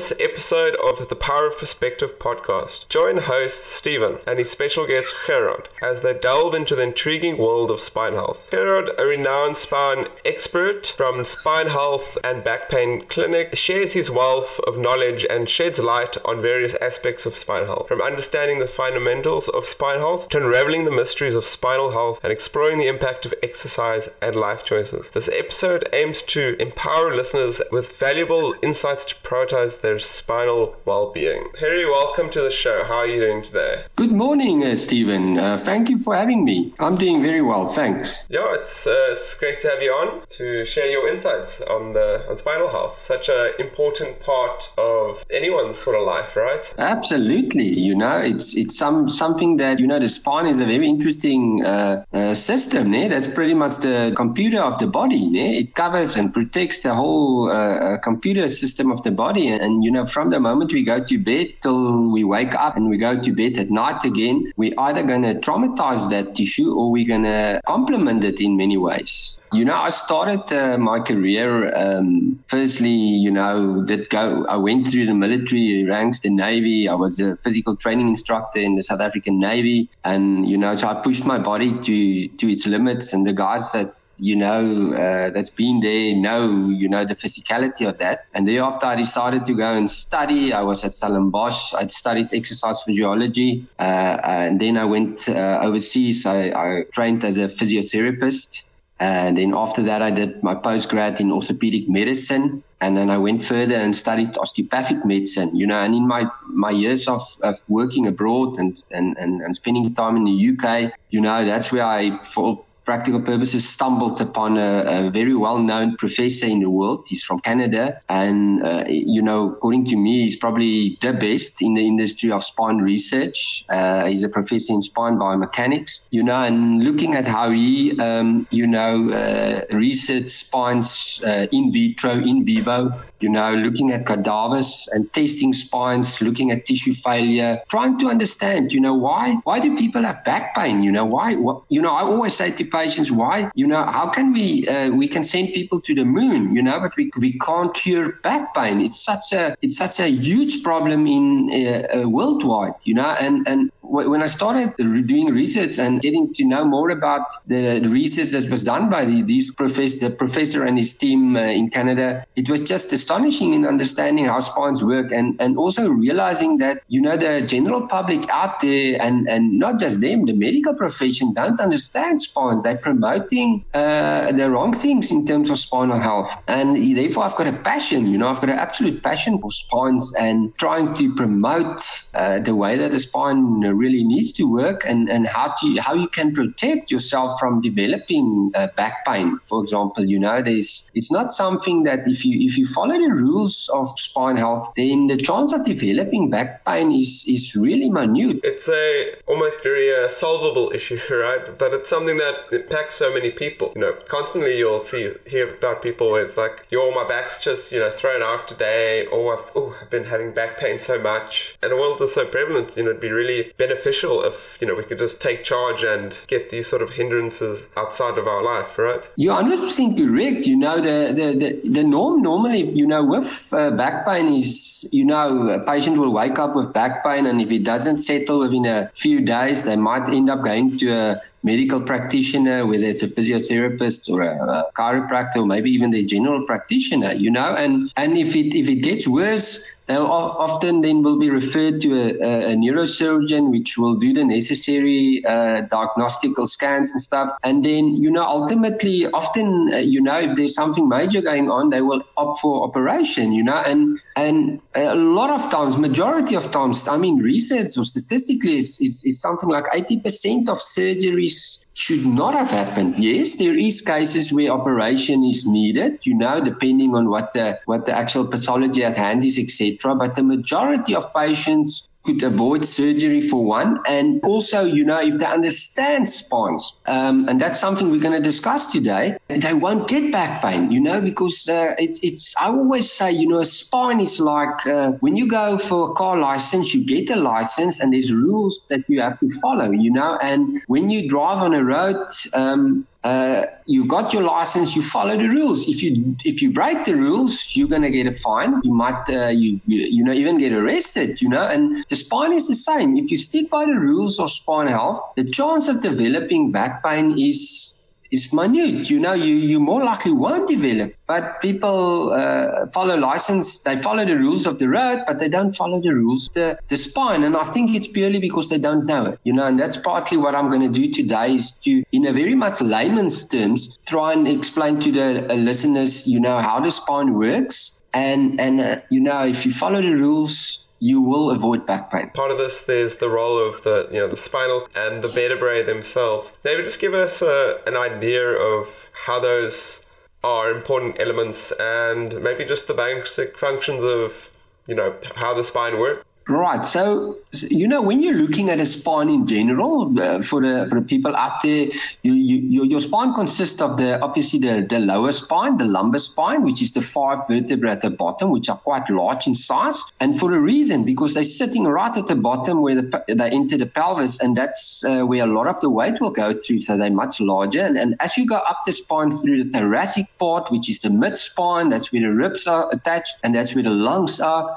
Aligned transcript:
this 0.00 0.18
episode 0.18 0.74
of 0.76 1.10
the 1.10 1.14
Power 1.14 1.48
of 1.48 1.58
Perspective 1.58 2.18
podcast. 2.18 2.88
Join 2.88 3.18
host 3.18 3.66
Stephen 3.66 4.16
and 4.26 4.38
his 4.38 4.50
special 4.50 4.86
guest 4.86 5.14
Gerrie 5.26 5.64
as 5.82 6.00
they 6.00 6.14
delve 6.14 6.54
into 6.54 6.74
the 6.74 6.84
intriguing 6.84 7.36
world 7.36 7.70
of 7.70 7.80
spine 7.80 8.14
health. 8.14 8.48
Gerrie, 8.50 8.88
a 8.96 9.04
renowned 9.04 9.58
spine 9.58 10.06
expert 10.24 10.86
from 10.86 11.22
Spine 11.24 11.66
Health 11.66 12.16
and 12.24 12.42
Back 12.42 12.70
Pain 12.70 13.04
Clinic, 13.08 13.54
shares 13.54 13.92
his 13.92 14.10
wealth 14.10 14.58
of 14.60 14.78
knowledge 14.78 15.26
and 15.28 15.50
sheds 15.50 15.78
light 15.78 16.16
on 16.24 16.40
various 16.40 16.74
aspects 16.80 17.26
of 17.26 17.36
spine 17.36 17.66
health, 17.66 17.88
from 17.88 18.00
understanding 18.00 18.58
the 18.58 18.66
fundamentals 18.66 19.50
of 19.50 19.66
spine 19.66 19.98
health 19.98 20.30
to 20.30 20.38
unraveling 20.38 20.86
the 20.86 20.90
mysteries 20.90 21.36
of 21.36 21.44
spinal 21.44 21.90
health 21.90 22.20
and 22.22 22.32
exploring 22.32 22.78
the 22.78 22.88
impact 22.88 23.26
of 23.26 23.34
exercise 23.42 24.08
and 24.22 24.34
life 24.34 24.64
choices. 24.64 25.10
This 25.10 25.28
episode 25.28 25.86
aims 25.92 26.22
to 26.22 26.56
empower 26.58 27.14
listeners 27.14 27.60
with 27.70 27.98
valuable 27.98 28.54
insights 28.62 29.04
to 29.04 29.14
prioritize 29.16 29.82
their 29.82 29.89
spinal 29.98 30.76
well-being. 30.84 31.48
Gerrie, 31.58 31.86
welcome 31.86 32.30
to 32.30 32.40
the 32.40 32.50
show. 32.50 32.84
How 32.84 32.98
are 32.98 33.06
you 33.06 33.20
doing 33.20 33.42
today? 33.42 33.84
Good 33.96 34.12
morning, 34.12 34.64
uh, 34.64 34.76
Stephen. 34.76 35.38
Uh, 35.38 35.58
thank 35.58 35.88
you 35.90 35.98
for 35.98 36.14
having 36.14 36.44
me. 36.44 36.72
I'm 36.78 36.96
doing 36.96 37.22
very 37.22 37.42
well, 37.42 37.66
thanks. 37.66 38.26
Yeah, 38.30 38.54
it's 38.54 38.86
uh, 38.86 39.14
it's 39.14 39.38
great 39.38 39.60
to 39.62 39.68
have 39.68 39.82
you 39.82 39.92
on 39.92 40.22
to 40.30 40.64
share 40.64 40.90
your 40.90 41.08
insights 41.08 41.60
on 41.62 41.92
the 41.92 42.24
on 42.28 42.36
spinal 42.36 42.68
health. 42.68 43.00
Such 43.00 43.28
an 43.28 43.52
important 43.58 44.20
part 44.20 44.72
of 44.78 45.24
anyone's 45.30 45.78
sort 45.78 45.96
of 45.96 46.06
life, 46.06 46.36
right? 46.36 46.74
Absolutely. 46.78 47.68
You 47.68 47.94
know, 47.94 48.18
it's 48.18 48.56
it's 48.56 48.76
some 48.76 49.08
something 49.08 49.56
that 49.56 49.80
you 49.80 49.86
know 49.86 49.98
the 49.98 50.08
spine 50.08 50.46
is 50.46 50.60
a 50.60 50.66
very 50.66 50.88
interesting 50.88 51.64
uh, 51.64 52.04
uh, 52.12 52.34
system. 52.34 52.94
Eh? 52.94 53.08
That's 53.08 53.28
pretty 53.28 53.54
much 53.54 53.78
the 53.78 54.12
computer 54.16 54.60
of 54.60 54.78
the 54.78 54.86
body. 54.86 55.24
Eh? 55.38 55.60
It 55.60 55.74
covers 55.74 56.16
and 56.16 56.32
protects 56.32 56.80
the 56.80 56.94
whole 56.94 57.50
uh, 57.50 57.98
computer 57.98 58.48
system 58.48 58.90
of 58.90 59.02
the 59.02 59.10
body. 59.10 59.48
And, 59.48 59.79
you 59.84 59.90
know, 59.90 60.06
from 60.06 60.30
the 60.30 60.40
moment 60.40 60.72
we 60.72 60.82
go 60.82 61.02
to 61.02 61.18
bed 61.18 61.48
till 61.62 62.10
we 62.10 62.24
wake 62.24 62.54
up 62.54 62.76
and 62.76 62.88
we 62.88 62.96
go 62.96 63.20
to 63.20 63.34
bed 63.34 63.58
at 63.58 63.70
night 63.70 64.04
again, 64.04 64.46
we're 64.56 64.78
either 64.78 65.02
going 65.02 65.22
to 65.22 65.34
traumatize 65.34 66.10
that 66.10 66.34
tissue 66.34 66.74
or 66.74 66.90
we're 66.90 67.06
going 67.06 67.24
to 67.24 67.60
complement 67.66 68.24
it 68.24 68.40
in 68.40 68.56
many 68.56 68.76
ways. 68.76 69.40
You 69.52 69.64
know, 69.64 69.74
I 69.74 69.90
started 69.90 70.52
uh, 70.56 70.78
my 70.78 71.00
career. 71.00 71.74
Um, 71.74 72.38
firstly, 72.46 72.90
you 72.90 73.32
know, 73.32 73.84
that 73.86 74.08
go. 74.08 74.44
I 74.46 74.56
went 74.56 74.86
through 74.86 75.06
the 75.06 75.14
military 75.14 75.84
ranks, 75.84 76.20
the 76.20 76.30
Navy. 76.30 76.88
I 76.88 76.94
was 76.94 77.18
a 77.18 77.36
physical 77.36 77.74
training 77.74 78.08
instructor 78.08 78.60
in 78.60 78.76
the 78.76 78.82
South 78.84 79.00
African 79.00 79.40
Navy, 79.40 79.88
and 80.04 80.48
you 80.48 80.56
know, 80.56 80.76
so 80.76 80.86
I 80.86 80.94
pushed 80.94 81.26
my 81.26 81.38
body 81.38 81.72
to 81.72 82.28
to 82.28 82.52
its 82.52 82.64
limits. 82.66 83.12
And 83.12 83.26
the 83.26 83.32
guys 83.32 83.72
that 83.72 83.92
you 84.20 84.36
know, 84.36 84.92
uh, 84.92 85.30
that's 85.30 85.50
been 85.50 85.80
there, 85.80 86.14
know, 86.14 86.68
you 86.68 86.88
know, 86.88 87.04
the 87.04 87.14
physicality 87.14 87.88
of 87.88 87.98
that. 87.98 88.26
And 88.34 88.46
thereafter, 88.46 88.86
I 88.86 88.96
decided 88.96 89.44
to 89.46 89.54
go 89.54 89.72
and 89.74 89.90
study. 89.90 90.52
I 90.52 90.62
was 90.62 90.84
at 90.84 90.92
Stellenbosch. 90.92 91.74
I'd 91.74 91.90
studied 91.90 92.32
exercise 92.32 92.82
physiology. 92.82 93.66
Uh, 93.78 94.18
and 94.22 94.60
then 94.60 94.76
I 94.76 94.84
went 94.84 95.28
uh, 95.28 95.60
overseas. 95.62 96.26
I, 96.26 96.50
I, 96.50 96.84
trained 96.92 97.24
as 97.24 97.38
a 97.38 97.44
physiotherapist. 97.44 98.68
And 98.98 99.38
then 99.38 99.54
after 99.54 99.82
that, 99.84 100.02
I 100.02 100.10
did 100.10 100.42
my 100.42 100.54
postgrad 100.54 101.20
in 101.20 101.32
orthopedic 101.32 101.88
medicine. 101.88 102.62
And 102.82 102.96
then 102.96 103.10
I 103.10 103.18
went 103.18 103.42
further 103.42 103.74
and 103.74 103.94
studied 103.94 104.36
osteopathic 104.38 105.04
medicine, 105.04 105.54
you 105.54 105.66
know, 105.66 105.78
and 105.78 105.94
in 105.94 106.08
my, 106.08 106.30
my 106.46 106.70
years 106.70 107.08
of, 107.08 107.22
of 107.42 107.56
working 107.68 108.06
abroad 108.06 108.58
and, 108.58 108.82
and, 108.90 109.16
and, 109.18 109.42
and 109.42 109.54
spending 109.54 109.92
time 109.92 110.16
in 110.16 110.24
the 110.24 110.48
UK, 110.50 110.92
you 111.10 111.20
know, 111.20 111.44
that's 111.44 111.70
where 111.72 111.84
I, 111.84 112.18
for 112.22 112.64
practical 112.90 113.20
purposes, 113.20 113.62
stumbled 113.68 114.20
upon 114.20 114.58
a, 114.58 114.70
a 114.96 115.10
very 115.10 115.36
well 115.46 115.58
known 115.58 115.96
professor 115.96 116.48
in 116.54 116.58
the 116.58 116.68
world. 116.78 117.06
He's 117.08 117.22
from 117.22 117.38
Canada. 117.38 118.00
And, 118.08 118.64
uh, 118.64 118.84
you 118.88 119.22
know, 119.22 119.52
according 119.52 119.84
to 119.92 119.96
me, 119.96 120.22
he's 120.24 120.36
probably 120.36 120.98
the 121.00 121.12
best 121.12 121.62
in 121.62 121.74
the 121.74 121.86
industry 121.86 122.32
of 122.32 122.42
spine 122.42 122.78
research. 122.78 123.64
Uh, 123.68 124.06
he's 124.06 124.24
a 124.24 124.28
professor 124.28 124.72
in 124.72 124.82
spine 124.82 125.14
biomechanics, 125.22 126.08
you 126.10 126.24
know, 126.24 126.42
and 126.42 126.82
looking 126.82 127.14
at 127.14 127.26
how 127.26 127.50
he, 127.50 127.96
um, 128.00 128.48
you 128.50 128.66
know, 128.66 128.92
uh, 129.10 129.60
research 129.70 130.28
spines 130.28 131.22
uh, 131.24 131.46
in 131.52 131.72
vitro, 131.72 132.14
in 132.30 132.44
vivo, 132.44 133.00
you 133.20 133.28
know, 133.28 133.54
looking 133.54 133.92
at 133.92 134.06
cadavers 134.06 134.88
and 134.92 135.12
testing 135.12 135.52
spines, 135.52 136.20
looking 136.20 136.50
at 136.50 136.66
tissue 136.66 136.94
failure, 136.94 137.60
trying 137.68 137.98
to 137.98 138.08
understand, 138.08 138.72
you 138.72 138.80
know, 138.80 138.94
why 138.94 139.36
why 139.44 139.60
do 139.60 139.74
people 139.76 140.02
have 140.04 140.22
back 140.24 140.54
pain? 140.54 140.82
You 140.82 140.92
know, 140.92 141.04
why? 141.04 141.36
What, 141.36 141.62
you 141.68 141.80
know, 141.80 141.92
I 141.92 142.02
always 142.02 142.34
say 142.34 142.50
to 142.50 142.64
patients, 142.64 143.10
why? 143.10 143.50
You 143.54 143.66
know, 143.66 143.84
how 143.84 144.08
can 144.08 144.32
we 144.32 144.66
uh, 144.68 144.90
we 144.90 145.08
can 145.08 145.22
send 145.22 145.52
people 145.52 145.80
to 145.80 145.94
the 145.94 146.04
moon? 146.04 146.54
You 146.54 146.62
know, 146.62 146.80
but 146.80 146.96
we 146.96 147.10
we 147.18 147.38
can't 147.38 147.72
cure 147.74 148.12
back 148.22 148.54
pain. 148.54 148.80
It's 148.80 149.00
such 149.00 149.32
a 149.32 149.56
it's 149.62 149.76
such 149.76 150.00
a 150.00 150.08
huge 150.08 150.62
problem 150.62 151.06
in 151.06 151.50
uh, 151.52 152.02
uh, 152.02 152.08
worldwide. 152.08 152.74
You 152.84 152.94
know, 152.94 153.10
and 153.20 153.46
and 153.46 153.70
when 153.90 154.22
I 154.22 154.26
started 154.26 154.74
doing 154.76 155.34
research 155.34 155.78
and 155.78 156.00
getting 156.00 156.32
to 156.34 156.44
know 156.44 156.64
more 156.64 156.90
about 156.90 157.26
the 157.46 157.80
research 157.80 158.30
that 158.30 158.48
was 158.48 158.62
done 158.62 158.88
by 158.88 159.04
the, 159.04 159.22
these 159.22 159.54
professor, 159.54 160.08
the 160.08 160.14
professor 160.14 160.64
and 160.64 160.78
his 160.78 160.96
team 160.96 161.36
uh, 161.36 161.40
in 161.40 161.70
Canada, 161.70 162.24
it 162.36 162.48
was 162.48 162.62
just 162.62 162.88
astonishing 163.10 163.54
in 163.54 163.66
understanding 163.66 164.24
how 164.24 164.38
spines 164.38 164.84
work 164.84 165.10
and, 165.10 165.34
and 165.40 165.58
also 165.58 165.88
realizing 165.88 166.58
that, 166.58 166.80
you 166.86 167.00
know, 167.00 167.16
the 167.16 167.44
general 167.44 167.88
public 167.88 168.22
out 168.30 168.60
there 168.60 169.02
and, 169.02 169.28
and 169.28 169.58
not 169.58 169.80
just 169.80 170.00
them, 170.00 170.26
the 170.26 170.32
medical 170.32 170.72
profession 170.74 171.32
don't 171.34 171.58
understand 171.58 172.20
spines. 172.20 172.62
They're 172.62 172.78
promoting 172.78 173.64
uh, 173.74 174.30
the 174.30 174.48
wrong 174.48 174.72
things 174.72 175.10
in 175.10 175.26
terms 175.26 175.50
of 175.50 175.58
spinal 175.58 175.98
health. 175.98 176.40
And 176.46 176.76
therefore, 176.96 177.24
I've 177.24 177.34
got 177.34 177.48
a 177.48 177.52
passion, 177.52 178.06
you 178.06 178.16
know, 178.16 178.28
I've 178.28 178.40
got 178.40 178.50
an 178.50 178.60
absolute 178.60 179.02
passion 179.02 179.38
for 179.38 179.50
spines 179.50 180.14
and 180.14 180.56
trying 180.58 180.94
to 180.94 181.12
promote 181.12 181.82
uh, 182.14 182.38
the 182.38 182.54
way 182.54 182.76
that 182.76 182.92
the 182.92 183.00
spine 183.00 183.60
really 183.60 184.04
needs 184.04 184.32
to 184.34 184.44
work 184.44 184.84
and, 184.86 185.08
and 185.08 185.26
how 185.26 185.52
to 185.60 185.76
how 185.80 185.94
you 185.94 186.08
can 186.08 186.32
protect 186.32 186.90
yourself 186.90 187.40
from 187.40 187.60
developing 187.60 188.52
uh, 188.54 188.68
back 188.76 189.04
pain 189.06 189.38
for 189.40 189.62
example 189.62 190.04
you 190.04 190.18
know 190.18 190.42
there's 190.42 190.90
it's 190.94 191.10
not 191.10 191.30
something 191.30 191.84
that 191.84 192.00
if 192.06 192.24
you 192.24 192.40
if 192.40 192.58
you 192.58 192.66
follow 192.66 192.99
the 193.00 193.12
rules 193.12 193.70
of 193.74 193.86
spine 193.98 194.36
health 194.36 194.72
then 194.76 195.06
the 195.08 195.16
chance 195.16 195.52
of 195.52 195.64
developing 195.64 196.30
back 196.30 196.64
pain 196.64 196.92
is 196.92 197.26
is 197.28 197.56
really 197.56 197.90
minute 197.90 198.40
it's 198.44 198.68
a 198.68 199.14
almost 199.26 199.62
very 199.62 199.88
uh, 199.94 200.08
solvable 200.08 200.70
issue 200.72 201.00
right 201.10 201.58
but 201.58 201.74
it's 201.74 201.90
something 201.90 202.16
that 202.16 202.36
impacts 202.52 202.94
so 202.94 203.12
many 203.12 203.30
people 203.30 203.72
you 203.74 203.80
know 203.80 203.92
constantly 204.08 204.56
you'll 204.58 204.80
see 204.80 205.12
hear 205.26 205.54
about 205.54 205.82
people 205.82 206.10
where 206.10 206.24
it's 206.24 206.36
like 206.36 206.66
yo 206.70 206.90
my 206.92 207.06
back's 207.08 207.42
just 207.42 207.72
you 207.72 207.78
know 207.78 207.90
thrown 207.90 208.22
out 208.22 208.46
today 208.46 209.06
or 209.06 209.38
I've, 209.38 209.44
oh, 209.54 209.76
I've 209.80 209.90
been 209.90 210.04
having 210.04 210.32
back 210.32 210.58
pain 210.58 210.78
so 210.78 210.98
much 210.98 211.56
and 211.62 211.72
the 211.72 211.76
world 211.76 212.00
is 212.02 212.14
so 212.14 212.26
prevalent 212.26 212.76
you 212.76 212.84
know 212.84 212.90
it'd 212.90 213.00
be 213.00 213.10
really 213.10 213.52
beneficial 213.58 213.80
beneficial 213.80 214.22
if 214.24 214.58
you 214.60 214.66
know 214.66 214.74
we 214.74 214.84
could 214.84 214.98
just 214.98 215.20
take 215.20 215.44
charge 215.44 215.82
and 215.82 216.16
get 216.26 216.50
these 216.50 216.68
sort 216.68 216.82
of 216.82 216.90
hindrances 216.90 217.68
outside 217.76 218.18
of 218.18 218.26
our 218.26 218.42
life, 218.42 218.78
right? 218.78 219.08
You're 219.16 219.34
100 219.34 219.60
percent 219.60 219.98
correct. 219.98 220.46
You 220.46 220.58
know 220.58 220.76
the, 220.76 221.12
the 221.12 221.28
the, 221.38 221.68
the 221.68 221.82
norm 221.82 222.22
normally, 222.22 222.62
you 222.70 222.86
know, 222.90 223.04
with 223.04 223.52
uh, 223.52 223.70
back 223.70 224.04
pain 224.04 224.34
is 224.34 224.88
you 224.92 225.04
know 225.04 225.48
a 225.48 225.60
patient 225.64 225.96
will 225.96 226.12
wake 226.12 226.38
up 226.38 226.54
with 226.54 226.72
back 226.72 227.02
pain, 227.02 227.26
and 227.26 227.40
if 227.40 227.50
it 227.50 227.64
doesn't 227.64 227.98
settle 227.98 228.40
within 228.40 228.66
a 228.66 228.90
few 228.94 229.22
days, 229.22 229.64
they 229.64 229.76
might 229.76 230.08
end 230.08 230.28
up 230.28 230.44
going 230.44 230.76
to 230.78 230.90
a 230.90 231.22
medical 231.42 231.80
practitioner, 231.80 232.66
whether 232.66 232.84
it's 232.84 233.02
a 233.02 233.08
physiotherapist 233.08 234.10
or 234.10 234.20
a, 234.22 234.34
a 234.36 234.70
chiropractor, 234.74 235.36
or 235.36 235.46
maybe 235.46 235.70
even 235.70 235.90
the 235.90 236.04
general 236.04 236.44
practitioner. 236.44 237.12
You 237.14 237.30
know, 237.30 237.54
and 237.54 237.90
and 237.96 238.18
if 238.18 238.36
it 238.36 238.54
if 238.54 238.68
it 238.68 238.82
gets 238.82 239.08
worse 239.08 239.64
Often 239.98 240.82
then 240.82 241.02
will 241.02 241.18
be 241.18 241.30
referred 241.30 241.80
to 241.80 241.94
a, 241.94 242.52
a 242.52 242.54
neurosurgeon, 242.54 243.50
which 243.50 243.76
will 243.78 243.94
do 243.94 244.12
the 244.12 244.24
necessary 244.24 245.22
uh, 245.26 245.62
diagnostical 245.62 246.46
scans 246.46 246.92
and 246.92 247.00
stuff. 247.00 247.30
And 247.42 247.64
then, 247.64 247.94
you 247.96 248.10
know, 248.10 248.24
ultimately, 248.24 249.06
often, 249.06 249.70
uh, 249.72 249.78
you 249.78 250.00
know, 250.00 250.18
if 250.18 250.36
there's 250.36 250.54
something 250.54 250.88
major 250.88 251.20
going 251.20 251.50
on, 251.50 251.70
they 251.70 251.82
will 251.82 252.02
opt 252.16 252.40
for 252.40 252.64
operation, 252.64 253.32
you 253.32 253.42
know, 253.42 253.56
and 253.56 253.98
and 254.16 254.60
a 254.74 254.94
lot 254.94 255.30
of 255.30 255.50
times, 255.50 255.78
majority 255.78 256.34
of 256.34 256.50
times, 256.50 256.86
I 256.88 256.96
mean, 256.96 257.18
research 257.18 257.78
or 257.78 257.84
statistically 257.84 258.58
is, 258.58 258.80
is, 258.80 259.04
is 259.04 259.20
something 259.20 259.48
like 259.48 259.64
80% 259.64 260.48
of 260.48 260.58
surgeries 260.58 261.64
should 261.80 262.04
not 262.04 262.34
have 262.34 262.50
happened. 262.50 262.98
Yes, 262.98 263.36
there 263.36 263.56
is 263.56 263.80
cases 263.80 264.34
where 264.34 264.50
operation 264.50 265.24
is 265.24 265.46
needed, 265.46 266.06
you 266.06 266.14
know, 266.14 266.38
depending 266.44 266.94
on 266.94 267.08
what 267.08 267.32
the 267.32 267.58
what 267.64 267.86
the 267.86 267.92
actual 267.96 268.26
pathology 268.26 268.84
at 268.84 268.96
hand 268.98 269.24
is, 269.24 269.38
etc. 269.38 269.94
But 269.94 270.14
the 270.14 270.22
majority 270.22 270.94
of 270.94 271.12
patients 271.14 271.88
could 272.04 272.22
avoid 272.22 272.64
surgery 272.64 273.20
for 273.20 273.44
one. 273.44 273.78
And 273.86 274.22
also, 274.24 274.64
you 274.64 274.84
know, 274.84 275.00
if 275.00 275.18
they 275.18 275.26
understand 275.26 276.08
spines, 276.08 276.76
um, 276.86 277.28
and 277.28 277.40
that's 277.40 277.60
something 277.60 277.90
we're 277.90 278.00
going 278.00 278.16
to 278.16 278.22
discuss 278.22 278.72
today, 278.72 279.16
they 279.28 279.54
won't 279.54 279.88
get 279.88 280.10
back 280.12 280.42
pain, 280.42 280.70
you 280.70 280.80
know, 280.80 281.00
because 281.00 281.48
uh, 281.48 281.74
it's, 281.78 282.02
it's, 282.02 282.34
I 282.40 282.46
always 282.46 282.90
say, 282.90 283.12
you 283.12 283.28
know, 283.28 283.40
a 283.40 283.44
spine 283.44 284.00
is 284.00 284.18
like 284.20 284.66
uh, 284.66 284.92
when 285.00 285.16
you 285.16 285.28
go 285.28 285.58
for 285.58 285.90
a 285.90 285.94
car 285.94 286.18
license, 286.18 286.74
you 286.74 286.84
get 286.84 287.10
a 287.10 287.16
license 287.16 287.80
and 287.80 287.92
there's 287.92 288.12
rules 288.12 288.66
that 288.68 288.84
you 288.88 289.00
have 289.00 289.18
to 289.20 289.28
follow, 289.42 289.70
you 289.70 289.92
know, 289.92 290.18
and 290.22 290.62
when 290.66 290.90
you 290.90 291.08
drive 291.08 291.38
on 291.38 291.54
a 291.54 291.64
road, 291.64 292.06
um, 292.34 292.86
uh, 293.02 293.46
you 293.66 293.86
got 293.86 294.12
your 294.12 294.22
license, 294.22 294.76
you 294.76 294.82
follow 294.82 295.16
the 295.16 295.28
rules. 295.28 295.68
If 295.68 295.82
you 295.82 296.14
if 296.24 296.42
you 296.42 296.52
break 296.52 296.84
the 296.84 296.94
rules, 296.94 297.56
you're 297.56 297.68
gonna 297.68 297.90
get 297.90 298.06
a 298.06 298.12
fine. 298.12 298.60
You 298.62 298.74
might 298.74 299.08
uh, 299.08 299.28
you 299.28 299.58
you 299.66 300.04
know 300.04 300.12
even 300.12 300.38
get 300.38 300.52
arrested. 300.52 301.22
You 301.22 301.30
know, 301.30 301.46
and 301.46 301.82
the 301.88 301.96
spine 301.96 302.34
is 302.34 302.48
the 302.48 302.54
same. 302.54 302.98
If 302.98 303.10
you 303.10 303.16
stick 303.16 303.48
by 303.48 303.64
the 303.64 303.74
rules 303.74 304.20
of 304.20 304.30
spine 304.30 304.66
health, 304.66 305.00
the 305.16 305.24
chance 305.24 305.68
of 305.68 305.80
developing 305.80 306.52
back 306.52 306.84
pain 306.84 307.18
is 307.18 307.79
is 308.10 308.32
minute. 308.32 308.90
You 308.90 309.00
know, 309.00 309.12
you, 309.12 309.34
you 309.34 309.60
more 309.60 309.82
likely 309.84 310.12
won't 310.12 310.48
develop. 310.48 310.94
But 311.06 311.40
people 311.40 312.12
uh, 312.12 312.66
follow 312.68 312.96
license, 312.96 313.62
they 313.62 313.76
follow 313.76 314.04
the 314.04 314.16
rules 314.16 314.46
of 314.46 314.58
the 314.58 314.68
road, 314.68 315.02
but 315.06 315.18
they 315.18 315.28
don't 315.28 315.52
follow 315.52 315.80
the 315.80 315.94
rules 315.94 316.28
the, 316.34 316.58
the 316.68 316.76
spine. 316.76 317.24
And 317.24 317.36
I 317.36 317.44
think 317.44 317.74
it's 317.74 317.86
purely 317.86 318.20
because 318.20 318.48
they 318.48 318.58
don't 318.58 318.86
know 318.86 319.06
it. 319.06 319.20
You 319.24 319.32
know, 319.32 319.46
and 319.46 319.58
that's 319.58 319.76
partly 319.76 320.16
what 320.16 320.34
I'm 320.34 320.50
going 320.50 320.72
to 320.72 320.80
do 320.80 320.92
today 320.92 321.34
is 321.34 321.58
to, 321.60 321.82
in 321.92 322.06
a 322.06 322.12
very 322.12 322.34
much 322.34 322.60
layman's 322.60 323.28
terms, 323.28 323.78
try 323.86 324.12
and 324.12 324.26
explain 324.28 324.80
to 324.80 324.92
the 324.92 325.32
uh, 325.32 325.34
listeners, 325.34 326.06
you 326.06 326.20
know, 326.20 326.38
how 326.38 326.60
the 326.60 326.70
spine 326.70 327.14
works. 327.14 327.82
And, 327.92 328.40
and 328.40 328.60
uh, 328.60 328.76
you 328.90 329.00
know, 329.00 329.26
if 329.26 329.44
you 329.44 329.50
follow 329.50 329.82
the 329.82 329.94
rules, 329.94 330.68
you 330.80 331.00
will 331.02 331.30
avoid 331.30 331.66
back 331.66 331.90
pain. 331.90 332.10
Part 332.14 332.30
of 332.30 332.38
this, 332.38 332.64
there's 332.64 332.96
the 332.96 333.10
role 333.10 333.38
of 333.38 333.62
the 333.62 333.86
you 333.92 334.00
know 334.00 334.08
the 334.08 334.16
spinal 334.16 334.66
and 334.74 335.00
the 335.00 335.08
vertebrae 335.08 335.62
themselves. 335.62 336.36
Maybe 336.42 336.62
just 336.62 336.80
give 336.80 336.94
us 336.94 337.22
a, 337.22 337.60
an 337.66 337.76
idea 337.76 338.26
of 338.30 338.68
how 339.06 339.20
those 339.20 339.84
are 340.24 340.50
important 340.50 340.96
elements 340.98 341.52
and 341.52 342.22
maybe 342.22 342.44
just 342.44 342.66
the 342.66 342.74
basic 342.74 343.38
functions 343.38 343.84
of 343.84 344.30
you 344.66 344.74
know 344.74 344.96
how 345.16 345.34
the 345.34 345.44
spine 345.44 345.78
works. 345.78 346.04
Right. 346.30 346.64
So, 346.64 347.18
you 347.48 347.66
know, 347.66 347.82
when 347.82 348.00
you're 348.00 348.14
looking 348.14 348.50
at 348.50 348.60
a 348.60 348.66
spine 348.66 349.08
in 349.08 349.26
general, 349.26 349.92
uh, 349.98 350.22
for 350.22 350.40
the 350.40 350.68
for 350.68 350.78
the 350.78 350.86
people 350.86 351.16
out 351.16 351.42
there, 351.42 351.66
you, 352.04 352.12
you, 352.12 352.64
your 352.66 352.78
spine 352.78 353.12
consists 353.14 353.60
of 353.60 353.78
the 353.78 354.00
obviously 354.00 354.38
the, 354.38 354.64
the 354.64 354.78
lower 354.78 355.10
spine, 355.10 355.56
the 355.56 355.64
lumbar 355.64 355.98
spine, 355.98 356.44
which 356.44 356.62
is 356.62 356.72
the 356.72 356.82
five 356.82 357.18
vertebrae 357.28 357.72
at 357.72 357.80
the 357.80 357.90
bottom, 357.90 358.30
which 358.30 358.48
are 358.48 358.58
quite 358.58 358.88
large 358.88 359.26
in 359.26 359.34
size, 359.34 359.90
and 359.98 360.20
for 360.20 360.32
a 360.32 360.40
reason 360.40 360.84
because 360.84 361.14
they're 361.14 361.24
sitting 361.24 361.64
right 361.64 361.96
at 361.96 362.06
the 362.06 362.14
bottom 362.14 362.62
where 362.62 362.76
the, 362.76 363.04
they 363.08 363.30
enter 363.30 363.58
the 363.58 363.66
pelvis, 363.66 364.20
and 364.20 364.36
that's 364.36 364.84
uh, 364.84 365.02
where 365.02 365.24
a 365.24 365.26
lot 365.26 365.48
of 365.48 365.60
the 365.60 365.68
weight 365.68 366.00
will 366.00 366.12
go 366.12 366.32
through. 366.32 366.60
So 366.60 366.76
they're 366.76 366.92
much 366.92 367.20
larger, 367.20 367.62
and, 367.62 367.76
and 367.76 367.96
as 367.98 368.16
you 368.16 368.24
go 368.24 368.36
up 368.36 368.60
the 368.64 368.72
spine 368.72 369.10
through 369.10 369.42
the 369.42 369.50
thoracic 369.50 370.06
part, 370.20 370.48
which 370.52 370.70
is 370.70 370.78
the 370.78 370.90
mid 370.90 371.16
spine, 371.16 371.70
that's 371.70 371.92
where 371.92 372.02
the 372.02 372.12
ribs 372.12 372.46
are 372.46 372.70
attached, 372.70 373.16
and 373.24 373.34
that's 373.34 373.56
where 373.56 373.64
the 373.64 373.70
lungs 373.70 374.20
are 374.20 374.48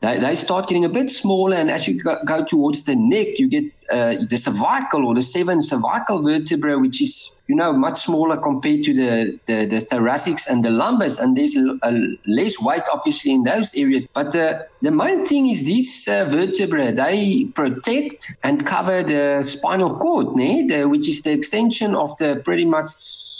they, 0.00 0.18
they 0.18 0.34
start 0.34 0.68
getting 0.68 0.84
a 0.84 0.88
bit 0.88 1.10
smaller. 1.10 1.56
And 1.56 1.70
as 1.70 1.86
you 1.86 2.02
go, 2.02 2.16
go 2.24 2.42
towards 2.44 2.84
the 2.84 2.96
neck, 2.96 3.38
you 3.38 3.48
get 3.48 3.64
uh, 3.90 4.16
the 4.28 4.38
cervical 4.38 5.04
or 5.04 5.14
the 5.14 5.22
seven 5.22 5.60
cervical 5.60 6.22
vertebra, 6.22 6.78
which 6.78 7.02
is, 7.02 7.42
you 7.48 7.54
know, 7.54 7.72
much 7.72 7.98
smaller 7.98 8.36
compared 8.38 8.84
to 8.84 8.94
the, 8.94 9.38
the, 9.46 9.66
the 9.66 9.76
thoracics 9.76 10.48
and 10.48 10.64
the 10.64 10.70
lumbars. 10.70 11.20
And 11.20 11.36
there's 11.36 11.54
a, 11.56 11.78
a 11.82 12.16
less 12.26 12.60
weight, 12.60 12.82
obviously, 12.92 13.32
in 13.32 13.44
those 13.44 13.74
areas. 13.74 14.08
But 14.08 14.32
the, 14.32 14.66
the 14.80 14.90
main 14.90 15.26
thing 15.26 15.48
is 15.48 15.64
these 15.66 16.08
uh, 16.08 16.24
vertebrae, 16.24 16.92
they 16.92 17.44
protect 17.54 18.38
and 18.42 18.64
cover 18.66 19.02
the 19.02 19.42
spinal 19.42 19.96
cord, 19.98 20.28
né? 20.28 20.66
The, 20.66 20.88
which 20.88 21.08
is 21.08 21.22
the 21.22 21.32
extension 21.32 21.94
of 21.94 22.16
the 22.16 22.40
pretty 22.42 22.64
much 22.64 22.88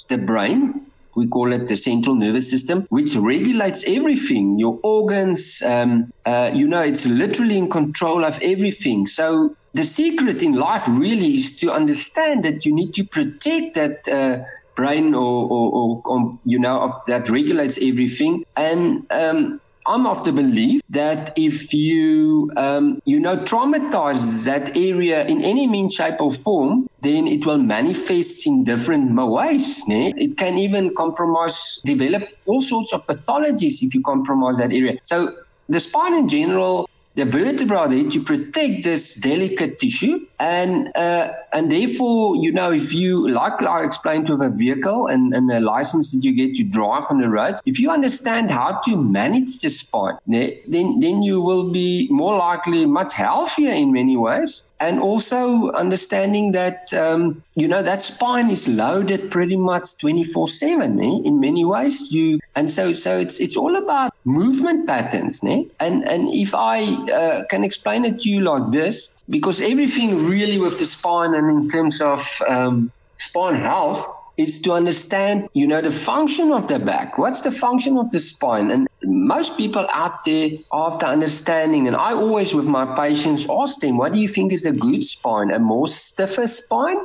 the 0.09 0.19
brain 0.19 0.90
we 1.21 1.29
call 1.29 1.53
it 1.53 1.69
the 1.69 1.77
central 1.77 2.17
nervous 2.17 2.51
system, 2.51 2.87
which 2.89 3.15
regulates 3.15 3.85
everything, 3.87 4.59
your 4.59 4.79
organs. 4.83 5.63
Um, 5.65 6.13
uh, 6.27 6.51
you 6.53 6.67
know, 6.67 6.83
it's 6.83 7.07
literally 7.07 7.59
in 7.59 7.69
control 7.69 8.25
of 8.25 8.39
everything. 8.43 9.07
So 9.07 9.55
the 9.75 9.85
secret 9.85 10.43
in 10.43 10.55
life 10.55 10.85
really 10.89 11.35
is 11.35 11.59
to 11.61 11.73
understand 11.73 12.45
that 12.47 12.65
you 12.67 12.75
need 12.75 12.95
to 12.95 13.05
protect 13.05 13.75
that. 13.75 14.09
Uh, 14.09 14.45
brain 14.77 15.15
or, 15.15 15.47
or, 15.51 15.67
or, 15.73 16.03
or, 16.07 16.39
you 16.45 16.59
know 16.59 17.03
that 17.07 17.29
regulates 17.29 17.77
everything 17.83 18.43
and 18.57 19.05
um, 19.11 19.61
I'm 19.87 20.07
of 20.07 20.25
the 20.25 20.33
belief 20.33 20.83
that 20.91 21.33
if 21.37 21.73
you, 21.73 22.51
um, 22.57 23.01
you 23.05 23.19
know, 23.19 23.37
traumatize 23.39 24.45
that 24.45 24.77
area 24.77 25.27
in 25.27 25.43
any 25.43 25.67
mean, 25.67 25.91
shape, 25.91 26.21
or 26.21 26.31
form, 26.31 26.89
then 27.01 27.27
it 27.27 27.47
will 27.47 27.59
manifest 27.59 28.47
in 28.47 28.65
different 28.65 29.15
ways. 29.17 29.87
Ne? 29.89 30.13
It 30.17 30.37
can 30.37 30.59
even 30.59 30.95
compromise, 30.95 31.81
develop 31.85 32.29
all 32.47 32.61
sorts 32.61 32.93
of 32.93 33.07
pathologies 33.07 33.83
if 33.83 33.95
you 33.95 34.03
compromise 34.03 34.59
that 34.59 34.73
area. 34.73 34.99
So 35.03 35.35
the 35.69 35.81
spine 35.81 36.15
in 36.15 36.29
general 36.29 36.89
the 37.21 37.27
vertebra 37.27 37.87
there 37.87 38.11
to 38.11 38.23
protect 38.23 38.83
this 38.85 39.15
delicate 39.17 39.79
tissue. 39.79 40.27
And 40.39 40.91
uh, 40.97 41.33
and 41.53 41.71
therefore, 41.71 42.37
you 42.37 42.51
know, 42.51 42.73
if 42.73 42.95
you, 42.95 43.29
like 43.29 43.61
I 43.61 43.85
explained 43.85 44.31
with 44.31 44.41
a 44.41 44.49
vehicle 44.49 45.07
and, 45.07 45.35
and 45.35 45.51
the 45.51 45.61
license 45.61 46.13
that 46.13 46.25
you 46.25 46.33
get 46.33 46.57
to 46.57 46.65
drive 46.65 47.05
on 47.11 47.21
the 47.21 47.29
roads, 47.29 47.61
if 47.67 47.79
you 47.79 47.91
understand 47.91 48.51
how 48.51 48.81
to 48.87 48.97
manage 48.97 49.61
the 49.61 49.69
spine, 49.69 50.17
then, 50.27 51.01
then 51.01 51.23
you 51.23 51.43
will 51.43 51.71
be 51.71 52.09
more 52.11 52.37
likely 52.37 52.87
much 52.87 53.13
healthier 53.15 53.73
in 53.73 53.93
many 53.93 54.17
ways. 54.17 54.73
And 54.81 54.99
also 55.01 55.71
understanding 55.73 56.53
that, 56.53 56.95
um, 56.95 57.43
you 57.55 57.69
know, 57.69 57.83
that 57.83 58.01
spine 58.01 58.49
is 58.49 58.67
loaded 58.67 59.31
pretty 59.31 59.59
much 59.59 59.99
24 59.99 60.49
7 60.49 60.99
eh? 60.99 61.05
in 61.25 61.39
many 61.39 61.67
ways. 61.67 62.11
You 62.11 62.41
And 62.57 62.71
so, 62.71 62.93
so 62.93 63.19
it's, 63.19 63.41
it's 63.41 63.59
all 63.59 63.77
about 63.77 64.13
movement 64.31 64.87
patterns. 64.87 65.43
Eh? 65.45 65.65
And, 65.79 66.05
and 66.05 66.29
if 66.35 66.55
I 66.55 66.83
uh, 67.13 67.45
can 67.51 67.65
explain 67.65 68.05
it 68.05 68.19
to 68.21 68.31
you 68.31 68.41
like 68.41 68.71
this 68.73 69.23
because 69.29 69.61
everything 69.61 70.27
really 70.27 70.59
with 70.59 70.79
the 70.79 70.87
spine 70.87 71.35
and 71.35 71.51
in 71.51 71.69
terms 71.69 72.01
of 72.01 72.21
um, 72.49 72.93
spine 73.17 73.57
health 73.57 74.07
is 74.37 74.61
to 74.63 74.73
understand, 74.73 75.49
you 75.53 75.67
know, 75.67 75.83
the 75.83 75.91
function 75.91 76.51
of 76.51 76.67
the 76.69 76.79
back. 76.79 77.19
What's 77.19 77.43
the 77.43 77.51
function 77.51 77.99
of 77.99 78.11
the 78.11 78.19
spine? 78.19 78.71
And 78.71 78.89
most 79.03 79.59
people 79.59 79.87
out 79.93 80.25
there 80.25 80.51
after 80.73 81.05
understanding, 81.05 81.87
and 81.87 81.95
I 81.95 82.15
always 82.15 82.55
with 82.55 82.67
my 82.67 82.87
patients 82.97 83.49
ask 83.51 83.81
them, 83.81 83.99
what 83.99 84.13
do 84.13 84.19
you 84.19 84.29
think 84.29 84.53
is 84.53 84.65
a 84.65 84.73
good 84.73 85.05
spine? 85.05 85.51
A 85.53 85.59
more 85.59 85.87
stiffer 85.87 86.47
spine? 86.47 86.97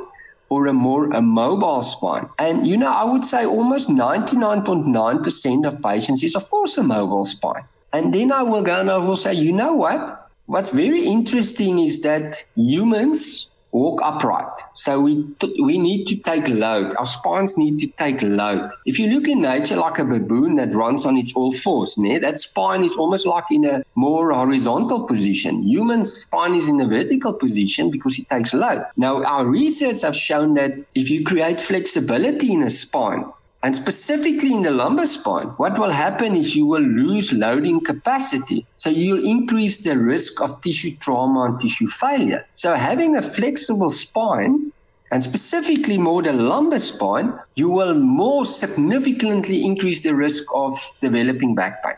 Or 0.48 0.66
a 0.66 0.72
more 0.72 1.10
a 1.12 1.20
mobile 1.20 1.82
spine. 1.82 2.28
And 2.38 2.66
you 2.66 2.76
know, 2.76 2.92
I 2.92 3.04
would 3.04 3.24
say 3.24 3.44
almost 3.44 3.88
99.9% 3.88 5.66
of 5.66 5.82
patients 5.82 6.22
is 6.22 6.36
of 6.36 6.48
course 6.50 6.78
a 6.78 6.82
mobile 6.82 7.24
spine. 7.24 7.64
And 7.92 8.14
then 8.14 8.32
I 8.32 8.42
will 8.42 8.62
go 8.62 8.80
and 8.80 8.90
I 8.90 8.98
will 8.98 9.16
say, 9.16 9.34
you 9.34 9.52
know 9.52 9.74
what? 9.74 10.30
What's 10.46 10.70
very 10.70 11.04
interesting 11.04 11.78
is 11.80 12.02
that 12.02 12.44
humans 12.54 13.50
walk 13.76 14.00
upright. 14.02 14.56
So 14.72 14.90
we 15.06 15.12
t- 15.40 15.56
we 15.68 15.78
need 15.88 16.06
to 16.10 16.16
take 16.30 16.48
load. 16.48 16.94
Our 17.00 17.10
spines 17.18 17.52
need 17.58 17.78
to 17.84 17.88
take 18.02 18.22
load. 18.22 18.70
If 18.90 18.98
you 18.98 19.06
look 19.14 19.28
in 19.28 19.42
nature 19.42 19.76
like 19.76 19.98
a 19.98 20.04
baboon 20.04 20.56
that 20.56 20.74
runs 20.82 21.04
on 21.04 21.16
its 21.22 21.32
all 21.38 21.52
fours, 21.52 21.96
né, 21.96 22.20
that 22.22 22.38
spine 22.38 22.82
is 22.88 22.96
almost 22.96 23.26
like 23.26 23.50
in 23.50 23.64
a 23.64 23.82
more 23.94 24.32
horizontal 24.32 25.00
position. 25.12 25.62
Human 25.76 26.04
spine 26.04 26.54
is 26.54 26.68
in 26.68 26.80
a 26.80 26.88
vertical 26.98 27.34
position 27.34 27.90
because 27.90 28.18
it 28.18 28.28
takes 28.34 28.54
load. 28.54 28.84
Now 28.96 29.14
our 29.24 29.46
research 29.46 30.02
have 30.02 30.16
shown 30.16 30.54
that 30.54 30.72
if 30.94 31.10
you 31.10 31.24
create 31.24 31.60
flexibility 31.60 32.52
in 32.52 32.62
a 32.62 32.70
spine, 32.70 33.24
and 33.66 33.74
specifically 33.74 34.54
in 34.54 34.62
the 34.62 34.70
lumbar 34.70 35.06
spine, 35.06 35.48
what 35.56 35.76
will 35.76 35.90
happen 35.90 36.36
is 36.36 36.54
you 36.54 36.66
will 36.66 36.84
lose 36.84 37.32
loading 37.32 37.80
capacity. 37.80 38.64
So 38.76 38.90
you'll 38.90 39.26
increase 39.26 39.78
the 39.78 39.98
risk 39.98 40.40
of 40.40 40.60
tissue 40.62 40.94
trauma 40.98 41.46
and 41.46 41.58
tissue 41.58 41.88
failure. 41.88 42.46
So 42.54 42.74
having 42.74 43.16
a 43.16 43.22
flexible 43.22 43.90
spine 43.90 44.70
and 45.10 45.20
specifically 45.20 45.98
more 45.98 46.22
the 46.22 46.32
lumbar 46.32 46.78
spine, 46.78 47.36
you 47.56 47.68
will 47.68 47.94
more 47.94 48.44
significantly 48.44 49.64
increase 49.64 50.00
the 50.02 50.14
risk 50.14 50.44
of 50.54 50.72
developing 51.00 51.56
back 51.56 51.82
pain. 51.82 51.96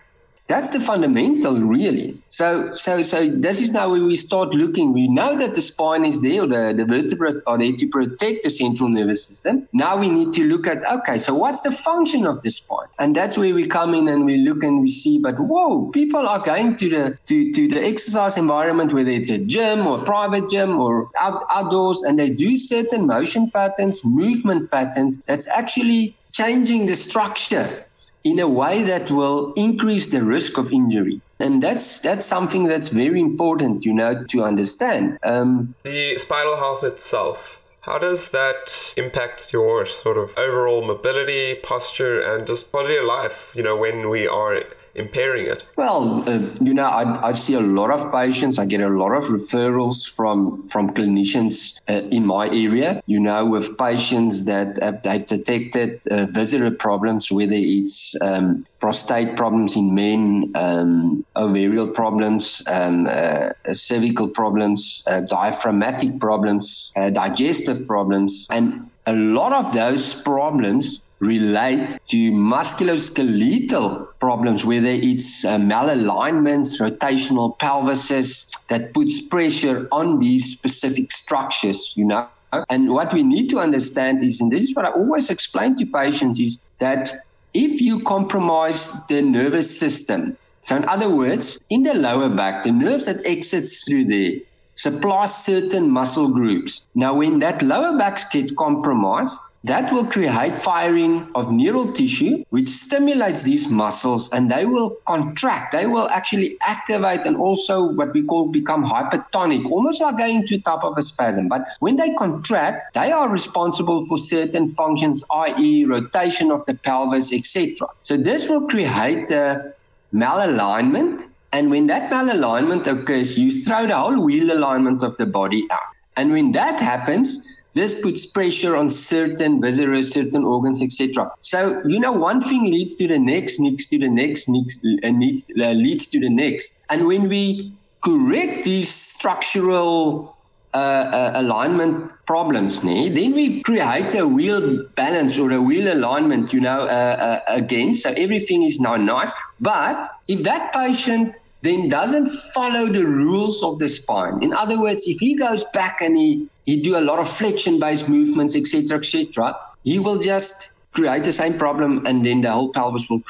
That's 0.48 0.70
the 0.70 0.80
fundamental, 0.80 1.60
really. 1.60 2.16
So, 2.30 2.72
so, 2.72 3.02
so 3.02 3.28
this 3.28 3.60
is 3.60 3.74
now 3.74 3.90
where 3.90 4.02
we 4.02 4.16
start 4.16 4.48
looking. 4.54 4.94
We 4.94 5.06
know 5.06 5.36
that 5.36 5.54
the 5.54 5.60
spine 5.60 6.06
is 6.06 6.22
there, 6.22 6.46
the, 6.46 6.72
the 6.74 6.86
vertebrae 6.86 7.34
are 7.46 7.58
there 7.58 7.76
to 7.76 7.86
protect 7.88 8.44
the 8.44 8.50
central 8.50 8.88
nervous 8.88 9.26
system. 9.26 9.68
Now 9.74 9.98
we 9.98 10.08
need 10.08 10.32
to 10.32 10.44
look 10.44 10.66
at, 10.66 10.82
okay, 10.90 11.18
so 11.18 11.34
what's 11.34 11.60
the 11.60 11.70
function 11.70 12.24
of 12.24 12.40
the 12.40 12.50
spine? 12.50 12.86
And 12.98 13.14
that's 13.14 13.36
where 13.36 13.54
we 13.54 13.66
come 13.66 13.94
in 13.94 14.08
and 14.08 14.24
we 14.24 14.38
look 14.38 14.62
and 14.62 14.80
we 14.80 14.90
see, 14.90 15.18
but 15.18 15.38
whoa, 15.38 15.90
people 15.90 16.26
are 16.26 16.42
going 16.42 16.78
to 16.78 16.88
the, 16.88 17.18
to, 17.26 17.52
to 17.52 17.68
the 17.68 17.84
exercise 17.84 18.38
environment, 18.38 18.94
whether 18.94 19.10
it's 19.10 19.28
a 19.28 19.38
gym 19.38 19.86
or 19.86 20.00
a 20.00 20.04
private 20.04 20.48
gym 20.48 20.80
or 20.80 21.10
out, 21.20 21.44
outdoors, 21.50 22.02
and 22.02 22.18
they 22.18 22.30
do 22.30 22.56
certain 22.56 23.06
motion 23.06 23.50
patterns, 23.50 24.02
movement 24.02 24.70
patterns 24.70 25.22
that's 25.24 25.46
actually 25.48 26.16
changing 26.32 26.86
the 26.86 26.96
structure 26.96 27.84
in 28.30 28.38
a 28.38 28.48
way 28.48 28.82
that 28.82 29.10
will 29.10 29.52
increase 29.54 30.08
the 30.08 30.22
risk 30.22 30.58
of 30.58 30.70
injury. 30.70 31.20
And 31.40 31.62
that's 31.62 32.00
that's 32.00 32.24
something 32.24 32.64
that's 32.64 32.88
very 32.88 33.20
important, 33.20 33.86
you 33.86 33.94
know, 33.94 34.24
to 34.32 34.42
understand. 34.42 35.18
Um, 35.22 35.74
the 35.82 36.18
spinal 36.18 36.56
health 36.56 36.84
itself. 36.84 37.60
How 37.80 37.98
does 37.98 38.32
that 38.32 38.94
impact 38.98 39.50
your 39.52 39.86
sort 39.86 40.18
of 40.18 40.30
overall 40.36 40.86
mobility, 40.86 41.54
posture, 41.54 42.20
and 42.20 42.46
just 42.46 42.70
quality 42.70 42.96
of 42.96 43.06
life? 43.06 43.50
You 43.54 43.62
know, 43.62 43.76
when 43.76 44.10
we 44.10 44.28
are 44.28 44.62
impairing 44.98 45.46
it? 45.46 45.64
Well, 45.76 46.28
uh, 46.28 46.40
you 46.60 46.74
know, 46.74 46.86
I, 46.86 47.28
I 47.28 47.32
see 47.32 47.54
a 47.54 47.60
lot 47.60 47.90
of 47.90 48.10
patients. 48.12 48.58
I 48.58 48.66
get 48.66 48.80
a 48.80 48.88
lot 48.88 49.12
of 49.12 49.24
referrals 49.24 50.08
from 50.16 50.66
from 50.68 50.90
clinicians 50.90 51.80
uh, 51.88 52.02
in 52.10 52.26
my 52.26 52.46
area. 52.48 53.02
You 53.06 53.20
know, 53.20 53.46
with 53.46 53.78
patients 53.78 54.44
that 54.44 54.78
have, 54.82 55.04
have 55.04 55.26
detected 55.26 56.00
uh, 56.10 56.26
visceral 56.26 56.72
problems, 56.72 57.30
whether 57.30 57.54
it's 57.54 58.20
um, 58.22 58.64
prostate 58.80 59.36
problems 59.36 59.76
in 59.76 59.94
men, 59.94 60.52
um, 60.54 61.24
ovarian 61.36 61.92
problems, 61.92 62.62
um, 62.70 63.06
uh, 63.08 63.50
cervical 63.72 64.28
problems, 64.28 65.04
uh, 65.06 65.20
diaphragmatic 65.20 66.20
problems, 66.20 66.92
uh, 66.96 67.10
digestive 67.10 67.86
problems, 67.86 68.46
and 68.50 68.90
a 69.06 69.12
lot 69.12 69.52
of 69.52 69.72
those 69.72 70.20
problems 70.22 71.04
relate 71.20 71.98
to 72.08 72.30
musculoskeletal 72.32 74.06
problems, 74.20 74.64
whether 74.64 74.88
it's 74.88 75.44
uh, 75.44 75.58
malalignments, 75.58 76.80
rotational 76.80 77.58
pelvises 77.58 78.50
that 78.68 78.94
puts 78.94 79.20
pressure 79.20 79.88
on 79.90 80.20
these 80.20 80.56
specific 80.56 81.10
structures, 81.10 81.94
you 81.96 82.04
know. 82.04 82.28
And 82.70 82.92
what 82.94 83.12
we 83.12 83.22
need 83.22 83.50
to 83.50 83.58
understand 83.58 84.22
is, 84.22 84.40
and 84.40 84.50
this 84.50 84.62
is 84.62 84.74
what 84.74 84.86
I 84.86 84.90
always 84.90 85.28
explain 85.28 85.76
to 85.76 85.86
patients, 85.86 86.38
is 86.38 86.66
that 86.78 87.12
if 87.52 87.80
you 87.80 88.00
compromise 88.04 89.06
the 89.06 89.20
nervous 89.20 89.78
system, 89.78 90.36
so 90.62 90.76
in 90.76 90.84
other 90.84 91.10
words, 91.14 91.60
in 91.70 91.82
the 91.82 91.94
lower 91.94 92.28
back, 92.28 92.64
the 92.64 92.72
nerves 92.72 93.06
that 93.06 93.24
exits 93.26 93.84
through 93.84 94.06
there 94.06 94.40
supply 94.78 95.26
certain 95.26 95.90
muscle 95.90 96.32
groups. 96.32 96.88
Now, 96.94 97.14
when 97.14 97.40
that 97.40 97.62
lower 97.62 97.98
back 97.98 98.30
gets 98.30 98.52
compromised, 98.52 99.40
that 99.68 99.92
will 99.92 100.06
create 100.06 100.56
firing 100.56 101.30
of 101.34 101.52
neural 101.52 101.92
tissue, 101.92 102.42
which 102.50 102.68
stimulates 102.68 103.42
these 103.42 103.70
muscles 103.70 104.32
and 104.32 104.50
they 104.50 104.64
will 104.64 104.96
contract. 105.06 105.72
They 105.72 105.86
will 105.86 106.08
actually 106.08 106.56
activate 106.62 107.26
and 107.26 107.36
also 107.36 107.82
what 107.82 108.14
we 108.14 108.22
call 108.22 108.48
become 108.48 108.84
hypertonic, 108.84 109.70
almost 109.70 110.00
like 110.00 110.16
going 110.16 110.46
to 110.46 110.58
top 110.58 110.84
of 110.84 110.96
a 110.96 111.02
spasm. 111.02 111.48
But 111.48 111.66
when 111.80 111.96
they 111.96 112.14
contract, 112.14 112.94
they 112.94 113.12
are 113.12 113.28
responsible 113.28 114.06
for 114.06 114.16
certain 114.16 114.68
functions, 114.68 115.24
i.e., 115.30 115.84
rotation 115.84 116.50
of 116.50 116.64
the 116.64 116.74
pelvis, 116.74 117.32
etc. 117.32 117.88
So 118.02 118.16
this 118.16 118.48
will 118.48 118.66
create 118.68 119.30
a 119.30 119.70
malalignment. 120.14 121.28
And 121.52 121.70
when 121.70 121.86
that 121.88 122.10
malalignment 122.10 122.86
occurs, 122.86 123.38
you 123.38 123.50
throw 123.50 123.86
the 123.86 123.96
whole 123.96 124.24
wheel 124.24 124.50
alignment 124.56 125.02
of 125.02 125.16
the 125.18 125.26
body 125.26 125.66
out. 125.70 125.80
And 126.16 126.32
when 126.32 126.52
that 126.52 126.80
happens, 126.80 127.46
this 127.74 128.00
puts 128.00 128.26
pressure 128.26 128.74
on 128.76 128.90
certain 128.90 129.60
viscera, 129.60 130.02
certain 130.02 130.44
organs, 130.44 130.82
etc. 130.82 131.30
So 131.40 131.82
you 131.86 132.00
know, 132.00 132.12
one 132.12 132.40
thing 132.40 132.64
leads 132.64 132.94
to 132.96 133.06
the 133.06 133.18
next, 133.18 133.60
leads 133.60 133.88
to 133.88 133.98
the 133.98 134.08
next, 134.08 134.48
next, 134.48 134.84
uh, 135.04 135.10
needs, 135.10 135.50
uh, 135.60 135.72
leads 135.72 136.08
to 136.08 136.20
the 136.20 136.30
next. 136.30 136.84
And 136.90 137.06
when 137.06 137.28
we 137.28 137.72
correct 138.04 138.64
these 138.64 138.88
structural 138.88 140.36
uh, 140.74 140.76
uh, 140.76 141.32
alignment 141.34 142.12
problems, 142.26 142.80
then 142.82 143.32
we 143.32 143.62
create 143.62 144.14
a 144.14 144.26
wheel 144.26 144.84
balance 144.94 145.38
or 145.38 145.50
a 145.52 145.60
wheel 145.60 145.92
alignment, 145.92 146.52
you 146.52 146.60
know, 146.60 146.82
uh, 146.82 147.40
uh, 147.48 147.52
again. 147.52 147.94
So 147.94 148.10
everything 148.10 148.62
is 148.62 148.80
now 148.80 148.96
nice. 148.96 149.32
But 149.60 150.10
if 150.28 150.42
that 150.42 150.72
patient 150.72 151.34
then 151.62 151.88
doesn't 151.88 152.28
follow 152.54 152.86
the 152.86 153.04
rules 153.04 153.64
of 153.64 153.78
the 153.78 153.88
spine. 153.88 154.42
In 154.42 154.52
other 154.52 154.80
words, 154.80 155.08
if 155.08 155.18
he 155.18 155.34
goes 155.34 155.64
back 155.74 156.00
and 156.00 156.16
he, 156.16 156.46
he 156.68 156.78
do 156.78 156.98
a 156.98 157.04
lot 157.10 157.18
of 157.18 157.26
flexion-based 157.26 158.10
movements, 158.10 158.54
etc., 158.54 158.98
etc., 158.98 159.58
he 159.84 159.98
will 159.98 160.18
just 160.18 160.74
create 160.92 161.24
the 161.24 161.32
same 161.32 161.56
problem, 161.56 162.04
and 162.04 162.26
then 162.26 162.42
the 162.42 162.50
whole 162.50 162.70
pelvis 162.70 163.08
will 163.08 163.22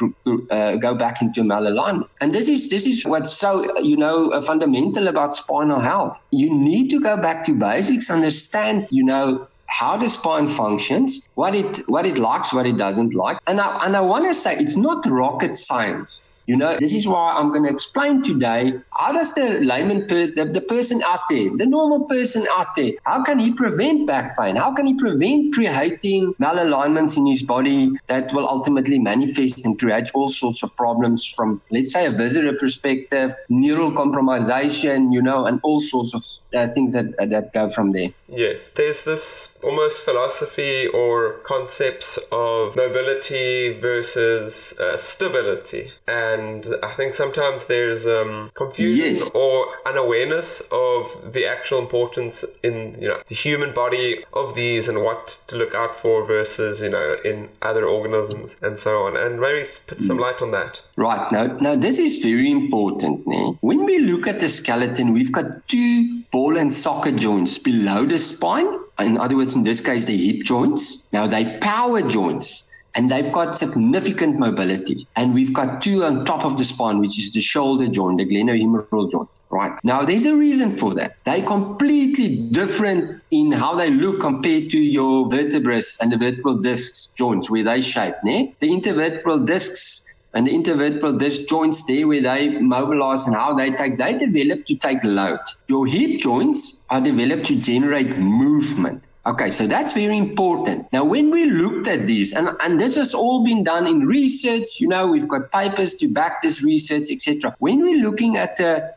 uh, 0.51 0.75
go 0.75 0.93
back 0.93 1.23
into 1.23 1.43
malalignment. 1.43 2.09
And 2.21 2.35
this 2.35 2.49
is 2.49 2.69
this 2.69 2.85
is 2.85 3.05
what's 3.05 3.33
so 3.33 3.51
you 3.81 3.97
know 3.97 4.33
uh, 4.33 4.41
fundamental 4.41 5.07
about 5.07 5.33
spinal 5.33 5.79
health. 5.79 6.25
You 6.33 6.51
need 6.53 6.91
to 6.91 7.01
go 7.01 7.17
back 7.17 7.45
to 7.45 7.55
basics, 7.55 8.11
understand 8.11 8.89
you 8.91 9.05
know 9.05 9.47
how 9.67 9.97
the 9.97 10.09
spine 10.09 10.49
functions, 10.49 11.29
what 11.35 11.55
it 11.55 11.89
what 11.89 12.07
it 12.07 12.19
likes, 12.19 12.53
what 12.53 12.67
it 12.67 12.77
doesn't 12.77 13.15
like, 13.15 13.39
and 13.47 13.61
I 13.61 13.87
and 13.87 13.97
I 13.97 14.01
want 14.01 14.27
to 14.27 14.35
say 14.35 14.57
it's 14.57 14.77
not 14.77 15.07
rocket 15.07 15.55
science. 15.55 16.25
You 16.49 16.57
know, 16.57 16.77
this 16.79 16.95
is 16.95 17.07
why 17.07 17.35
I'm 17.37 17.51
going 17.51 17.65
to 17.65 17.71
explain 17.71 18.23
today 18.23 18.73
how 18.93 19.13
does 19.13 19.35
the 19.35 19.61
layman 19.61 20.07
person, 20.07 20.35
the, 20.35 20.45
the 20.47 20.63
person 20.63 21.03
out 21.07 21.21
there, 21.29 21.55
the 21.55 21.67
normal 21.67 22.07
person 22.07 22.47
out 22.57 22.75
there, 22.75 22.93
how 23.05 23.23
can 23.23 23.39
he 23.39 23.53
prevent 23.53 24.07
back 24.07 24.35
pain? 24.39 24.57
How 24.57 24.73
can 24.73 24.87
he 24.87 24.95
prevent 24.95 25.53
creating 25.53 26.33
malalignments 26.41 27.19
in 27.19 27.27
his 27.27 27.43
body 27.43 27.93
that 28.07 28.33
will 28.33 28.49
ultimately 28.49 28.99
manifest 28.99 29.67
and 29.67 29.79
create 29.79 30.11
all 30.15 30.29
sorts 30.29 30.63
of 30.63 30.75
problems 30.75 31.27
from, 31.27 31.61
let's 31.71 31.93
say, 31.93 32.07
a 32.07 32.11
visceral 32.11 32.55
perspective, 32.55 33.35
neural 33.51 33.93
compromisation, 33.93 35.13
you 35.13 35.21
know, 35.21 35.45
and 35.45 35.61
all 35.63 35.81
sorts 35.81 36.15
of 36.15 36.23
uh, 36.59 36.67
things 36.67 36.95
that, 36.95 37.15
uh, 37.19 37.27
that 37.27 37.53
go 37.53 37.69
from 37.69 37.93
there. 37.93 38.09
Yes, 38.27 38.73
there's 38.73 39.05
this 39.05 39.59
almost 39.63 40.03
philosophy 40.03 40.87
or 40.87 41.41
concepts 41.45 42.19
of 42.33 42.77
mobility 42.77 43.79
versus 43.81 44.79
uh, 44.79 44.97
stability. 44.97 45.93
And 46.07 46.38
and 46.39 46.67
I 46.83 46.93
think 46.95 47.15
sometimes 47.15 47.67
there's 47.67 48.07
um, 48.07 48.51
confusion 48.55 49.15
yes. 49.15 49.31
or 49.35 49.67
unawareness 49.87 50.63
of 50.73 51.33
the 51.33 51.47
actual 51.47 51.79
importance 51.79 52.45
in 52.63 52.97
you 53.01 53.09
know 53.09 53.21
the 53.27 53.35
human 53.35 53.73
body 53.75 54.25
of 54.33 54.55
these 54.55 54.89
and 54.89 55.03
what 55.03 55.43
to 55.49 55.57
look 55.57 55.75
out 55.75 56.01
for 56.01 56.25
versus 56.27 56.81
you 56.81 56.91
know 56.91 57.17
in 57.25 57.49
other 57.63 57.87
organisms 57.87 58.57
and 58.63 58.79
so 58.79 59.03
on. 59.03 59.17
And 59.17 59.41
maybe 59.41 59.67
put 59.87 60.01
some 60.01 60.19
light 60.19 60.41
on 60.41 60.51
that. 60.53 60.81
Right 60.97 61.31
now, 61.33 61.47
now 61.59 61.75
this 61.77 61.99
is 61.99 62.23
very 62.23 62.51
important. 62.51 63.27
Né? 63.27 63.59
When 63.61 63.85
we 63.85 63.99
look 64.01 64.27
at 64.27 64.41
the 64.41 64.49
skeleton, 64.49 65.13
we've 65.13 65.33
got 65.33 65.67
two 65.69 66.23
ball 66.31 66.57
and 66.57 66.73
socket 66.73 67.17
joints 67.17 67.59
below 67.59 68.05
the 68.07 68.19
spine. 68.19 68.69
In 68.99 69.17
other 69.17 69.37
words, 69.37 69.55
in 69.55 69.63
this 69.63 69.81
case, 69.81 70.05
the 70.07 70.17
hip 70.17 70.45
joints. 70.45 71.09
Now 71.13 71.27
they 71.27 71.59
power 71.59 72.03
joints 72.03 72.68
and 72.99 73.09
they've 73.09 73.31
got 73.31 73.55
significant 73.55 74.41
mobility. 74.41 75.07
And 75.15 75.33
we've 75.33 75.55
got 75.55 75.81
two 75.81 76.03
on 76.03 76.25
top 76.25 76.45
of 76.45 76.59
the 76.59 76.65
spine, 76.65 76.99
which 76.99 77.17
is 77.17 77.33
the 77.33 77.41
shoulder 77.41 77.87
joint, 77.87 78.19
the 78.19 78.27
glenohumeral 78.27 79.09
joint. 79.09 79.29
Right. 79.51 79.79
Now, 79.85 80.03
there's 80.03 80.27
a 80.27 80.37
reason 80.37 80.73
for 80.73 80.95
that. 80.95 81.13
They're 81.23 81.47
completely 81.47 82.49
different 82.51 83.23
in 83.31 83.53
how 83.53 83.77
they 83.77 83.89
look 83.89 84.21
compared 84.21 84.71
to 84.71 84.79
your 84.79 85.31
vertebrae 85.31 85.81
and 86.03 86.11
the 86.11 86.17
vertebral 86.17 86.59
discs 86.59 87.15
joints, 87.17 87.49
where 87.49 87.63
they 87.63 87.81
shape. 87.81 88.17
Ne? 88.25 88.57
The 88.59 88.69
intervertebral 88.69 89.47
discs 89.47 90.13
and 90.35 90.49
the 90.49 90.51
intervertebral 90.51 91.21
disc 91.21 91.49
joints 91.49 91.87
there 91.87 92.07
where 92.09 92.21
they 92.21 92.59
mobilize 92.59 93.29
and 93.29 93.37
how 93.37 93.55
they 93.55 93.71
take, 93.71 93.97
they 93.97 94.19
develop 94.19 94.67
to 94.67 94.75
take 94.75 95.03
load. 95.05 95.39
Your 95.69 95.87
hip 95.87 96.21
joints 96.21 96.85
are 96.91 97.01
developed 97.01 97.47
to 97.47 97.61
generate 97.61 98.19
movement. 98.19 99.05
Okay, 99.29 99.51
so 99.51 99.67
that's 99.67 99.93
very 99.93 100.17
important. 100.17 100.91
Now, 100.91 101.05
when 101.05 101.31
we 101.31 101.45
looked 101.45 101.87
at 101.87 102.07
this, 102.07 102.35
and, 102.35 102.49
and 102.63 102.81
this 102.81 102.97
has 102.97 103.13
all 103.13 103.45
been 103.45 103.63
done 103.63 103.87
in 103.87 104.07
research, 104.07 104.81
you 104.81 104.89
know, 104.89 105.07
we've 105.07 105.29
got 105.29 105.53
papers 105.53 105.97
to 105.97 106.09
back 106.09 106.41
this 106.41 106.65
research, 106.65 107.11
etc. 107.11 107.55
When 107.59 107.83
we're 107.83 108.03
looking 108.03 108.39
at 108.39 108.57
the 108.57 108.95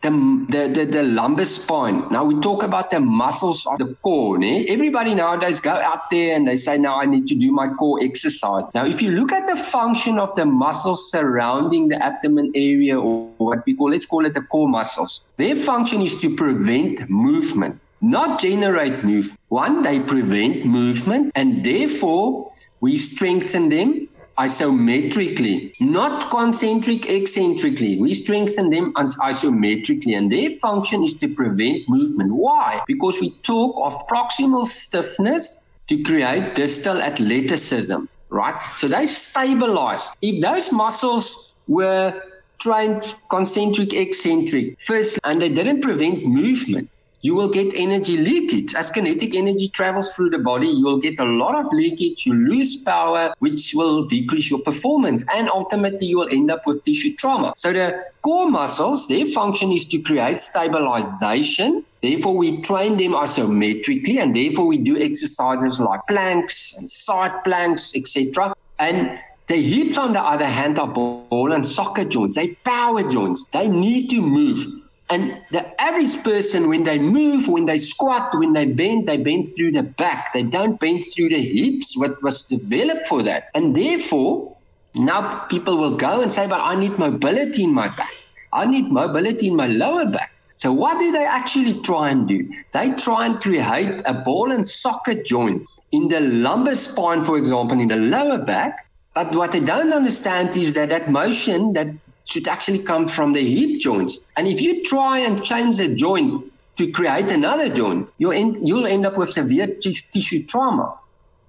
the, 0.00 0.10
the, 0.50 0.68
the, 0.68 0.84
the, 0.84 1.02
lumbar 1.02 1.46
spine. 1.46 2.06
Now 2.10 2.26
we 2.26 2.38
talk 2.40 2.62
about 2.62 2.90
the 2.90 3.00
muscles 3.00 3.66
of 3.66 3.78
the 3.78 3.96
core. 4.02 4.38
Everybody 4.44 5.14
nowadays 5.14 5.60
go 5.60 5.70
out 5.70 6.10
there 6.10 6.36
and 6.36 6.46
they 6.46 6.56
say, 6.56 6.76
now 6.76 7.00
I 7.00 7.06
need 7.06 7.26
to 7.28 7.34
do 7.34 7.50
my 7.50 7.68
core 7.68 8.00
exercise. 8.02 8.64
Now, 8.74 8.84
if 8.84 9.00
you 9.00 9.12
look 9.12 9.32
at 9.32 9.46
the 9.46 9.56
function 9.56 10.18
of 10.18 10.36
the 10.36 10.44
muscles 10.44 11.10
surrounding 11.10 11.88
the 11.88 12.04
abdomen 12.04 12.52
area 12.54 13.00
or 13.00 13.30
what 13.38 13.64
we 13.64 13.74
call, 13.74 13.92
let's 13.92 14.04
call 14.04 14.26
it 14.26 14.34
the 14.34 14.42
core 14.42 14.68
muscles, 14.68 15.24
their 15.38 15.56
function 15.56 16.02
is 16.02 16.20
to 16.20 16.36
prevent 16.36 17.08
movement 17.08 17.80
not 18.04 18.38
generate 18.38 19.02
movement. 19.02 19.40
One, 19.48 19.82
they 19.82 19.98
prevent 19.98 20.66
movement, 20.66 21.32
and 21.34 21.64
therefore 21.64 22.52
we 22.80 22.96
strengthen 22.96 23.70
them 23.70 24.08
isometrically, 24.36 25.72
not 25.80 26.28
concentric 26.30 27.08
eccentrically. 27.08 27.98
We 28.00 28.12
strengthen 28.12 28.68
them 28.68 28.92
as 28.98 29.16
isometrically, 29.22 30.18
and 30.18 30.30
their 30.30 30.50
function 30.50 31.02
is 31.02 31.14
to 31.14 31.28
prevent 31.34 31.88
movement. 31.88 32.34
Why? 32.34 32.82
Because 32.86 33.20
we 33.20 33.30
talk 33.42 33.74
of 33.82 33.94
proximal 34.06 34.64
stiffness 34.64 35.70
to 35.86 36.02
create 36.02 36.54
distal 36.54 37.00
athleticism, 37.00 38.04
right? 38.28 38.60
So 38.72 38.86
they 38.88 39.06
stabilize. 39.06 40.10
If 40.20 40.42
those 40.42 40.72
muscles 40.72 41.54
were 41.68 42.20
trained 42.58 43.02
concentric 43.30 43.94
eccentric 43.94 44.80
first 44.80 45.18
and 45.24 45.40
they 45.40 45.48
didn't 45.48 45.80
prevent 45.80 46.24
movement 46.24 46.88
you 47.24 47.34
will 47.34 47.48
get 47.48 47.72
energy 47.74 48.18
leakage. 48.18 48.74
As 48.74 48.90
kinetic 48.90 49.34
energy 49.34 49.68
travels 49.68 50.14
through 50.14 50.28
the 50.28 50.38
body, 50.38 50.68
you 50.68 50.84
will 50.84 51.00
get 51.00 51.18
a 51.18 51.24
lot 51.24 51.54
of 51.54 51.72
leakage. 51.72 52.26
You 52.26 52.34
lose 52.34 52.82
power, 52.82 53.32
which 53.38 53.72
will 53.74 54.04
decrease 54.04 54.50
your 54.50 54.60
performance. 54.60 55.24
And 55.34 55.48
ultimately, 55.48 56.06
you 56.06 56.18
will 56.18 56.28
end 56.30 56.50
up 56.50 56.66
with 56.66 56.84
tissue 56.84 57.14
trauma. 57.14 57.54
So 57.56 57.72
the 57.72 57.98
core 58.20 58.50
muscles, 58.50 59.08
their 59.08 59.24
function 59.24 59.72
is 59.72 59.88
to 59.88 60.02
create 60.02 60.36
stabilization. 60.36 61.86
Therefore, 62.02 62.36
we 62.36 62.60
train 62.60 62.98
them 62.98 63.14
isometrically, 63.14 64.18
and 64.18 64.36
therefore 64.36 64.66
we 64.66 64.76
do 64.76 65.00
exercises 65.00 65.80
like 65.80 66.06
planks 66.06 66.76
and 66.76 66.86
side 66.86 67.42
planks, 67.42 67.96
etc. 67.96 68.52
And 68.78 69.18
the 69.46 69.56
hips, 69.56 69.96
on 69.96 70.12
the 70.12 70.20
other 70.20 70.44
hand, 70.44 70.78
are 70.78 70.88
ball 70.88 71.52
and 71.52 71.66
socket 71.66 72.10
joints. 72.10 72.34
They 72.34 72.48
power 72.66 73.10
joints. 73.10 73.48
They 73.48 73.66
need 73.66 74.10
to 74.10 74.20
move. 74.20 74.83
And 75.10 75.42
the 75.50 75.80
average 75.80 76.22
person, 76.24 76.68
when 76.68 76.84
they 76.84 76.98
move, 76.98 77.46
when 77.48 77.66
they 77.66 77.78
squat, 77.78 78.36
when 78.38 78.54
they 78.54 78.64
bend, 78.64 79.06
they 79.06 79.18
bend 79.18 79.48
through 79.48 79.72
the 79.72 79.82
back. 79.82 80.32
They 80.32 80.42
don't 80.42 80.80
bend 80.80 81.04
through 81.04 81.28
the 81.28 81.40
hips, 81.40 81.96
what 81.96 82.22
was 82.22 82.44
developed 82.44 83.06
for 83.06 83.22
that. 83.22 83.50
And 83.54 83.76
therefore, 83.76 84.56
now 84.94 85.40
people 85.46 85.76
will 85.76 85.96
go 85.96 86.22
and 86.22 86.32
say, 86.32 86.48
but 86.48 86.60
I 86.62 86.74
need 86.76 86.98
mobility 86.98 87.64
in 87.64 87.74
my 87.74 87.88
back. 87.88 88.14
I 88.52 88.64
need 88.64 88.90
mobility 88.90 89.48
in 89.48 89.56
my 89.56 89.66
lower 89.66 90.06
back. 90.06 90.32
So 90.56 90.72
what 90.72 90.98
do 90.98 91.12
they 91.12 91.26
actually 91.26 91.80
try 91.82 92.10
and 92.10 92.26
do? 92.26 92.48
They 92.72 92.92
try 92.94 93.26
and 93.26 93.40
create 93.40 94.00
a 94.06 94.14
ball 94.14 94.50
and 94.50 94.64
socket 94.64 95.26
joint 95.26 95.68
in 95.92 96.08
the 96.08 96.20
lumbar 96.20 96.76
spine, 96.76 97.24
for 97.24 97.36
example, 97.36 97.78
in 97.78 97.88
the 97.88 97.96
lower 97.96 98.38
back. 98.38 98.86
But 99.14 99.34
what 99.34 99.52
they 99.52 99.60
don't 99.60 99.92
understand 99.92 100.56
is 100.56 100.74
that 100.74 100.88
that 100.88 101.10
motion 101.10 101.74
that 101.74 101.88
should 102.24 102.48
actually 102.48 102.78
come 102.78 103.06
from 103.06 103.32
the 103.32 103.42
hip 103.42 103.80
joints. 103.80 104.30
And 104.36 104.48
if 104.48 104.60
you 104.60 104.82
try 104.82 105.18
and 105.18 105.42
change 105.44 105.76
the 105.76 105.94
joint 105.94 106.52
to 106.76 106.90
create 106.92 107.30
another 107.30 107.68
joint, 107.68 108.10
you'll 108.18 108.32
end, 108.32 108.56
you'll 108.62 108.86
end 108.86 109.06
up 109.06 109.16
with 109.16 109.30
severe 109.30 109.66
t- 109.66 109.94
tissue 110.12 110.44
trauma. 110.44 110.98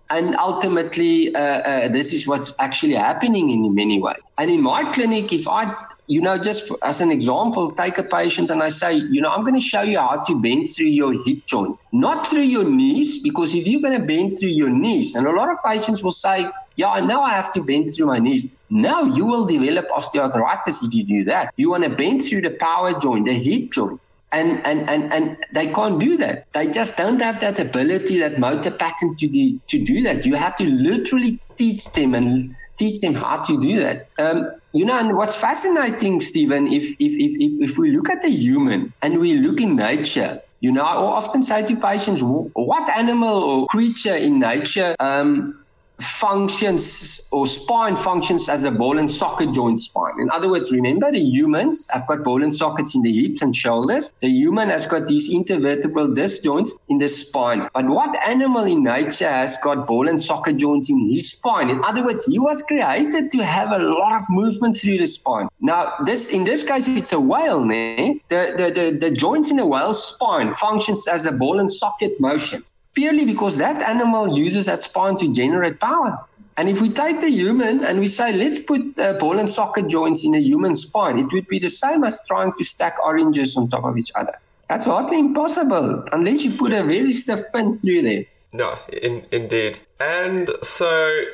And 0.10 0.36
ultimately, 0.36 1.34
uh, 1.34 1.40
uh, 1.40 1.88
this 1.88 2.14
is 2.14 2.28
what's 2.28 2.54
actually 2.60 2.94
happening 2.94 3.50
in 3.50 3.74
many 3.74 4.00
ways. 4.00 4.22
And 4.38 4.52
in 4.52 4.62
my 4.62 4.92
clinic, 4.92 5.34
if 5.34 5.48
I 5.48 5.74
you 6.08 6.22
know, 6.22 6.38
just 6.38 6.68
for, 6.68 6.78
as 6.84 7.02
an 7.02 7.12
example, 7.12 7.72
take 7.72 7.98
a 7.98 8.04
patient 8.04 8.52
and 8.52 8.62
I 8.62 8.70
say, 8.70 8.94
you 8.96 9.22
know, 9.22 9.32
I'm 9.32 9.42
going 9.42 9.56
to 9.56 9.62
show 9.62 9.82
you 9.82 10.00
how 10.00 10.24
to 10.24 10.42
bend 10.42 10.70
through 10.70 10.88
your 10.88 11.14
hip 11.24 11.46
joint, 11.46 11.84
not 11.92 12.28
through 12.28 12.42
your 12.42 12.70
knees, 12.70 13.22
because 13.24 13.56
if 13.56 13.68
you're 13.68 13.82
going 13.82 14.00
to 14.00 14.06
bend 14.06 14.38
through 14.40 14.50
your 14.50 14.70
knees, 14.70 15.16
and 15.16 15.26
a 15.26 15.32
lot 15.32 15.50
of 15.50 15.58
patients 15.64 16.04
will 16.04 16.12
say, 16.12 16.48
yeah, 16.76 16.90
I 16.90 17.02
know 17.02 17.24
I 17.24 17.32
have 17.32 17.52
to 17.54 17.64
bend 17.64 17.90
through 17.96 18.08
my 18.08 18.20
knees. 18.20 18.48
No, 18.76 19.06
you 19.06 19.26
will 19.26 19.46
develop 19.46 19.88
osteoarthritis 19.88 20.84
if 20.84 20.94
you 20.94 21.06
do 21.06 21.24
that. 21.24 21.54
You 21.56 21.70
want 21.70 21.86
to 21.86 21.90
bend 21.90 22.26
through 22.26 22.42
the 22.42 22.52
power 22.52 23.00
joint, 23.00 23.26
the 23.26 23.32
hip 23.34 23.72
joint. 23.72 24.02
And, 24.34 24.66
and, 24.68 24.90
and, 24.90 25.14
and 25.14 25.38
they 25.54 25.72
can't 25.72 25.98
do 25.98 26.18
that. 26.18 26.52
They 26.52 26.70
just 26.70 26.98
don't 26.98 27.22
have 27.22 27.40
that 27.40 27.58
ability, 27.58 28.20
that 28.20 28.38
motor 28.38 28.72
pattern 28.72 29.16
to, 29.16 29.30
do, 29.30 29.62
to 29.70 29.86
do 29.86 30.04
that. 30.04 30.26
You 30.26 30.36
have 30.36 30.58
to 30.58 30.66
literally 30.66 31.40
teach 31.56 31.90
them 31.94 32.14
and 32.14 32.54
teach 32.78 33.00
them 33.00 33.14
how 33.14 33.44
to 33.44 33.62
do 33.62 33.80
that. 33.80 34.10
Um, 34.20 34.52
you 34.74 34.84
know, 34.84 35.00
and 35.00 35.16
what's 35.16 35.38
fascinating, 35.38 36.20
Stephen, 36.20 36.68
if, 36.68 36.84
if, 36.84 36.98
if, 37.00 37.72
if 37.72 37.78
we 37.78 37.96
look 37.96 38.10
at 38.10 38.24
the 38.24 38.30
human 38.30 38.94
and 39.02 39.22
we 39.22 39.36
look 39.36 39.62
in 39.62 39.78
nature, 39.78 40.42
you 40.60 40.74
know, 40.74 40.84
I 40.84 40.96
often 40.96 41.44
say 41.44 41.66
to 41.66 41.76
patients, 41.78 42.22
what 42.22 42.90
animal 42.90 43.42
or 43.42 43.68
creature 43.68 44.16
in 44.16 44.42
nature 44.42 44.98
um, 45.00 45.65
functions 46.00 47.30
or 47.32 47.48
spine 47.48 47.96
functions 47.96 48.50
as 48.50 48.64
a 48.64 48.72
ball 48.72 49.00
and 49.00 49.10
socket 49.10 49.54
joint 49.54 49.80
spine. 49.80 50.14
In 50.20 50.30
other 50.32 50.50
words, 50.50 50.72
remember 50.72 51.12
the 51.12 51.20
humans 51.20 51.88
have 51.92 52.08
got 52.08 52.24
ball 52.24 52.44
and 52.44 52.54
sockets 52.54 52.96
in 52.96 53.02
the 53.02 53.12
hips 53.12 53.42
and 53.42 53.56
shoulders. 53.56 54.14
The 54.22 54.30
human 54.30 54.70
has 54.70 54.86
got 54.86 55.08
these 55.08 55.34
intervertebral 55.34 56.16
disc 56.16 56.44
joints 56.44 56.78
in 56.90 56.98
the 56.98 57.10
spine. 57.10 57.70
But 57.74 57.88
what 57.88 58.16
animal 58.28 58.64
in 58.64 58.84
nature 58.84 59.30
has 59.30 59.58
got 59.58 59.88
ball 59.88 60.10
and 60.10 60.20
socket 60.20 60.58
joints 60.58 60.90
in 60.90 61.00
his 61.12 61.32
spine? 61.32 61.70
In 61.70 61.84
other 61.84 62.04
words, 62.04 62.26
he 62.26 62.40
was 62.40 62.64
created 62.64 63.32
to 63.32 63.44
have 63.44 63.72
a 63.72 63.80
lot 63.80 64.14
of 64.14 64.24
movement 64.30 64.78
through 64.78 64.98
the 64.98 65.08
spine. 65.08 65.48
Now, 65.62 65.94
this 66.06 66.34
in 66.34 66.44
this 66.44 66.68
case, 66.68 66.88
it's 66.88 67.14
a 67.14 67.20
whale, 67.20 67.64
né? 67.64 68.20
The, 68.30 68.54
the, 68.58 68.72
the, 68.72 68.98
the 68.98 69.12
joints 69.12 69.52
in 69.52 69.60
a 69.60 69.66
whale's 69.66 70.04
spine 70.04 70.54
functions 70.54 71.08
as 71.08 71.26
a 71.26 71.32
ball 71.32 71.60
and 71.60 71.72
socket 71.72 72.20
motion 72.20 72.64
purely 72.96 73.26
because 73.26 73.58
that 73.58 73.82
animal 73.82 74.38
uses 74.38 74.66
that 74.66 74.82
spine 74.82 75.18
to 75.18 75.32
generate 75.32 75.80
power. 75.80 76.18
And 76.58 76.70
if 76.70 76.82
we 76.82 76.90
take 76.90 77.20
the 77.20 77.30
human 77.30 77.84
and 77.84 78.00
we 78.00 78.08
say, 78.08 78.32
let's 78.32 78.60
put 78.60 78.98
uh, 78.98 79.14
ball 79.14 79.38
and 79.38 79.50
socket 79.50 79.90
joints 79.90 80.24
in 80.26 80.34
a 80.34 80.40
human 80.40 80.76
spine, 80.76 81.20
it 81.20 81.32
would 81.34 81.48
be 81.48 81.60
the 81.60 81.70
same 81.70 82.04
as 82.06 82.26
trying 82.28 82.54
to 82.54 82.64
stack 82.64 82.96
oranges 83.04 83.58
on 83.58 83.68
top 83.68 83.84
of 83.84 83.98
each 83.98 84.12
other. 84.16 84.40
That's 84.70 84.86
hardly 84.86 85.20
impossible 85.20 86.06
unless 86.14 86.46
you 86.46 86.52
put 86.52 86.72
a 86.72 86.82
very 86.84 87.14
stiff 87.14 87.42
pin 87.54 87.78
through 87.80 88.02
there. 88.04 88.26
No, 88.54 88.80
in, 88.90 89.26
indeed. 89.32 89.80
And 90.00 90.50
so 90.64 91.26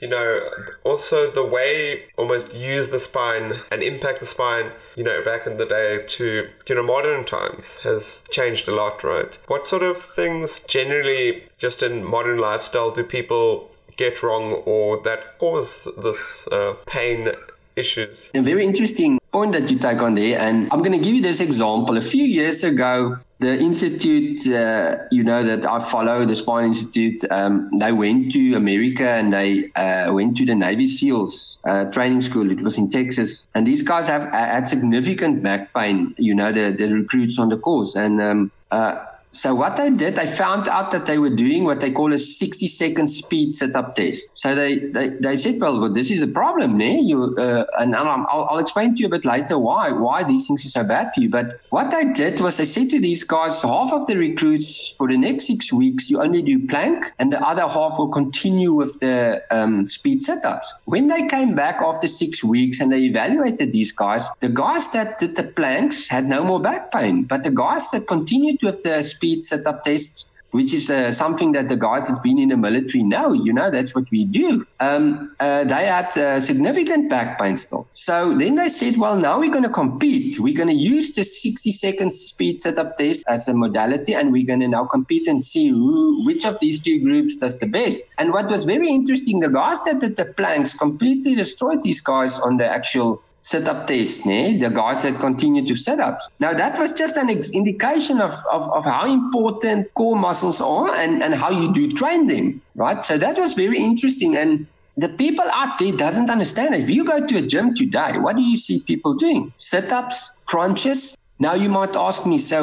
you 0.00 0.08
know, 0.08 0.40
also 0.84 1.30
the 1.30 1.44
way 1.44 2.04
almost 2.16 2.54
use 2.54 2.90
the 2.90 2.98
spine 2.98 3.60
and 3.70 3.82
impact 3.82 4.20
the 4.20 4.26
spine, 4.26 4.72
you 4.96 5.04
know, 5.04 5.22
back 5.22 5.46
in 5.46 5.58
the 5.58 5.66
day 5.66 6.02
to, 6.06 6.48
you 6.66 6.74
know, 6.74 6.82
modern 6.82 7.24
times 7.24 7.74
has 7.82 8.24
changed 8.30 8.66
a 8.66 8.74
lot, 8.74 9.04
right? 9.04 9.38
What 9.46 9.68
sort 9.68 9.82
of 9.82 10.02
things 10.02 10.60
generally 10.60 11.44
just 11.60 11.82
in 11.82 12.02
modern 12.02 12.38
lifestyle 12.38 12.90
do 12.90 13.04
people 13.04 13.70
get 13.96 14.22
wrong 14.22 14.62
or 14.64 15.02
that 15.02 15.38
cause 15.38 15.86
this 16.02 16.48
uh, 16.48 16.74
pain 16.86 17.28
issues? 17.76 18.30
A 18.34 18.40
very 18.40 18.64
interesting 18.64 19.18
point 19.36 19.52
that 19.52 19.70
you 19.70 19.78
take 19.78 20.00
on 20.00 20.14
there. 20.14 20.38
And 20.38 20.66
I'm 20.72 20.82
going 20.86 20.96
to 20.98 21.04
give 21.06 21.14
you 21.14 21.20
this 21.20 21.40
example. 21.42 21.98
A 21.98 22.06
few 22.14 22.24
years 22.24 22.64
ago, 22.64 23.18
the 23.38 23.54
institute, 23.68 24.40
uh, 24.48 24.96
you 25.10 25.22
know, 25.22 25.42
that 25.42 25.66
I 25.66 25.78
follow, 25.78 26.24
the 26.24 26.34
Spine 26.34 26.68
Institute, 26.72 27.20
um, 27.30 27.68
they 27.78 27.92
went 27.92 28.32
to 28.32 28.54
America 28.54 29.06
and 29.18 29.34
they 29.38 29.70
uh, 29.74 30.10
went 30.18 30.38
to 30.38 30.46
the 30.46 30.54
Navy 30.54 30.86
SEALs 30.86 31.60
uh, 31.68 31.84
training 31.90 32.22
school. 32.22 32.50
It 32.50 32.62
was 32.62 32.78
in 32.78 32.88
Texas. 32.88 33.46
And 33.54 33.66
these 33.66 33.82
guys 33.82 34.08
have 34.08 34.24
had 34.32 34.66
significant 34.66 35.42
back 35.42 35.74
pain, 35.74 36.14
you 36.16 36.34
know, 36.34 36.50
the, 36.50 36.70
the 36.70 36.88
recruits 36.90 37.38
on 37.38 37.50
the 37.50 37.58
course. 37.58 37.94
And 37.94 38.22
um, 38.22 38.50
uh, 38.70 39.04
so 39.36 39.54
what 39.54 39.76
they 39.76 39.90
did, 39.90 40.16
they 40.16 40.26
found 40.26 40.66
out 40.68 40.90
that 40.92 41.06
they 41.06 41.18
were 41.18 41.30
doing 41.30 41.64
what 41.64 41.80
they 41.80 41.90
call 41.90 42.12
a 42.12 42.18
60 42.18 42.66
second 42.66 43.08
speed 43.08 43.52
sit-up 43.52 43.94
test. 43.94 44.30
So 44.36 44.54
they, 44.54 44.78
they, 44.78 45.08
they 45.08 45.36
said, 45.36 45.60
well, 45.60 45.78
well, 45.78 45.92
this 45.92 46.10
is 46.10 46.22
a 46.22 46.26
problem, 46.26 46.78
né? 46.78 46.98
You, 47.02 47.36
uh, 47.36 47.66
and 47.78 47.94
I'll, 47.94 48.26
I'll 48.50 48.58
explain 48.58 48.94
to 48.94 49.00
you 49.00 49.06
a 49.06 49.10
bit 49.10 49.24
later 49.24 49.58
why, 49.58 49.92
why 49.92 50.24
these 50.24 50.46
things 50.46 50.64
are 50.64 50.70
so 50.70 50.84
bad 50.84 51.12
for 51.14 51.20
you. 51.20 51.28
But 51.28 51.60
what 51.70 51.90
they 51.90 52.04
did 52.12 52.40
was 52.40 52.56
they 52.56 52.64
said 52.64 52.88
to 52.90 53.00
these 53.00 53.24
guys, 53.24 53.62
half 53.62 53.92
of 53.92 54.06
the 54.06 54.16
recruits 54.16 54.96
for 54.96 55.08
the 55.08 55.18
next 55.18 55.46
six 55.46 55.72
weeks, 55.72 56.10
you 56.10 56.20
only 56.20 56.42
do 56.42 56.66
plank 56.66 57.12
and 57.18 57.30
the 57.30 57.40
other 57.40 57.68
half 57.68 57.98
will 57.98 58.08
continue 58.08 58.72
with 58.72 58.98
the 59.00 59.42
um, 59.50 59.86
speed 59.86 60.20
sit-ups. 60.20 60.80
When 60.86 61.08
they 61.08 61.26
came 61.26 61.54
back 61.54 61.76
after 61.82 62.06
six 62.06 62.42
weeks 62.42 62.80
and 62.80 62.90
they 62.90 63.00
evaluated 63.00 63.72
these 63.72 63.92
guys, 63.92 64.30
the 64.40 64.48
guys 64.48 64.90
that 64.92 65.18
did 65.18 65.36
the 65.36 65.44
planks 65.44 66.08
had 66.08 66.24
no 66.24 66.42
more 66.42 66.60
back 66.60 66.90
pain, 66.90 67.24
but 67.24 67.42
the 67.42 67.50
guys 67.50 67.90
that 67.90 68.08
continued 68.08 68.62
with 68.62 68.82
the 68.82 69.02
speed 69.02 69.25
sit-up 69.42 69.84
tests, 69.84 70.30
which 70.56 70.72
is 70.72 70.90
uh, 70.90 71.12
something 71.12 71.52
that 71.52 71.68
the 71.68 71.76
guys 71.76 72.08
that's 72.08 72.18
been 72.20 72.38
in 72.38 72.48
the 72.48 72.56
military 72.56 73.04
know. 73.04 73.32
You 73.32 73.52
know, 73.52 73.70
that's 73.70 73.94
what 73.94 74.10
we 74.10 74.24
do. 74.24 74.66
Um, 74.80 75.34
uh, 75.40 75.64
they 75.64 75.86
had 75.86 76.16
uh, 76.16 76.40
significant 76.40 77.10
back 77.10 77.38
pain 77.38 77.56
still. 77.56 77.88
So 77.92 78.36
then 78.36 78.56
they 78.56 78.68
said, 78.68 78.96
well, 78.96 79.18
now 79.18 79.38
we're 79.38 79.50
going 79.50 79.64
to 79.64 79.70
compete. 79.70 80.38
We're 80.40 80.56
going 80.56 80.68
to 80.68 80.74
use 80.74 81.14
the 81.14 81.24
60 81.24 81.70
second 81.72 82.10
speed 82.12 82.58
sit-up 82.58 82.96
test 82.96 83.28
as 83.28 83.48
a 83.48 83.54
modality, 83.54 84.14
and 84.14 84.32
we're 84.32 84.46
going 84.46 84.60
to 84.60 84.68
now 84.68 84.86
compete 84.86 85.26
and 85.26 85.42
see 85.42 85.68
who, 85.68 86.24
which 86.26 86.46
of 86.46 86.58
these 86.60 86.82
two 86.82 87.04
groups 87.04 87.36
does 87.36 87.58
the 87.58 87.66
best. 87.66 88.04
And 88.18 88.32
what 88.32 88.48
was 88.50 88.64
very 88.64 88.88
interesting, 88.88 89.40
the 89.40 89.50
guys 89.50 89.82
that 89.84 90.00
did 90.00 90.16
the 90.16 90.26
planks 90.26 90.76
completely 90.76 91.34
destroyed 91.34 91.82
these 91.82 92.00
guys 92.00 92.40
on 92.40 92.56
the 92.56 92.66
actual 92.66 93.22
sit-up 93.46 93.86
test, 93.86 94.26
né? 94.26 94.58
the 94.58 94.68
guys 94.68 95.04
that 95.04 95.14
continue 95.20 95.64
to 95.64 95.74
sit-ups. 95.74 96.28
Now, 96.40 96.52
that 96.52 96.76
was 96.80 96.92
just 96.92 97.16
an 97.16 97.30
indication 97.30 98.20
of, 98.20 98.34
of, 98.50 98.68
of 98.72 98.84
how 98.84 99.06
important 99.06 99.94
core 99.94 100.16
muscles 100.16 100.60
are 100.60 100.92
and, 100.92 101.22
and 101.22 101.32
how 101.32 101.50
you 101.50 101.72
do 101.72 101.92
train 101.92 102.26
them, 102.26 102.60
right? 102.74 103.04
So 103.04 103.16
that 103.18 103.38
was 103.38 103.54
very 103.54 103.78
interesting. 103.78 104.36
And 104.36 104.66
the 104.96 105.08
people 105.08 105.44
out 105.54 105.78
there 105.78 105.92
doesn't 105.92 106.28
understand 106.28 106.74
it. 106.74 106.80
If 106.80 106.90
you 106.90 107.04
go 107.04 107.24
to 107.24 107.36
a 107.36 107.42
gym 107.42 107.72
today, 107.72 108.18
what 108.18 108.34
do 108.34 108.42
you 108.42 108.56
see 108.56 108.80
people 108.80 109.14
doing? 109.14 109.52
Sit-ups, 109.58 110.40
crunches. 110.46 111.16
Now 111.38 111.54
you 111.54 111.68
might 111.68 111.94
ask 111.94 112.26
me, 112.26 112.38
so 112.38 112.58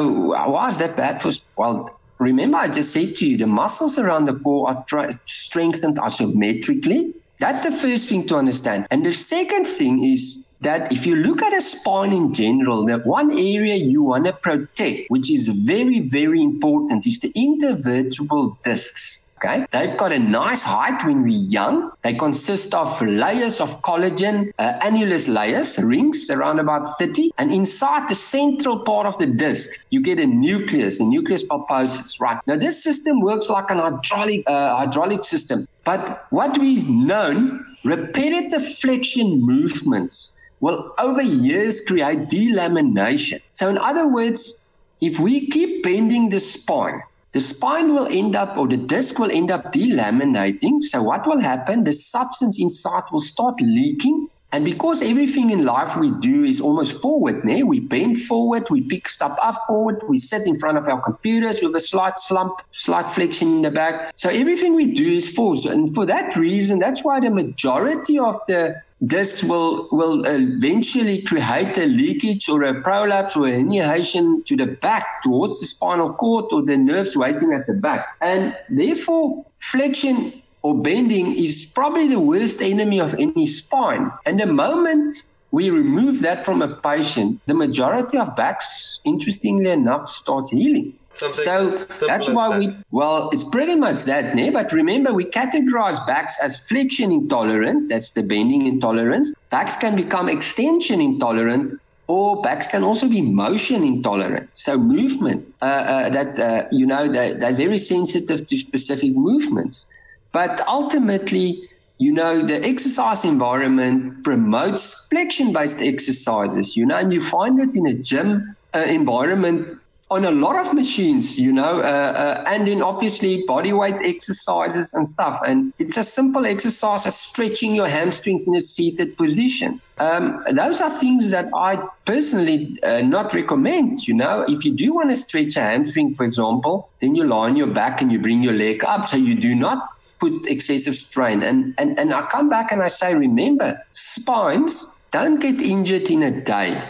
why 0.52 0.68
is 0.68 0.78
that 0.80 0.98
bad 0.98 1.22
for? 1.22 1.30
Well, 1.56 1.98
remember 2.18 2.58
I 2.58 2.68
just 2.68 2.92
said 2.92 3.16
to 3.16 3.26
you, 3.26 3.38
the 3.38 3.46
muscles 3.46 3.98
around 3.98 4.26
the 4.26 4.34
core 4.34 4.68
are 4.68 4.84
tra- 4.86 5.12
strengthened 5.24 5.96
isometrically. 5.96 7.14
That's 7.38 7.64
the 7.64 7.72
first 7.72 8.08
thing 8.08 8.26
to 8.28 8.36
understand. 8.36 8.86
And 8.90 9.04
the 9.04 9.12
second 9.12 9.66
thing 9.66 10.04
is 10.04 10.46
that 10.64 10.92
if 10.92 11.06
you 11.06 11.16
look 11.16 11.42
at 11.42 11.52
a 11.52 11.60
spine 11.60 12.12
in 12.12 12.34
general, 12.34 12.84
the 12.84 12.98
one 12.98 13.30
area 13.32 13.76
you 13.76 14.02
want 14.02 14.24
to 14.24 14.32
protect, 14.32 15.08
which 15.08 15.30
is 15.30 15.48
very, 15.66 16.00
very 16.00 16.42
important, 16.42 17.06
is 17.06 17.20
the 17.20 17.32
intervertebral 17.32 18.56
discs. 18.64 19.28
Okay. 19.44 19.66
They've 19.72 19.96
got 19.96 20.10
a 20.10 20.18
nice 20.18 20.62
height 20.62 21.04
when 21.04 21.22
we're 21.22 21.36
young. 21.36 21.92
They 22.02 22.14
consist 22.14 22.72
of 22.72 23.02
layers 23.02 23.60
of 23.60 23.82
collagen, 23.82 24.52
uh, 24.58 24.78
annulus 24.80 25.28
layers, 25.28 25.78
rings 25.78 26.30
around 26.30 26.60
about 26.60 26.88
30. 26.98 27.30
And 27.36 27.52
inside 27.52 28.08
the 28.08 28.14
central 28.14 28.78
part 28.78 29.06
of 29.06 29.18
the 29.18 29.26
disc, 29.26 29.84
you 29.90 30.02
get 30.02 30.18
a 30.18 30.26
nucleus, 30.26 30.98
a 30.98 31.04
nucleus 31.04 31.46
pulposus, 31.46 32.20
right? 32.20 32.38
Now, 32.46 32.56
this 32.56 32.82
system 32.82 33.20
works 33.20 33.50
like 33.50 33.70
an 33.70 33.78
hydraulic, 33.78 34.44
uh, 34.46 34.76
hydraulic 34.76 35.24
system. 35.24 35.68
But 35.84 36.26
what 36.30 36.56
we've 36.56 36.88
known, 36.88 37.66
repetitive 37.84 38.64
flexion 38.64 39.40
movements 39.42 40.38
will 40.60 40.94
over 40.98 41.22
years 41.22 41.80
create 41.80 42.28
delamination. 42.28 43.40
So, 43.52 43.68
in 43.68 43.78
other 43.78 44.08
words, 44.08 44.64
if 45.00 45.18
we 45.18 45.48
keep 45.48 45.82
bending 45.82 46.30
the 46.30 46.40
spine, 46.40 47.02
the 47.32 47.40
spine 47.40 47.94
will 47.94 48.06
end 48.06 48.36
up, 48.36 48.56
or 48.56 48.68
the 48.68 48.76
disc 48.76 49.18
will 49.18 49.30
end 49.30 49.50
up 49.50 49.72
delaminating. 49.72 50.82
So, 50.82 51.02
what 51.02 51.26
will 51.26 51.40
happen? 51.40 51.84
The 51.84 51.92
substance 51.92 52.60
inside 52.60 53.02
will 53.10 53.18
start 53.18 53.60
leaking 53.60 54.28
And 54.54 54.64
because 54.64 55.02
everything 55.02 55.50
in 55.50 55.64
life 55.64 55.96
we 55.96 56.12
do 56.12 56.44
is 56.44 56.60
almost 56.60 57.02
forward, 57.02 57.42
né? 57.42 57.64
we 57.64 57.80
bend 57.80 58.20
forward, 58.20 58.70
we 58.70 58.82
pick 58.82 59.08
stuff 59.08 59.36
up 59.42 59.56
forward, 59.66 60.00
we 60.08 60.16
sit 60.16 60.46
in 60.46 60.54
front 60.54 60.78
of 60.78 60.86
our 60.86 61.00
computers 61.00 61.60
with 61.60 61.74
a 61.74 61.80
slight 61.80 62.20
slump, 62.20 62.62
slight 62.70 63.08
flexion 63.08 63.48
in 63.48 63.62
the 63.62 63.72
back. 63.72 64.12
So 64.14 64.28
everything 64.30 64.76
we 64.76 64.94
do 64.94 65.02
is 65.02 65.28
forward. 65.28 65.64
And 65.64 65.92
for 65.92 66.06
that 66.06 66.36
reason, 66.36 66.78
that's 66.78 67.04
why 67.04 67.18
the 67.18 67.30
majority 67.30 68.16
of 68.16 68.36
the 68.46 68.80
discs 69.06 69.42
will 69.44 69.88
will 69.90 70.24
eventually 70.24 71.22
create 71.22 71.76
a 71.78 71.86
leakage 71.86 72.48
or 72.48 72.62
a 72.62 72.80
prolapse 72.80 73.36
or 73.36 73.46
a 73.46 73.50
herniation 73.50 74.44
to 74.46 74.56
the 74.56 74.66
back 74.66 75.22
towards 75.22 75.60
the 75.60 75.66
spinal 75.66 76.12
cord 76.12 76.46
or 76.52 76.64
the 76.64 76.76
nerves 76.76 77.16
waiting 77.16 77.52
at 77.52 77.66
the 77.66 77.74
back. 77.74 78.06
And 78.20 78.56
therefore, 78.70 79.44
flexion 79.58 80.42
or 80.62 80.80
bending 80.80 81.36
is 81.36 81.72
probably 81.74 82.08
the 82.08 82.20
worst 82.20 82.62
enemy 82.62 83.00
of 83.00 83.14
any 83.14 83.46
spine. 83.46 84.10
And 84.24 84.40
the 84.40 84.46
moment 84.46 85.14
we 85.50 85.70
remove 85.70 86.20
that 86.20 86.44
from 86.44 86.62
a 86.62 86.74
patient, 86.76 87.40
the 87.46 87.54
majority 87.54 88.18
of 88.18 88.34
backs, 88.34 89.00
interestingly 89.04 89.70
enough, 89.70 90.08
starts 90.08 90.50
healing. 90.50 90.98
Something 91.14 91.44
so 91.44 92.06
that's 92.06 92.28
why 92.28 92.48
that. 92.48 92.58
we 92.58 92.76
well 92.90 93.30
it's 93.32 93.44
pretty 93.44 93.76
much 93.76 94.04
that 94.04 94.34
né? 94.34 94.52
but 94.52 94.72
remember 94.72 95.12
we 95.12 95.24
categorize 95.24 96.04
backs 96.06 96.40
as 96.42 96.66
flexion 96.68 97.12
intolerant 97.12 97.88
that's 97.88 98.12
the 98.12 98.22
bending 98.22 98.66
intolerance 98.66 99.32
backs 99.50 99.76
can 99.76 99.94
become 99.96 100.28
extension 100.28 101.00
intolerant 101.00 101.72
or 102.08 102.42
backs 102.42 102.66
can 102.66 102.82
also 102.82 103.08
be 103.08 103.20
motion 103.22 103.84
intolerant 103.84 104.48
so 104.52 104.76
movement 104.76 105.46
uh, 105.62 105.64
uh, 105.64 106.08
that 106.10 106.38
uh, 106.38 106.64
you 106.72 106.84
know 106.84 107.10
they, 107.10 107.32
they're 107.32 107.54
very 107.54 107.78
sensitive 107.78 108.46
to 108.46 108.56
specific 108.56 109.12
movements 109.14 109.86
but 110.34 110.66
ultimately, 110.66 111.70
you 111.98 112.12
know, 112.12 112.44
the 112.44 112.60
exercise 112.66 113.24
environment 113.24 114.24
promotes 114.24 115.06
flexion 115.06 115.52
based 115.52 115.80
exercises, 115.80 116.76
you 116.76 116.84
know, 116.84 116.96
and 116.96 117.12
you 117.12 117.20
find 117.20 117.60
it 117.60 117.76
in 117.76 117.86
a 117.86 117.94
gym 117.94 118.56
uh, 118.74 118.80
environment 118.80 119.70
on 120.10 120.24
a 120.24 120.30
lot 120.30 120.56
of 120.56 120.74
machines, 120.74 121.38
you 121.40 121.50
know, 121.50 121.80
uh, 121.80 121.82
uh, 121.82 122.44
and 122.46 122.68
in 122.68 122.82
obviously 122.82 123.44
body 123.46 123.72
weight 123.72 123.96
exercises 124.04 124.92
and 124.94 125.06
stuff. 125.06 125.40
And 125.46 125.72
it's 125.78 125.96
a 125.96 126.04
simple 126.04 126.44
exercise 126.44 127.06
as 127.06 127.18
stretching 127.18 127.74
your 127.74 127.88
hamstrings 127.88 128.46
in 128.46 128.54
a 128.54 128.60
seated 128.60 129.16
position. 129.16 129.80
Um, 129.98 130.44
those 130.50 130.80
are 130.80 130.90
things 130.90 131.30
that 131.30 131.48
I 131.54 131.82
personally 132.04 132.76
uh, 132.82 133.00
not 133.00 133.32
recommend. 133.32 134.06
You 134.06 134.14
know, 134.14 134.44
if 134.46 134.64
you 134.64 134.72
do 134.72 134.94
want 134.94 135.10
to 135.10 135.16
stretch 135.16 135.56
a 135.56 135.60
hamstring, 135.60 136.14
for 136.14 136.24
example, 136.24 136.90
then 137.00 137.14
you 137.14 137.24
lie 137.24 137.48
on 137.48 137.56
your 137.56 137.68
back 137.68 138.02
and 138.02 138.12
you 138.12 138.18
bring 138.18 138.42
your 138.42 138.54
leg 138.54 138.84
up. 138.84 139.06
So 139.06 139.16
you 139.16 139.34
do 139.34 139.54
not 139.54 139.88
put 140.20 140.46
excessive 140.46 140.94
strain. 140.94 141.42
And, 141.42 141.74
and, 141.78 141.98
and 141.98 142.12
I 142.12 142.26
come 142.26 142.48
back 142.48 142.72
and 142.72 142.82
I 142.82 142.88
say, 142.88 143.14
remember, 143.14 143.82
spines 143.92 144.98
don't 145.10 145.40
get 145.40 145.60
injured 145.60 146.10
in 146.10 146.22
a 146.22 146.40
day. 146.40 146.82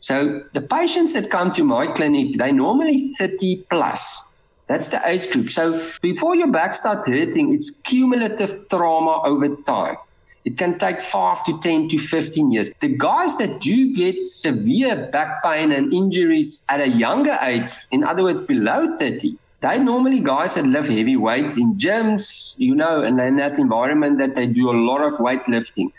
So 0.00 0.42
the 0.54 0.62
patients 0.62 1.12
that 1.14 1.30
come 1.30 1.52
to 1.52 1.64
my 1.64 1.86
clinic, 1.86 2.36
they 2.36 2.52
normally 2.52 2.98
30 3.18 3.64
plus. 3.70 4.34
That's 4.66 4.88
the 4.88 5.00
age 5.06 5.30
group. 5.30 5.50
So 5.50 5.80
before 6.00 6.36
your 6.36 6.50
back 6.50 6.74
starts 6.74 7.08
hurting, 7.08 7.52
it's 7.52 7.70
cumulative 7.82 8.68
trauma 8.68 9.22
over 9.24 9.54
time. 9.56 9.96
It 10.44 10.56
can 10.56 10.78
take 10.78 11.02
five 11.02 11.44
to 11.44 11.58
10 11.60 11.88
to 11.88 11.98
15 11.98 12.52
years. 12.52 12.72
The 12.80 12.88
guys 12.88 13.36
that 13.38 13.60
do 13.60 13.92
get 13.92 14.26
severe 14.26 15.08
back 15.12 15.42
pain 15.42 15.70
and 15.70 15.92
injuries 15.92 16.64
at 16.70 16.80
a 16.80 16.88
younger 16.88 17.36
age, 17.42 17.66
in 17.90 18.04
other 18.04 18.22
words, 18.22 18.40
below 18.40 18.96
30, 18.96 19.36
they 19.60 19.78
normally 19.78 20.20
guys 20.20 20.54
that 20.54 20.64
lift 20.64 20.88
heavy 20.88 21.16
weights 21.16 21.58
in 21.58 21.74
gyms, 21.74 22.58
you 22.58 22.74
know, 22.74 23.02
and 23.02 23.20
in 23.20 23.36
that 23.36 23.58
environment 23.58 24.18
that 24.18 24.34
they 24.34 24.46
do 24.46 24.70
a 24.70 24.78
lot 24.78 25.02
of 25.02 25.18
weightlifting. 25.18 25.92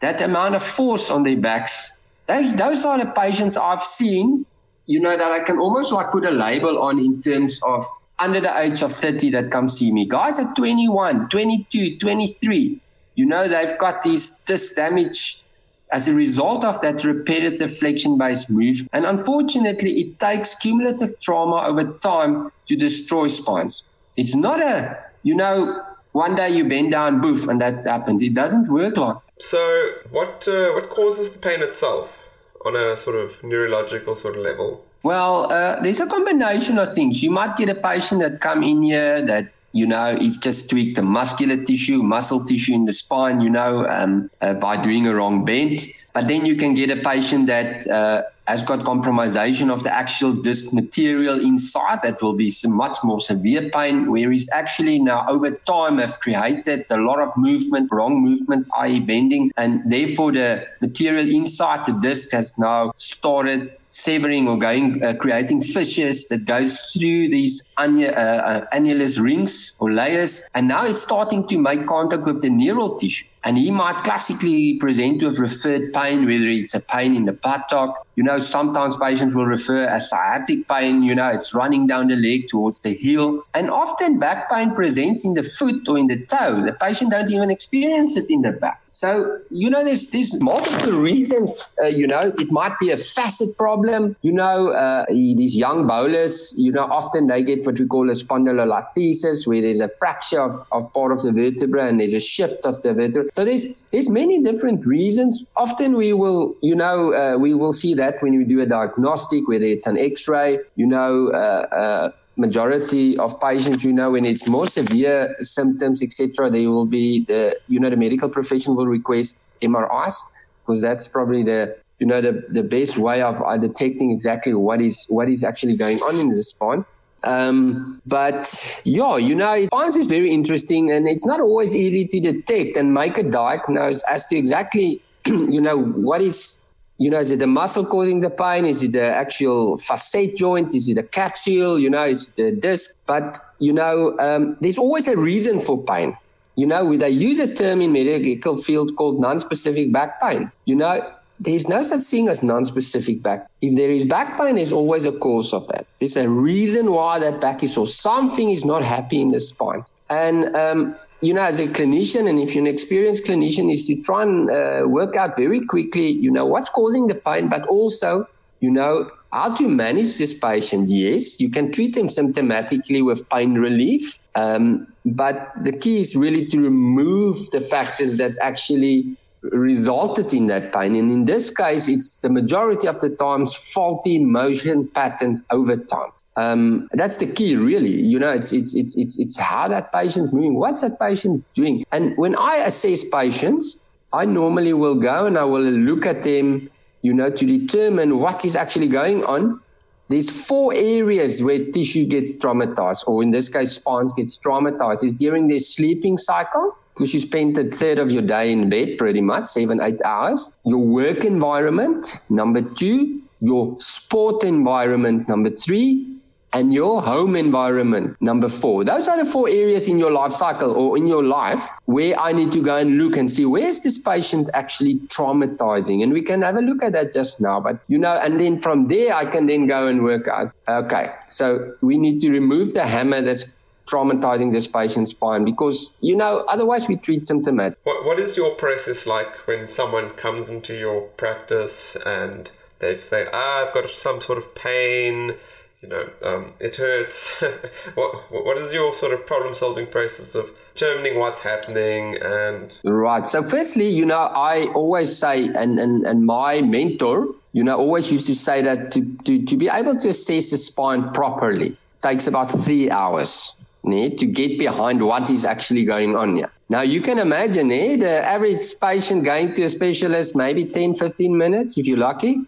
That 0.00 0.22
amount 0.22 0.54
of 0.54 0.62
force 0.62 1.10
on 1.10 1.22
their 1.22 1.36
backs, 1.36 2.01
those 2.26 2.56
those 2.56 2.84
are 2.84 2.98
the 2.98 3.10
patients 3.10 3.56
I've 3.56 3.82
seen, 3.82 4.46
you 4.86 5.00
know, 5.00 5.16
that 5.16 5.30
I 5.30 5.40
can 5.40 5.58
almost 5.58 5.92
like 5.92 6.10
put 6.10 6.24
a 6.24 6.30
label 6.30 6.78
on 6.78 6.98
in 6.98 7.20
terms 7.20 7.60
of 7.62 7.84
under 8.18 8.40
the 8.40 8.60
age 8.60 8.82
of 8.82 8.92
30 8.92 9.30
that 9.30 9.50
come 9.50 9.68
see 9.68 9.90
me. 9.90 10.06
Guys 10.06 10.38
at 10.38 10.54
21, 10.54 11.28
22, 11.28 11.98
23, 11.98 12.80
you 13.16 13.26
know, 13.26 13.48
they've 13.48 13.76
got 13.78 14.02
these 14.02 14.40
disc 14.40 14.76
damage 14.76 15.42
as 15.90 16.08
a 16.08 16.14
result 16.14 16.64
of 16.64 16.80
that 16.80 17.04
repetitive 17.04 17.76
flexion 17.76 18.16
based 18.16 18.48
move. 18.48 18.88
And 18.92 19.04
unfortunately, 19.04 19.92
it 20.00 20.18
takes 20.18 20.54
cumulative 20.54 21.18
trauma 21.20 21.66
over 21.66 21.84
time 21.98 22.50
to 22.68 22.76
destroy 22.76 23.26
spines. 23.26 23.86
It's 24.16 24.34
not 24.34 24.62
a, 24.62 24.98
you 25.22 25.34
know, 25.34 25.84
one 26.12 26.34
day 26.36 26.50
you 26.50 26.68
bend 26.68 26.92
down, 26.92 27.20
boof, 27.20 27.48
and 27.48 27.60
that 27.60 27.84
happens. 27.84 28.22
It 28.22 28.34
doesn't 28.34 28.68
work 28.68 28.96
like 28.96 29.16
that. 29.16 29.42
So, 29.42 29.92
what, 30.10 30.46
uh, 30.46 30.72
what 30.72 30.90
causes 30.90 31.32
the 31.32 31.38
pain 31.38 31.62
itself 31.62 32.20
on 32.64 32.76
a 32.76 32.96
sort 32.96 33.16
of 33.16 33.42
neurological 33.42 34.14
sort 34.14 34.36
of 34.36 34.42
level? 34.42 34.84
Well, 35.02 35.50
uh, 35.52 35.80
there's 35.82 36.00
a 36.00 36.06
combination 36.06 36.78
of 36.78 36.92
things. 36.92 37.22
You 37.22 37.30
might 37.30 37.56
get 37.56 37.68
a 37.68 37.74
patient 37.74 38.20
that 38.20 38.40
come 38.40 38.62
in 38.62 38.82
here 38.82 39.24
that 39.26 39.52
you 39.72 39.86
know, 39.86 40.10
you've 40.10 40.40
just 40.40 40.68
tweaked 40.68 40.96
the 40.96 41.02
muscular 41.02 41.56
tissue, 41.56 42.02
muscle 42.02 42.44
tissue 42.44 42.74
in 42.74 42.84
the 42.84 42.92
spine, 42.92 43.40
you 43.40 43.48
know, 43.48 43.86
um, 43.86 44.30
uh, 44.42 44.54
by 44.54 44.76
doing 44.82 45.06
a 45.06 45.14
wrong 45.14 45.44
bend. 45.44 45.86
But 46.12 46.28
then 46.28 46.44
you 46.44 46.56
can 46.56 46.74
get 46.74 46.90
a 46.90 46.96
patient 46.96 47.46
that 47.46 47.88
uh, 47.88 48.22
has 48.46 48.62
got 48.62 48.80
compromisation 48.80 49.72
of 49.72 49.82
the 49.82 49.94
actual 49.94 50.32
disc 50.32 50.74
material 50.74 51.38
inside 51.38 52.00
that 52.02 52.20
will 52.20 52.34
be 52.34 52.50
some 52.50 52.72
much 52.72 52.96
more 53.04 53.20
severe 53.20 53.70
pain, 53.70 54.10
where 54.10 54.30
he's 54.32 54.50
actually 54.52 54.98
now 54.98 55.24
over 55.28 55.50
time 55.66 55.98
have 55.98 56.18
created 56.20 56.84
a 56.90 56.96
lot 56.96 57.20
of 57.20 57.30
movement, 57.36 57.90
wrong 57.92 58.22
movement, 58.22 58.66
i.e. 58.78 59.00
bending, 59.00 59.52
and 59.56 59.80
therefore 59.90 60.32
the 60.32 60.66
material 60.80 61.28
inside 61.32 61.84
the 61.84 61.92
disc 62.00 62.32
has 62.32 62.58
now 62.58 62.92
started 62.96 63.70
severing 63.92 64.48
or 64.48 64.58
going 64.58 65.04
uh, 65.04 65.12
creating 65.20 65.60
fissures 65.60 66.26
that 66.28 66.46
goes 66.46 66.80
through 66.92 67.28
these 67.28 67.70
annu- 67.78 68.10
uh, 68.10 68.20
uh, 68.20 68.64
annulus 68.72 69.20
rings 69.20 69.76
or 69.80 69.92
layers 69.92 70.42
and 70.54 70.66
now 70.66 70.84
it's 70.84 71.02
starting 71.02 71.46
to 71.46 71.58
make 71.58 71.86
contact 71.86 72.24
with 72.24 72.40
the 72.40 72.48
neural 72.48 72.96
tissue 72.96 73.26
and 73.44 73.58
he 73.58 73.70
might 73.70 74.02
classically 74.04 74.76
present 74.78 75.22
with 75.22 75.38
referred 75.38 75.92
pain 75.92 76.24
whether 76.24 76.48
it's 76.48 76.74
a 76.74 76.80
pain 76.80 77.14
in 77.14 77.24
the 77.24 77.32
buttock 77.32 78.06
you 78.16 78.22
know 78.22 78.38
sometimes 78.38 78.96
patients 78.96 79.34
will 79.34 79.46
refer 79.46 79.84
as 79.84 80.08
sciatic 80.08 80.66
pain 80.68 81.02
you 81.02 81.14
know 81.14 81.28
it's 81.28 81.54
running 81.54 81.86
down 81.86 82.08
the 82.08 82.16
leg 82.16 82.48
towards 82.48 82.80
the 82.82 82.94
heel 82.94 83.42
and 83.54 83.70
often 83.70 84.18
back 84.18 84.50
pain 84.50 84.74
presents 84.74 85.24
in 85.24 85.34
the 85.34 85.42
foot 85.42 85.88
or 85.88 85.98
in 85.98 86.06
the 86.06 86.24
toe 86.26 86.64
the 86.64 86.72
patient 86.72 87.10
don't 87.10 87.30
even 87.30 87.50
experience 87.50 88.16
it 88.16 88.30
in 88.30 88.42
the 88.42 88.52
back 88.60 88.80
so 88.86 89.38
you 89.50 89.68
know 89.68 89.84
there's 89.84 90.10
there's 90.10 90.40
multiple 90.40 90.98
reasons 90.98 91.76
uh, 91.82 91.86
you 91.86 92.06
know 92.06 92.20
it 92.38 92.50
might 92.50 92.78
be 92.78 92.90
a 92.90 92.96
facet 92.96 93.56
problem 93.58 93.72
problem. 93.72 94.16
You 94.22 94.32
know, 94.32 94.72
uh, 94.72 95.04
these 95.08 95.56
young 95.56 95.86
bowlers, 95.86 96.54
you 96.56 96.72
know, 96.72 96.84
often 96.84 97.26
they 97.26 97.42
get 97.42 97.64
what 97.66 97.78
we 97.78 97.86
call 97.86 98.08
a 98.10 98.12
spondylolisthesis, 98.12 99.46
where 99.46 99.60
there's 99.60 99.80
a 99.80 99.88
fracture 99.88 100.40
of, 100.40 100.54
of 100.72 100.92
part 100.92 101.12
of 101.12 101.22
the 101.22 101.32
vertebra 101.32 101.86
and 101.86 102.00
there's 102.00 102.14
a 102.14 102.20
shift 102.20 102.66
of 102.66 102.80
the 102.82 102.94
vertebra. 102.94 103.31
So 103.32 103.44
there's 103.46 103.86
there's 103.90 104.10
many 104.10 104.42
different 104.42 104.86
reasons. 104.86 105.44
Often 105.56 105.96
we 105.96 106.12
will, 106.12 106.54
you 106.62 106.76
know, 106.76 107.14
uh, 107.14 107.38
we 107.38 107.54
will 107.54 107.72
see 107.72 107.94
that 107.94 108.22
when 108.22 108.36
we 108.36 108.44
do 108.44 108.60
a 108.60 108.66
diagnostic, 108.66 109.48
whether 109.48 109.64
it's 109.64 109.86
an 109.86 109.98
X-ray, 109.98 110.60
you 110.76 110.86
know. 110.86 111.28
Uh, 111.28 111.66
uh 111.82 112.10
majority 112.38 113.14
of 113.18 113.38
patients, 113.42 113.84
you 113.84 113.92
know, 113.92 114.12
when 114.12 114.24
it's 114.24 114.48
more 114.48 114.66
severe 114.66 115.36
symptoms, 115.40 116.02
etc., 116.02 116.50
they 116.50 116.66
will 116.66 116.86
be 116.86 117.26
the, 117.26 117.54
you 117.68 117.78
know, 117.78 117.90
the 117.90 117.96
medical 117.96 118.26
profession 118.26 118.74
will 118.74 118.86
request 118.86 119.44
MRIs 119.60 120.16
because 120.64 120.80
that's 120.80 121.08
probably 121.08 121.42
the 121.42 121.76
you 121.98 122.06
know 122.06 122.20
the, 122.20 122.44
the 122.48 122.62
best 122.62 122.98
way 122.98 123.22
of 123.22 123.40
uh, 123.42 123.56
detecting 123.56 124.10
exactly 124.10 124.54
what 124.54 124.80
is 124.80 125.06
what 125.08 125.28
is 125.28 125.44
actually 125.44 125.76
going 125.76 125.98
on 125.98 126.18
in 126.18 126.28
the 126.30 126.42
spine 126.42 126.84
um, 127.24 128.00
but 128.06 128.80
yeah, 128.84 129.16
you 129.16 129.34
know, 129.34 129.64
spines 129.66 129.96
is 129.96 130.06
very 130.06 130.30
interesting 130.30 130.90
and 130.90 131.08
it's 131.08 131.26
not 131.26 131.40
always 131.40 131.74
easy 131.74 132.04
to 132.06 132.20
detect 132.20 132.76
and 132.76 132.94
make 132.94 133.18
a 133.18 133.22
diagnosis 133.22 134.04
as 134.08 134.26
to 134.26 134.36
exactly, 134.36 135.00
you 135.26 135.60
know, 135.60 135.78
what 135.78 136.20
is, 136.20 136.62
you 136.98 137.10
know, 137.10 137.18
is 137.18 137.30
it 137.30 137.38
the 137.38 137.46
muscle 137.46 137.84
causing 137.84 138.20
the 138.20 138.30
pain? 138.30 138.64
Is 138.64 138.82
it 138.82 138.92
the 138.92 139.02
actual 139.02 139.76
facet 139.76 140.36
joint? 140.36 140.74
Is 140.74 140.88
it 140.88 140.98
a 140.98 141.02
capsule? 141.02 141.78
You 141.78 141.90
know, 141.90 142.04
is 142.04 142.28
it 142.30 142.36
the 142.36 142.52
disc? 142.52 142.96
But, 143.06 143.38
you 143.58 143.72
know, 143.72 144.16
um, 144.18 144.56
there's 144.60 144.78
always 144.78 145.08
a 145.08 145.16
reason 145.16 145.58
for 145.58 145.82
pain. 145.82 146.16
You 146.56 146.66
know, 146.66 146.96
they 146.96 147.08
use 147.08 147.40
a 147.40 147.52
term 147.52 147.80
in 147.80 147.92
medical 147.92 148.56
field 148.56 148.94
called 148.96 149.20
non-specific 149.20 149.90
back 149.90 150.20
pain. 150.20 150.52
You 150.66 150.76
know, 150.76 151.12
there's 151.44 151.68
no 151.68 151.82
such 151.82 152.00
thing 152.00 152.28
as 152.28 152.42
non-specific 152.42 153.22
back. 153.22 153.48
If 153.60 153.76
there 153.76 153.90
is 153.90 154.06
back 154.06 154.38
pain, 154.38 154.54
there's 154.56 154.72
always 154.72 155.04
a 155.04 155.12
cause 155.12 155.52
of 155.52 155.66
that. 155.68 155.86
There's 155.98 156.16
a 156.16 156.28
reason 156.28 156.92
why 156.92 157.18
that 157.18 157.40
back 157.40 157.62
is 157.62 157.74
sore. 157.74 157.86
Something 157.86 158.50
is 158.50 158.64
not 158.64 158.84
happy 158.84 159.20
in 159.20 159.30
the 159.32 159.40
spine. 159.40 159.84
And, 160.08 160.54
um, 160.54 160.94
you 161.20 161.34
know, 161.34 161.42
as 161.42 161.58
a 161.58 161.66
clinician, 161.66 162.28
and 162.28 162.38
if 162.38 162.54
you're 162.54 162.64
an 162.64 162.72
experienced 162.72 163.24
clinician, 163.26 163.72
is 163.72 163.86
to 163.86 164.00
try 164.02 164.22
and 164.22 164.50
uh, 164.50 164.82
work 164.86 165.16
out 165.16 165.36
very 165.36 165.60
quickly, 165.60 166.08
you 166.08 166.30
know, 166.30 166.44
what's 166.44 166.68
causing 166.68 167.06
the 167.08 167.14
pain, 167.14 167.48
but 167.48 167.66
also, 167.66 168.28
you 168.60 168.70
know, 168.70 169.10
how 169.32 169.54
to 169.54 169.66
manage 169.66 170.18
this 170.18 170.34
patient. 170.34 170.90
Yes, 170.90 171.40
you 171.40 171.50
can 171.50 171.72
treat 171.72 171.94
them 171.94 172.06
symptomatically 172.06 173.04
with 173.04 173.28
pain 173.30 173.54
relief, 173.54 174.18
um, 174.34 174.86
but 175.06 175.50
the 175.64 175.76
key 175.76 176.00
is 176.00 176.14
really 176.14 176.46
to 176.46 176.60
remove 176.60 177.36
the 177.50 177.60
factors 177.60 178.18
that's 178.18 178.38
actually 178.40 179.16
resulted 179.42 180.32
in 180.32 180.46
that 180.46 180.72
pain. 180.72 180.94
And 180.94 181.10
in 181.10 181.24
this 181.24 181.50
case, 181.50 181.88
it's 181.88 182.18
the 182.20 182.30
majority 182.30 182.86
of 182.86 183.00
the 183.00 183.10
times 183.10 183.72
faulty 183.74 184.18
motion 184.18 184.88
patterns 184.88 185.44
over 185.50 185.76
time. 185.76 186.10
Um, 186.36 186.88
that's 186.92 187.18
the 187.18 187.26
key, 187.26 187.56
really. 187.56 188.00
You 188.00 188.18
know, 188.18 188.30
it's, 188.30 188.52
it's, 188.52 188.74
it's, 188.74 188.96
it's, 188.96 189.18
it's 189.18 189.38
how 189.38 189.68
that 189.68 189.92
patient's 189.92 190.32
moving. 190.32 190.58
What's 190.58 190.80
that 190.80 190.98
patient 190.98 191.44
doing? 191.54 191.84
And 191.92 192.16
when 192.16 192.34
I 192.36 192.56
assess 192.56 193.04
patients, 193.04 193.78
I 194.12 194.24
normally 194.24 194.72
will 194.72 194.94
go 194.94 195.26
and 195.26 195.36
I 195.36 195.44
will 195.44 195.60
look 195.60 196.06
at 196.06 196.22
them, 196.22 196.70
you 197.02 197.12
know, 197.12 197.30
to 197.30 197.46
determine 197.46 198.18
what 198.18 198.44
is 198.44 198.56
actually 198.56 198.88
going 198.88 199.24
on. 199.24 199.60
There's 200.08 200.46
four 200.46 200.74
areas 200.74 201.42
where 201.42 201.70
tissue 201.72 202.06
gets 202.06 202.36
traumatized, 202.36 203.08
or 203.08 203.22
in 203.22 203.30
this 203.30 203.48
case, 203.48 203.72
spines 203.72 204.12
gets 204.12 204.38
traumatized. 204.38 205.04
Is 205.04 205.14
during 205.14 205.48
their 205.48 205.58
sleeping 205.58 206.18
cycle, 206.18 206.76
because 206.94 207.14
you 207.14 207.20
spend 207.20 207.58
a 207.58 207.64
third 207.64 207.98
of 207.98 208.10
your 208.10 208.22
day 208.22 208.52
in 208.52 208.68
bed, 208.68 208.98
pretty 208.98 209.20
much 209.20 209.44
seven, 209.44 209.80
eight 209.82 210.00
hours. 210.04 210.58
Your 210.64 210.78
work 210.78 211.24
environment, 211.24 212.20
number 212.28 212.62
two. 212.62 213.20
Your 213.40 213.74
sport 213.80 214.44
environment, 214.44 215.28
number 215.28 215.50
three 215.50 216.06
and 216.52 216.72
your 216.72 217.02
home 217.02 217.34
environment, 217.34 218.20
number 218.20 218.48
four. 218.48 218.84
Those 218.84 219.08
are 219.08 219.16
the 219.16 219.24
four 219.24 219.48
areas 219.48 219.88
in 219.88 219.98
your 219.98 220.10
life 220.10 220.32
cycle 220.32 220.72
or 220.72 220.96
in 220.98 221.06
your 221.06 221.24
life 221.24 221.68
where 221.86 222.18
I 222.18 222.32
need 222.32 222.52
to 222.52 222.62
go 222.62 222.76
and 222.76 222.98
look 222.98 223.16
and 223.16 223.30
see 223.30 223.46
where's 223.46 223.80
this 223.80 224.02
patient 224.02 224.50
actually 224.52 224.96
traumatizing. 225.08 226.02
And 226.02 226.12
we 226.12 226.22
can 226.22 226.42
have 226.42 226.56
a 226.56 226.60
look 226.60 226.82
at 226.82 226.92
that 226.92 227.12
just 227.12 227.40
now. 227.40 227.60
But, 227.60 227.80
you 227.88 227.98
know, 227.98 228.12
and 228.22 228.38
then 228.38 228.60
from 228.60 228.88
there, 228.88 229.14
I 229.14 229.26
can 229.26 229.46
then 229.46 229.66
go 229.66 229.86
and 229.86 230.02
work 230.02 230.28
out, 230.28 230.52
okay, 230.68 231.08
so 231.26 231.74
we 231.80 231.96
need 231.96 232.20
to 232.20 232.30
remove 232.30 232.74
the 232.74 232.86
hammer 232.86 233.22
that's 233.22 233.52
traumatizing 233.92 234.52
this 234.52 234.66
patient's 234.66 235.10
spine 235.10 235.44
because 235.44 235.96
you 236.00 236.16
know 236.16 236.44
otherwise 236.48 236.88
we 236.88 236.96
treat 236.96 237.22
symptomatic 237.22 237.78
what, 237.84 238.04
what 238.04 238.18
is 238.18 238.36
your 238.36 238.54
process 238.54 239.06
like 239.06 239.36
when 239.46 239.68
someone 239.68 240.10
comes 240.10 240.48
into 240.48 240.74
your 240.74 241.02
practice 241.22 241.96
and 242.06 242.50
they 242.78 242.96
say 242.96 243.26
ah 243.32 243.64
i've 243.64 243.74
got 243.74 243.90
some 243.90 244.20
sort 244.20 244.38
of 244.38 244.54
pain 244.54 245.34
you 245.82 245.88
know, 245.88 246.08
um, 246.22 246.52
it 246.60 246.76
hurts. 246.76 247.42
what 247.94 248.30
what 248.30 248.58
is 248.58 248.72
your 248.72 248.92
sort 248.92 249.12
of 249.12 249.26
problem 249.26 249.54
solving 249.54 249.86
process 249.86 250.34
of 250.34 250.50
determining 250.74 251.18
what's 251.18 251.40
happening 251.40 252.16
and 252.22 252.72
right? 252.84 253.26
So 253.26 253.42
firstly, 253.42 253.88
you 253.88 254.04
know, 254.04 254.18
I 254.18 254.66
always 254.74 255.16
say, 255.16 255.46
and 255.48 255.78
and 255.78 256.06
and 256.06 256.24
my 256.24 256.60
mentor, 256.62 257.34
you 257.52 257.64
know, 257.64 257.76
always 257.76 258.12
used 258.12 258.26
to 258.28 258.34
say 258.34 258.62
that 258.62 258.92
to 258.92 259.04
to 259.24 259.42
to 259.44 259.56
be 259.56 259.68
able 259.68 259.96
to 259.96 260.08
assess 260.08 260.50
the 260.50 260.56
spine 260.56 261.10
properly 261.12 261.76
takes 262.00 262.26
about 262.26 262.50
three 262.50 262.90
hours. 262.90 263.54
Need 263.84 264.18
to 264.18 264.26
get 264.26 264.58
behind 264.58 265.04
what 265.04 265.28
is 265.30 265.44
actually 265.44 265.84
going 265.84 266.14
on 266.14 266.36
here. 266.36 266.52
Now 266.68 266.82
you 266.82 267.00
can 267.00 267.18
imagine 267.18 267.70
eh, 267.70 267.96
the 267.96 268.24
average 268.24 268.78
patient 268.80 269.24
going 269.24 269.54
to 269.54 269.64
a 269.64 269.68
specialist 269.68 270.36
maybe 270.36 270.64
10, 270.64 270.94
15 270.94 271.36
minutes 271.36 271.78
if 271.78 271.86
you're 271.86 271.98
lucky. 271.98 272.40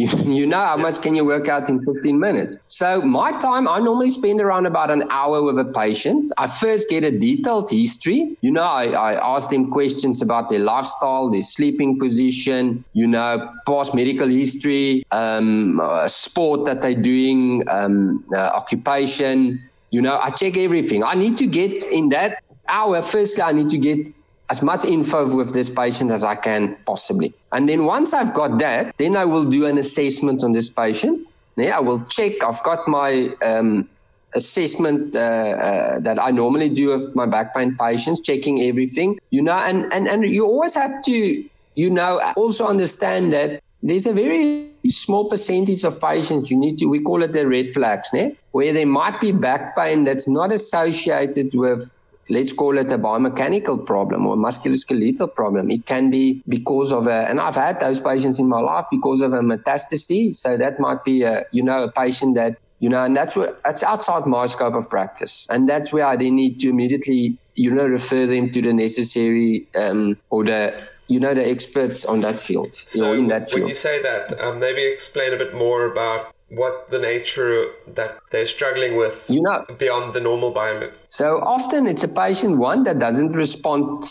You, 0.00 0.08
you 0.40 0.46
know 0.46 0.64
how 0.64 0.76
much 0.76 1.02
can 1.02 1.14
you 1.14 1.24
work 1.24 1.48
out 1.48 1.68
in 1.68 1.84
15 1.84 2.18
minutes. 2.18 2.58
So 2.66 3.02
my 3.02 3.32
time, 3.32 3.68
I 3.68 3.78
normally 3.78 4.10
spend 4.10 4.40
around 4.40 4.66
about 4.66 4.90
an 4.90 5.04
hour 5.10 5.42
with 5.42 5.58
a 5.58 5.64
patient. 5.64 6.32
I 6.38 6.46
first 6.46 6.88
get 6.88 7.04
a 7.04 7.10
detailed 7.10 7.68
history. 7.70 8.36
You 8.40 8.50
know, 8.50 8.62
I, 8.62 8.86
I 8.86 9.34
ask 9.34 9.50
them 9.50 9.70
questions 9.70 10.22
about 10.22 10.48
their 10.48 10.60
lifestyle, 10.60 11.28
their 11.28 11.42
sleeping 11.42 11.98
position, 11.98 12.84
you 12.94 13.06
know, 13.06 13.52
past 13.66 13.94
medical 13.94 14.28
history, 14.28 15.02
um, 15.10 15.78
uh, 15.80 16.08
sport 16.08 16.64
that 16.64 16.80
they're 16.80 16.94
doing, 16.94 17.62
um, 17.68 18.24
uh, 18.34 18.38
occupation. 18.54 19.62
You 19.90 20.02
know, 20.02 20.18
I 20.18 20.30
check 20.30 20.56
everything. 20.56 21.02
I 21.04 21.14
need 21.14 21.38
to 21.38 21.46
get 21.46 21.84
in 21.84 22.10
that 22.10 22.42
hour. 22.68 23.02
Firstly, 23.02 23.42
I 23.42 23.52
need 23.52 23.68
to 23.70 23.78
get 23.78 24.08
as 24.50 24.62
much 24.62 24.84
info 24.84 25.34
with 25.34 25.52
this 25.52 25.70
patient 25.70 26.10
as 26.10 26.24
I 26.24 26.34
can 26.34 26.76
possibly. 26.86 27.32
And 27.52 27.68
then 27.68 27.84
once 27.84 28.12
I've 28.12 28.34
got 28.34 28.58
that, 28.58 28.96
then 28.98 29.16
I 29.16 29.24
will 29.24 29.44
do 29.44 29.66
an 29.66 29.78
assessment 29.78 30.42
on 30.44 30.52
this 30.52 30.70
patient. 30.70 31.26
Yeah, 31.56 31.76
I 31.76 31.80
will 31.80 32.00
check. 32.04 32.42
I've 32.42 32.62
got 32.62 32.88
my 32.88 33.30
um, 33.44 33.88
assessment 34.34 35.14
uh, 35.14 35.18
uh, 35.18 36.00
that 36.00 36.18
I 36.20 36.30
normally 36.30 36.68
do 36.68 36.92
of 36.92 37.14
my 37.14 37.26
back 37.26 37.54
pain 37.54 37.76
patients, 37.76 38.20
checking 38.20 38.62
everything. 38.62 39.18
You 39.30 39.42
know, 39.42 39.58
and, 39.58 39.92
and, 39.92 40.08
and 40.08 40.24
you 40.24 40.46
always 40.46 40.74
have 40.74 41.02
to, 41.04 41.44
you 41.74 41.90
know, 41.90 42.20
also 42.36 42.66
understand 42.66 43.32
that 43.32 43.62
there's 43.82 44.06
a 44.06 44.12
very 44.12 44.70
small 44.88 45.28
percentage 45.28 45.84
of 45.84 46.00
patients 46.00 46.50
you 46.50 46.56
need 46.56 46.78
to, 46.78 46.86
we 46.86 47.00
call 47.00 47.22
it 47.22 47.32
the 47.32 47.46
red 47.46 47.72
flags, 47.72 48.10
né? 48.12 48.36
where 48.52 48.72
there 48.72 48.86
might 48.86 49.20
be 49.20 49.32
back 49.32 49.76
pain 49.76 50.04
that's 50.04 50.28
not 50.28 50.52
associated 50.52 51.54
with 51.54 52.04
let's 52.30 52.52
call 52.52 52.78
it 52.78 52.90
a 52.92 52.98
biomechanical 52.98 53.84
problem 53.84 54.26
or 54.26 54.36
musculoskeletal 54.36 55.34
problem. 55.34 55.70
It 55.70 55.84
can 55.84 56.10
be 56.10 56.42
because 56.48 56.92
of 56.92 57.08
a, 57.08 57.28
and 57.28 57.40
I've 57.40 57.56
had 57.56 57.80
those 57.80 58.00
patients 58.00 58.38
in 58.38 58.48
my 58.48 58.60
life 58.60 58.86
because 58.90 59.20
of 59.20 59.32
a 59.32 59.40
metastasis. 59.40 60.36
So 60.36 60.56
that 60.56 60.78
might 60.78 61.02
be 61.04 61.24
a, 61.24 61.44
you 61.50 61.62
know, 61.62 61.82
a 61.84 61.90
patient 61.90 62.36
that, 62.36 62.56
you 62.78 62.88
know, 62.88 63.04
and 63.04 63.16
that's 63.16 63.36
where 63.36 63.54
that's 63.64 63.82
outside 63.82 64.26
my 64.26 64.46
scope 64.46 64.74
of 64.74 64.88
practice. 64.88 65.48
And 65.50 65.68
that's 65.68 65.92
where 65.92 66.06
I 66.06 66.16
then 66.16 66.36
need 66.36 66.60
to 66.60 66.70
immediately, 66.70 67.36
you 67.56 67.70
know, 67.74 67.86
refer 67.86 68.26
them 68.26 68.50
to 68.52 68.62
the 68.62 68.72
necessary, 68.72 69.66
um, 69.74 70.16
or 70.30 70.44
the, 70.44 70.88
you 71.10 71.18
know 71.18 71.34
the 71.34 71.46
experts 71.54 72.04
on 72.06 72.20
that 72.20 72.36
field 72.36 72.72
so 72.74 73.12
in 73.12 73.26
that 73.28 73.50
field. 73.50 73.62
When 73.62 73.68
you 73.68 73.74
say 73.74 74.00
that, 74.02 74.40
um, 74.40 74.60
maybe 74.60 74.82
explain 74.84 75.32
a 75.32 75.36
bit 75.36 75.52
more 75.54 75.86
about 75.92 76.34
what 76.48 76.90
the 76.90 76.98
nature 76.98 77.70
that 77.94 78.18
they're 78.30 78.52
struggling 78.56 78.96
with 78.96 79.24
you 79.28 79.42
know 79.42 79.64
beyond 79.78 80.14
the 80.14 80.20
normal 80.20 80.52
biome 80.52 80.88
so 81.06 81.38
often 81.56 81.86
it's 81.86 82.02
a 82.02 82.12
patient 82.24 82.58
one 82.58 82.82
that 82.84 82.98
doesn't 82.98 83.36
respond 83.36 84.04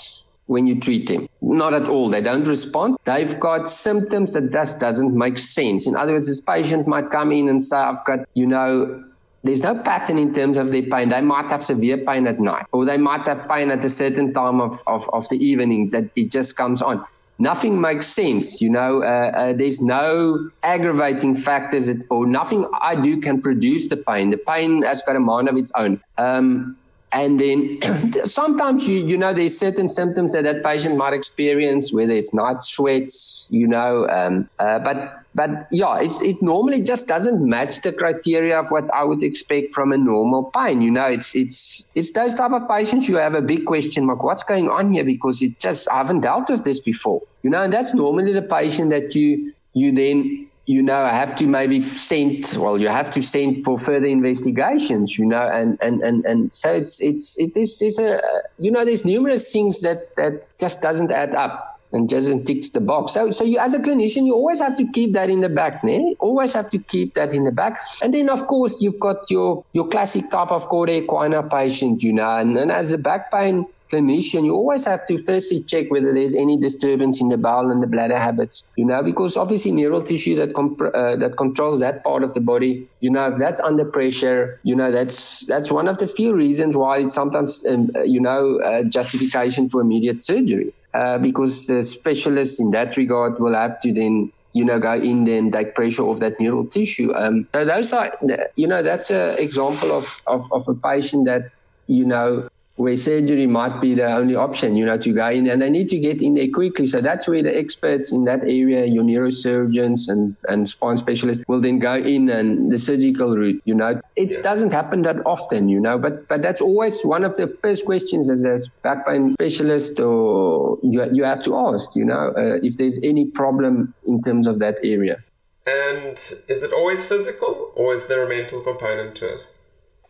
when 0.50 0.66
you 0.66 0.80
treat 0.80 1.08
them. 1.08 1.28
Not 1.42 1.76
at 1.76 1.88
all. 1.88 2.10
They 2.10 2.22
don't 2.22 2.48
respond. 2.48 2.98
They've 3.04 3.40
got 3.40 3.70
symptoms 3.70 4.34
that 4.34 4.52
just 4.52 4.80
doesn't 4.80 5.16
make 5.16 5.38
sense. 5.38 5.86
In 5.86 5.96
other 5.96 6.14
words 6.14 6.28
this 6.28 6.42
patient 6.42 6.88
might 6.88 7.12
come 7.12 7.32
in 7.32 7.48
and 7.48 7.62
say 7.62 7.78
i've 7.78 8.04
got 8.06 8.20
you 8.34 8.48
know 8.48 9.04
there's 9.44 9.64
no 9.64 9.82
pattern 9.82 10.18
in 10.18 10.34
terms 10.34 10.58
of 10.58 10.72
their 10.72 10.84
pain. 10.84 11.10
They 11.10 11.22
might 11.22 11.50
have 11.50 11.64
severe 11.64 11.98
pain 11.98 12.28
at 12.28 12.40
night, 12.40 12.66
or 12.72 12.86
they 12.86 12.98
might 12.98 13.26
have 13.26 13.48
pain 13.48 13.72
at 13.72 13.84
a 13.86 13.90
certain 13.90 14.34
time 14.34 14.60
of, 14.60 14.74
of, 14.88 15.10
of 15.14 15.28
the 15.30 15.38
evening 15.38 15.90
that 15.92 16.10
it 16.16 16.32
just 16.32 16.58
comes 16.58 16.82
on 16.82 17.06
nothing 17.40 17.82
makes 17.82 18.06
sense. 18.06 18.62
You 18.62 18.70
know, 18.70 19.02
uh, 19.02 19.32
uh, 19.34 19.54
there's 19.54 19.82
no 19.82 20.50
aggravating 20.62 21.36
factors 21.36 21.90
or 22.10 22.28
nothing 22.28 22.70
I 22.82 22.96
do 22.96 23.20
can 23.20 23.42
produce 23.42 23.90
the 23.90 23.98
pain. 23.98 24.30
The 24.30 24.38
pain 24.38 24.84
has 24.84 25.02
got 25.02 25.16
a 25.16 25.20
mind 25.20 25.50
of 25.50 25.58
its 25.58 25.72
own. 25.76 26.02
Um, 26.18 26.78
and 27.12 27.40
then 27.40 27.80
sometimes 28.26 28.88
you 28.88 29.04
you 29.08 29.18
know 29.18 29.34
there's 29.34 29.58
certain 29.58 29.90
symptoms 29.90 30.34
that 30.34 30.44
that 30.44 30.64
patient 30.64 30.98
might 30.98 31.14
experience, 31.14 31.92
whether 31.92 32.14
it's 32.14 32.36
night 32.36 32.62
sweats, 32.62 33.50
you 33.52 33.68
know, 33.68 34.08
um, 34.10 34.48
uh, 34.60 34.78
but 34.80 35.19
but 35.36 35.68
yeah, 35.72 36.00
it's, 36.00 36.22
it 36.22 36.38
normally 36.42 36.82
just 36.82 37.08
doesn't 37.08 37.48
match 37.48 37.82
the 37.82 37.94
criteria 37.94 38.60
of 38.60 38.72
what 38.72 38.92
I 38.94 39.04
would 39.04 39.24
expect 39.24 39.74
from 39.74 39.92
a 39.92 39.98
normal 39.98 40.46
pain. 40.46 40.82
You 40.82 40.92
know, 40.92 41.06
it's 41.06 41.36
it's 41.36 41.92
it's 41.96 42.12
those 42.14 42.36
type 42.36 42.52
of 42.52 42.68
patients 42.68 43.08
you 43.08 43.18
have 43.18 43.36
a 43.36 43.42
big 43.42 43.66
question 43.66 44.06
mark. 44.06 44.24
What's 44.24 44.44
going 44.44 44.70
on 44.70 44.92
here? 44.92 45.04
Because 45.04 45.42
it's 45.42 45.54
just 45.54 45.90
I 45.92 45.98
haven't 45.98 46.22
dealt 46.22 46.50
with 46.50 46.64
this 46.64 46.80
before. 46.80 47.22
You 47.44 47.52
know, 47.52 47.62
and 47.62 47.72
that's 47.72 47.94
normally 47.94 48.34
the 48.34 48.42
patient 48.42 48.90
that 48.90 49.16
you 49.16 49.54
you 49.74 49.92
then 49.92 50.50
you 50.66 50.84
know 50.84 51.06
have 51.06 51.36
to 51.36 51.48
maybe 51.48 51.80
send 51.82 52.46
well 52.60 52.78
you 52.78 52.90
have 52.90 53.10
to 53.10 53.24
send 53.24 53.58
for 53.64 53.76
further 53.76 54.06
investigations 54.06 55.18
you 55.18 55.26
know 55.26 55.42
and 55.42 55.80
and 55.82 56.02
and, 56.04 56.24
and 56.26 56.54
so 56.54 56.72
it's 56.72 57.02
it's 57.02 57.40
it 57.40 57.58
is 57.58 57.80
there's 57.80 57.98
a 57.98 58.22
you 58.60 58.70
know 58.70 58.86
there's 58.86 59.04
numerous 59.04 59.52
things 59.52 59.82
that 59.82 60.16
that 60.16 60.48
just 60.60 60.84
doesn't 60.84 61.12
add 61.12 61.34
up 61.34 61.69
and 61.92 62.08
doesn't 62.08 62.46
ticks 62.46 62.70
the 62.70 62.82
box. 62.82 63.14
So, 63.14 63.32
so 63.32 63.44
you 63.44 63.58
as 63.58 63.74
a 63.74 63.80
clinician, 63.80 64.26
you 64.26 64.34
always 64.34 64.62
have 64.62 64.76
to 64.78 64.86
keep 64.92 65.14
that 65.14 65.30
in 65.30 65.42
the 65.42 65.50
back, 65.50 65.82
né? 65.82 66.16
Always 66.20 66.54
have 66.54 66.70
to 66.70 66.78
keep 66.78 67.16
that 67.16 67.34
in 67.34 67.44
the 67.44 67.52
back. 67.52 67.78
And 68.02 68.14
then, 68.14 68.30
of 68.30 68.48
course, 68.48 68.82
you've 68.82 69.00
got 69.00 69.30
your 69.30 69.64
your 69.74 69.88
classic 69.88 70.30
type 70.30 70.52
of 70.52 70.70
cauda 70.70 71.06
equina 71.06 71.50
patient, 71.50 72.04
you 72.04 72.14
know. 72.14 72.36
And, 72.36 72.56
and 72.58 72.72
as 72.72 72.92
a 72.92 72.98
back 72.98 73.32
pain 73.32 73.66
clinician, 73.92 74.46
you 74.46 74.54
always 74.54 74.86
have 74.86 75.06
to 75.08 75.18
firstly 75.18 75.64
check 75.64 75.90
whether 75.90 76.14
there's 76.14 76.36
any 76.36 76.58
disturbance 76.58 77.22
in 77.22 77.30
the 77.30 77.38
bowel 77.38 77.72
and 77.72 77.82
the 77.82 77.88
bladder 77.88 78.18
habits, 78.18 78.72
you 78.78 78.86
know, 78.86 79.02
because 79.04 79.36
obviously 79.36 79.72
neural 79.72 80.02
tissue 80.02 80.36
that 80.36 80.54
comp- 80.54 80.82
uh, 80.82 81.16
that 81.16 81.38
controls 81.38 81.80
that 81.80 82.04
part 82.04 82.24
of 82.24 82.34
the 82.34 82.42
body, 82.42 82.88
you 83.00 83.10
know, 83.10 83.36
that's 83.38 83.60
under 83.60 83.86
pressure, 83.86 84.60
you 84.64 84.76
know, 84.76 84.92
that's 84.92 85.46
that's 85.48 85.72
one 85.72 85.88
of 85.88 85.98
the 85.98 86.08
few 86.08 86.34
reasons 86.34 86.78
why 86.78 86.98
it's 87.00 87.14
sometimes, 87.14 87.66
um, 87.66 87.90
you 88.06 88.20
know, 88.20 88.60
justification 88.90 89.70
for 89.70 89.82
immediate 89.82 90.22
surgery 90.22 90.74
uh, 90.94 91.18
because 91.18 91.68
the 91.68 91.84
specialists 91.84 92.60
in 92.60 92.72
that 92.72 92.98
regard 92.98 93.40
will 93.40 93.54
have 93.54 93.80
to 93.80 93.94
then 93.94 94.32
you 94.54 94.66
know 94.66 94.80
go 94.80 94.94
in 94.94 95.26
there 95.26 95.38
and 95.38 95.54
take 95.54 95.76
pressure 95.76 96.04
off 96.04 96.20
that 96.20 96.40
neural 96.40 96.66
tissue 96.66 97.14
um, 97.16 97.48
so 97.54 97.64
those 97.64 97.94
are 97.94 98.12
you 98.56 98.68
know 98.68 98.82
that's 98.82 99.12
an 99.12 99.38
example 99.38 99.92
of, 99.92 100.22
of, 100.26 100.52
of 100.52 100.68
a 100.68 100.74
patient 100.74 101.26
that 101.26 101.52
you 101.86 102.04
know 102.04 102.50
where 102.80 102.96
surgery 102.96 103.46
might 103.46 103.82
be 103.82 103.94
the 103.94 104.06
only 104.06 104.36
option, 104.36 104.78
you 104.78 104.86
know, 104.86 104.98
to 104.98 105.14
go 105.14 105.30
in 105.30 105.50
and 105.50 105.62
they 105.62 105.70
need 105.70 105.90
to 105.90 106.00
get 106.00 106.22
in 106.22 106.36
there 106.36 106.48
quickly. 106.48 106.88
So 106.88 107.02
that's 107.02 107.28
where 107.28 107.44
the 107.44 107.56
experts 107.56 108.14
in 108.14 108.24
that 108.24 108.42
area, 108.44 108.86
your 108.86 109.04
neurosurgeons 109.04 110.08
and, 110.08 110.38
and 110.48 110.70
spine 110.70 110.96
specialists 110.96 111.44
will 111.50 111.60
then 111.60 111.80
go 111.80 111.96
in 111.96 112.30
and 112.30 112.72
the 112.72 112.78
surgical 112.78 113.36
route, 113.36 113.62
you 113.66 113.76
know. 113.76 114.00
It 114.16 114.32
yeah. 114.32 114.42
doesn't 114.42 114.72
happen 114.72 115.02
that 115.02 115.18
often, 115.26 115.68
you 115.68 115.82
know, 115.82 115.98
but 115.98 116.28
but 116.30 116.42
that's 116.42 116.62
always 116.62 117.02
one 117.04 117.26
of 117.26 117.36
the 117.36 117.48
first 117.48 117.86
questions 117.86 118.30
as 118.30 118.46
a 118.46 118.58
back 118.82 119.06
pain 119.06 119.34
specialist 119.34 120.00
or 120.00 120.80
you, 120.82 121.06
you 121.12 121.26
have 121.26 121.44
to 121.44 121.58
ask, 121.58 121.98
you 121.98 122.06
know, 122.06 122.34
uh, 122.38 122.60
if 122.64 122.78
there's 122.78 123.00
any 123.04 123.26
problem 123.26 123.94
in 124.06 124.22
terms 124.22 124.48
of 124.48 124.60
that 124.60 124.78
area. 124.84 125.22
And 125.68 126.18
is 126.48 126.64
it 126.64 126.72
always 126.72 127.04
physical 127.04 127.74
or 127.76 127.94
is 127.94 128.08
there 128.08 128.24
a 128.24 128.30
mental 128.30 128.62
component 128.62 129.16
to 129.18 129.34
it? 129.34 129.42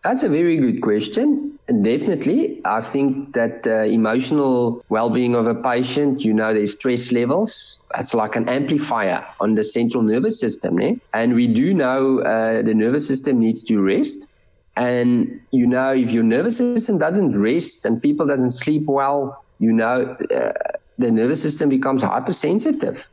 That's 0.03 0.23
a 0.23 0.29
very 0.29 0.55
good 0.57 0.81
question. 0.81 1.59
Definitely. 1.67 2.61
I 2.65 2.81
think 2.81 3.33
that 3.33 3.67
uh, 3.67 3.83
emotional 3.83 4.81
well 4.89 5.09
being 5.09 5.35
of 5.35 5.45
a 5.45 5.53
patient, 5.53 6.23
you 6.23 6.33
know, 6.33 6.53
their 6.53 6.67
stress 6.67 7.11
levels, 7.11 7.83
that's 7.93 8.13
like 8.13 8.35
an 8.35 8.47
amplifier 8.47 9.25
on 9.39 9.55
the 9.55 9.63
central 9.63 10.01
nervous 10.01 10.39
system. 10.39 10.79
Eh? 10.79 10.95
And 11.13 11.35
we 11.35 11.47
do 11.47 11.73
know 11.73 12.21
uh, 12.21 12.61
the 12.61 12.73
nervous 12.73 13.07
system 13.07 13.39
needs 13.39 13.61
to 13.65 13.81
rest. 13.81 14.31
And, 14.77 15.41
you 15.51 15.67
know, 15.67 15.93
if 15.93 16.11
your 16.11 16.23
nervous 16.23 16.57
system 16.57 16.97
doesn't 16.97 17.39
rest 17.39 17.85
and 17.85 18.01
people 18.01 18.25
doesn't 18.25 18.51
sleep 18.51 18.85
well, 18.85 19.43
you 19.59 19.73
know, 19.73 20.15
uh, 20.33 20.51
the 20.97 21.11
nervous 21.11 21.41
system 21.41 21.67
becomes 21.67 22.01
hypersensitive. 22.01 23.09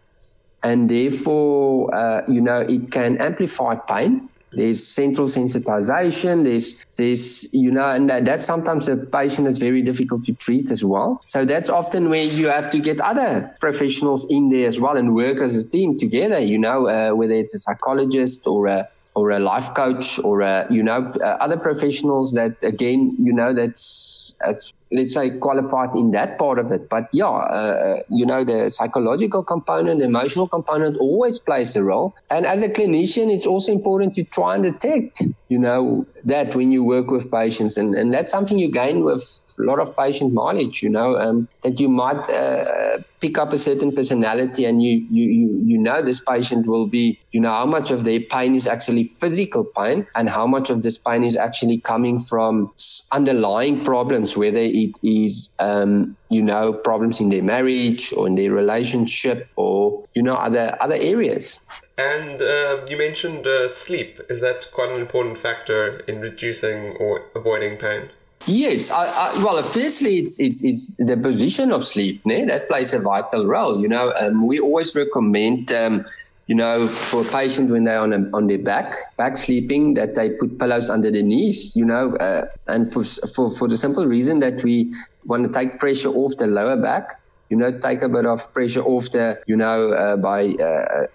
And 0.63 0.89
therefore, 0.89 1.93
uh, 1.93 2.23
you 2.29 2.41
know, 2.41 2.61
it 2.61 2.93
can 2.93 3.19
amplify 3.19 3.75
pain 3.75 4.29
there's 4.53 4.87
central 4.87 5.27
sensitization. 5.27 6.45
There's, 6.45 6.85
there's, 6.97 7.53
you 7.53 7.71
know, 7.71 7.89
and 7.89 8.09
that, 8.09 8.25
that's 8.25 8.47
sometimes 8.47 8.89
a 8.89 8.97
patient 8.97 9.49
is 9.49 9.59
very 9.59 9.83
difficult 9.83 10.25
to 10.25 10.35
treat 10.35 10.71
as 10.71 10.85
well. 10.85 11.21
So 11.25 11.45
that's 11.45 11.69
often 11.69 12.09
where 12.09 12.25
you 12.25 12.49
have 12.49 12.71
to 12.71 12.81
get 12.81 13.01
other 13.01 13.55
professionals 13.61 14.27
in 14.31 14.51
there 14.51 14.69
as 14.69 14.81
well 14.81 14.97
and 14.97 15.15
work 15.15 15.39
as 15.39 15.57
a 15.63 15.69
team 15.69 15.99
together, 15.99 16.39
you 16.39 16.59
know, 16.59 16.87
uh, 16.87 17.15
whether 17.15 17.35
it's 17.35 17.55
a 17.55 17.59
psychologist 17.59 18.47
or 18.47 18.67
a, 18.67 18.89
or 19.17 19.31
a 19.31 19.39
life 19.39 19.73
coach 19.75 20.19
or 20.21 20.43
a, 20.43 20.67
you 20.71 20.83
know 20.83 21.11
uh, 21.23 21.39
other 21.41 21.57
professionals 21.57 22.35
that 22.35 22.63
again 22.63 23.17
you 23.19 23.33
know 23.33 23.55
that's 23.55 24.37
that's 24.41 24.75
let's 24.93 25.15
say 25.15 25.31
qualified 25.39 25.95
in 25.95 26.11
that 26.13 26.39
part 26.39 26.59
of 26.59 26.71
it. 26.71 26.89
But 26.89 27.09
yeah 27.13 27.27
uh, 27.29 27.97
you 28.11 28.27
know 28.27 28.45
the 28.45 28.71
psychological 28.71 29.43
component 29.45 30.03
emotional 30.03 30.49
component 30.49 30.97
always 30.99 31.39
plays 31.39 31.77
a 31.77 31.83
role. 31.83 32.15
And 32.31 32.47
as 32.47 32.63
a 32.63 32.69
clinician 32.69 33.33
it's 33.33 33.47
also 33.47 33.73
important 33.73 34.15
to 34.15 34.25
try 34.25 34.55
and 34.55 34.65
detect 34.65 35.23
you 35.49 35.59
know 35.59 36.07
that 36.25 36.55
when 36.57 36.73
you 36.73 36.83
work 36.83 37.09
with 37.11 37.31
patients. 37.31 37.77
And, 37.77 37.95
and 37.95 38.13
that's 38.13 38.33
something 38.33 38.59
you 38.59 38.71
gain 38.71 39.05
with 39.05 39.23
a 39.61 39.63
lot 39.63 39.79
of 39.79 39.97
patient 39.97 40.33
mileage 40.33 40.83
you 40.83 40.91
know 40.91 41.17
um, 41.17 41.49
that 41.63 41.81
you 41.81 41.89
might 41.89 42.29
uh, 42.31 42.99
pick 43.21 43.39
up 43.39 43.53
a 43.53 43.59
certain 43.59 43.95
personality 43.95 44.65
and 44.65 44.83
you, 44.83 45.07
you 45.11 45.25
you 45.25 45.63
you 45.65 45.79
know 45.79 46.03
this 46.03 46.21
patient 46.21 46.67
will 46.67 46.87
be 46.87 47.19
you 47.33 47.41
know 47.41 47.51
how 47.51 47.67
much 47.67 47.91
of 47.91 48.05
their 48.05 48.21
pain 48.21 48.55
is 48.55 48.67
actually 48.67 49.05
physical 49.05 49.65
pain 49.65 50.07
and 50.15 50.29
how 50.29 50.47
much 50.47 50.71
of 50.71 50.83
this 50.83 50.99
pain 50.99 51.25
is 51.25 51.37
actually 51.37 51.79
coming 51.79 52.19
from 52.19 52.73
underlying 53.13 53.85
problems 53.85 54.37
whether 54.37 54.59
it 54.77 54.97
is 55.03 55.55
um, 55.59 56.17
you 56.29 56.43
know 56.43 56.73
problems 56.73 57.21
in 57.21 57.31
their 57.31 57.43
marriage 57.43 58.13
or 58.13 58.27
in 58.27 58.35
their 58.35 58.53
relationship 58.53 59.49
or 59.57 60.05
you 60.15 60.23
know 60.23 60.35
other 60.35 60.77
other 60.81 60.99
areas 61.01 61.83
and 61.99 62.43
uh, 62.43 62.85
you 62.87 62.97
mentioned 62.99 63.47
uh, 63.47 63.67
sleep 63.69 64.21
is 64.29 64.41
that 64.41 64.69
quite 64.73 64.91
an 64.91 65.01
important 65.01 65.39
factor 65.39 66.01
in 66.01 66.21
reducing 66.21 66.97
or 67.01 67.23
avoiding 67.35 67.77
pain 67.79 68.11
Yes, 68.49 68.93
I, 68.93 69.07
I, 69.07 69.43
well, 69.43 69.61
firstly, 69.63 70.19
it's, 70.19 70.39
it's 70.39 70.63
it's 70.63 70.95
the 70.99 71.17
position 71.17 71.73
of 71.73 71.85
sleep. 71.85 72.23
né? 72.25 72.47
That 72.47 72.69
plays 72.69 72.95
a 72.95 73.01
vital 73.01 73.45
role. 73.45 73.81
You 73.81 73.89
know, 73.89 74.13
um, 74.21 74.47
we 74.47 74.61
always 74.61 74.95
recommend, 74.95 75.73
um, 75.73 76.05
you 76.47 76.55
know, 76.55 76.87
for 76.87 77.25
patients 77.25 77.73
when 77.73 77.85
they're 77.85 78.01
on 78.01 78.13
a, 78.13 78.31
on 78.33 78.47
their 78.47 78.59
back, 78.59 78.95
back 79.17 79.37
sleeping, 79.37 79.95
that 79.95 80.15
they 80.15 80.31
put 80.31 80.59
pillows 80.59 80.89
under 80.89 81.11
their 81.11 81.23
knees. 81.23 81.75
You 81.77 81.85
know, 81.85 82.15
uh, 82.17 82.47
and 82.69 82.93
for 82.93 83.03
for 83.05 83.51
for 83.51 83.69
the 83.69 83.77
simple 83.77 84.07
reason 84.07 84.41
that 84.41 84.63
we 84.63 84.93
want 85.25 85.45
to 85.45 85.59
take 85.59 85.79
pressure 85.79 86.11
off 86.11 86.37
the 86.37 86.47
lower 86.47 86.77
back 86.77 87.21
you 87.49 87.57
know, 87.57 87.71
take 87.79 88.03
a 88.03 88.09
bit 88.09 88.27
of 88.27 88.53
pressure 88.53 88.83
off 88.83 89.11
the, 89.11 89.41
you 89.47 89.57
know, 89.57 89.93
uh, 89.93 90.17
by 90.17 90.47
uh, 90.47 91.07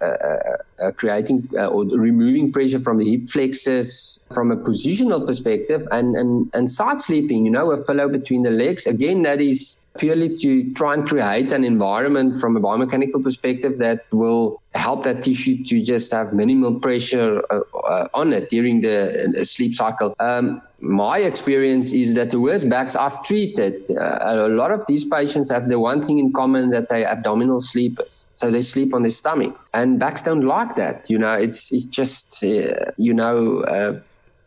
uh, 0.81 0.85
uh, 0.85 0.87
uh 0.87 0.91
creating 0.91 1.47
uh, 1.57 1.67
or 1.67 1.85
removing 1.85 2.51
pressure 2.51 2.79
from 2.79 2.97
the 2.97 3.09
hip 3.09 3.21
flexors 3.27 4.25
from 4.33 4.51
a 4.51 4.57
positional 4.57 5.25
perspective 5.25 5.83
and, 5.91 6.15
and, 6.15 6.49
and 6.53 6.69
side 6.69 6.99
sleeping, 6.99 7.45
you 7.45 7.51
know, 7.51 7.67
with 7.67 7.85
pillow 7.87 8.07
between 8.07 8.43
the 8.43 8.51
legs. 8.51 8.87
Again, 8.87 9.23
that 9.23 9.41
is 9.41 9.83
purely 9.97 10.35
to 10.37 10.73
try 10.73 10.93
and 10.93 11.07
create 11.07 11.51
an 11.51 11.63
environment 11.63 12.35
from 12.39 12.55
a 12.55 12.61
biomechanical 12.61 13.21
perspective 13.21 13.77
that 13.77 14.05
will 14.11 14.61
help 14.73 15.03
that 15.03 15.21
tissue 15.21 15.63
to 15.63 15.83
just 15.83 16.11
have 16.13 16.33
minimal 16.33 16.79
pressure 16.79 17.41
on 18.13 18.31
it 18.31 18.49
during 18.49 18.81
the, 18.81 19.41
sleep 19.43 19.73
cycle. 19.73 20.15
Um, 20.19 20.61
my 20.81 21.19
experience 21.19 21.93
is 21.93 22.15
that 22.15 22.31
the 22.31 22.39
worst 22.39 22.69
backs 22.69 22.95
I've 22.95 23.21
treated, 23.23 23.85
uh, 23.91 24.19
a 24.21 24.49
lot 24.49 24.71
of 24.71 24.85
these 24.87 25.05
patients 25.05 25.51
have 25.51 25.69
the 25.69 25.79
one 25.79 26.01
thing 26.01 26.17
in 26.17 26.33
common 26.33 26.71
that 26.71 26.89
they 26.89 27.05
are 27.05 27.11
abdominal 27.11 27.59
sleepers. 27.59 28.25
So 28.33 28.49
they 28.49 28.61
sleep 28.61 28.93
on 28.93 29.03
their 29.03 29.11
stomach. 29.11 29.57
And 29.73 29.99
backs 29.99 30.23
don't 30.23 30.41
like 30.41 30.70
that. 30.75 31.09
You 31.09 31.17
know, 31.17 31.33
it's, 31.33 31.71
it's 31.71 31.85
just, 31.85 32.43
uh, 32.43 32.91
you 32.97 33.13
know, 33.13 33.61
uh, 33.61 33.99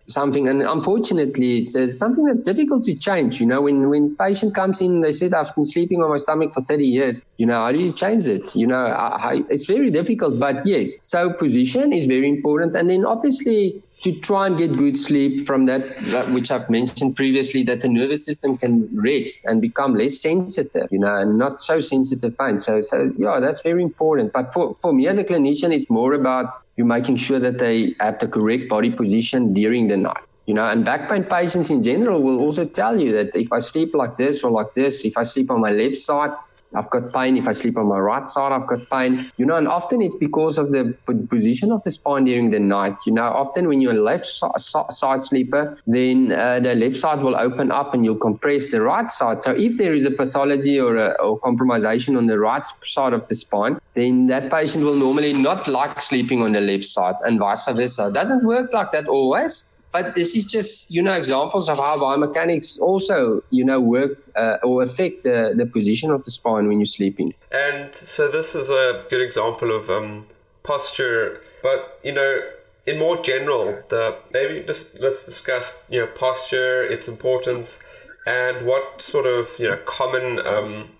something 0.07 0.47
and 0.49 0.61
unfortunately 0.61 1.61
it's 1.61 1.75
uh, 1.75 1.89
something 1.89 2.27
that's 2.27 2.43
difficult 2.43 2.85
to 2.85 2.95
change 2.95 3.41
you 3.41 3.47
know 3.47 3.63
when 3.63 3.89
when 3.89 4.15
patient 4.17 4.55
comes 4.55 4.81
in 4.83 5.01
they 5.01 5.13
said 5.13 5.33
i've 5.33 5.55
been 5.55 5.65
sleeping 5.65 6.03
on 6.03 6.11
my 6.11 6.19
stomach 6.19 6.53
for 6.53 6.61
30 6.61 6.85
years 6.85 7.25
you 7.39 7.47
know 7.47 7.55
how 7.55 7.73
do 7.73 7.79
you 7.79 7.93
change 7.93 8.29
it 8.29 8.55
you 8.55 8.67
know 8.67 8.85
I, 8.85 9.33
I, 9.33 9.43
it's 9.49 9.67
very 9.67 9.91
difficult 9.91 10.39
but 10.39 10.61
yes 10.67 10.99
so 11.03 11.33
position 11.33 11.93
is 11.93 12.07
very 12.07 12.29
important 12.29 12.77
and 12.77 12.91
then 12.91 13.07
obviously 13.07 13.83
to 14.05 14.13
try 14.21 14.47
and 14.47 14.59
get 14.59 14.77
good 14.77 14.99
sleep 14.99 15.41
from 15.41 15.65
that, 15.65 15.81
that, 16.13 16.31
which 16.35 16.51
I've 16.51 16.69
mentioned 16.69 17.17
previously, 17.17 17.63
that 17.65 17.81
the 17.81 17.89
nervous 17.89 18.23
system 18.23 18.59
can 18.59 18.87
rest 18.93 19.43
and 19.47 19.63
become 19.63 19.95
less 19.95 20.21
sensitive, 20.21 20.89
you 20.91 20.99
know, 20.99 21.17
and 21.17 21.39
not 21.39 21.59
so 21.59 21.81
sensitive 21.81 22.37
pain. 22.37 22.59
So, 22.59 22.83
so 22.83 23.11
yeah, 23.17 23.41
that's 23.41 23.63
very 23.63 23.83
important. 23.83 24.35
But 24.35 24.53
for, 24.53 24.75
for 24.75 24.93
me 24.93 25.09
as 25.09 25.17
a 25.17 25.25
clinician, 25.25 25.75
it's 25.75 25.89
more 25.89 26.13
about 26.13 26.53
you 26.77 26.85
making 26.85 27.17
sure 27.17 27.39
that 27.39 27.59
they 27.59 27.95
have 27.99 28.19
the 28.19 28.29
correct 28.29 28.69
body 28.69 28.91
position 28.91 29.55
during 29.55 29.89
the 29.89 29.97
night. 29.97 30.23
You 30.45 30.53
know, 30.53 30.69
and 30.69 30.85
back 30.85 31.09
pain 31.09 31.25
patients 31.25 31.71
in 31.71 31.83
general 31.83 32.23
will 32.23 32.39
also 32.39 32.67
tell 32.67 33.01
you 33.01 33.11
that 33.13 33.35
if 33.35 33.51
I 33.51 33.61
sleep 33.61 33.95
like 33.95 34.19
this 34.19 34.45
or 34.45 34.51
like 34.51 34.75
this, 34.75 35.03
if 35.07 35.17
I 35.17 35.23
sleep 35.23 35.51
on 35.51 35.63
my 35.63 35.71
left 35.71 35.95
side, 35.95 36.33
I've 36.75 36.91
got 36.91 37.13
pain. 37.13 37.37
If 37.37 37.49
I 37.49 37.53
sleep 37.53 37.77
on 37.77 37.87
my 37.87 37.99
right 37.99 38.27
side, 38.27 38.53
I've 38.53 38.67
got 38.67 38.89
pain. 38.91 39.31
You 39.37 39.47
know, 39.47 39.57
and 39.57 39.69
often 39.69 40.03
it's 40.03 40.17
because 40.17 40.59
of 40.59 40.73
the 40.73 40.97
position 41.29 41.73
of 41.73 41.83
the 41.83 41.91
spine 41.91 42.25
during 42.25 42.51
the 42.51 42.61
night. 42.61 42.97
You 43.07 43.15
know, 43.15 43.25
often 43.25 43.69
when 43.69 43.81
you're 43.81 43.95
a 43.95 44.03
left 44.03 44.27
side 44.27 45.21
sleeper, 45.21 45.77
then 45.87 46.33
uh, 46.33 46.61
the 46.61 46.75
left 46.75 46.97
side 46.97 47.21
will 47.21 47.37
open 47.37 47.71
up 47.71 47.95
and 47.95 48.05
you'll 48.05 48.17
compress 48.17 48.69
the 48.71 48.83
right 48.83 49.11
side. 49.11 49.43
So 49.43 49.53
if 49.53 49.77
there 49.77 49.95
is 49.95 50.05
a 50.05 50.11
pathology 50.11 50.79
or 50.81 50.97
a 50.97 51.11
or 51.23 51.41
compromisation 51.41 52.17
on 52.17 52.27
the 52.27 52.39
right 52.39 52.67
side 52.83 53.13
of 53.13 53.27
the 53.27 53.35
spine, 53.35 53.79
then 53.95 54.27
that 54.27 54.51
patient 54.51 54.85
will 54.85 54.97
normally 54.97 55.33
not 55.33 55.69
like 55.69 56.01
sleeping 56.01 56.43
on 56.43 56.53
the 56.53 56.61
left 56.61 56.85
side 56.85 57.15
and 57.25 57.39
vice 57.39 57.69
versa. 57.69 58.09
It 58.09 58.15
doesn't 58.15 58.47
work 58.47 58.73
like 58.73 58.91
that 58.93 59.07
always 59.07 59.74
but 59.95 60.17
this 60.17 60.35
is 60.35 60.45
just 60.45 60.91
you 60.91 61.01
know 61.01 61.15
examples 61.15 61.69
of 61.69 61.79
how 61.79 61.97
biomechanics 61.97 62.81
also 62.81 63.43
you 63.51 63.65
know 63.65 63.81
work 63.81 64.19
uh, 64.37 64.57
or 64.65 64.83
affect 64.83 65.23
the, 65.23 65.55
the 65.57 65.67
position 65.67 66.11
of 66.11 66.25
the 66.25 66.33
spine 66.33 66.67
when 66.67 66.79
you're 66.81 66.95
sleeping. 66.99 67.33
And 67.53 67.95
so 67.95 68.29
this 68.29 68.57
is 68.57 68.71
a 68.71 69.05
good 69.09 69.23
example 69.23 69.75
of 69.75 69.89
um, 69.89 70.27
posture. 70.65 71.41
But 71.63 72.01
you 72.03 72.13
know 72.13 72.41
in 72.87 72.99
more 72.99 73.23
general 73.23 73.83
the 73.89 74.19
maybe 74.33 74.67
just 74.67 74.99
let's 74.99 75.25
discuss 75.25 75.83
you 75.89 76.01
know 76.01 76.09
posture 76.09 76.83
its 76.83 77.07
importance 77.07 77.81
and 78.27 78.67
what 78.67 79.01
sort 79.01 79.27
of 79.27 79.49
you 79.59 79.69
know 79.69 79.79
common 79.87 80.41
um, 80.45 80.91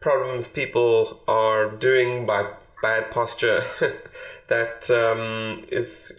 problems 0.00 0.46
people 0.46 1.20
are 1.26 1.70
doing 1.70 2.26
by 2.26 2.48
bad 2.82 3.10
posture 3.10 3.62
that 4.48 4.88
um, 4.90 5.64
is 5.72 6.12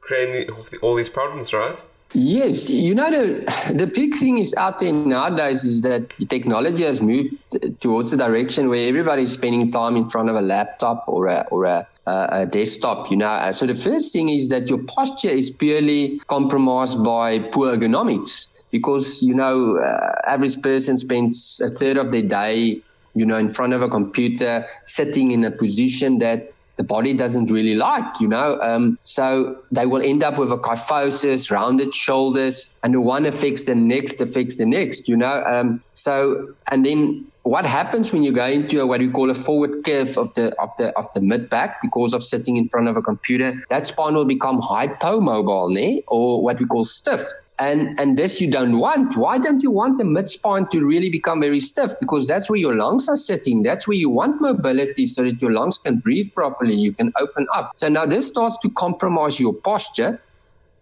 creating 0.00 0.54
all 0.82 0.94
these 0.94 1.10
problems, 1.10 1.52
right? 1.52 1.80
Yes, 2.12 2.68
you 2.68 2.94
know 2.94 3.08
the 3.10 3.72
the 3.74 3.86
big 3.86 4.14
thing 4.14 4.38
is 4.38 4.54
out 4.56 4.80
there 4.80 4.92
nowadays 4.92 5.64
is 5.64 5.82
that 5.82 6.10
technology 6.28 6.82
has 6.82 7.00
moved 7.00 7.36
towards 7.80 8.12
a 8.12 8.16
direction 8.16 8.68
where 8.68 8.88
everybody's 8.88 9.32
spending 9.32 9.70
time 9.70 9.94
in 9.96 10.08
front 10.08 10.28
of 10.28 10.34
a 10.34 10.40
laptop 10.40 11.04
or 11.06 11.28
a 11.28 11.46
or 11.52 11.66
a, 11.66 11.86
a 12.06 12.46
desktop. 12.46 13.10
You 13.12 13.18
know, 13.18 13.52
so 13.52 13.64
the 13.64 13.76
first 13.76 14.12
thing 14.12 14.28
is 14.28 14.48
that 14.48 14.68
your 14.68 14.82
posture 14.84 15.28
is 15.28 15.50
purely 15.50 16.20
compromised 16.26 17.04
by 17.04 17.38
poor 17.38 17.76
ergonomics 17.76 18.60
because 18.72 19.22
you 19.22 19.34
know 19.34 19.76
uh, 19.76 20.12
average 20.26 20.60
person 20.62 20.96
spends 20.96 21.60
a 21.64 21.68
third 21.68 21.96
of 21.96 22.10
their 22.10 22.22
day 22.22 22.82
you 23.14 23.26
know 23.26 23.36
in 23.36 23.48
front 23.48 23.72
of 23.72 23.82
a 23.82 23.88
computer 23.88 24.66
sitting 24.84 25.32
in 25.32 25.44
a 25.44 25.50
position 25.50 26.18
that 26.18 26.52
the 26.80 26.84
body 26.84 27.12
doesn't 27.12 27.50
really 27.50 27.74
like, 27.74 28.20
you 28.22 28.26
know. 28.26 28.58
Um, 28.62 28.98
so 29.02 29.54
they 29.70 29.84
will 29.84 30.00
end 30.00 30.22
up 30.22 30.38
with 30.38 30.50
a 30.50 30.56
kyphosis, 30.56 31.50
rounded 31.50 31.92
shoulders, 31.92 32.72
and 32.82 32.94
the 32.94 33.02
one 33.02 33.26
affects 33.26 33.66
the 33.66 33.74
next, 33.74 34.22
affects 34.22 34.56
the 34.56 34.64
next, 34.64 35.06
you 35.06 35.14
know. 35.14 35.42
Um, 35.44 35.82
so, 35.92 36.54
and 36.70 36.86
then 36.86 37.26
what 37.42 37.66
happens 37.66 38.14
when 38.14 38.22
you 38.22 38.32
go 38.32 38.46
into 38.46 38.80
a, 38.80 38.86
what 38.86 39.00
we 39.00 39.10
call 39.10 39.28
a 39.28 39.34
forward 39.34 39.84
curve 39.84 40.16
of 40.16 40.32
the 40.32 40.54
of 40.58 40.70
the 40.78 40.96
of 40.96 41.04
the 41.12 41.20
mid 41.20 41.50
back 41.50 41.82
because 41.82 42.14
of 42.14 42.24
sitting 42.24 42.56
in 42.56 42.66
front 42.66 42.88
of 42.88 42.96
a 42.96 43.02
computer? 43.02 43.62
That 43.68 43.84
spine 43.84 44.14
will 44.14 44.24
become 44.24 44.62
hypomobile, 44.62 45.74
ne? 45.74 46.02
or 46.06 46.42
what 46.42 46.58
we 46.58 46.64
call 46.64 46.84
stiff 46.84 47.26
and 47.60 48.00
and 48.00 48.16
this 48.16 48.40
you 48.40 48.50
don't 48.50 48.78
want. 48.78 49.16
Why 49.16 49.38
don't 49.38 49.62
you 49.62 49.70
want 49.70 49.98
the 49.98 50.04
mid 50.04 50.28
spine 50.28 50.66
to 50.68 50.84
really 50.84 51.10
become 51.10 51.40
very 51.40 51.60
stiff? 51.60 51.92
Because 52.00 52.26
that's 52.26 52.48
where 52.48 52.58
your 52.58 52.74
lungs 52.74 53.08
are 53.08 53.16
sitting. 53.16 53.62
That's 53.62 53.86
where 53.86 53.96
you 53.96 54.08
want 54.08 54.40
mobility 54.40 55.06
so 55.06 55.22
that 55.22 55.40
your 55.40 55.52
lungs 55.52 55.78
can 55.78 55.98
breathe 55.98 56.32
properly. 56.34 56.74
You 56.74 56.92
can 56.92 57.12
open 57.20 57.46
up. 57.54 57.72
So 57.76 57.88
now 57.88 58.06
this 58.06 58.26
starts 58.26 58.58
to 58.58 58.70
compromise 58.70 59.38
your 59.38 59.52
posture. 59.52 60.20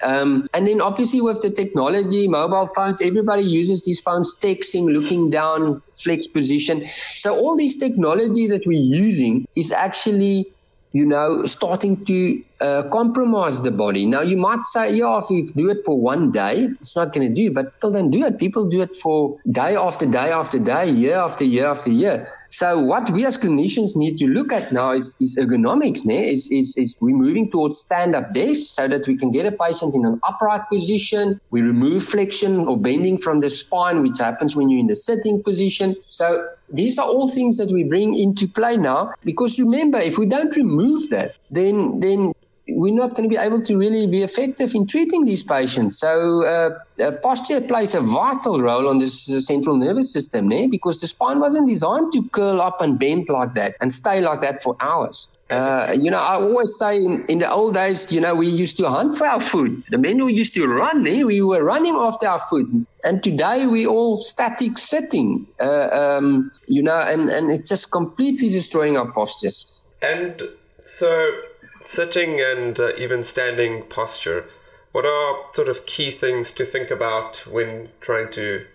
Um, 0.05 0.47
and 0.55 0.69
then 0.69 0.81
obviously 0.81 1.21
with 1.21 1.41
the 1.41 1.51
technology, 1.51 2.29
mobile 2.29 2.67
phones, 2.67 3.03
everybody 3.03 3.43
uses 3.43 3.85
these 3.85 4.01
phones 4.01 4.39
texting, 4.39 4.93
looking 4.93 5.29
down, 5.29 5.83
flex 5.93 6.29
position. 6.29 6.87
So 6.87 7.37
all 7.37 7.57
this 7.57 7.77
technology 7.77 8.47
that 8.47 8.65
we're 8.65 8.81
using 8.81 9.49
is 9.57 9.73
actually 9.73 10.53
you 10.93 11.05
know, 11.05 11.45
starting 11.45 12.05
to 12.07 12.43
uh, 12.61 12.83
compromise 12.91 13.63
the 13.63 13.71
body. 13.71 14.07
Now, 14.07 14.23
you 14.23 14.37
might 14.37 14.63
say, 14.65 14.95
yeah, 14.95 15.19
if 15.19 15.31
you 15.31 15.45
do 15.55 15.71
it 15.71 15.79
for 15.85 15.99
one 15.99 16.31
day, 16.33 16.69
it's 16.81 16.97
not 16.97 17.13
going 17.13 17.29
to 17.29 17.35
do, 17.35 17.51
but 17.53 17.75
people 17.75 17.93
don't 17.93 18.11
do 18.11 18.25
it. 18.25 18.39
People 18.39 18.69
do 18.69 18.81
it 18.81 18.95
for 18.95 19.39
day 19.51 19.77
after 19.77 20.07
day 20.07 20.31
after 20.33 20.59
day, 20.59 20.89
year 20.91 21.17
after 21.17 21.45
year 21.45 21.67
after 21.67 21.91
year. 21.91 22.29
So 22.49 22.81
what 22.81 23.11
we 23.11 23.27
as 23.27 23.37
clinicians 23.37 23.97
need 23.97 24.19
to 24.19 24.27
look 24.27 24.53
at 24.53 24.73
now 24.73 24.93
is, 24.93 25.17
is 25.21 25.37
ergonomics. 25.39 26.05
Ne? 26.05 26.31
Is, 26.31 26.51
is, 26.51 26.77
is 26.77 26.97
we're 27.01 27.17
moving 27.17 27.51
towards 27.51 27.79
stand-up 27.79 28.33
desks 28.33 28.69
so 28.69 28.89
that 28.89 29.07
we 29.07 29.17
can 29.17 29.31
get 29.31 29.47
a 29.47 29.53
patient 29.53 29.95
in 29.95 30.05
an 30.05 30.21
upright 30.27 30.69
position. 30.71 31.41
We 31.51 31.63
remove 31.63 32.03
flexion 32.03 32.61
or 32.61 32.79
bending 32.79 33.19
from 33.19 33.41
the 33.41 33.51
spine, 33.51 34.03
which 34.03 34.19
happens 34.19 34.57
when 34.57 34.71
you're 34.71 34.81
in 34.81 34.87
the 34.87 34.97
sitting 34.97 35.43
position. 35.43 35.97
So 36.03 36.49
these 36.71 36.99
are 36.99 37.07
all 37.07 37.29
things 37.29 37.59
that 37.59 37.71
we 37.71 37.85
bring 37.85 38.19
into 38.19 38.49
play 38.49 38.77
now. 38.77 39.13
Because 39.25 39.59
remember, 39.59 39.99
if 39.99 40.19
we 40.19 40.27
don't 40.27 40.55
remove 40.57 41.11
that, 41.11 41.39
then 41.51 42.01
then 42.01 42.33
we're 42.71 42.97
not 42.97 43.15
going 43.15 43.29
to 43.29 43.35
be 43.35 43.41
able 43.41 43.63
to 43.63 43.77
really 43.77 44.07
be 44.07 44.23
effective 44.23 44.75
in 44.75 44.87
treating 44.87 45.25
these 45.25 45.43
patients. 45.43 45.99
So, 45.99 46.45
uh, 46.45 46.79
uh, 47.03 47.13
posture 47.23 47.61
plays 47.61 47.95
a 47.95 48.01
vital 48.01 48.61
role 48.61 48.89
on 48.89 48.99
this 48.99 49.25
central 49.47 49.77
nervous 49.77 50.13
system, 50.13 50.49
né? 50.49 50.71
because 50.71 51.01
the 51.01 51.07
spine 51.07 51.41
wasn't 51.41 51.69
designed 51.69 52.13
to 52.13 52.29
curl 52.31 52.61
up 52.61 52.81
and 52.81 52.99
bend 52.99 53.29
like 53.29 53.55
that 53.55 53.77
and 53.81 53.91
stay 53.91 54.21
like 54.21 54.41
that 54.41 54.63
for 54.63 54.77
hours. 54.81 55.29
Uh, 55.51 55.97
you 55.99 56.11
know, 56.11 56.19
I 56.19 56.35
always 56.35 56.77
say 56.77 56.97
in, 56.97 57.25
in, 57.27 57.39
the 57.39 57.51
old 57.51 57.73
days, 57.73 58.13
you 58.13 58.21
know, 58.21 58.35
we 58.35 58.47
used 58.47 58.77
to 58.79 58.89
hunt 58.91 59.17
for 59.17 59.27
our 59.27 59.41
food. 59.41 59.83
The 59.89 59.97
men 59.97 60.19
who 60.19 60.29
used 60.29 60.53
to 60.55 60.67
run, 60.67 61.07
eh? 61.07 61.23
we 61.23 61.41
were 61.41 61.65
running 61.65 61.95
after 61.95 62.29
our 62.29 62.39
food. 62.39 62.85
And 63.03 63.23
today 63.23 63.67
we 63.67 63.87
all 63.87 64.23
static 64.23 64.77
sitting, 64.77 65.47
uh, 65.59 65.89
um, 65.91 66.53
you 66.67 66.83
know, 66.83 67.01
and, 67.01 67.31
and 67.31 67.51
it's 67.51 67.67
just 67.67 67.91
completely 67.93 68.51
destroying 68.51 68.99
our 68.99 69.11
postures. 69.11 69.75
And 70.03 70.43
so 70.85 71.31
sitting 71.89 72.39
and 72.39 72.79
uh, 72.79 72.93
even 72.99 73.25
standing 73.25 73.83
posture, 73.85 74.45
what 74.93 75.07
are 75.07 75.39
sort 75.55 75.69
of 75.69 75.87
key 75.87 76.11
things 76.11 76.53
to 76.53 76.65
think 76.65 76.91
about 76.91 77.47
when 77.51 77.89
trying 78.03 78.31
to, 78.31 78.67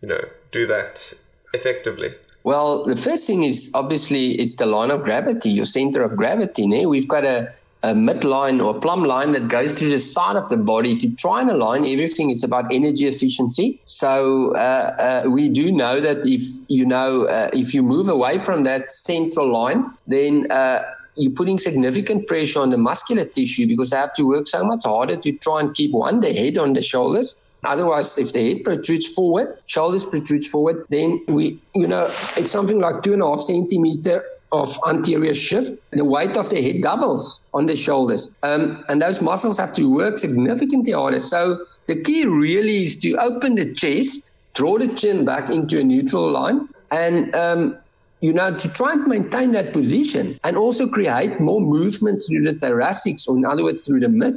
you 0.00 0.08
know, 0.08 0.24
do 0.50 0.66
that 0.66 1.12
effectively? 1.52 2.14
Well, 2.44 2.84
the 2.84 2.96
first 2.96 3.26
thing 3.26 3.42
is 3.42 3.70
obviously 3.74 4.32
it's 4.32 4.56
the 4.56 4.64
line 4.64 4.90
of 4.90 5.02
gravity, 5.02 5.50
your 5.50 5.66
center 5.66 6.02
of 6.02 6.16
gravity. 6.16 6.66
Ne? 6.66 6.86
We've 6.86 7.06
got 7.06 7.26
a, 7.26 7.52
a 7.82 7.92
midline 7.92 8.64
or 8.64 8.80
plumb 8.80 9.04
line 9.04 9.32
that 9.32 9.48
goes 9.48 9.78
through 9.78 9.90
the 9.90 9.98
side 9.98 10.36
of 10.36 10.48
the 10.48 10.56
body 10.56 10.96
to 10.96 11.14
try 11.16 11.42
and 11.42 11.50
align 11.50 11.84
everything. 11.84 12.30
It's 12.30 12.42
about 12.42 12.72
energy 12.72 13.06
efficiency. 13.06 13.80
So 13.84 14.54
uh, 14.56 15.22
uh, 15.26 15.30
we 15.30 15.50
do 15.50 15.70
know 15.72 16.00
that 16.00 16.24
if 16.24 16.42
you 16.68 16.86
know 16.86 17.26
uh, 17.26 17.50
if 17.52 17.74
you 17.74 17.82
move 17.82 18.08
away 18.08 18.38
from 18.38 18.64
that 18.64 18.90
central 18.90 19.52
line, 19.52 19.90
then 20.06 20.50
uh, 20.50 20.82
you're 21.16 21.32
putting 21.32 21.58
significant 21.58 22.26
pressure 22.26 22.60
on 22.60 22.70
the 22.70 22.78
muscular 22.78 23.24
tissue 23.24 23.66
because 23.66 23.92
I 23.92 24.00
have 24.00 24.14
to 24.14 24.26
work 24.26 24.46
so 24.46 24.64
much 24.64 24.84
harder 24.84 25.16
to 25.16 25.32
try 25.32 25.60
and 25.60 25.74
keep 25.74 25.92
one 25.92 26.20
the 26.20 26.32
head 26.32 26.58
on 26.58 26.72
the 26.72 26.82
shoulders. 26.82 27.36
Otherwise, 27.64 28.18
if 28.18 28.32
the 28.32 28.48
head 28.48 28.64
protrudes 28.64 29.14
forward, 29.14 29.56
shoulders 29.66 30.04
protrudes 30.04 30.48
forward, 30.48 30.84
then 30.90 31.22
we, 31.28 31.58
you 31.74 31.86
know, 31.86 32.02
it's 32.02 32.50
something 32.50 32.80
like 32.80 33.02
two 33.02 33.12
and 33.12 33.22
a 33.22 33.26
half 33.26 33.40
centimeter 33.40 34.24
of 34.50 34.76
anterior 34.88 35.32
shift. 35.32 35.80
The 35.92 36.04
weight 36.04 36.36
of 36.36 36.50
the 36.50 36.60
head 36.60 36.82
doubles 36.82 37.42
on 37.54 37.66
the 37.66 37.76
shoulders. 37.76 38.36
Um, 38.42 38.84
and 38.88 39.00
those 39.00 39.22
muscles 39.22 39.58
have 39.58 39.74
to 39.74 39.90
work 39.92 40.18
significantly 40.18 40.92
harder. 40.92 41.20
So 41.20 41.64
the 41.86 42.00
key 42.02 42.26
really 42.26 42.82
is 42.82 42.98
to 43.00 43.14
open 43.16 43.54
the 43.54 43.72
chest, 43.74 44.32
draw 44.54 44.78
the 44.78 44.92
chin 44.94 45.24
back 45.24 45.48
into 45.48 45.78
a 45.78 45.84
neutral 45.84 46.30
line, 46.30 46.68
and 46.90 47.34
um, 47.34 47.76
you 48.22 48.32
know, 48.32 48.56
to 48.56 48.72
try 48.72 48.92
and 48.92 49.04
maintain 49.06 49.50
that 49.50 49.72
position 49.72 50.38
and 50.44 50.56
also 50.56 50.88
create 50.88 51.40
more 51.40 51.60
movement 51.60 52.22
through 52.26 52.44
the 52.44 52.54
thoracics, 52.54 53.28
or 53.28 53.36
in 53.36 53.44
other 53.44 53.64
words, 53.64 53.84
through 53.84 54.00
the 54.00 54.08
mid. 54.08 54.36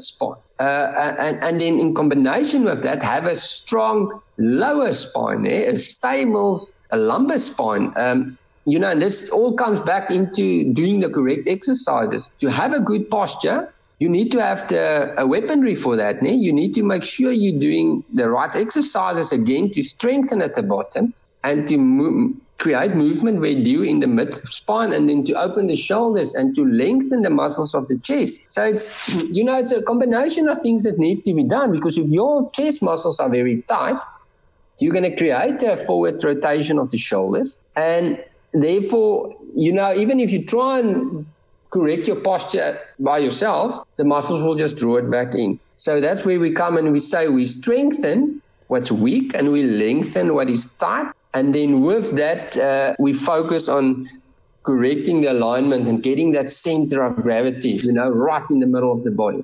Uh, 0.59 1.13
and, 1.19 1.37
and 1.43 1.61
then 1.61 1.79
in 1.79 1.93
combination 1.93 2.63
with 2.63 2.81
that, 2.81 3.03
have 3.03 3.25
a 3.25 3.35
strong 3.35 4.21
lower 4.37 4.91
spine, 4.91 5.45
eh? 5.45 5.69
a 5.69 5.77
stable 5.77 6.59
a 6.91 6.97
lumbar 6.97 7.37
spine. 7.37 7.93
Um, 7.95 8.37
you 8.65 8.79
know, 8.79 8.89
and 8.89 9.01
this 9.01 9.29
all 9.29 9.53
comes 9.53 9.79
back 9.79 10.09
into 10.09 10.73
doing 10.73 11.01
the 11.01 11.09
correct 11.09 11.47
exercises. 11.47 12.31
To 12.39 12.49
have 12.49 12.73
a 12.73 12.79
good 12.79 13.09
posture, 13.11 13.71
you 13.99 14.09
need 14.09 14.31
to 14.31 14.41
have 14.41 14.67
the 14.67 15.13
a 15.17 15.27
weaponry 15.27 15.75
for 15.75 15.95
that. 15.95 16.23
Ne? 16.23 16.33
You 16.33 16.51
need 16.51 16.73
to 16.73 16.83
make 16.83 17.03
sure 17.03 17.31
you're 17.31 17.59
doing 17.59 18.03
the 18.11 18.29
right 18.29 18.53
exercises 18.55 19.31
again 19.31 19.69
to 19.71 19.83
strengthen 19.83 20.41
at 20.41 20.55
the 20.55 20.63
bottom 20.63 21.13
and 21.43 21.67
to 21.67 21.77
move, 21.77 22.35
create 22.57 22.91
movement 22.91 23.41
where 23.41 23.51
you 23.51 23.83
in 23.83 23.99
the 23.99 24.07
mid 24.07 24.33
spine 24.33 24.93
and 24.93 25.09
then 25.09 25.25
to 25.25 25.33
open 25.33 25.67
the 25.67 25.75
shoulders 25.75 26.33
and 26.35 26.55
to 26.55 26.65
lengthen 26.65 27.21
the 27.21 27.29
muscles 27.29 27.75
of 27.75 27.87
the 27.87 27.97
chest. 27.99 28.49
So 28.51 28.63
it's, 28.63 29.29
you 29.31 29.43
know, 29.43 29.59
it's 29.59 29.71
a 29.71 29.81
combination 29.81 30.47
of 30.47 30.59
things 30.61 30.83
that 30.83 30.97
needs 30.97 31.21
to 31.23 31.33
be 31.33 31.43
done 31.43 31.71
because 31.71 31.97
if 31.97 32.07
your 32.07 32.49
chest 32.51 32.81
muscles 32.81 33.19
are 33.19 33.29
very 33.29 33.61
tight, 33.63 33.99
you're 34.79 34.93
going 34.93 35.09
to 35.09 35.15
create 35.15 35.61
a 35.63 35.77
forward 35.77 36.23
rotation 36.23 36.79
of 36.79 36.89
the 36.91 36.97
shoulders. 36.97 37.59
And 37.75 38.23
therefore, 38.53 39.35
you 39.55 39.73
know, 39.73 39.93
even 39.93 40.19
if 40.19 40.31
you 40.31 40.45
try 40.45 40.79
and 40.79 41.25
correct 41.71 42.07
your 42.07 42.21
posture 42.21 42.79
by 42.99 43.17
yourself, 43.17 43.77
the 43.97 44.05
muscles 44.05 44.43
will 44.45 44.55
just 44.55 44.77
draw 44.77 44.95
it 44.95 45.11
back 45.11 45.33
in. 45.35 45.59
So 45.75 45.99
that's 45.99 46.25
where 46.25 46.39
we 46.39 46.51
come 46.51 46.77
and 46.77 46.93
we 46.93 46.99
say 46.99 47.27
we 47.27 47.45
strengthen 47.45 48.41
what's 48.67 48.91
weak 48.91 49.33
and 49.35 49.51
we 49.51 49.63
lengthen 49.63 50.33
what 50.33 50.49
is 50.49 50.75
tight 50.77 51.07
and 51.35 51.53
then 51.53 51.81
with 51.81 52.15
that, 52.15 52.55
uh, 52.57 52.95
we 52.97 53.13
focus 53.13 53.67
on 53.67 54.07
correcting 54.63 55.21
the 55.21 55.31
alignment 55.31 55.85
and 55.87 56.01
getting 56.01 56.31
that 56.31 56.49
center 56.49 57.03
of 57.03 57.17
gravity, 57.17 57.77
you 57.83 57.93
know, 57.93 58.09
right 58.09 58.43
in 58.49 58.61
the 58.61 58.67
middle 58.67 58.91
of 58.91 59.03
the 59.03 59.11
body. 59.11 59.43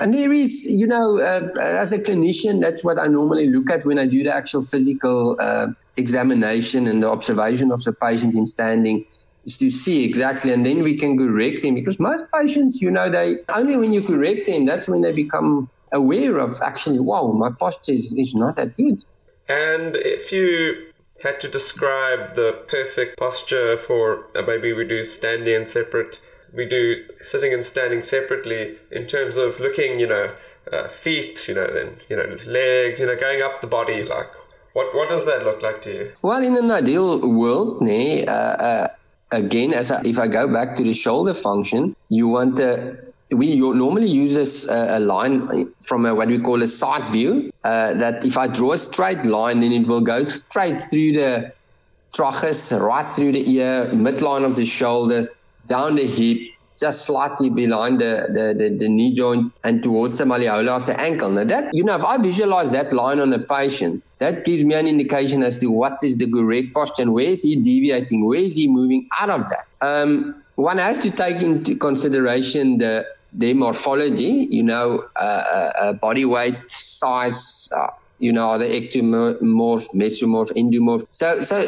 And 0.00 0.12
there 0.12 0.32
is, 0.32 0.66
you 0.68 0.86
know, 0.86 1.20
uh, 1.20 1.48
as 1.60 1.92
a 1.92 1.98
clinician, 1.98 2.60
that's 2.60 2.84
what 2.84 2.98
I 2.98 3.06
normally 3.06 3.48
look 3.48 3.70
at 3.70 3.86
when 3.86 3.98
I 3.98 4.06
do 4.06 4.22
the 4.22 4.34
actual 4.34 4.62
physical 4.62 5.36
uh, 5.40 5.68
examination 5.96 6.86
and 6.88 7.02
the 7.02 7.08
observation 7.08 7.70
of 7.70 7.82
the 7.84 7.92
patient 7.92 8.36
in 8.36 8.44
standing 8.44 9.04
is 9.44 9.56
to 9.58 9.70
see 9.70 10.04
exactly, 10.04 10.52
and 10.52 10.66
then 10.66 10.82
we 10.82 10.96
can 10.96 11.16
correct 11.16 11.62
them 11.62 11.74
because 11.76 11.98
most 12.00 12.24
patients, 12.34 12.82
you 12.82 12.90
know, 12.90 13.08
they 13.08 13.36
only 13.48 13.76
when 13.76 13.92
you 13.92 14.02
correct 14.02 14.46
them, 14.46 14.66
that's 14.66 14.88
when 14.88 15.02
they 15.02 15.12
become 15.12 15.70
aware 15.92 16.38
of 16.38 16.60
actually, 16.64 17.00
wow, 17.00 17.32
my 17.32 17.50
posture 17.58 17.92
is, 17.92 18.12
is 18.18 18.34
not 18.34 18.56
that 18.56 18.76
good. 18.76 18.98
And 19.48 19.96
if 19.96 20.30
you 20.30 20.87
had 21.22 21.40
to 21.40 21.48
describe 21.48 22.36
the 22.36 22.64
perfect 22.68 23.18
posture 23.18 23.76
for 23.76 24.26
uh, 24.36 24.42
maybe 24.42 24.72
we 24.72 24.86
do 24.86 25.04
standing 25.04 25.54
and 25.54 25.68
separate. 25.68 26.20
We 26.52 26.66
do 26.66 27.04
sitting 27.20 27.52
and 27.52 27.64
standing 27.64 28.02
separately 28.02 28.78
in 28.90 29.06
terms 29.06 29.36
of 29.36 29.60
looking 29.60 30.00
you 30.00 30.06
know 30.06 30.34
uh, 30.72 30.88
feet 30.88 31.46
you 31.48 31.54
know 31.54 31.66
then 31.66 31.96
you 32.08 32.16
know 32.16 32.36
legs 32.46 33.00
you 33.00 33.06
know 33.06 33.16
going 33.16 33.42
up 33.42 33.60
the 33.60 33.66
body 33.66 34.02
like 34.02 34.30
what 34.72 34.94
what 34.94 35.08
does 35.08 35.26
that 35.26 35.44
look 35.44 35.60
like 35.62 35.82
to 35.82 35.92
you? 35.92 36.12
Well 36.22 36.42
in 36.42 36.56
an 36.56 36.70
ideal 36.70 37.18
world 37.20 37.82
nee, 37.82 38.24
uh, 38.24 38.32
uh, 38.32 38.88
again 39.32 39.74
as 39.74 39.90
I, 39.90 40.00
if 40.04 40.18
i 40.18 40.26
go 40.26 40.48
back 40.48 40.74
to 40.76 40.82
the 40.82 40.94
shoulder 40.94 41.34
function 41.34 41.94
you 42.08 42.28
want 42.28 42.56
the 42.56 42.98
we 43.30 43.56
normally 43.56 44.08
use 44.08 44.34
this, 44.34 44.68
uh, 44.68 44.86
a 44.90 45.00
line 45.00 45.72
from 45.80 46.06
a, 46.06 46.14
what 46.14 46.28
we 46.28 46.38
call 46.38 46.62
a 46.62 46.66
side 46.66 47.10
view. 47.12 47.52
Uh, 47.64 47.92
that 47.94 48.24
if 48.24 48.38
I 48.38 48.46
draw 48.46 48.72
a 48.72 48.78
straight 48.78 49.24
line, 49.24 49.60
then 49.60 49.72
it 49.72 49.86
will 49.86 50.00
go 50.00 50.24
straight 50.24 50.80
through 50.84 51.12
the 51.12 51.52
tragus, 52.12 52.78
right 52.78 53.06
through 53.06 53.32
the 53.32 53.50
ear, 53.50 53.86
midline 53.92 54.44
of 54.44 54.56
the 54.56 54.64
shoulders, 54.64 55.42
down 55.66 55.96
the 55.96 56.06
hip, 56.06 56.54
just 56.78 57.04
slightly 57.04 57.50
behind 57.50 58.00
the, 58.00 58.28
the, 58.28 58.54
the, 58.56 58.76
the, 58.76 58.88
knee 58.88 59.12
joint 59.12 59.52
and 59.64 59.82
towards 59.82 60.16
the 60.16 60.24
malleola 60.24 60.68
of 60.68 60.86
the 60.86 60.98
ankle. 60.98 61.28
Now 61.30 61.44
that, 61.44 61.74
you 61.74 61.82
know, 61.82 61.96
if 61.96 62.04
I 62.04 62.16
visualize 62.18 62.72
that 62.72 62.92
line 62.92 63.18
on 63.18 63.32
a 63.32 63.38
patient, 63.38 64.08
that 64.20 64.44
gives 64.44 64.64
me 64.64 64.74
an 64.74 64.86
indication 64.86 65.42
as 65.42 65.58
to 65.58 65.66
what 65.66 65.98
is 66.04 66.16
the 66.16 66.30
correct 66.30 66.72
posture 66.72 67.02
and 67.02 67.12
where 67.12 67.26
is 67.26 67.42
he 67.42 67.56
deviating, 67.56 68.24
where 68.26 68.38
is 68.38 68.56
he 68.56 68.68
moving 68.68 69.08
out 69.20 69.28
of 69.28 69.44
that. 69.50 69.66
Um, 69.86 70.42
one 70.54 70.78
has 70.78 70.98
to 71.00 71.10
take 71.10 71.42
into 71.42 71.76
consideration 71.76 72.78
the 72.78 73.06
their 73.32 73.54
morphology, 73.54 74.46
you 74.50 74.62
know, 74.62 75.04
uh, 75.16 75.18
uh, 75.18 75.72
uh 75.80 75.92
body 75.94 76.24
weight, 76.24 76.56
size, 76.70 77.70
uh, 77.76 77.88
you 78.18 78.32
know, 78.32 78.50
are 78.50 78.58
they 78.58 78.80
ectomorph, 78.80 79.38
mesomorph, 79.94 80.50
endomorph? 80.56 81.06
So, 81.10 81.40
so, 81.40 81.64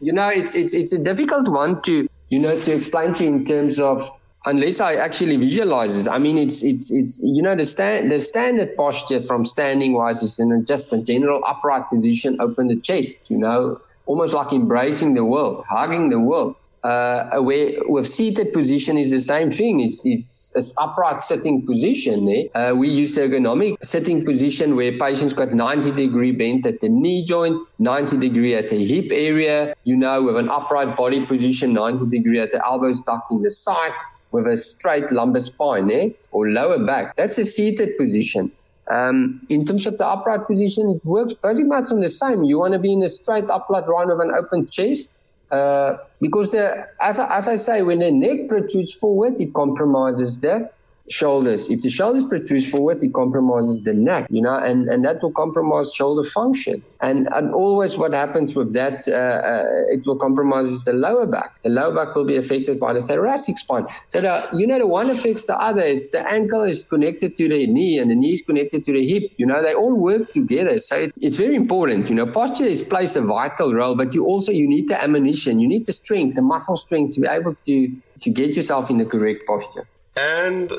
you 0.00 0.12
know, 0.12 0.28
it's, 0.28 0.54
it's, 0.54 0.74
it's 0.74 0.92
a 0.92 1.02
difficult 1.02 1.48
one 1.48 1.80
to, 1.82 2.08
you 2.28 2.38
know, 2.38 2.58
to 2.58 2.72
explain 2.74 3.14
to 3.14 3.26
in 3.26 3.44
terms 3.44 3.80
of 3.80 4.08
unless 4.46 4.80
I 4.80 4.94
actually 4.94 5.36
visualize 5.36 6.06
it. 6.06 6.10
I 6.10 6.18
mean, 6.18 6.38
it's 6.38 6.62
it's 6.62 6.90
it's 6.90 7.20
you 7.22 7.42
know 7.42 7.54
the 7.54 7.64
stand 7.64 8.10
the 8.10 8.20
standard 8.20 8.76
posture 8.76 9.20
from 9.20 9.44
standing 9.44 9.92
wise 9.92 10.22
is 10.22 10.38
in 10.38 10.64
just 10.64 10.92
a 10.92 11.02
general 11.02 11.42
upright 11.46 11.88
position, 11.90 12.36
open 12.40 12.68
the 12.68 12.76
chest. 12.76 13.30
You 13.30 13.38
know, 13.38 13.80
almost 14.06 14.34
like 14.34 14.52
embracing 14.52 15.14
the 15.14 15.24
world, 15.24 15.62
hugging 15.68 16.08
the 16.08 16.20
world 16.20 16.56
uh, 16.82 17.38
where 17.40 17.72
with 17.86 18.06
seated 18.06 18.52
position 18.52 18.96
is 18.96 19.10
the 19.10 19.20
same 19.20 19.50
thing. 19.50 19.80
It's, 19.80 20.04
it's, 20.06 20.52
it's 20.54 20.74
upright 20.78 21.18
sitting 21.18 21.66
position. 21.66 22.28
Eh? 22.28 22.44
Uh, 22.54 22.74
we 22.74 22.88
use 22.88 23.14
the 23.14 23.22
ergonomic 23.22 23.82
sitting 23.82 24.24
position 24.24 24.76
where 24.76 24.96
patients 24.98 25.32
got 25.32 25.52
90 25.52 25.92
degree 25.92 26.32
bent 26.32 26.64
at 26.66 26.80
the 26.80 26.88
knee 26.88 27.24
joint, 27.24 27.68
90 27.78 28.16
degree 28.18 28.54
at 28.54 28.68
the 28.68 28.84
hip 28.84 29.10
area, 29.12 29.74
you 29.84 29.96
know, 29.96 30.22
with 30.22 30.36
an 30.36 30.48
upright 30.48 30.96
body 30.96 31.24
position, 31.26 31.72
90 31.74 32.06
degree 32.08 32.40
at 32.40 32.52
the 32.52 32.64
elbows 32.64 33.02
tucked 33.02 33.32
in 33.32 33.42
the 33.42 33.50
side 33.50 33.92
with 34.32 34.46
a 34.46 34.56
straight 34.56 35.10
lumbar 35.10 35.40
spine 35.40 35.90
eh? 35.90 36.08
or 36.30 36.48
lower 36.48 36.78
back. 36.78 37.16
That's 37.16 37.36
a 37.38 37.44
seated 37.44 37.96
position. 37.98 38.52
Um, 38.90 39.40
in 39.50 39.64
terms 39.64 39.86
of 39.86 39.98
the 39.98 40.06
upright 40.06 40.46
position, 40.46 40.88
it 40.88 41.04
works 41.04 41.34
pretty 41.34 41.62
much 41.62 41.92
on 41.92 42.00
the 42.00 42.08
same. 42.08 42.42
You 42.42 42.58
want 42.58 42.72
to 42.72 42.78
be 42.78 42.92
in 42.92 43.02
a 43.02 43.08
straight 43.08 43.48
upright 43.48 43.86
line 43.86 44.08
with 44.08 44.20
an 44.20 44.32
open 44.32 44.66
chest 44.66 45.20
uh, 45.50 45.96
because 46.20 46.52
the 46.52 46.86
as 47.00 47.18
I, 47.18 47.36
as 47.36 47.48
I 47.48 47.56
say, 47.56 47.82
when 47.82 47.98
the 47.98 48.10
neck 48.10 48.48
protrudes 48.48 48.92
forward, 48.92 49.40
it 49.40 49.52
compromises 49.52 50.40
the 50.40 50.70
shoulders. 51.10 51.70
If 51.70 51.82
the 51.82 51.90
shoulders 51.90 52.24
protrude 52.24 52.64
forward, 52.64 53.02
it 53.02 53.12
compromises 53.12 53.82
the 53.82 53.94
neck, 53.94 54.26
you 54.30 54.42
know, 54.42 54.54
and, 54.54 54.88
and 54.88 55.04
that 55.04 55.22
will 55.22 55.32
compromise 55.32 55.92
shoulder 55.94 56.22
function. 56.28 56.82
And, 57.00 57.28
and 57.32 57.52
always 57.52 57.98
what 57.98 58.12
happens 58.12 58.54
with 58.54 58.72
that, 58.74 59.08
uh, 59.08 59.12
uh, 59.12 59.94
it 59.94 60.06
will 60.06 60.16
compromise 60.16 60.84
the 60.84 60.92
lower 60.92 61.26
back. 61.26 61.62
The 61.62 61.70
lower 61.70 61.94
back 61.94 62.14
will 62.14 62.24
be 62.24 62.36
affected 62.36 62.78
by 62.78 62.92
the 62.92 63.00
thoracic 63.00 63.58
spine. 63.58 63.86
So, 64.06 64.20
the, 64.20 64.48
you 64.52 64.66
know, 64.66 64.78
the 64.78 64.86
one 64.86 65.10
affects 65.10 65.46
the 65.46 65.58
other. 65.60 65.80
It's 65.80 66.10
the 66.10 66.30
ankle 66.30 66.62
is 66.62 66.84
connected 66.84 67.36
to 67.36 67.48
the 67.48 67.66
knee 67.66 67.98
and 67.98 68.10
the 68.10 68.14
knee 68.14 68.32
is 68.32 68.42
connected 68.42 68.84
to 68.84 68.92
the 68.92 69.06
hip. 69.06 69.32
You 69.36 69.46
know, 69.46 69.62
they 69.62 69.74
all 69.74 69.94
work 69.94 70.30
together. 70.30 70.78
So 70.78 70.96
it, 70.96 71.12
it's 71.20 71.36
very 71.36 71.56
important. 71.56 72.08
You 72.08 72.16
know, 72.16 72.26
posture 72.26 72.64
is 72.64 72.82
plays 72.82 73.16
a 73.16 73.22
vital 73.22 73.72
role, 73.74 73.96
but 73.96 74.14
you 74.14 74.24
also, 74.24 74.52
you 74.52 74.68
need 74.68 74.88
the 74.88 75.02
ammunition, 75.02 75.58
you 75.58 75.68
need 75.68 75.86
the 75.86 75.92
strength, 75.92 76.36
the 76.36 76.42
muscle 76.42 76.76
strength 76.76 77.14
to 77.14 77.20
be 77.22 77.28
able 77.28 77.54
to, 77.54 77.96
to 78.20 78.30
get 78.30 78.56
yourself 78.56 78.90
in 78.90 78.98
the 78.98 79.06
correct 79.06 79.46
posture. 79.46 79.86
And 80.16 80.72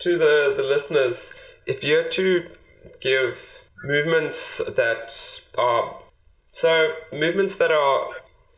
to 0.00 0.18
the, 0.18 0.54
the 0.56 0.62
listeners, 0.62 1.34
if 1.66 1.82
you 1.82 1.96
had 1.96 2.12
to 2.12 2.46
give 3.00 3.36
movements 3.84 4.62
that 4.76 5.40
are 5.56 5.96
so 6.52 6.94
movements 7.12 7.56
that 7.56 7.72
are 7.72 8.08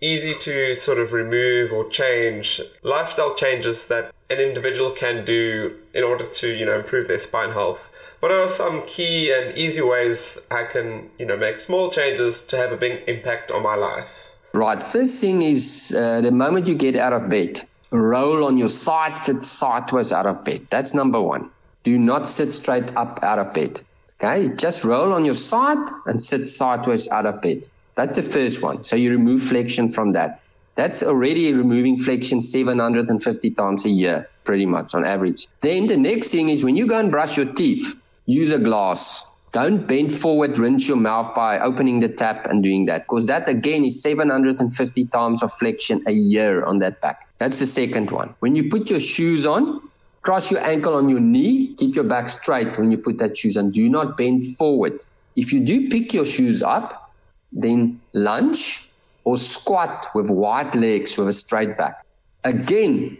easy 0.01 0.35
to 0.41 0.75
sort 0.75 0.99
of 0.99 1.13
remove 1.13 1.73
or 1.73 1.89
change, 1.89 2.61
lifestyle 2.83 3.35
changes 3.35 3.87
that 3.87 4.13
an 4.29 4.39
individual 4.39 4.91
can 4.91 5.25
do 5.25 5.77
in 5.95 6.05
order 6.05 6.27
to, 6.27 6.49
you 6.49 6.67
know, 6.67 6.79
improve 6.79 7.09
their 7.09 7.19
spine 7.19 7.53
health. 7.53 7.89
What 8.21 8.33
are 8.33 8.49
some 8.49 8.85
key 8.87 9.33
and 9.33 9.57
easy 9.57 9.83
ways 9.83 10.47
I 10.51 10.65
can, 10.65 11.11
you 11.19 11.27
know, 11.27 11.37
make 11.37 11.59
small 11.59 11.91
changes 11.91 12.45
to 12.47 12.57
have 12.57 12.73
a 12.73 12.77
big 12.77 13.09
impact 13.09 13.51
on 13.51 13.63
my 13.63 13.75
life? 13.75 14.07
Right. 14.53 14.83
First 14.83 15.21
thing 15.21 15.43
is 15.43 15.95
uh, 15.97 16.21
the 16.23 16.31
moment 16.31 16.67
you 16.67 16.75
get 16.75 16.97
out 16.97 17.13
of 17.13 17.29
bed, 17.29 17.63
roll 17.91 18.45
on 18.45 18.59
your 18.59 18.69
side, 18.69 19.19
sit 19.19 19.43
sideways 19.43 20.13
out 20.13 20.27
of 20.27 20.45
bed. 20.45 20.67
That's 20.71 20.95
number 20.95 21.21
one. 21.21 21.51
Do 21.83 21.99
not 21.99 22.27
sit 22.27 22.51
straight 22.51 22.95
up 22.97 23.23
out 23.23 23.39
of 23.39 23.55
bed. 23.55 23.81
Okay, 24.19 24.49
just 24.57 24.85
roll 24.85 25.13
on 25.13 25.25
your 25.25 25.35
side 25.35 25.87
and 26.07 26.21
sit 26.21 26.47
sideways 26.47 27.09
out 27.11 27.27
of 27.27 27.43
bed. 27.43 27.69
That's 27.95 28.17
the 28.17 28.23
first 28.23 28.63
one. 28.63 28.83
So 28.85 28.97
you 28.97 29.11
remove 29.11 29.43
flexion 29.43 29.89
from 29.89 30.13
that. 30.13 30.41
That's 30.75 31.03
already 31.03 31.53
removing 31.55 31.97
flexion 31.97 32.41
750 32.41 33.51
times 33.51 33.87
a 33.87 33.91
year, 33.91 34.29
pretty 34.45 34.67
much 34.67 34.95
on 34.95 35.05
average. 35.05 35.47
Then 35.61 35.87
the 35.87 35.97
next 35.97 36.31
thing 36.31 36.51
is 36.51 36.65
when 36.65 36.77
you 36.77 36.87
go 36.87 36.99
and 36.99 37.11
brush 37.11 37.37
your 37.37 37.53
teeth, 37.53 37.95
use 38.27 38.51
a 38.51 38.59
glass. 38.59 39.25
Don't 39.57 39.87
bend 39.87 40.13
forward, 40.13 40.59
rinse 40.59 40.87
your 40.87 40.99
mouth 40.99 41.35
by 41.35 41.59
opening 41.59 42.01
the 42.01 42.11
tap 42.11 42.47
and 42.47 42.63
doing 42.63 42.85
that. 42.85 43.05
Because 43.05 43.25
that 43.29 43.49
again 43.49 43.87
is 43.87 44.03
750 44.03 45.07
times 45.07 45.43
of 45.43 45.51
flexion 45.51 46.03
a 46.07 46.13
year 46.13 46.63
on 46.65 46.79
that 46.81 47.01
back. 47.01 47.27
That's 47.39 47.59
the 47.59 47.65
second 47.65 48.11
one. 48.11 48.35
When 48.41 48.55
you 48.55 48.69
put 48.69 48.91
your 48.91 49.01
shoes 49.01 49.47
on, 49.47 49.81
cross 50.21 50.51
your 50.53 50.61
ankle 50.61 50.93
on 50.93 51.09
your 51.09 51.21
knee, 51.21 51.75
keep 51.79 51.95
your 51.95 52.05
back 52.05 52.29
straight 52.29 52.77
when 52.77 52.93
you 52.93 52.99
put 52.99 53.17
that 53.17 53.35
shoes 53.35 53.57
on. 53.57 53.71
Do 53.71 53.89
not 53.89 54.19
bend 54.19 54.45
forward. 54.45 55.03
If 55.37 55.55
you 55.55 55.65
do 55.65 55.89
pick 55.89 56.13
your 56.13 56.27
shoes 56.27 56.63
up, 56.63 57.15
then 57.51 57.99
lunge 58.13 58.87
or 59.25 59.39
squat 59.39 60.09
with 60.15 60.29
wide 60.31 60.75
legs 60.75 61.17
with 61.17 61.29
a 61.29 61.33
straight 61.33 61.79
back. 61.79 62.05
Again, 62.45 63.17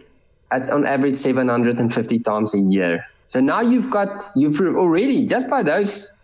that's 0.51 0.69
on 0.69 0.85
average 0.85 1.15
750 1.15 2.19
times 2.19 2.53
a 2.53 2.59
year. 2.59 3.07
So 3.25 3.39
now 3.39 3.61
you've 3.61 3.89
got, 3.89 4.23
you've 4.35 4.61
already, 4.61 5.25
just 5.25 5.49
by 5.49 5.63
those 5.63 6.16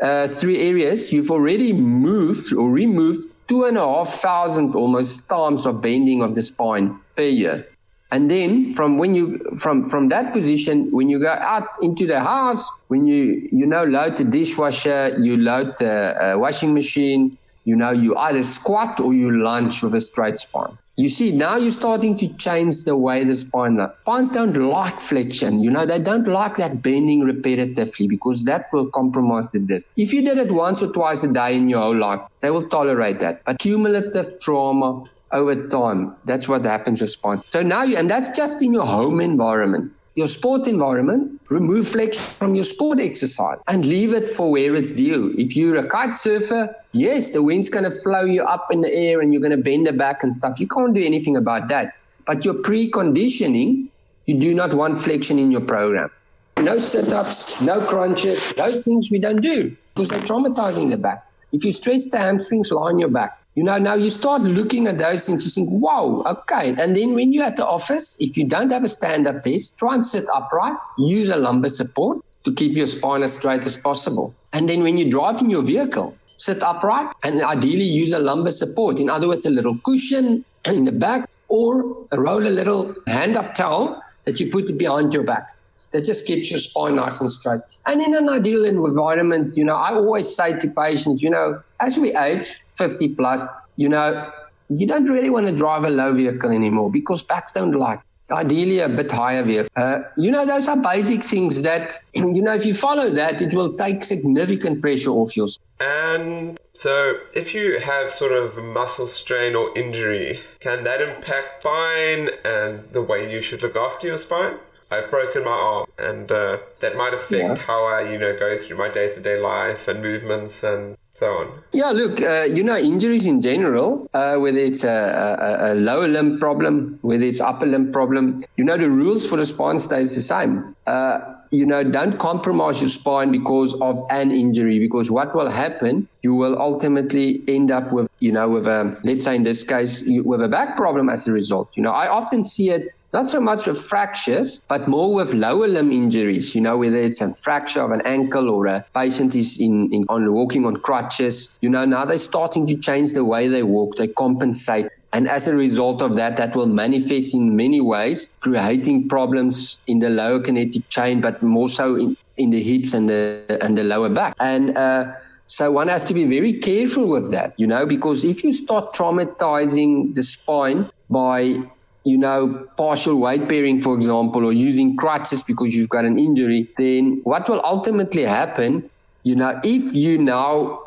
uh, 0.00 0.26
three 0.26 0.58
areas, 0.58 1.12
you've 1.12 1.30
already 1.30 1.72
moved 1.72 2.52
or 2.52 2.70
removed 2.70 3.26
two 3.48 3.64
and 3.64 3.76
a 3.76 3.80
half 3.80 4.08
thousand 4.08 4.74
almost 4.74 5.28
times 5.28 5.66
of 5.66 5.80
bending 5.80 6.22
of 6.22 6.34
the 6.34 6.42
spine 6.42 6.98
per 7.16 7.22
year. 7.22 7.66
And 8.12 8.30
then 8.30 8.74
from 8.74 8.98
when 8.98 9.14
you 9.14 9.38
from 9.56 9.84
from 9.84 10.08
that 10.08 10.32
position, 10.32 10.90
when 10.90 11.08
you 11.08 11.20
go 11.20 11.30
out 11.30 11.68
into 11.80 12.06
the 12.06 12.20
house, 12.20 12.68
when 12.88 13.04
you 13.04 13.48
you 13.52 13.66
know 13.66 13.84
load 13.84 14.16
the 14.16 14.24
dishwasher, 14.24 15.14
you 15.18 15.36
load 15.36 15.78
the 15.78 16.14
uh, 16.20 16.38
washing 16.38 16.74
machine, 16.74 17.38
you 17.64 17.76
know 17.76 17.90
you 17.90 18.16
either 18.16 18.42
squat 18.42 18.98
or 18.98 19.14
you 19.14 19.30
lunge 19.30 19.82
with 19.82 19.94
a 19.94 20.00
straight 20.00 20.36
spine. 20.36 20.76
You 21.00 21.08
see, 21.08 21.32
now 21.32 21.56
you're 21.56 21.70
starting 21.70 22.14
to 22.18 22.28
change 22.36 22.84
the 22.84 22.94
way 22.94 23.24
the 23.24 23.34
spine. 23.34 23.80
Spines 24.02 24.28
don't 24.28 24.54
like 24.54 25.00
flexion. 25.00 25.60
You 25.60 25.70
know, 25.70 25.86
they 25.86 25.98
don't 25.98 26.28
like 26.28 26.56
that 26.56 26.82
bending 26.82 27.22
repetitively 27.22 28.06
because 28.06 28.44
that 28.44 28.66
will 28.70 28.86
compromise 28.90 29.50
the 29.50 29.60
disc. 29.60 29.94
If 29.96 30.12
you 30.12 30.20
did 30.20 30.36
it 30.36 30.52
once 30.52 30.82
or 30.82 30.92
twice 30.92 31.24
a 31.24 31.32
day 31.32 31.56
in 31.56 31.70
your 31.70 31.80
whole 31.80 31.96
life, 31.96 32.20
they 32.42 32.50
will 32.50 32.68
tolerate 32.68 33.18
that. 33.20 33.42
But 33.46 33.60
cumulative 33.60 34.38
trauma 34.40 35.04
over 35.32 35.68
time, 35.68 36.16
that's 36.26 36.50
what 36.50 36.66
happens 36.66 37.00
with 37.00 37.12
spines. 37.12 37.44
So 37.46 37.62
now, 37.62 37.82
you, 37.82 37.96
and 37.96 38.10
that's 38.10 38.36
just 38.36 38.60
in 38.60 38.74
your 38.74 38.84
home 38.84 39.20
environment 39.20 39.92
your 40.14 40.26
sport 40.26 40.66
environment, 40.66 41.40
remove 41.48 41.88
flex 41.88 42.36
from 42.36 42.54
your 42.54 42.64
sport 42.64 43.00
exercise 43.00 43.58
and 43.68 43.86
leave 43.86 44.12
it 44.12 44.28
for 44.28 44.50
where 44.50 44.74
it's 44.74 44.92
due. 44.92 45.34
If 45.38 45.56
you're 45.56 45.76
a 45.76 45.86
kite 45.86 46.14
surfer, 46.14 46.74
yes, 46.92 47.30
the 47.30 47.42
wind's 47.42 47.68
going 47.68 47.84
to 47.84 47.90
flow 47.90 48.24
you 48.24 48.42
up 48.42 48.66
in 48.70 48.80
the 48.80 48.92
air 48.92 49.20
and 49.20 49.32
you're 49.32 49.42
going 49.42 49.56
to 49.56 49.62
bend 49.62 49.86
the 49.86 49.92
back 49.92 50.22
and 50.22 50.34
stuff. 50.34 50.58
You 50.58 50.66
can't 50.66 50.94
do 50.94 51.04
anything 51.04 51.36
about 51.36 51.68
that. 51.68 51.94
But 52.26 52.44
your 52.44 52.54
preconditioning, 52.54 53.88
you 54.26 54.38
do 54.38 54.54
not 54.54 54.74
want 54.74 55.00
flexion 55.00 55.38
in 55.38 55.50
your 55.50 55.62
program. 55.62 56.10
No 56.58 56.78
sit 56.78 57.08
ups, 57.12 57.62
no 57.62 57.80
crunches, 57.80 58.54
no 58.56 58.78
things 58.78 59.10
we 59.10 59.18
don't 59.18 59.40
do 59.40 59.76
because 59.94 60.10
they're 60.10 60.20
traumatizing 60.20 60.90
the 60.90 60.98
back. 60.98 61.26
If 61.52 61.64
you 61.64 61.72
stretch 61.72 62.10
the 62.10 62.18
hamstrings, 62.18 62.70
lie 62.70 62.82
on 62.82 62.98
your 62.98 63.08
back. 63.08 63.40
You 63.60 63.66
know, 63.66 63.76
now 63.76 63.92
you 63.92 64.08
start 64.08 64.40
looking 64.40 64.86
at 64.86 64.96
those 64.96 65.26
things, 65.26 65.44
you 65.44 65.50
think, 65.50 65.68
wow, 65.70 66.22
okay. 66.24 66.70
And 66.78 66.96
then 66.96 67.14
when 67.14 67.30
you're 67.34 67.44
at 67.44 67.58
the 67.58 67.66
office, 67.66 68.16
if 68.18 68.38
you 68.38 68.48
don't 68.48 68.70
have 68.70 68.84
a 68.84 68.88
stand 68.88 69.28
up 69.28 69.42
desk, 69.42 69.76
try 69.76 69.92
and 69.92 70.02
sit 70.02 70.24
upright, 70.34 70.76
use 70.96 71.28
a 71.28 71.36
lumbar 71.36 71.68
support 71.68 72.24
to 72.44 72.54
keep 72.54 72.72
your 72.72 72.86
spine 72.86 73.22
as 73.22 73.36
straight 73.36 73.66
as 73.66 73.76
possible. 73.76 74.32
And 74.54 74.66
then 74.66 74.82
when 74.82 74.96
you're 74.96 75.10
driving 75.10 75.50
your 75.50 75.62
vehicle, 75.62 76.16
sit 76.36 76.62
upright 76.62 77.12
and 77.22 77.44
ideally 77.44 77.84
use 77.84 78.12
a 78.12 78.18
lumbar 78.18 78.52
support. 78.52 78.98
In 78.98 79.10
other 79.10 79.28
words, 79.28 79.44
a 79.44 79.50
little 79.50 79.76
cushion 79.84 80.42
in 80.64 80.86
the 80.86 80.92
back 80.92 81.28
or 81.48 82.06
roll 82.12 82.46
a 82.46 82.48
little 82.48 82.94
hand 83.08 83.36
up 83.36 83.54
towel 83.54 84.02
that 84.24 84.40
you 84.40 84.50
put 84.50 84.78
behind 84.78 85.12
your 85.12 85.24
back 85.24 85.50
that 85.92 86.04
just 86.04 86.26
keeps 86.26 86.50
your 86.50 86.60
spine 86.60 86.96
nice 86.96 87.20
and 87.20 87.30
straight. 87.30 87.60
And 87.86 88.00
in 88.00 88.14
an 88.14 88.28
ideal 88.28 88.64
environment, 88.64 89.56
you 89.56 89.64
know, 89.64 89.76
I 89.76 89.92
always 89.94 90.34
say 90.34 90.58
to 90.58 90.68
patients, 90.68 91.22
you 91.22 91.30
know, 91.30 91.62
as 91.80 91.98
we 91.98 92.14
age, 92.16 92.48
50 92.74 93.08
plus, 93.14 93.44
you 93.76 93.88
know, 93.88 94.30
you 94.68 94.86
don't 94.86 95.08
really 95.08 95.30
want 95.30 95.46
to 95.46 95.54
drive 95.54 95.84
a 95.84 95.90
low 95.90 96.12
vehicle 96.14 96.50
anymore 96.50 96.90
because 96.90 97.22
backs 97.22 97.52
don't 97.52 97.72
like. 97.72 98.00
Ideally, 98.30 98.78
a 98.78 98.88
bit 98.88 99.10
higher 99.10 99.42
vehicle. 99.42 99.70
Uh, 99.74 99.98
you 100.16 100.30
know, 100.30 100.46
those 100.46 100.68
are 100.68 100.76
basic 100.76 101.24
things 101.24 101.62
that, 101.62 101.94
you 102.14 102.40
know, 102.40 102.54
if 102.54 102.64
you 102.64 102.74
follow 102.74 103.10
that, 103.10 103.42
it 103.42 103.52
will 103.54 103.74
take 103.74 104.04
significant 104.04 104.80
pressure 104.80 105.10
off 105.10 105.36
your 105.36 105.48
spine. 105.48 105.66
And 105.80 106.60
so, 106.72 107.18
if 107.34 107.54
you 107.54 107.80
have 107.80 108.12
sort 108.12 108.30
of 108.30 108.62
muscle 108.62 109.08
strain 109.08 109.56
or 109.56 109.76
injury, 109.76 110.40
can 110.60 110.84
that 110.84 111.00
impact 111.00 111.62
spine 111.62 112.28
and 112.44 112.84
the 112.92 113.02
way 113.02 113.28
you 113.32 113.42
should 113.42 113.62
look 113.62 113.74
after 113.74 114.06
your 114.06 114.18
spine? 114.18 114.58
I've 114.90 115.10
broken 115.10 115.44
my 115.44 115.50
arm, 115.50 115.86
and 115.98 116.30
uh, 116.30 116.58
that 116.80 116.96
might 116.96 117.14
affect 117.14 117.32
yeah. 117.32 117.54
how 117.56 117.84
I, 117.84 118.10
you 118.10 118.18
know, 118.18 118.36
go 118.38 118.56
through 118.56 118.76
my 118.76 118.88
day 118.88 119.14
to 119.14 119.20
day 119.20 119.38
life 119.38 119.86
and 119.88 120.02
movements. 120.02 120.62
And 120.64 120.96
so 121.12 121.32
on? 121.32 121.62
Yeah, 121.72 121.90
look, 121.90 122.20
uh, 122.20 122.42
you 122.42 122.62
know, 122.62 122.76
injuries 122.76 123.26
in 123.26 123.40
general, 123.40 124.08
uh, 124.14 124.36
whether 124.36 124.58
it's 124.58 124.84
a, 124.84 124.88
a, 124.88 125.72
a, 125.72 125.74
lower 125.74 126.08
limb 126.08 126.38
problem, 126.38 126.98
whether 127.02 127.24
it's 127.24 127.40
upper 127.40 127.66
limb 127.66 127.92
problem, 127.92 128.44
you 128.56 128.64
know, 128.64 128.76
the 128.76 128.88
rules 128.88 129.28
for 129.28 129.36
the 129.36 129.46
spine 129.46 129.78
stays 129.78 130.14
the 130.14 130.22
same. 130.22 130.74
Uh, 130.86 131.20
you 131.50 131.66
know, 131.66 131.82
don't 131.82 132.18
compromise 132.18 132.80
your 132.80 132.90
spine 132.90 133.32
because 133.32 133.78
of 133.80 133.96
an 134.10 134.30
injury, 134.30 134.78
because 134.78 135.10
what 135.10 135.34
will 135.34 135.50
happen, 135.50 136.08
you 136.22 136.34
will 136.34 136.60
ultimately 136.60 137.42
end 137.48 137.70
up 137.70 137.92
with, 137.92 138.08
you 138.20 138.32
know, 138.32 138.48
with 138.48 138.66
a, 138.66 138.98
let's 139.02 139.24
say 139.24 139.34
in 139.34 139.42
this 139.42 139.62
case, 139.62 140.04
with 140.06 140.42
a 140.42 140.48
back 140.48 140.76
problem 140.76 141.08
as 141.08 141.26
a 141.26 141.32
result. 141.32 141.76
You 141.76 141.82
know, 141.82 141.92
I 141.92 142.08
often 142.08 142.44
see 142.44 142.70
it 142.70 142.92
not 143.12 143.28
so 143.28 143.40
much 143.40 143.66
with 143.66 143.80
fractures, 143.80 144.60
but 144.68 144.86
more 144.86 145.12
with 145.12 145.34
lower 145.34 145.66
limb 145.66 145.90
injuries, 145.90 146.54
you 146.54 146.60
know, 146.60 146.76
whether 146.78 146.96
it's 146.96 147.20
a 147.20 147.34
fracture 147.34 147.82
of 147.82 147.90
an 147.90 148.02
ankle 148.04 148.48
or 148.48 148.66
a 148.66 148.86
patient 148.94 149.34
is 149.34 149.58
in, 149.60 149.92
in 149.92 150.04
on 150.08 150.32
walking 150.32 150.64
on 150.64 150.76
crutches. 150.76 151.56
You 151.60 151.70
know, 151.70 151.84
now 151.84 152.04
they're 152.04 152.18
starting 152.18 152.66
to 152.66 152.76
change 152.78 153.12
the 153.14 153.24
way 153.24 153.48
they 153.48 153.64
walk, 153.64 153.96
they 153.96 154.08
compensate. 154.08 154.86
And 155.12 155.28
as 155.28 155.48
a 155.48 155.56
result 155.56 156.02
of 156.02 156.14
that, 156.16 156.36
that 156.36 156.54
will 156.54 156.68
manifest 156.68 157.34
in 157.34 157.56
many 157.56 157.80
ways, 157.80 158.32
creating 158.38 159.08
problems 159.08 159.82
in 159.88 159.98
the 159.98 160.08
lower 160.08 160.38
kinetic 160.38 160.88
chain, 160.88 161.20
but 161.20 161.42
more 161.42 161.68
so 161.68 161.96
in, 161.96 162.16
in 162.36 162.50
the 162.50 162.62
hips 162.62 162.94
and 162.94 163.08
the 163.08 163.58
and 163.60 163.76
the 163.76 163.82
lower 163.82 164.08
back. 164.08 164.36
And 164.38 164.78
uh, 164.78 165.12
so 165.50 165.72
one 165.72 165.88
has 165.88 166.04
to 166.04 166.14
be 166.14 166.26
very 166.26 166.52
careful 166.52 167.10
with 167.10 167.32
that, 167.32 167.58
you 167.58 167.66
know, 167.66 167.84
because 167.84 168.22
if 168.22 168.44
you 168.44 168.52
start 168.52 168.94
traumatizing 168.94 170.14
the 170.14 170.22
spine 170.22 170.88
by 171.10 171.60
you 172.04 172.16
know, 172.16 172.68
partial 172.76 173.16
weight 173.16 173.48
bearing, 173.48 173.80
for 173.80 173.96
example, 173.96 174.46
or 174.46 174.52
using 174.52 174.96
crutches 174.96 175.42
because 175.42 175.74
you've 175.74 175.88
got 175.88 176.04
an 176.04 176.18
injury, 176.18 176.68
then 176.78 177.20
what 177.24 177.48
will 177.48 177.60
ultimately 177.64 178.22
happen, 178.22 178.88
you 179.24 179.34
know, 179.34 179.60
if 179.64 179.92
you 179.92 180.18
now 180.18 180.80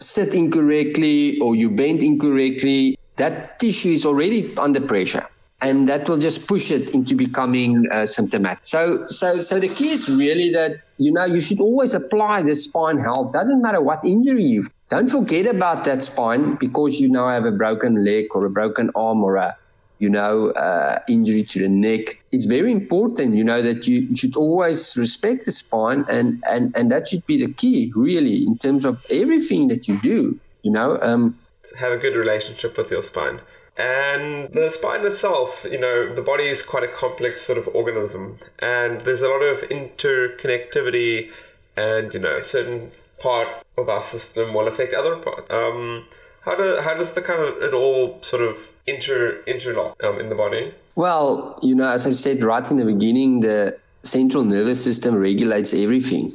sit 0.00 0.34
incorrectly 0.34 1.40
or 1.40 1.56
you 1.56 1.70
bend 1.70 2.02
incorrectly, 2.02 2.98
that 3.16 3.58
tissue 3.58 3.88
is 3.88 4.04
already 4.04 4.54
under 4.58 4.82
pressure. 4.82 5.26
And 5.62 5.88
that 5.88 6.08
will 6.08 6.18
just 6.18 6.48
push 6.48 6.70
it 6.70 6.94
into 6.94 7.14
becoming 7.14 7.86
uh, 7.92 8.06
symptomatic. 8.06 8.64
So, 8.64 8.96
so, 9.08 9.38
so 9.40 9.60
the 9.60 9.68
key 9.68 9.90
is 9.90 10.08
really 10.08 10.50
that 10.50 10.80
you 10.96 11.12
know 11.12 11.26
you 11.26 11.40
should 11.40 11.60
always 11.60 11.92
apply 11.92 12.42
the 12.42 12.54
spine 12.54 12.98
health. 12.98 13.32
Doesn't 13.32 13.60
matter 13.60 13.82
what 13.82 14.02
injury 14.04 14.42
you've. 14.42 14.70
Don't 14.88 15.08
forget 15.08 15.46
about 15.46 15.84
that 15.84 16.02
spine 16.02 16.54
because 16.54 16.98
you 16.98 17.10
now 17.10 17.28
have 17.28 17.44
a 17.44 17.52
broken 17.52 18.04
leg 18.04 18.26
or 18.34 18.46
a 18.46 18.50
broken 18.50 18.90
arm 18.94 19.22
or 19.22 19.36
a 19.36 19.56
you 20.00 20.08
know, 20.08 20.50
uh, 20.52 20.98
injury 21.08 21.42
to 21.44 21.58
the 21.60 21.68
neck. 21.68 22.20
It's 22.32 22.46
very 22.46 22.72
important, 22.72 23.34
you 23.34 23.44
know, 23.44 23.60
that 23.60 23.86
you, 23.86 24.16
should 24.16 24.34
always 24.34 24.96
respect 24.96 25.44
the 25.44 25.52
spine, 25.52 26.06
and, 26.08 26.42
and, 26.50 26.74
and 26.74 26.90
that 26.90 27.08
should 27.08 27.24
be 27.26 27.44
the 27.44 27.52
key, 27.52 27.92
really, 27.94 28.42
in 28.44 28.56
terms 28.56 28.86
of 28.86 29.04
everything 29.10 29.68
that 29.68 29.86
you 29.88 29.98
do, 29.98 30.34
you 30.62 30.72
know. 30.72 30.98
Um, 31.02 31.38
Have 31.78 31.92
a 31.92 31.98
good 31.98 32.16
relationship 32.16 32.78
with 32.78 32.90
your 32.90 33.02
spine. 33.02 33.40
And 33.76 34.52
the 34.52 34.68
spine 34.70 35.06
itself, 35.06 35.64
you 35.70 35.80
know, 35.80 36.14
the 36.14 36.22
body 36.22 36.48
is 36.48 36.62
quite 36.62 36.84
a 36.84 36.88
complex 36.88 37.42
sort 37.42 37.58
of 37.58 37.68
organism, 37.74 38.38
and 38.58 39.00
there's 39.02 39.22
a 39.22 39.28
lot 39.28 39.42
of 39.42 39.60
interconnectivity, 39.68 41.30
and, 41.76 42.12
you 42.12 42.20
know, 42.20 42.38
a 42.38 42.44
certain 42.44 42.90
part 43.18 43.48
of 43.78 43.88
our 43.88 44.02
system 44.02 44.52
will 44.54 44.68
affect 44.68 44.92
other 44.92 45.16
parts. 45.16 45.50
Um, 45.50 46.06
how, 46.42 46.56
do, 46.56 46.80
how 46.82 46.94
does 46.94 47.12
the 47.12 47.22
kind 47.22 47.42
of 47.42 47.62
it 47.62 47.72
all 47.72 48.18
sort 48.22 48.42
of 48.42 48.56
inter 48.86 49.42
interlock 49.46 50.02
um, 50.02 50.18
in 50.18 50.28
the 50.28 50.34
body? 50.34 50.74
Well, 50.96 51.58
you 51.62 51.74
know, 51.74 51.88
as 51.88 52.06
I 52.06 52.12
said 52.12 52.42
right 52.42 52.68
in 52.70 52.76
the 52.76 52.84
beginning, 52.84 53.40
the 53.40 53.78
central 54.02 54.44
nervous 54.44 54.82
system 54.82 55.14
regulates 55.14 55.72
everything, 55.74 56.34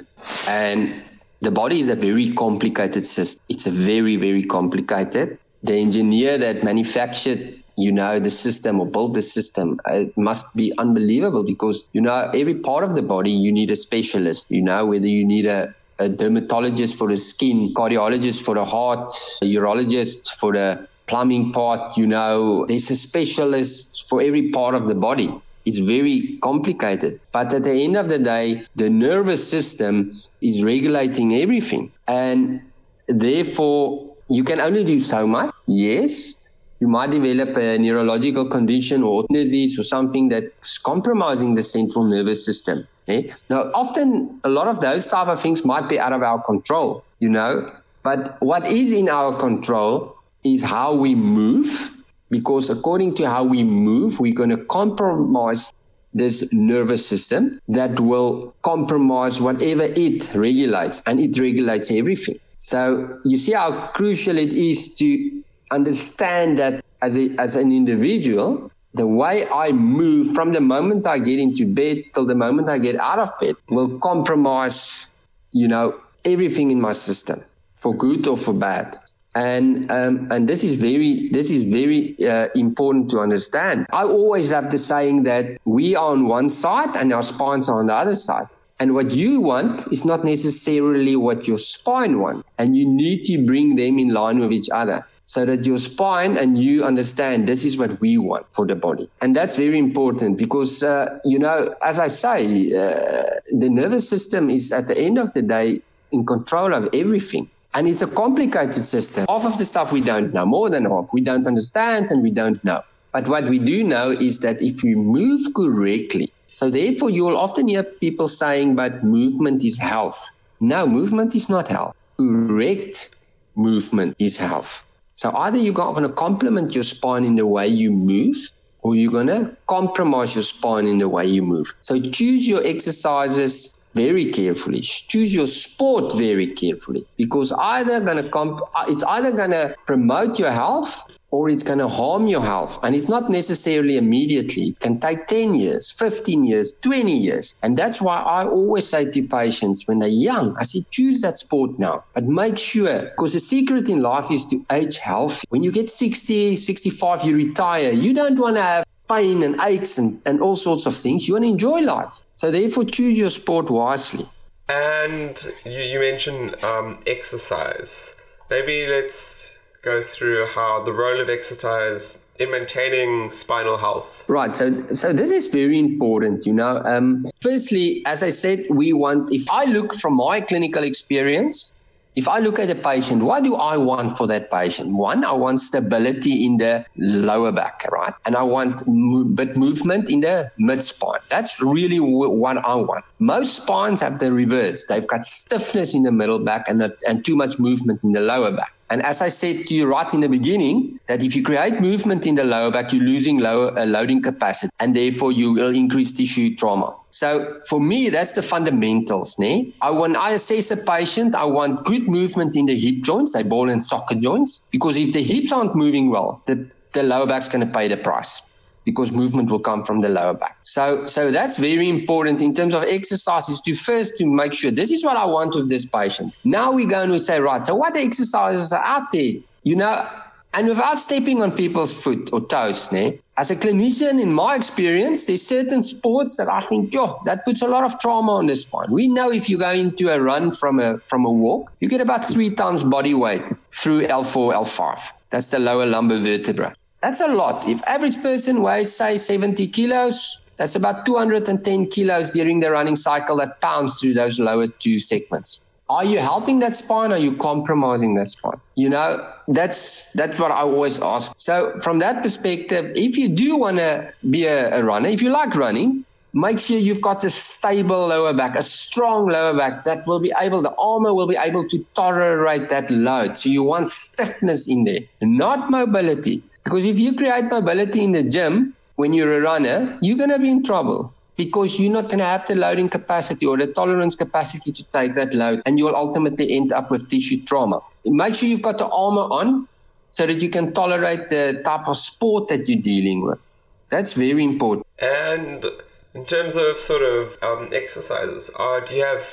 and 0.49 0.93
the 1.41 1.51
body 1.51 1.79
is 1.79 1.89
a 1.89 1.95
very 1.95 2.31
complicated 2.31 3.03
system. 3.03 3.43
It's 3.49 3.67
a 3.67 3.71
very 3.71 4.15
very 4.17 4.43
complicated. 4.43 5.37
The 5.65 5.73
engineer 5.73 6.37
that 6.37 6.63
manufactured 6.63 7.41
you 7.77 7.91
know 7.91 8.19
the 8.19 8.29
system 8.29 8.79
or 8.79 8.87
built 8.87 9.13
the 9.15 9.21
system 9.21 9.81
it 9.87 10.15
must 10.15 10.55
be 10.55 10.71
unbelievable 10.77 11.43
because 11.43 11.89
you 11.91 11.99
know 11.99 12.31
every 12.33 12.55
part 12.55 12.85
of 12.85 12.95
the 12.95 13.01
body 13.01 13.31
you 13.31 13.51
need 13.51 13.69
a 13.69 13.75
specialist 13.75 14.49
you 14.49 14.61
know 14.61 14.85
whether 14.85 15.07
you 15.07 15.25
need 15.25 15.45
a 15.45 15.75
a 15.99 16.09
dermatologist 16.09 16.97
for 16.97 17.07
the 17.07 17.17
skin, 17.17 17.73
cardiologist 17.73 18.43
for 18.43 18.55
the 18.55 18.65
heart, 18.65 19.11
a 19.41 19.45
urologist 19.45 20.27
for 20.35 20.53
the 20.53 20.87
plumbing 21.07 21.51
part, 21.53 21.97
you 21.97 22.07
know, 22.07 22.65
there's 22.65 22.89
a 22.89 22.95
specialist 22.95 24.07
for 24.09 24.21
every 24.21 24.49
part 24.49 24.75
of 24.75 24.87
the 24.87 24.95
body. 24.95 25.33
It's 25.65 25.79
very 25.79 26.37
complicated. 26.43 27.19
But 27.31 27.53
at 27.53 27.63
the 27.63 27.71
end 27.71 27.95
of 27.95 28.09
the 28.09 28.19
day, 28.19 28.65
the 28.75 28.89
nervous 28.89 29.49
system 29.49 30.11
is 30.41 30.63
regulating 30.63 31.33
everything. 31.35 31.91
And 32.07 32.61
therefore, 33.07 34.14
you 34.29 34.43
can 34.43 34.59
only 34.59 34.83
do 34.83 34.99
so 34.99 35.27
much. 35.27 35.53
Yes, 35.67 36.47
you 36.79 36.87
might 36.87 37.11
develop 37.11 37.55
a 37.57 37.77
neurological 37.77 38.49
condition 38.49 39.03
or 39.03 39.25
disease 39.31 39.79
or 39.79 39.83
something 39.83 40.29
that's 40.29 40.77
compromising 40.77 41.55
the 41.55 41.63
central 41.63 42.05
nervous 42.05 42.45
system. 42.45 42.87
Eh? 43.07 43.31
Now, 43.49 43.71
often 43.73 44.39
a 44.43 44.49
lot 44.49 44.67
of 44.67 44.81
those 44.81 45.05
type 45.05 45.27
of 45.27 45.39
things 45.39 45.63
might 45.63 45.87
be 45.87 45.99
out 45.99 46.13
of 46.13 46.21
our 46.21 46.41
control, 46.41 47.03
you 47.19 47.29
know. 47.29 47.71
But 48.03 48.41
what 48.41 48.65
is 48.67 48.91
in 48.91 49.09
our 49.09 49.37
control 49.37 50.15
is 50.43 50.63
how 50.63 50.93
we 50.93 51.15
move, 51.15 51.89
because 52.29 52.69
according 52.69 53.15
to 53.15 53.29
how 53.29 53.43
we 53.43 53.63
move, 53.63 54.19
we're 54.19 54.33
going 54.33 54.49
to 54.49 54.63
compromise 54.65 55.73
this 56.13 56.51
nervous 56.53 57.05
system 57.05 57.59
that 57.67 57.99
will 57.99 58.53
compromise 58.61 59.41
whatever 59.41 59.83
it 59.83 60.33
regulates, 60.33 61.01
and 61.05 61.19
it 61.19 61.37
regulates 61.37 61.91
everything. 61.91 62.39
So 62.65 63.19
you 63.23 63.37
see 63.37 63.53
how 63.53 63.69
crucial 63.93 64.39
it 64.39 64.51
is 64.51 64.95
to 64.95 65.43
understand 65.69 66.57
that 66.57 66.83
as, 67.03 67.15
a, 67.15 67.29
as 67.37 67.55
an 67.55 67.71
individual, 67.71 68.71
the 68.95 69.05
way 69.05 69.45
I 69.53 69.71
move 69.71 70.33
from 70.33 70.51
the 70.51 70.61
moment 70.61 71.05
I 71.05 71.19
get 71.19 71.37
into 71.37 71.71
bed 71.71 71.97
till 72.15 72.25
the 72.25 72.33
moment 72.33 72.67
I 72.67 72.79
get 72.79 72.95
out 72.95 73.19
of 73.19 73.29
bed 73.39 73.53
will 73.69 73.99
compromise, 73.99 75.11
you 75.51 75.67
know, 75.67 75.93
everything 76.25 76.71
in 76.71 76.81
my 76.81 76.93
system 76.93 77.39
for 77.75 77.93
good 77.93 78.25
or 78.25 78.35
for 78.35 78.53
bad 78.53 78.95
and 79.35 79.91
um, 79.91 80.31
and 80.31 80.47
this 80.49 80.63
is 80.63 80.75
very 80.75 81.29
this 81.29 81.51
is 81.51 81.65
very 81.65 82.15
uh, 82.25 82.47
important 82.55 83.11
to 83.11 83.19
understand. 83.19 83.85
I 83.91 84.03
always 84.03 84.51
have 84.51 84.71
the 84.71 84.77
saying 84.77 85.23
that 85.23 85.59
we 85.65 85.93
are 85.93 86.13
on 86.13 86.27
one 86.27 86.49
side 86.49 86.95
and 86.95 87.11
our 87.11 87.21
spines 87.21 87.67
are 87.67 87.77
on 87.77 87.87
the 87.87 87.93
other 87.93 88.15
side. 88.15 88.47
And 88.79 88.93
what 88.93 89.11
you 89.11 89.41
want 89.41 89.87
is 89.91 90.03
not 90.03 90.23
necessarily 90.23 91.15
what 91.15 91.47
your 91.47 91.57
spine 91.57 92.19
wants. 92.19 92.44
And 92.57 92.75
you 92.75 92.85
need 92.87 93.23
to 93.25 93.45
bring 93.45 93.75
them 93.75 93.99
in 93.99 94.09
line 94.09 94.39
with 94.39 94.51
each 94.51 94.69
other 94.71 95.05
so 95.25 95.43
that 95.45 95.65
your 95.65 95.77
spine 95.77 96.37
and 96.37 96.57
you 96.57 96.83
understand 96.83 97.47
this 97.47 97.65
is 97.65 97.77
what 97.77 97.99
we 97.99 98.17
want 98.17 98.45
for 98.51 98.65
the 98.65 98.75
body. 98.75 99.09
And 99.21 99.35
that's 99.35 99.57
very 99.57 99.79
important 99.79 100.37
because, 100.37 100.83
uh, 100.83 101.19
you 101.25 101.39
know, 101.39 101.73
as 101.81 101.99
I 101.99 102.07
say, 102.07 102.71
uh, 102.71 103.23
the 103.51 103.69
nervous 103.69 104.07
system 104.07 104.49
is 104.49 104.71
at 104.71 104.87
the 104.87 104.97
end 104.97 105.17
of 105.17 105.33
the 105.33 105.41
day 105.41 105.81
in 106.11 106.25
control 106.25 106.73
of 106.73 106.89
everything. 106.93 107.49
And 107.73 107.89
it's 107.89 108.03
a 108.03 108.07
complicated 108.07 108.75
system. 108.75 109.25
Half 109.27 109.45
of 109.45 109.57
the 109.57 109.65
stuff 109.65 109.91
we 109.91 110.01
don't 110.01 110.33
know, 110.33 110.45
more 110.45 110.69
than 110.69 110.85
half, 110.85 111.09
we 111.11 111.21
don't 111.21 111.45
understand 111.45 112.11
and 112.11 112.21
we 112.21 112.31
don't 112.31 112.63
know. 112.63 112.83
But 113.11 113.27
what 113.27 113.49
we 113.49 113.59
do 113.59 113.83
know 113.83 114.11
is 114.11 114.39
that 114.41 114.61
if 114.61 114.83
you 114.83 114.95
move 114.95 115.41
correctly, 115.55 116.31
so 116.47 116.69
therefore 116.69 117.09
you 117.09 117.25
will 117.25 117.37
often 117.37 117.67
hear 117.67 117.83
people 117.83 118.27
saying, 118.27 118.75
but 118.75 119.03
movement 119.03 119.65
is 119.65 119.77
health. 119.77 120.31
No, 120.61 120.87
movement 120.87 121.35
is 121.35 121.49
not 121.49 121.67
health. 121.67 121.95
Correct 122.17 123.09
movement 123.55 124.15
is 124.19 124.37
health. 124.37 124.87
So 125.13 125.31
either 125.35 125.57
you're 125.57 125.73
going 125.73 126.03
to 126.03 126.09
complement 126.09 126.75
your 126.75 126.83
spine 126.83 127.23
in 127.23 127.35
the 127.35 127.47
way 127.47 127.67
you 127.67 127.91
move, 127.91 128.35
or 128.81 128.95
you're 128.95 129.11
going 129.11 129.27
to 129.27 129.55
compromise 129.67 130.35
your 130.35 130.43
spine 130.43 130.87
in 130.87 130.99
the 130.99 131.09
way 131.09 131.25
you 131.25 131.41
move. 131.41 131.73
So 131.81 131.99
choose 131.99 132.47
your 132.47 132.61
exercises 132.65 133.83
very 133.95 134.25
carefully. 134.25 134.81
Choose 134.81 135.33
your 135.33 135.47
sport 135.47 136.13
very 136.13 136.47
carefully 136.47 137.05
because 137.17 137.51
either 137.53 138.01
going 138.01 138.21
to 138.21 138.29
comp- 138.29 138.61
uh, 138.75 138.85
it's 138.87 139.03
either 139.03 139.31
going 139.31 139.51
to 139.51 139.73
promote 139.87 140.37
your 140.37 140.51
health 140.51 141.14
or 141.31 141.49
it's 141.49 141.63
going 141.63 141.79
to 141.79 141.87
harm 141.87 142.27
your 142.27 142.41
health. 142.41 142.79
And 142.83 142.95
it's 142.95 143.09
not 143.09 143.29
necessarily 143.29 143.97
immediately. 143.97 144.69
It 144.69 144.79
can 144.79 144.99
take 144.99 145.27
10 145.27 145.55
years, 145.55 145.91
15 145.91 146.43
years, 146.43 146.73
20 146.81 147.17
years. 147.17 147.55
And 147.63 147.77
that's 147.77 148.01
why 148.01 148.15
I 148.15 148.45
always 148.45 148.87
say 148.87 149.09
to 149.09 149.27
patients 149.27 149.87
when 149.87 149.99
they're 149.99 150.09
young, 150.09 150.55
I 150.57 150.63
say, 150.63 150.83
choose 150.91 151.21
that 151.21 151.37
sport 151.37 151.77
now, 151.79 152.03
but 152.13 152.23
make 152.23 152.57
sure, 152.57 153.01
because 153.01 153.33
the 153.33 153.39
secret 153.39 153.89
in 153.89 154.01
life 154.01 154.31
is 154.31 154.45
to 154.47 154.65
age 154.71 154.97
healthy. 154.97 155.45
When 155.49 155.63
you 155.63 155.71
get 155.71 155.89
60, 155.89 156.55
65, 156.55 157.23
you 157.25 157.35
retire. 157.35 157.91
You 157.91 158.13
don't 158.13 158.39
want 158.39 158.55
to 158.55 158.61
have 158.61 158.85
pain 159.09 159.43
and 159.43 159.59
aches 159.61 159.97
and, 159.97 160.21
and 160.25 160.41
all 160.41 160.55
sorts 160.55 160.85
of 160.85 160.95
things. 160.95 161.27
You 161.27 161.35
want 161.35 161.45
to 161.45 161.51
enjoy 161.51 161.81
life. 161.81 162.21
So 162.33 162.51
therefore, 162.51 162.85
choose 162.85 163.17
your 163.17 163.29
sport 163.29 163.69
wisely. 163.69 164.25
And 164.67 165.37
you, 165.65 165.77
you 165.77 165.99
mentioned 165.99 166.63
um, 166.63 166.97
exercise. 167.05 168.15
Maybe 168.49 168.87
let's 168.87 169.44
go 169.85 170.01
through 170.01 170.47
how 170.47 170.83
the 170.83 170.91
role 170.91 171.21
of 171.21 171.29
exercise 171.29 172.21
in 172.39 172.51
maintaining 172.51 173.31
spinal 173.31 173.77
health. 173.77 174.23
Right. 174.27 174.53
So, 174.55 174.73
so 174.87 175.13
this 175.13 175.31
is 175.31 175.47
very 175.47 175.79
important. 175.79 176.45
You 176.45 176.53
know, 176.53 176.81
um, 176.83 177.27
firstly, 177.41 178.03
as 178.05 178.23
I 178.23 178.31
said, 178.31 178.65
we 178.69 178.91
want. 178.91 179.31
If 179.31 179.49
I 179.51 179.65
look 179.65 179.93
from 179.93 180.17
my 180.17 180.41
clinical 180.41 180.83
experience, 180.83 181.75
if 182.15 182.27
I 182.27 182.39
look 182.39 182.59
at 182.59 182.69
a 182.69 182.75
patient, 182.75 183.23
what 183.23 183.43
do 183.43 183.55
I 183.55 183.77
want 183.77 184.17
for 184.17 184.25
that 184.27 184.49
patient? 184.49 184.95
One, 184.95 185.25
I 185.25 185.33
want 185.33 185.59
stability 185.59 186.45
in 186.45 186.57
the 186.57 186.85
lower 186.97 187.51
back, 187.51 187.85
right? 187.91 188.13
And 188.25 188.35
I 188.35 188.43
want 188.43 188.83
mo- 188.87 189.35
bit 189.35 189.57
movement 189.57 190.09
in 190.09 190.21
the 190.21 190.49
mid 190.57 190.81
spine. 190.81 191.19
That's 191.29 191.61
really 191.61 191.99
what 191.99 192.57
I 192.57 192.75
want. 192.75 193.03
Most 193.19 193.63
spines 193.63 194.01
have 194.01 194.19
the 194.19 194.31
reverse. 194.31 194.85
They've 194.85 195.07
got 195.07 195.25
stiffness 195.25 195.93
in 195.93 196.03
the 196.03 196.11
middle 196.11 196.39
back 196.39 196.69
and, 196.69 196.91
and 197.07 197.25
too 197.25 197.35
much 197.35 197.59
movement 197.59 198.03
in 198.03 198.13
the 198.13 198.21
lower 198.21 198.55
back. 198.55 198.74
And 198.89 199.01
as 199.01 199.21
I 199.21 199.29
said 199.29 199.65
to 199.67 199.73
you 199.73 199.87
right 199.87 200.11
in 200.13 200.21
the 200.21 200.29
beginning, 200.29 200.99
that 201.07 201.23
if 201.23 201.35
you 201.35 201.43
create 201.43 201.81
movement 201.81 202.27
in 202.27 202.35
the 202.35 202.43
lower 202.43 202.71
back, 202.71 202.93
you're 202.93 203.03
losing 203.03 203.39
lower 203.39 203.77
uh, 203.77 203.85
loading 203.85 204.21
capacity, 204.21 204.71
and 204.79 204.95
therefore 204.95 205.31
you 205.31 205.53
will 205.53 205.75
increase 205.75 206.13
tissue 206.13 206.55
trauma. 206.55 206.95
So 207.09 207.59
for 207.67 207.79
me, 207.79 208.09
that's 208.09 208.33
the 208.33 208.43
fundamentals. 208.43 209.39
Ne? 209.39 209.73
I, 209.81 209.89
when 209.89 210.15
I 210.15 210.31
assess 210.31 210.69
a 210.71 210.77
patient, 210.77 211.33
I 211.33 211.45
want 211.45 211.85
good 211.85 212.07
movement 212.07 212.55
in 212.55 212.67
the 212.67 212.77
hip 212.77 213.03
joints, 213.03 213.33
the 213.33 213.43
ball 213.43 213.69
and 213.69 213.81
socket 213.81 214.19
joints, 214.19 214.67
because 214.71 214.97
if 214.97 215.13
the 215.13 215.23
hips 215.23 215.51
aren't 215.51 215.75
moving 215.75 216.11
well, 216.11 216.43
the, 216.45 216.69
the 216.93 217.01
lower 217.01 217.25
back's 217.25 217.49
going 217.49 217.65
to 217.65 217.73
pay 217.73 217.87
the 217.87 217.97
price 217.97 218.43
because 218.85 219.11
movement 219.11 219.49
will 219.49 219.59
come 219.59 219.83
from 219.83 220.01
the 220.01 220.09
lower 220.09 220.33
back. 220.33 220.57
So, 220.63 221.05
so 221.05 221.31
that's 221.31 221.57
very 221.57 221.89
important 221.89 222.41
in 222.41 222.53
terms 222.53 222.73
of 222.73 222.83
exercises 222.83 223.59
to 223.61 223.73
first 223.73 224.17
to 224.19 224.25
make 224.25 224.53
sure 224.53 224.71
this 224.71 224.91
is 224.91 225.03
what 225.03 225.17
I 225.17 225.25
want 225.25 225.55
with 225.55 225.69
this 225.69 225.85
patient. 225.85 226.33
Now 226.43 226.71
we're 226.71 226.87
going 226.87 227.09
to 227.09 227.19
say, 227.19 227.39
right, 227.39 227.65
so 227.65 227.75
what 227.75 227.97
exercises 227.97 228.71
are 228.71 228.83
out 228.83 229.11
there? 229.11 229.33
You 229.63 229.75
know, 229.75 230.07
and 230.55 230.69
without 230.69 230.99
stepping 230.99 231.41
on 231.41 231.51
people's 231.51 231.93
foot 231.93 232.29
or 232.31 232.39
toes, 232.39 232.89
ne? 232.91 233.19
As 233.35 233.51
a 233.51 233.57
clinician, 233.57 234.21
in 234.21 234.31
my 234.31 234.55
experience, 234.55 235.25
there's 235.25 235.45
certain 235.45 235.81
sports 235.81 236.37
that 236.37 236.47
I 236.47 236.61
think, 236.61 236.93
yo, 236.93 237.19
that 237.25 237.43
puts 237.43 237.61
a 237.61 237.67
lot 237.67 237.83
of 237.83 237.99
trauma 237.99 238.31
on 238.31 238.45
the 238.45 238.55
spine. 238.55 238.89
We 238.89 239.09
know 239.09 239.29
if 239.29 239.49
you 239.49 239.57
go 239.57 239.71
into 239.71 240.07
a 240.07 240.21
run 240.21 240.51
from 240.51 240.79
a 240.79 240.99
from 240.99 241.25
a 241.25 241.31
walk, 241.31 241.73
you 241.81 241.89
get 241.89 241.99
about 241.99 242.23
three 242.23 242.49
times 242.49 242.85
body 242.85 243.13
weight 243.13 243.51
through 243.71 244.03
L4, 244.03 244.53
L5. 244.53 245.09
That's 245.29 245.51
the 245.51 245.59
lower 245.59 245.85
lumbar 245.85 246.19
vertebra. 246.19 246.73
That's 247.05 247.21
a 247.21 247.27
lot. 247.27 247.67
If 247.67 247.83
average 247.83 248.19
person 248.23 248.63
weighs, 248.63 248.91
say, 248.91 249.17
70 249.17 249.67
kilos, 249.67 250.41
that's 250.57 250.75
about 250.75 251.05
210 251.05 251.85
kilos 251.89 252.31
during 252.31 252.61
the 252.61 252.71
running 252.71 252.95
cycle 252.95 253.35
that 253.35 253.61
pounds 253.61 254.01
through 254.01 254.15
those 254.15 254.39
lower 254.39 254.65
two 254.65 254.97
segments. 254.97 255.61
Are 255.87 256.03
you 256.03 256.17
helping 256.17 256.61
that 256.61 256.73
spine? 256.73 257.11
Or 257.11 257.13
are 257.13 257.19
you 257.19 257.37
compromising 257.37 258.15
that 258.15 258.29
spine? 258.29 258.59
You 258.73 258.89
know, 258.89 259.31
that's 259.47 260.11
that's 260.13 260.39
what 260.39 260.49
I 260.49 260.61
always 260.61 260.99
ask. 260.99 261.33
So 261.37 261.79
from 261.79 261.99
that 261.99 262.23
perspective, 262.23 262.91
if 262.95 263.19
you 263.19 263.29
do 263.29 263.55
want 263.55 263.77
to 263.77 264.11
be 264.27 264.47
a, 264.47 264.79
a 264.79 264.83
runner, 264.83 265.07
if 265.07 265.21
you 265.21 265.29
like 265.29 265.53
running, 265.53 266.05
make 266.33 266.57
sure 266.57 266.75
you've 266.75 267.01
got 267.01 267.23
a 267.23 267.29
stable 267.29 268.07
lower 268.07 268.33
back, 268.33 268.55
a 268.55 268.63
strong 268.63 269.27
lower 269.27 269.55
back 269.55 269.85
that 269.85 270.07
will 270.07 270.19
be 270.19 270.33
able, 270.41 270.59
the 270.59 270.73
armor 270.79 271.13
will 271.13 271.27
be 271.27 271.37
able 271.37 271.67
to 271.69 271.85
tolerate 271.93 272.69
that 272.69 272.89
load. 272.89 273.37
So 273.37 273.49
you 273.49 273.61
want 273.61 273.89
stiffness 273.89 274.67
in 274.67 274.85
there, 274.85 275.01
not 275.21 275.69
mobility. 275.69 276.41
Because 276.65 276.85
if 276.85 276.99
you 276.99 277.13
create 277.13 277.45
mobility 277.45 278.03
in 278.03 278.11
the 278.11 278.23
gym 278.23 278.73
when 278.95 279.13
you're 279.13 279.37
a 279.37 279.41
runner, 279.41 279.97
you're 280.01 280.17
going 280.17 280.31
to 280.31 280.39
be 280.39 280.49
in 280.49 280.63
trouble 280.63 281.13
because 281.37 281.79
you're 281.79 281.93
not 281.93 282.05
going 282.05 282.19
to 282.19 282.25
have 282.25 282.45
the 282.47 282.55
loading 282.55 282.89
capacity 282.89 283.45
or 283.45 283.55
the 283.55 283.67
tolerance 283.67 284.15
capacity 284.15 284.71
to 284.71 284.89
take 284.89 285.13
that 285.15 285.33
load, 285.33 285.61
and 285.65 285.77
you'll 285.77 285.95
ultimately 285.95 286.55
end 286.55 286.71
up 286.71 286.89
with 286.89 287.07
tissue 287.09 287.43
trauma. 287.43 287.81
Make 288.05 288.35
sure 288.35 288.49
you've 288.49 288.61
got 288.61 288.79
the 288.79 288.87
armor 288.87 289.21
on 289.21 289.67
so 290.09 290.25
that 290.25 290.41
you 290.41 290.49
can 290.49 290.73
tolerate 290.73 291.29
the 291.29 291.61
type 291.63 291.87
of 291.87 291.97
sport 291.97 292.47
that 292.47 292.67
you're 292.67 292.81
dealing 292.81 293.21
with. 293.25 293.49
That's 293.89 294.13
very 294.13 294.43
important. 294.43 294.87
And 294.97 295.65
in 296.13 296.25
terms 296.25 296.55
of 296.55 296.79
sort 296.79 297.03
of 297.03 297.37
um, 297.43 297.69
exercises, 297.73 298.49
uh, 298.57 298.79
do 298.79 298.95
you 298.95 299.03
have 299.03 299.27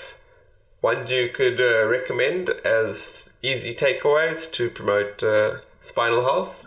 one 0.80 1.06
you 1.06 1.30
could 1.32 1.60
uh, 1.60 1.86
recommend 1.86 2.50
as 2.64 3.32
easy 3.42 3.74
takeaways 3.74 4.52
to 4.52 4.68
promote 4.68 5.22
uh, 5.22 5.58
spinal 5.80 6.22
health? 6.22 6.61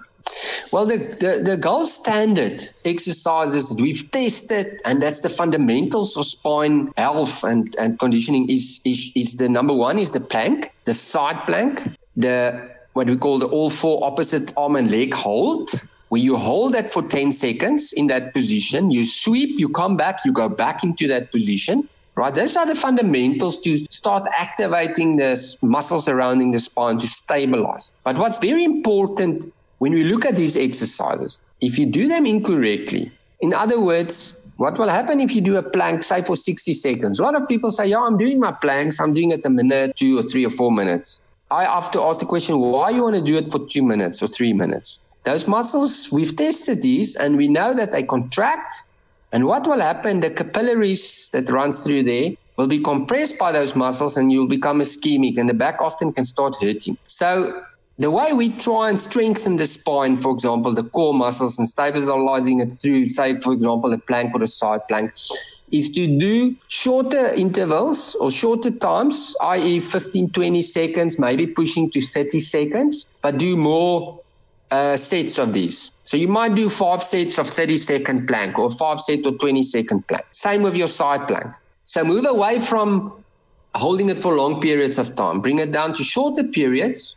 Well, 0.71 0.85
the, 0.85 0.97
the, 0.97 1.41
the 1.43 1.57
gold 1.57 1.87
standard 1.87 2.59
exercises 2.83 3.69
that 3.69 3.81
we've 3.81 4.09
tested, 4.11 4.81
and 4.83 5.01
that's 5.01 5.21
the 5.21 5.29
fundamentals 5.29 6.17
of 6.17 6.25
spine 6.25 6.91
health 6.97 7.43
and, 7.43 7.73
and 7.79 7.97
conditioning, 7.99 8.49
is, 8.49 8.81
is, 8.85 9.11
is 9.15 9.35
the 9.37 9.47
number 9.47 9.73
one 9.73 9.97
is 9.97 10.11
the 10.11 10.19
plank, 10.19 10.71
the 10.85 10.93
side 10.93 11.45
plank, 11.45 11.81
the 12.17 12.69
what 12.93 13.07
we 13.07 13.17
call 13.17 13.39
the 13.39 13.47
all 13.47 13.69
four 13.69 14.03
opposite 14.05 14.53
arm 14.57 14.75
and 14.77 14.89
leg 14.89 15.13
hold, 15.13 15.69
where 16.09 16.21
you 16.21 16.37
hold 16.37 16.73
that 16.73 16.89
for 16.89 17.03
10 17.03 17.31
seconds 17.33 17.91
in 17.93 18.07
that 18.07 18.33
position, 18.33 18.89
you 18.89 19.05
sweep, 19.05 19.59
you 19.59 19.67
come 19.67 19.97
back, 19.97 20.19
you 20.23 20.31
go 20.31 20.47
back 20.47 20.83
into 20.83 21.07
that 21.07 21.31
position. 21.31 21.87
Right, 22.17 22.33
those 22.33 22.55
are 22.55 22.65
the 22.65 22.75
fundamentals 22.75 23.59
to 23.59 23.77
start 23.89 24.25
activating 24.39 25.17
the 25.17 25.35
muscles 25.61 26.05
surrounding 26.05 26.51
the 26.51 26.59
spine 26.59 26.97
to 26.99 27.07
stabilize. 27.09 27.91
But 28.05 28.15
what's 28.15 28.37
very 28.37 28.63
important 28.63 29.53
when 29.79 29.93
we 29.93 30.03
look 30.03 30.25
at 30.25 30.35
these 30.35 30.57
exercises, 30.57 31.39
if 31.61 31.77
you 31.77 31.85
do 31.85 32.07
them 32.07 32.25
incorrectly, 32.25 33.11
in 33.41 33.53
other 33.53 33.79
words, 33.79 34.41
what 34.57 34.77
will 34.77 34.87
happen 34.87 35.19
if 35.19 35.35
you 35.35 35.41
do 35.41 35.57
a 35.57 35.63
plank, 35.63 36.03
say 36.03 36.21
for 36.21 36.35
60 36.35 36.73
seconds? 36.73 37.19
A 37.19 37.23
lot 37.23 37.35
of 37.35 37.47
people 37.47 37.71
say, 37.71 37.87
Yeah, 37.87 37.99
I'm 37.99 38.17
doing 38.17 38.39
my 38.39 38.53
planks, 38.53 38.99
I'm 38.99 39.13
doing 39.13 39.31
it 39.31 39.45
a 39.45 39.49
minute, 39.49 39.97
two 39.97 40.17
or 40.17 40.21
three 40.21 40.45
or 40.45 40.49
four 40.49 40.71
minutes. 40.71 41.21
I 41.51 41.65
have 41.65 41.91
to 41.91 42.01
ask 42.01 42.19
the 42.19 42.25
question, 42.25 42.59
why 42.59 42.89
you 42.89 43.03
want 43.03 43.15
to 43.15 43.21
do 43.21 43.35
it 43.35 43.51
for 43.51 43.65
two 43.67 43.83
minutes 43.83 44.23
or 44.23 44.27
three 44.27 44.53
minutes? 44.53 45.01
Those 45.23 45.47
muscles, 45.47 46.09
we've 46.11 46.35
tested 46.35 46.81
these 46.81 47.15
and 47.15 47.37
we 47.37 47.47
know 47.47 47.73
that 47.73 47.91
they 47.91 48.03
contract. 48.03 48.75
And 49.31 49.45
what 49.45 49.67
will 49.67 49.81
happen? 49.81 50.21
The 50.21 50.31
capillaries 50.31 51.29
that 51.31 51.49
runs 51.49 51.83
through 51.83 52.03
there 52.03 52.31
will 52.57 52.67
be 52.67 52.79
compressed 52.79 53.37
by 53.37 53.51
those 53.51 53.75
muscles 53.75 54.17
and 54.17 54.31
you'll 54.31 54.47
become 54.47 54.79
ischemic 54.79 55.37
and 55.37 55.49
the 55.49 55.53
back 55.53 55.81
often 55.81 56.13
can 56.13 56.25
start 56.25 56.55
hurting. 56.61 56.97
So 57.07 57.63
the 57.97 58.11
way 58.11 58.33
we 58.33 58.49
try 58.49 58.89
and 58.89 58.99
strengthen 58.99 59.55
the 59.55 59.65
spine, 59.65 60.17
for 60.17 60.31
example, 60.31 60.73
the 60.73 60.83
core 60.83 61.13
muscles 61.13 61.57
and 61.57 61.67
stabilizing 61.67 62.59
it 62.59 62.71
through, 62.71 63.05
say, 63.05 63.39
for 63.39 63.53
example, 63.53 63.93
a 63.93 63.97
plank 63.97 64.35
or 64.35 64.43
a 64.43 64.47
side 64.47 64.85
plank, 64.89 65.11
is 65.71 65.91
to 65.91 66.05
do 66.19 66.55
shorter 66.67 67.27
intervals 67.33 68.15
or 68.15 68.29
shorter 68.29 68.71
times, 68.71 69.35
i.e., 69.41 69.79
15, 69.79 70.29
20 70.31 70.61
seconds, 70.61 71.17
maybe 71.17 71.47
pushing 71.47 71.89
to 71.91 72.01
30 72.01 72.39
seconds, 72.39 73.09
but 73.21 73.37
do 73.37 73.55
more 73.55 74.19
uh, 74.71 74.97
sets 74.97 75.37
of 75.37 75.53
these. 75.53 75.91
So 76.03 76.17
you 76.17 76.27
might 76.27 76.53
do 76.53 76.69
five 76.69 77.01
sets 77.01 77.37
of 77.37 77.47
30 77.47 77.77
second 77.77 78.27
plank 78.27 78.59
or 78.59 78.69
five 78.69 78.99
set 78.99 79.25
or 79.25 79.31
20 79.31 79.63
second 79.63 80.07
plank. 80.07 80.25
Same 80.31 80.63
with 80.63 80.75
your 80.75 80.87
side 80.87 81.27
plank. 81.27 81.55
So 81.83 82.03
move 82.03 82.25
away 82.25 82.59
from 82.59 83.13
holding 83.73 84.09
it 84.09 84.19
for 84.19 84.35
long 84.35 84.61
periods 84.61 84.97
of 84.97 85.15
time. 85.15 85.39
Bring 85.39 85.59
it 85.59 85.71
down 85.71 85.93
to 85.95 86.03
shorter 86.03 86.43
periods 86.43 87.14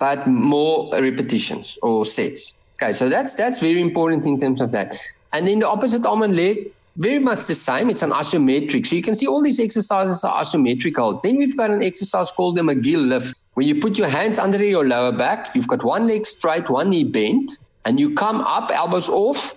but 0.00 0.26
more 0.26 0.90
repetitions 0.92 1.78
or 1.82 2.04
sets. 2.04 2.58
Okay, 2.82 2.92
so 2.92 3.08
that's 3.08 3.34
that's 3.34 3.60
very 3.60 3.80
important 3.80 4.26
in 4.26 4.38
terms 4.38 4.60
of 4.60 4.72
that. 4.72 4.96
And 5.32 5.46
then 5.46 5.60
the 5.60 5.68
opposite 5.68 6.04
arm 6.06 6.22
and 6.22 6.34
leg, 6.34 6.72
very 6.96 7.20
much 7.20 7.46
the 7.46 7.54
same. 7.54 7.90
It's 7.90 8.02
an 8.02 8.10
isometric. 8.10 8.86
So 8.86 8.96
you 8.96 9.02
can 9.02 9.14
see 9.14 9.26
all 9.26 9.42
these 9.42 9.60
exercises 9.60 10.24
are 10.24 10.40
isometric 10.40 10.96
holds. 10.96 11.22
Then 11.22 11.36
we've 11.36 11.56
got 11.56 11.70
an 11.70 11.82
exercise 11.82 12.32
called 12.32 12.56
the 12.56 12.62
McGill 12.62 13.08
lift, 13.08 13.34
where 13.54 13.66
you 13.66 13.80
put 13.80 13.98
your 13.98 14.08
hands 14.08 14.38
under 14.38 14.64
your 14.64 14.86
lower 14.86 15.12
back. 15.12 15.54
You've 15.54 15.68
got 15.68 15.84
one 15.84 16.08
leg 16.08 16.26
straight, 16.26 16.70
one 16.70 16.90
knee 16.90 17.04
bent, 17.04 17.52
and 17.84 18.00
you 18.00 18.14
come 18.14 18.40
up, 18.40 18.70
elbows 18.72 19.08
off, 19.08 19.54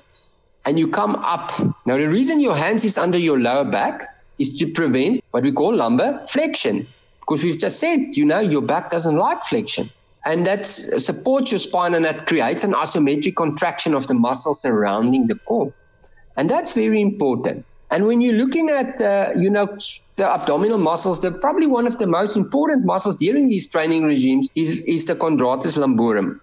and 0.66 0.78
you 0.78 0.88
come 0.90 1.16
up. 1.16 1.52
Now 1.86 1.98
the 1.98 2.08
reason 2.08 2.42
your 2.42 2.56
hands 2.56 2.84
is 2.84 2.98
under 2.98 3.18
your 3.18 3.40
lower 3.40 3.66
back 3.66 4.04
is 4.38 4.58
to 4.60 4.68
prevent 4.68 5.24
what 5.32 5.44
we 5.44 5.54
call 5.54 5.74
lumbar 5.74 6.26
flexion. 6.28 6.86
Because 7.22 7.44
we've 7.46 7.58
just 7.58 7.80
said, 7.80 8.18
you 8.18 8.26
know, 8.26 8.42
your 8.42 8.62
back 8.62 8.90
doesn't 8.90 9.16
like 9.16 9.44
flexion 9.44 9.90
and 10.26 10.48
that 10.48 10.66
supports 10.66 11.52
your 11.52 11.60
spine 11.60 11.94
and 11.94 12.06
that 12.06 12.28
creates 12.28 12.64
an 12.64 12.74
isometric 12.74 13.36
contraction 13.36 13.94
of 13.94 14.08
the 14.08 14.14
muscles 14.14 14.62
surrounding 14.62 15.28
the 15.28 15.36
core. 15.36 15.74
And 16.38 16.50
that's 16.50 16.74
very 16.74 17.02
important. 17.02 17.66
And 17.92 18.08
when 18.08 18.22
you're 18.22 18.36
looking 18.36 18.70
at, 18.70 19.00
uh, 19.02 19.32
you 19.36 19.50
know, 19.50 19.78
the 20.16 20.26
abdominal 20.26 20.80
muscles, 20.80 21.22
they're 21.22 21.32
probably 21.32 21.68
one 21.68 21.86
of 21.86 22.00
the 22.00 22.08
most 22.08 22.36
important 22.36 22.86
muscles 22.86 23.18
during 23.18 23.50
these 23.50 23.68
training 23.68 24.06
regimes 24.06 24.50
is, 24.56 24.82
is 24.84 25.06
the 25.06 25.16
quadratus 25.16 25.78
lumborum. 25.78 26.40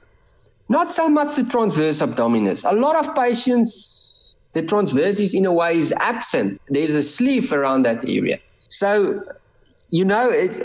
Not 0.68 0.92
so 0.92 1.08
much 1.08 1.34
the 1.34 1.44
transverse 1.44 2.00
abdominis. 2.00 2.70
A 2.70 2.74
lot 2.74 2.94
of 2.94 3.16
patients, 3.16 4.38
the 4.52 4.62
transverse 4.62 5.18
is 5.18 5.34
in 5.34 5.44
a 5.44 5.52
way 5.52 5.76
is 5.76 5.92
absent. 5.96 6.60
There's 6.68 6.94
a 6.94 7.02
sleeve 7.02 7.52
around 7.52 7.82
that 7.82 8.08
area. 8.08 8.38
So, 8.68 9.20
you 9.90 10.04
know, 10.04 10.28
it's, 10.30 10.60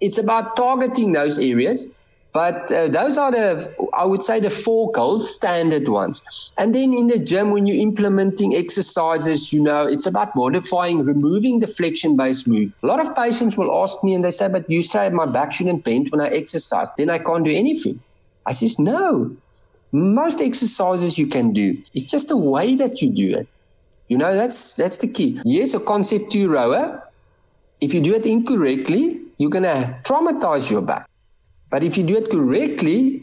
it's 0.00 0.18
about 0.18 0.56
targeting 0.56 1.12
those 1.12 1.38
areas 1.38 1.90
but 2.34 2.70
uh, 2.72 2.88
those 2.88 3.16
are 3.16 3.30
the, 3.30 3.88
I 3.96 4.04
would 4.04 4.24
say, 4.24 4.40
the 4.40 4.50
four 4.50 4.90
gold 4.90 5.22
standard 5.22 5.86
ones. 5.86 6.52
And 6.58 6.74
then 6.74 6.92
in 6.92 7.06
the 7.06 7.20
gym, 7.20 7.52
when 7.52 7.68
you're 7.68 7.80
implementing 7.80 8.56
exercises, 8.56 9.52
you 9.52 9.62
know, 9.62 9.86
it's 9.86 10.04
about 10.04 10.34
modifying, 10.34 11.06
removing 11.06 11.60
the 11.60 11.68
flexion 11.68 12.16
based 12.16 12.48
move. 12.48 12.74
A 12.82 12.88
lot 12.88 12.98
of 12.98 13.14
patients 13.14 13.56
will 13.56 13.72
ask 13.80 14.02
me 14.02 14.14
and 14.14 14.24
they 14.24 14.32
say, 14.32 14.48
but 14.48 14.68
you 14.68 14.82
say 14.82 15.08
my 15.10 15.26
back 15.26 15.52
shouldn't 15.52 15.84
bend 15.84 16.10
when 16.10 16.20
I 16.20 16.26
exercise. 16.26 16.88
Then 16.98 17.08
I 17.08 17.18
can't 17.18 17.44
do 17.44 17.52
anything. 17.54 18.00
I 18.44 18.50
says, 18.50 18.80
no. 18.80 19.36
Most 19.92 20.40
exercises 20.40 21.16
you 21.16 21.28
can 21.28 21.52
do. 21.52 21.80
It's 21.94 22.04
just 22.04 22.26
the 22.26 22.36
way 22.36 22.74
that 22.74 23.00
you 23.00 23.10
do 23.10 23.38
it. 23.38 23.46
You 24.08 24.18
know, 24.18 24.34
that's 24.34 24.74
that's 24.74 24.98
the 24.98 25.06
key. 25.06 25.40
Yes, 25.44 25.72
a 25.72 25.78
Concept2 25.78 26.48
rower. 26.48 27.00
If 27.80 27.94
you 27.94 28.00
do 28.00 28.12
it 28.12 28.26
incorrectly, 28.26 29.20
you're 29.38 29.50
to 29.50 30.00
traumatize 30.02 30.68
your 30.68 30.82
back. 30.82 31.08
But 31.74 31.82
if 31.82 31.98
you 31.98 32.04
do 32.04 32.16
it 32.16 32.30
correctly, 32.30 33.20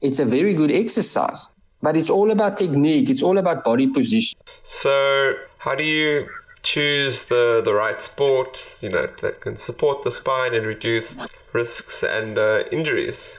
it's 0.00 0.18
a 0.20 0.24
very 0.24 0.54
good 0.54 0.70
exercise. 0.70 1.54
But 1.82 1.96
it's 1.96 2.08
all 2.08 2.30
about 2.30 2.56
technique, 2.56 3.10
it's 3.10 3.22
all 3.22 3.36
about 3.36 3.62
body 3.62 3.88
position. 3.88 4.40
So, 4.62 5.34
how 5.58 5.74
do 5.74 5.84
you 5.84 6.26
choose 6.62 7.24
the, 7.24 7.60
the 7.62 7.74
right 7.74 8.00
sport, 8.00 8.78
you 8.80 8.88
know, 8.88 9.06
that 9.20 9.42
can 9.42 9.54
support 9.56 10.02
the 10.02 10.10
spine 10.10 10.54
and 10.54 10.64
reduce 10.64 11.18
risks 11.54 12.02
and 12.02 12.38
uh, 12.38 12.64
injuries? 12.72 13.38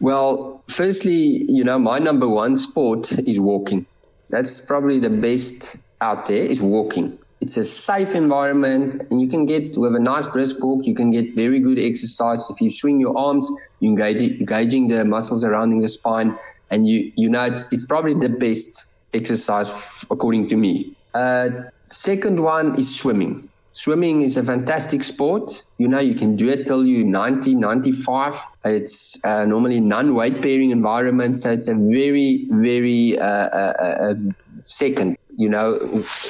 Well, 0.00 0.64
firstly, 0.68 1.44
you 1.46 1.62
know, 1.62 1.78
my 1.78 1.98
number 1.98 2.26
one 2.26 2.56
sport 2.56 3.12
is 3.28 3.38
walking. 3.38 3.84
That's 4.30 4.58
probably 4.58 5.00
the 5.00 5.10
best 5.10 5.82
out 6.00 6.24
there 6.28 6.46
is 6.46 6.62
walking. 6.62 7.18
It's 7.40 7.56
a 7.56 7.64
safe 7.64 8.14
environment 8.14 9.06
and 9.10 9.20
you 9.20 9.28
can 9.28 9.46
get 9.46 9.76
with 9.76 9.94
a 9.94 10.00
nice 10.00 10.26
brisk 10.26 10.62
walk, 10.62 10.86
you 10.86 10.94
can 10.94 11.12
get 11.12 11.34
very 11.36 11.60
good 11.60 11.78
exercise. 11.78 12.50
If 12.50 12.60
you 12.60 12.68
swing 12.68 12.98
your 12.98 13.16
arms, 13.16 13.48
you're 13.80 13.92
engaging, 13.92 14.88
the 14.88 15.04
muscles 15.04 15.42
surrounding 15.42 15.80
the 15.80 15.88
spine 15.88 16.36
and 16.70 16.86
you, 16.86 17.12
you 17.16 17.28
know, 17.28 17.44
it's, 17.44 17.72
it's 17.72 17.86
probably 17.86 18.14
the 18.14 18.28
best 18.28 18.92
exercise 19.14 20.04
according 20.10 20.48
to 20.48 20.56
me. 20.56 20.92
Uh, 21.14 21.50
second 21.84 22.40
one 22.42 22.76
is 22.76 22.98
swimming. 22.98 23.48
Swimming 23.72 24.22
is 24.22 24.36
a 24.36 24.42
fantastic 24.42 25.04
sport. 25.04 25.62
You 25.78 25.86
know, 25.86 26.00
you 26.00 26.14
can 26.14 26.34
do 26.34 26.48
it 26.48 26.66
till 26.66 26.84
you 26.84 27.04
90, 27.04 27.54
95. 27.54 28.34
It's 28.64 29.24
uh, 29.24 29.44
normally 29.44 29.80
non-weight 29.80 30.42
bearing 30.42 30.72
environment, 30.72 31.38
so 31.38 31.52
it's 31.52 31.68
a 31.68 31.74
very, 31.74 32.46
very 32.50 33.16
uh, 33.18 33.24
uh, 33.24 33.74
uh, 34.00 34.14
second. 34.64 35.16
You 35.38 35.48
know, 35.48 35.78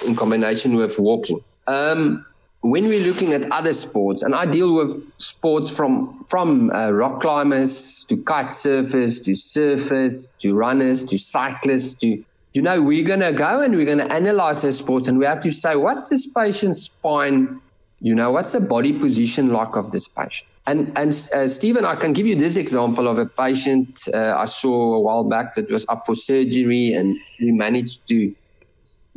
in 0.07 0.15
combination 0.15 0.77
with 0.77 0.99
walking. 0.99 1.43
Um, 1.67 2.25
when 2.61 2.85
we're 2.85 3.07
looking 3.07 3.33
at 3.33 3.51
other 3.51 3.73
sports, 3.73 4.23
and 4.23 4.35
I 4.35 4.45
deal 4.45 4.75
with 4.75 4.91
sports 5.19 5.69
from 5.77 6.25
from 6.29 6.71
uh, 6.71 6.91
rock 6.91 7.21
climbers 7.21 8.05
to 8.07 8.17
kite 8.23 8.53
surfers 8.63 9.25
to 9.25 9.33
surfers 9.33 10.39
to 10.39 10.55
runners 10.55 11.05
to 11.05 11.19
cyclists 11.19 11.95
to 12.03 12.23
you 12.59 12.63
know, 12.63 12.81
we're 12.81 13.07
going 13.07 13.21
to 13.21 13.33
go 13.33 13.63
and 13.63 13.77
we're 13.77 13.87
going 13.87 13.99
to 13.99 14.13
analyze 14.13 14.63
their 14.63 14.73
sports 14.73 15.07
and 15.07 15.19
we 15.19 15.25
have 15.27 15.41
to 15.41 15.51
say, 15.51 15.77
what's 15.77 16.09
this 16.09 16.27
patient's 16.33 16.83
spine? 16.83 17.61
You 18.01 18.15
know, 18.15 18.33
what's 18.33 18.53
the 18.53 18.61
body 18.61 18.93
position 18.99 19.53
like 19.53 19.77
of 19.77 19.93
this 19.93 20.09
patient? 20.09 20.49
And, 20.67 20.93
and 20.97 21.11
uh, 21.35 21.47
Stephen, 21.47 21.85
I 21.85 21.95
can 21.95 22.13
give 22.13 22.27
you 22.27 22.35
this 22.35 22.57
example 22.57 23.07
of 23.07 23.19
a 23.19 23.27
patient 23.27 24.09
uh, 24.13 24.35
I 24.37 24.47
saw 24.47 24.95
a 24.95 25.01
while 25.01 25.25
back 25.25 25.55
that 25.55 25.71
was 25.71 25.87
up 25.89 26.05
for 26.05 26.15
surgery 26.15 26.93
and 26.93 27.15
we 27.41 27.53
managed 27.53 28.09
to, 28.09 28.35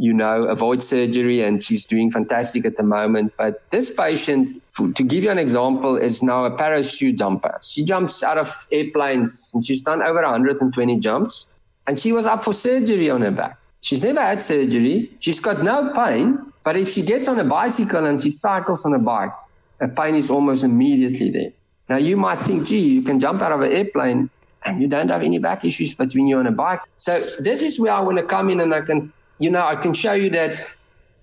you 0.02 0.12
know, 0.12 0.46
avoid 0.46 0.82
surgery 0.82 1.44
and 1.44 1.62
she's 1.62 1.86
doing 1.86 2.10
fantastic 2.10 2.66
at 2.66 2.76
the 2.76 2.82
moment. 2.84 3.32
But 3.38 3.70
this 3.70 3.92
patient, 3.94 4.50
to 4.96 5.04
give 5.04 5.24
you 5.24 5.30
an 5.30 5.38
example, 5.38 5.96
is 5.96 6.24
now 6.24 6.44
a 6.44 6.50
parachute 6.50 7.20
jumper. 7.20 7.56
She 7.62 7.84
jumps 7.84 8.24
out 8.24 8.40
of 8.40 8.52
airplanes 8.72 9.52
and 9.54 9.64
she's 9.64 9.84
done 9.84 10.02
over 10.02 10.24
120 10.24 11.00
jumps 11.00 11.54
and 11.86 12.00
she 12.00 12.12
was 12.12 12.26
up 12.26 12.44
for 12.44 12.52
surgery 12.52 13.12
on 13.12 13.22
her 13.22 13.30
back. 13.30 13.60
She's 13.82 14.04
never 14.04 14.22
had 14.22 14.42
surgery. 14.42 15.12
She's 15.20 15.40
got 15.40 15.62
no 15.62 15.94
pain, 15.94 16.52
but 16.64 16.76
if 16.76 16.90
she 16.90 17.04
gets 17.04 17.28
on 17.28 17.38
a 17.38 17.44
bicycle 17.44 18.08
and 18.08 18.20
she 18.20 18.32
cycles 18.32 18.88
on 18.88 18.96
a 18.96 19.00
bike, 19.00 19.34
the 19.80 19.88
pain 19.88 20.16
is 20.16 20.32
almost 20.32 20.64
immediately 20.64 21.30
there. 21.30 21.52
Now 21.90 21.98
you 21.98 22.18
might 22.18 22.40
think, 22.40 22.66
gee, 22.66 22.80
you 22.80 23.04
can 23.04 23.20
jump 23.20 23.44
out 23.44 23.52
of 23.52 23.62
an 23.62 23.72
airplane 23.72 24.32
and 24.66 24.82
you 24.82 24.88
don't 24.88 25.12
have 25.12 25.22
any 25.22 25.38
back 25.38 25.64
issues 25.64 25.94
between 25.94 26.26
you're 26.26 26.40
on 26.40 26.48
a 26.48 26.52
bike. 26.52 26.82
So 26.96 27.20
this 27.40 27.62
is 27.62 27.80
where 27.80 27.94
I 27.94 28.00
want 28.00 28.18
to 28.18 28.24
come 28.24 28.50
in 28.50 28.60
and 28.60 28.74
I 28.74 28.82
can, 28.82 29.14
you 29.42 29.50
know, 29.50 29.66
I 29.66 29.76
can 29.76 29.94
show 29.94 30.14
you 30.14 30.30
that 30.30 30.54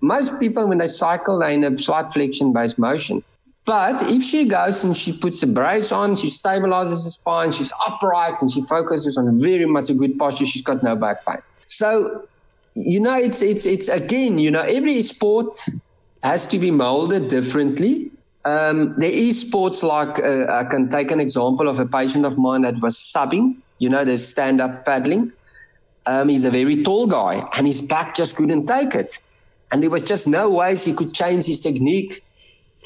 most 0.01 0.39
people 0.39 0.67
when 0.67 0.79
they 0.79 0.87
cycle, 0.87 1.39
they're 1.39 1.51
in 1.51 1.63
a 1.63 1.77
slight 1.77 2.11
flexion 2.11 2.51
based 2.51 2.77
motion. 2.77 3.23
But 3.65 4.01
if 4.11 4.23
she 4.23 4.45
goes 4.45 4.83
and 4.83 4.95
she 4.97 5.13
puts 5.13 5.41
a 5.43 5.47
brace 5.47 5.91
on, 5.93 6.15
she 6.15 6.27
stabilizes 6.27 7.03
the 7.05 7.11
spine, 7.11 7.51
she's 7.51 7.71
upright, 7.87 8.41
and 8.41 8.51
she 8.51 8.61
focuses 8.63 9.17
on 9.17 9.39
very 9.39 9.65
much 9.65 9.89
a 9.89 9.93
good 9.93 10.17
posture, 10.19 10.45
she's 10.45 10.61
got 10.61 10.83
no 10.83 10.95
back 10.95 11.25
pain. 11.25 11.41
So, 11.67 12.27
you 12.73 12.99
know, 12.99 13.17
it's 13.17 13.41
it's 13.41 13.65
it's 13.65 13.87
again, 13.87 14.37
you 14.37 14.51
know, 14.51 14.61
every 14.61 15.01
sport 15.03 15.57
has 16.21 16.45
to 16.47 16.59
be 16.59 16.71
molded 16.71 17.29
differently. 17.29 18.11
Um, 18.43 18.95
there 18.97 19.11
is 19.11 19.39
sports 19.39 19.81
like 19.81 20.19
uh, 20.19 20.45
I 20.49 20.65
can 20.65 20.89
take 20.89 21.11
an 21.11 21.21
example 21.21 21.69
of 21.69 21.79
a 21.79 21.85
patient 21.85 22.25
of 22.25 22.37
mine 22.37 22.63
that 22.63 22.81
was 22.81 22.97
subbing. 22.97 23.55
You 23.77 23.89
know, 23.89 24.03
the 24.03 24.17
stand-up 24.17 24.83
paddling. 24.83 25.31
Um, 26.05 26.29
he's 26.29 26.45
a 26.45 26.51
very 26.51 26.83
tall 26.83 27.07
guy, 27.07 27.47
and 27.57 27.67
his 27.67 27.81
back 27.81 28.15
just 28.15 28.35
couldn't 28.35 28.67
take 28.67 28.95
it, 28.95 29.19
and 29.71 29.83
there 29.83 29.89
was 29.89 30.03
just 30.03 30.27
no 30.27 30.49
ways 30.49 30.85
he 30.85 30.93
could 30.93 31.13
change 31.13 31.45
his 31.45 31.59
technique 31.59 32.23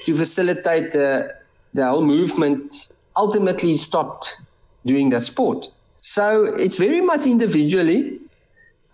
to 0.06 0.16
facilitate 0.16 0.92
the, 0.92 1.34
the 1.74 1.86
whole 1.86 2.04
movement, 2.04 2.92
ultimately 3.16 3.76
stopped 3.76 4.42
doing 4.86 5.10
that 5.10 5.22
sport. 5.22 5.72
So 6.00 6.46
it's 6.46 6.78
very 6.78 7.00
much 7.00 7.26
individually. 7.26 8.20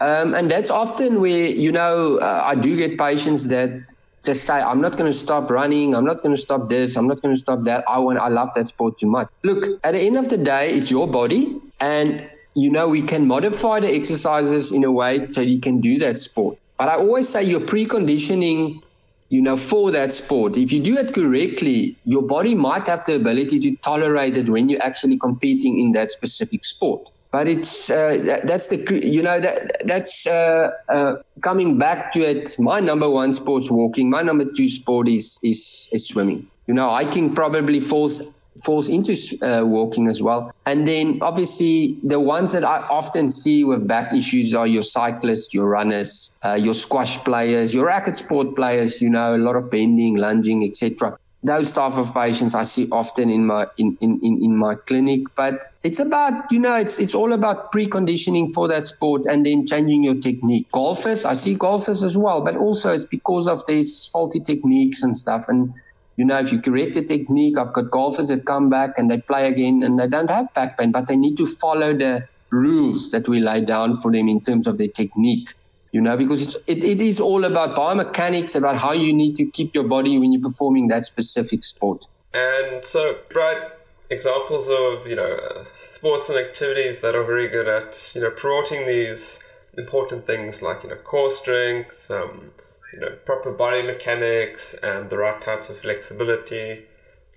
Um, 0.02 0.34
and 0.34 0.50
that's 0.50 0.70
often 0.70 1.20
where, 1.20 1.48
you 1.48 1.72
know, 1.72 2.20
uh, 2.20 2.44
I 2.46 2.56
do 2.56 2.78
get 2.78 2.98
patients 2.98 3.48
that 3.48 3.92
just 4.24 4.46
say, 4.46 4.62
I'm 4.62 4.80
not 4.80 4.94
going 4.94 5.12
to 5.12 5.18
stop 5.18 5.50
running. 5.50 5.96
I'm 5.96 6.06
not 6.06 6.22
going 6.22 6.36
to 6.36 6.40
stop 6.40 6.70
this. 6.70 6.96
I'm 6.96 7.08
not 7.08 7.22
going 7.22 7.34
to 7.34 7.40
stop 7.40 7.64
that. 7.64 7.84
I 7.88 8.00
want, 8.00 8.20
I 8.20 8.28
love 8.28 8.54
that 8.54 8.66
sport 8.66 8.98
too 8.98 9.10
much. 9.10 9.28
Look, 9.44 9.80
at 9.84 9.94
the 9.94 10.00
end 10.00 10.18
of 10.18 10.30
the 10.30 10.38
day, 10.38 10.74
it's 10.74 10.92
your 10.92 11.08
body. 11.08 11.60
And, 11.80 12.30
you 12.56 12.72
know, 12.72 12.90
we 12.90 13.02
can 13.02 13.28
modify 13.28 13.80
the 13.80 13.94
exercises 13.94 14.72
in 14.72 14.84
a 14.84 14.92
way 14.92 15.28
so 15.30 15.42
you 15.42 15.60
can 15.60 15.82
do 15.82 16.00
that 16.00 16.18
sport. 16.18 16.58
But 16.78 16.90
I 16.90 16.96
always 16.96 17.28
say 17.28 17.44
your 17.44 17.60
preconditioning 17.60 18.82
you 19.30 19.42
know, 19.42 19.56
for 19.56 19.92
that 19.92 20.12
sport. 20.12 20.58
If 20.58 20.72
you 20.72 20.82
do 20.82 20.98
it 20.98 21.14
correctly, 21.14 21.96
your 22.04 22.24
body 22.24 22.56
might 22.56 22.88
have 22.88 23.06
the 23.06 23.16
ability 23.16 23.60
to 23.60 23.76
tolerate 23.78 24.36
it 24.36 24.50
when 24.50 24.70
you're 24.70 24.82
actually 24.82 25.18
competing 25.18 25.80
in 25.80 25.92
that 25.94 26.12
specific 26.12 26.66
sport. 26.66 27.12
But 27.32 27.48
it's 27.48 27.92
uh, 27.92 28.20
that, 28.26 28.48
that's 28.48 28.70
the 28.70 29.02
you 29.06 29.22
know 29.22 29.40
that 29.40 29.86
that's 29.86 30.26
uh, 30.26 30.72
uh, 30.90 31.18
coming 31.42 31.78
back 31.78 32.12
to 32.14 32.22
it. 32.22 32.56
My 32.58 32.80
number 32.80 33.08
one 33.08 33.32
sport's 33.34 33.70
walking. 33.70 34.10
My 34.10 34.24
number 34.24 34.46
two 34.46 34.68
sport 34.68 35.08
is 35.08 35.40
is 35.44 35.90
is 35.94 36.08
swimming. 36.08 36.48
You 36.66 36.74
know, 36.74 36.90
hiking 36.90 37.36
probably 37.36 37.80
falls 37.80 38.24
falls 38.64 38.90
into 38.90 39.16
uh, 39.44 39.64
walking 39.64 40.08
as 40.08 40.24
well. 40.24 40.52
And 40.70 40.88
then 40.88 41.18
obviously 41.24 41.98
the 42.04 42.20
ones 42.20 42.52
that 42.52 42.64
I 42.64 42.78
often 42.92 43.32
see 43.32 43.64
with 43.64 43.88
back 43.88 44.14
issues 44.14 44.54
are 44.54 44.68
your 44.68 44.84
cyclists, 44.84 45.52
your 45.52 45.68
runners, 45.68 46.38
uh, 46.46 46.60
your 46.62 46.76
squash 46.76 47.18
players, 47.24 47.74
your 47.74 47.88
racket 47.88 48.16
sport 48.16 48.56
players. 48.56 49.02
You 49.02 49.10
know, 49.10 49.36
a 49.36 49.42
lot 49.42 49.56
of 49.56 49.72
bending, 49.72 50.18
lunging, 50.18 50.64
etc. 50.64 51.18
Those 51.42 51.72
type 51.72 51.94
of 51.94 52.14
patients 52.14 52.54
I 52.54 52.62
see 52.64 52.88
often 52.92 53.32
in 53.32 53.48
my 53.48 53.66
in, 53.80 53.98
in, 54.00 54.20
in, 54.22 54.44
in 54.44 54.60
my 54.60 54.76
clinic. 54.76 55.24
But 55.36 55.74
it's 55.82 56.00
about 56.00 56.52
you 56.52 56.60
know 56.60 56.76
it's 56.76 57.00
it's 57.00 57.16
all 57.16 57.34
about 57.34 57.72
preconditioning 57.72 58.54
for 58.54 58.68
that 58.68 58.84
sport 58.84 59.24
and 59.26 59.48
then 59.48 59.66
changing 59.66 60.04
your 60.04 60.20
technique. 60.20 60.72
Golfers, 60.72 61.26
I 61.26 61.34
see 61.34 61.56
golfers 61.56 62.04
as 62.04 62.16
well, 62.16 62.42
but 62.42 62.56
also 62.56 62.94
it's 62.94 63.06
because 63.06 63.48
of 63.48 63.66
these 63.66 64.06
faulty 64.06 64.40
techniques 64.40 65.02
and 65.02 65.18
stuff 65.18 65.46
and 65.50 65.74
you 66.20 66.26
know, 66.26 66.38
if 66.38 66.52
you 66.52 66.60
correct 66.60 66.96
the 66.96 67.06
technique, 67.06 67.58
I've 67.58 67.72
got 67.72 67.92
golfers 67.92 68.28
that 68.28 68.46
come 68.46 68.70
back 68.70 68.98
and 68.98 69.10
they 69.10 69.20
play 69.20 69.48
again 69.48 69.82
and 69.84 69.98
they 69.98 70.06
don't 70.06 70.30
have 70.30 70.54
back 70.54 70.78
pain, 70.78 70.92
but 70.92 71.08
they 71.08 71.16
need 71.16 71.38
to 71.38 71.46
follow 71.46 71.94
the 71.94 72.28
rules 72.50 73.12
that 73.12 73.30
we 73.30 73.40
lay 73.40 73.64
down 73.64 73.96
for 73.96 74.12
them 74.12 74.28
in 74.28 74.42
terms 74.42 74.68
of 74.68 74.78
their 74.78 74.90
technique. 74.90 75.54
You 75.94 76.02
know, 76.02 76.18
because 76.18 76.56
it, 76.68 76.84
it 76.84 77.00
is 77.00 77.22
all 77.22 77.46
about 77.46 77.74
biomechanics, 77.74 78.58
about 78.58 78.76
how 78.76 78.92
you 78.92 79.14
need 79.14 79.38
to 79.38 79.46
keep 79.46 79.74
your 79.74 79.86
body 79.86 80.20
when 80.20 80.34
you're 80.34 80.42
performing 80.42 80.90
that 80.90 81.06
specific 81.06 81.64
sport. 81.64 82.04
And 82.34 82.84
so, 82.84 83.20
Brad, 83.32 83.72
examples 84.10 84.68
of 84.68 85.08
you 85.08 85.16
know 85.16 85.64
sports 85.78 86.30
and 86.30 86.38
activities 86.38 87.00
that 87.00 87.16
are 87.16 87.24
very 87.24 87.48
good 87.48 87.70
at 87.70 88.12
you 88.14 88.20
know 88.20 88.32
promoting 88.32 88.86
these 88.86 89.40
important 89.78 90.28
things 90.28 90.62
like 90.62 90.84
you 90.84 90.90
know 90.90 90.98
core 90.98 91.32
strength, 91.32 92.12
um, 92.12 92.52
you 92.94 93.00
know 93.00 93.10
proper 93.26 93.52
body 93.52 93.82
mechanics 93.82 94.74
and 94.82 95.10
the 95.10 95.18
right 95.18 95.42
types 95.42 95.70
of 95.70 95.78
flexibility. 95.80 96.86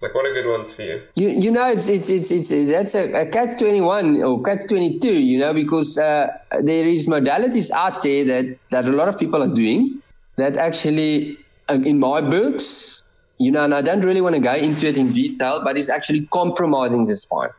Like 0.00 0.16
what 0.16 0.26
are 0.26 0.32
good 0.32 0.50
ones 0.50 0.72
for 0.72 0.82
you? 0.82 1.02
You 1.14 1.28
you 1.28 1.50
know 1.50 1.70
it's 1.70 1.88
it's 1.88 2.10
it's, 2.10 2.30
it's 2.30 2.72
that's 2.72 2.94
a, 2.94 3.22
a 3.22 3.26
catch 3.26 3.58
21 3.58 4.22
or 4.22 4.42
catch 4.42 4.66
22 4.68 5.08
you 5.08 5.38
know 5.38 5.54
because 5.54 5.96
uh, 5.96 6.26
there 6.62 6.88
is 6.88 7.08
modalities 7.08 7.70
out 7.70 8.02
there 8.02 8.24
that 8.24 8.58
that 8.70 8.84
a 8.86 8.92
lot 8.92 9.08
of 9.08 9.18
people 9.18 9.42
are 9.42 9.54
doing 9.54 10.02
that 10.36 10.56
actually 10.56 11.38
uh, 11.68 11.78
in 11.84 12.00
my 12.00 12.20
books 12.20 13.12
you 13.38 13.50
know 13.50 13.64
and 13.64 13.74
i 13.74 13.82
don't 13.82 14.02
really 14.02 14.20
want 14.20 14.34
to 14.34 14.40
go 14.40 14.54
into 14.54 14.86
it 14.88 14.96
in 14.96 15.08
detail 15.12 15.62
but 15.62 15.76
it's 15.76 15.90
actually 15.90 16.26
compromising 16.26 17.04
the 17.06 17.14
spine 17.14 17.50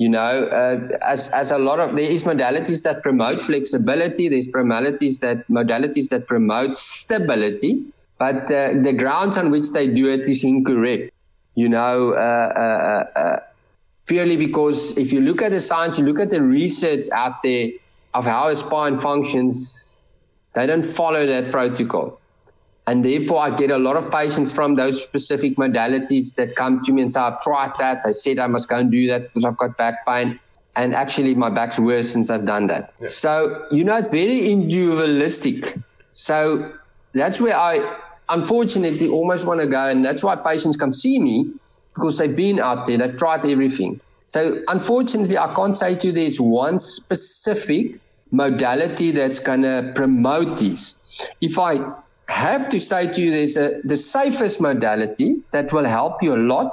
you 0.00 0.08
know, 0.08 0.46
uh, 0.46 0.96
as 1.02 1.28
as 1.28 1.50
a 1.50 1.58
lot 1.58 1.78
of 1.78 1.94
there 1.94 2.10
is 2.10 2.24
modalities 2.24 2.84
that 2.84 3.02
promote 3.02 3.38
flexibility. 3.38 4.30
There's 4.30 4.48
modalities 4.48 5.20
that 5.20 5.46
modalities 5.48 6.08
that 6.08 6.26
promote 6.26 6.74
stability, 6.74 7.84
but 8.18 8.44
uh, 8.44 8.80
the 8.80 8.94
grounds 8.96 9.36
on 9.36 9.50
which 9.50 9.72
they 9.72 9.86
do 9.88 10.10
it 10.10 10.26
is 10.26 10.42
incorrect. 10.42 11.12
You 11.54 11.68
know, 11.68 12.14
uh, 12.14 12.16
uh, 12.16 13.18
uh, 13.18 13.40
purely 14.06 14.38
because 14.38 14.96
if 14.96 15.12
you 15.12 15.20
look 15.20 15.42
at 15.42 15.50
the 15.50 15.60
science, 15.60 15.98
you 15.98 16.06
look 16.06 16.18
at 16.18 16.30
the 16.30 16.40
research 16.40 17.02
out 17.12 17.42
there 17.42 17.68
of 18.14 18.24
how 18.24 18.48
a 18.48 18.56
spine 18.56 18.98
functions, 18.98 20.02
they 20.54 20.66
don't 20.66 20.86
follow 20.86 21.26
that 21.26 21.52
protocol. 21.52 22.19
And 22.86 23.04
therefore, 23.04 23.40
I 23.40 23.50
get 23.50 23.70
a 23.70 23.78
lot 23.78 23.96
of 23.96 24.10
patients 24.10 24.52
from 24.52 24.74
those 24.74 25.02
specific 25.02 25.56
modalities 25.56 26.34
that 26.36 26.56
come 26.56 26.80
to 26.82 26.92
me 26.92 27.02
and 27.02 27.12
say, 27.12 27.20
I've 27.20 27.40
tried 27.40 27.72
that. 27.78 28.02
They 28.04 28.12
said 28.12 28.38
I 28.38 28.46
must 28.46 28.68
go 28.68 28.78
and 28.78 28.90
do 28.90 29.06
that 29.08 29.22
because 29.22 29.44
I've 29.44 29.56
got 29.56 29.76
back 29.76 30.04
pain. 30.06 30.40
And 30.76 30.94
actually, 30.94 31.34
my 31.34 31.50
back's 31.50 31.78
worse 31.78 32.10
since 32.10 32.30
I've 32.30 32.46
done 32.46 32.68
that. 32.68 32.92
Yeah. 33.00 33.08
So, 33.08 33.66
you 33.70 33.84
know, 33.84 33.96
it's 33.96 34.08
very 34.08 34.50
individualistic. 34.50 35.76
So 36.12 36.72
that's 37.12 37.40
where 37.40 37.56
I, 37.56 37.96
unfortunately, 38.28 39.08
almost 39.08 39.46
want 39.46 39.60
to 39.60 39.66
go. 39.66 39.88
And 39.88 40.04
that's 40.04 40.24
why 40.24 40.36
patients 40.36 40.76
come 40.76 40.92
see 40.92 41.18
me 41.18 41.52
because 41.94 42.18
they've 42.18 42.34
been 42.34 42.60
out 42.60 42.86
there, 42.86 42.98
they've 42.98 43.16
tried 43.16 43.46
everything. 43.46 44.00
So, 44.26 44.62
unfortunately, 44.68 45.36
I 45.36 45.52
can't 45.54 45.74
say 45.74 45.96
to 45.96 46.06
you 46.06 46.12
there's 46.12 46.40
one 46.40 46.78
specific 46.78 48.00
modality 48.30 49.10
that's 49.10 49.40
going 49.40 49.62
to 49.62 49.92
promote 49.94 50.58
this. 50.58 51.34
If 51.40 51.58
I 51.58 51.78
have 52.30 52.68
to 52.70 52.80
say 52.80 53.10
to 53.12 53.20
you, 53.20 53.30
there's 53.30 53.56
a, 53.56 53.80
the 53.84 53.96
safest 53.96 54.60
modality 54.60 55.42
that 55.52 55.72
will 55.72 55.84
help 55.84 56.22
you 56.22 56.34
a 56.34 56.38
lot, 56.38 56.72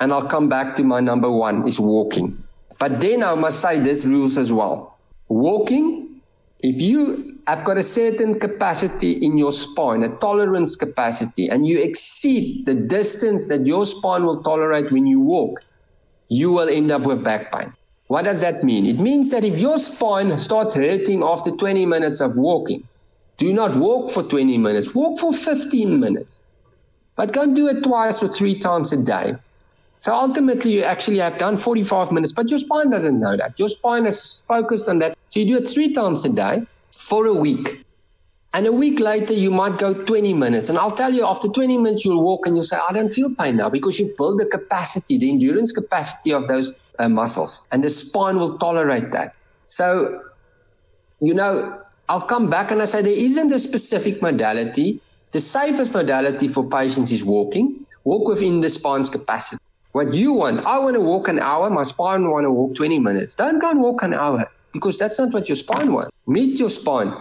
and 0.00 0.12
I'll 0.12 0.26
come 0.26 0.48
back 0.48 0.76
to 0.76 0.84
my 0.84 1.00
number 1.00 1.30
one 1.30 1.66
is 1.66 1.80
walking. 1.80 2.42
But 2.78 3.00
then 3.00 3.22
I 3.22 3.34
must 3.34 3.60
say 3.60 3.78
this 3.78 4.06
rules 4.06 4.38
as 4.38 4.52
well. 4.52 4.98
Walking, 5.28 6.20
if 6.60 6.80
you 6.80 7.38
have 7.46 7.64
got 7.64 7.76
a 7.76 7.82
certain 7.82 8.38
capacity 8.38 9.12
in 9.12 9.36
your 9.36 9.52
spine, 9.52 10.02
a 10.02 10.16
tolerance 10.16 10.76
capacity, 10.76 11.48
and 11.48 11.66
you 11.66 11.80
exceed 11.80 12.66
the 12.66 12.74
distance 12.74 13.46
that 13.48 13.66
your 13.66 13.84
spine 13.86 14.24
will 14.24 14.42
tolerate 14.42 14.90
when 14.90 15.06
you 15.06 15.20
walk, 15.20 15.62
you 16.28 16.52
will 16.52 16.68
end 16.68 16.90
up 16.90 17.06
with 17.06 17.24
back 17.24 17.52
pain. 17.52 17.72
What 18.08 18.22
does 18.22 18.40
that 18.40 18.64
mean? 18.64 18.86
It 18.86 18.98
means 18.98 19.30
that 19.30 19.44
if 19.44 19.60
your 19.60 19.78
spine 19.78 20.36
starts 20.38 20.74
hurting 20.74 21.22
after 21.22 21.50
20 21.50 21.84
minutes 21.86 22.20
of 22.20 22.38
walking, 22.38 22.87
do 23.38 23.52
not 23.52 23.76
walk 23.76 24.10
for 24.10 24.22
20 24.22 24.58
minutes, 24.58 24.94
walk 24.94 25.18
for 25.18 25.32
15 25.32 25.98
minutes. 25.98 26.44
But 27.16 27.36
and 27.36 27.56
do 27.56 27.66
it 27.66 27.82
twice 27.82 28.22
or 28.22 28.28
three 28.28 28.58
times 28.58 28.92
a 28.92 29.02
day. 29.02 29.34
So 29.98 30.14
ultimately, 30.14 30.72
you 30.72 30.82
actually 30.82 31.18
have 31.18 31.38
done 31.38 31.56
45 31.56 32.12
minutes, 32.12 32.32
but 32.32 32.48
your 32.48 32.60
spine 32.60 32.90
doesn't 32.90 33.18
know 33.18 33.36
that. 33.36 33.58
Your 33.58 33.68
spine 33.68 34.06
is 34.06 34.44
focused 34.46 34.88
on 34.88 35.00
that. 35.00 35.18
So 35.26 35.40
you 35.40 35.46
do 35.46 35.56
it 35.56 35.66
three 35.66 35.92
times 35.92 36.24
a 36.24 36.28
day 36.28 36.62
for 36.92 37.26
a 37.26 37.34
week. 37.34 37.84
And 38.54 38.66
a 38.66 38.72
week 38.72 39.00
later, 39.00 39.34
you 39.34 39.50
might 39.50 39.78
go 39.78 39.92
20 39.92 40.34
minutes. 40.34 40.68
And 40.68 40.78
I'll 40.78 40.92
tell 40.92 41.12
you, 41.12 41.26
after 41.26 41.48
20 41.48 41.78
minutes, 41.78 42.04
you'll 42.04 42.22
walk 42.22 42.46
and 42.46 42.54
you'll 42.54 42.64
say, 42.64 42.78
I 42.88 42.92
don't 42.92 43.10
feel 43.10 43.34
pain 43.34 43.56
now 43.56 43.68
because 43.68 43.98
you 43.98 44.12
build 44.16 44.38
the 44.38 44.46
capacity, 44.46 45.18
the 45.18 45.30
endurance 45.30 45.72
capacity 45.72 46.32
of 46.32 46.46
those 46.48 46.72
uh, 46.98 47.08
muscles. 47.08 47.66
And 47.72 47.82
the 47.82 47.90
spine 47.90 48.38
will 48.38 48.56
tolerate 48.58 49.10
that. 49.12 49.34
So, 49.66 50.22
you 51.20 51.34
know, 51.34 51.82
I'll 52.08 52.22
come 52.22 52.48
back 52.48 52.70
and 52.70 52.80
I 52.80 52.86
say 52.86 53.02
there 53.02 53.12
isn't 53.12 53.52
a 53.52 53.58
specific 53.58 54.22
modality. 54.22 55.00
The 55.32 55.40
safest 55.40 55.92
modality 55.92 56.48
for 56.48 56.66
patients 56.68 57.12
is 57.12 57.22
walking. 57.22 57.84
Walk 58.04 58.26
within 58.26 58.62
the 58.62 58.70
spine's 58.70 59.10
capacity. 59.10 59.62
What 59.92 60.14
you 60.14 60.32
want, 60.32 60.64
I 60.64 60.78
want 60.78 60.96
to 60.96 61.02
walk 61.02 61.28
an 61.28 61.38
hour, 61.38 61.68
my 61.68 61.82
spine 61.82 62.30
want 62.30 62.44
to 62.44 62.50
walk 62.50 62.74
20 62.76 62.98
minutes. 62.98 63.34
Don't 63.34 63.58
go 63.58 63.70
and 63.70 63.80
walk 63.80 64.02
an 64.02 64.14
hour 64.14 64.50
because 64.72 64.98
that's 64.98 65.18
not 65.18 65.34
what 65.34 65.48
your 65.48 65.56
spine 65.56 65.92
wants. 65.92 66.10
Meet 66.26 66.58
your 66.58 66.70
spine. 66.70 67.12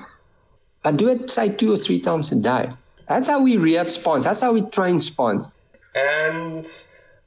But 0.83 0.95
do 0.95 1.09
it, 1.09 1.31
say, 1.31 1.49
two 1.49 1.73
or 1.73 1.77
three 1.77 1.99
times 1.99 2.31
a 2.31 2.35
day. 2.35 2.71
That's 3.09 3.27
how 3.27 3.41
we 3.43 3.57
rehab 3.57 3.89
spines. 3.89 4.23
That's 4.23 4.41
how 4.41 4.53
we 4.53 4.61
train 4.61 4.99
spines. 4.99 5.49
And 5.95 6.65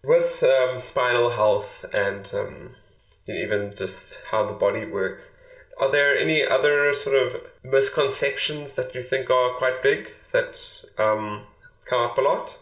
with 0.02 0.42
um, 0.42 0.78
spinal 0.78 1.30
health 1.30 1.84
and 1.92 2.26
um, 2.32 2.70
even 3.26 3.74
just 3.76 4.18
how 4.30 4.46
the 4.46 4.52
body 4.52 4.86
works, 4.86 5.32
are 5.78 5.90
there 5.90 6.16
any 6.16 6.46
other 6.46 6.94
sort 6.94 7.16
of 7.16 7.49
misconceptions 7.62 8.72
that 8.72 8.94
you 8.94 9.02
think 9.02 9.30
are 9.30 9.54
quite 9.54 9.82
big 9.82 10.10
that 10.32 10.84
um, 10.98 11.42
come 11.84 12.00
up 12.02 12.18
a 12.18 12.20
lot? 12.20 12.56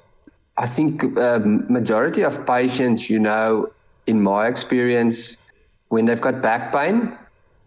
I 0.56 0.66
think 0.66 1.04
um, 1.18 1.70
majority 1.72 2.22
of 2.22 2.46
patients, 2.46 3.08
you 3.08 3.18
know, 3.18 3.70
in 4.06 4.20
my 4.20 4.48
experience, 4.48 5.44
when 5.88 6.06
they've 6.06 6.20
got 6.20 6.42
back 6.42 6.72
pain, 6.72 7.16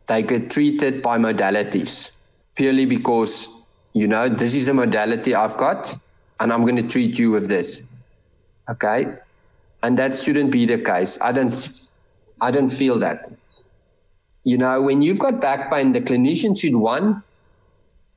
they 0.08 0.24
get 0.24 0.52
treated 0.52 1.02
by 1.02 1.18
modalities 1.18 2.12
purely 2.56 2.86
because, 2.86 3.48
you 3.94 4.08
know, 4.08 4.28
this 4.28 4.54
is 4.54 4.68
a 4.68 4.74
modality 4.74 5.34
I've 5.34 5.56
got 5.58 5.98
and 6.40 6.52
I'm 6.52 6.62
going 6.62 6.76
to 6.76 6.88
treat 6.88 7.18
you 7.18 7.32
with 7.32 7.48
this. 7.48 7.88
Okay. 8.70 9.16
And 9.84 9.98
that 9.98 10.16
shouldn't 10.16 10.52
be 10.52 10.66
the 10.66 10.78
case. 10.78 11.20
I 11.22 11.32
don't, 11.32 11.54
I 12.42 12.52
don't 12.52 12.70
feel 12.70 13.00
that. 13.00 13.26
You 14.44 14.58
know, 14.58 14.82
when 14.82 15.02
you've 15.02 15.20
got 15.20 15.40
back 15.40 15.72
pain, 15.72 15.94
the 15.94 16.02
clinician 16.02 16.60
should 16.60 16.76
one, 16.76 17.24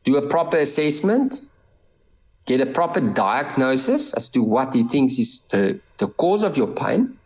do 0.04 0.16
a 0.16 0.26
proper 0.26 0.56
assessment, 0.58 1.46
get 2.46 2.60
a 2.60 2.66
proper 2.66 3.00
diagnosis 3.00 4.14
as 4.14 4.30
to 4.30 4.42
what 4.42 4.74
he 4.74 4.84
thinks 4.84 5.18
is 5.18 5.42
the, 5.42 5.80
the 5.98 6.08
cause 6.08 6.42
of 6.42 6.56
your 6.56 6.68
pain 6.68 7.16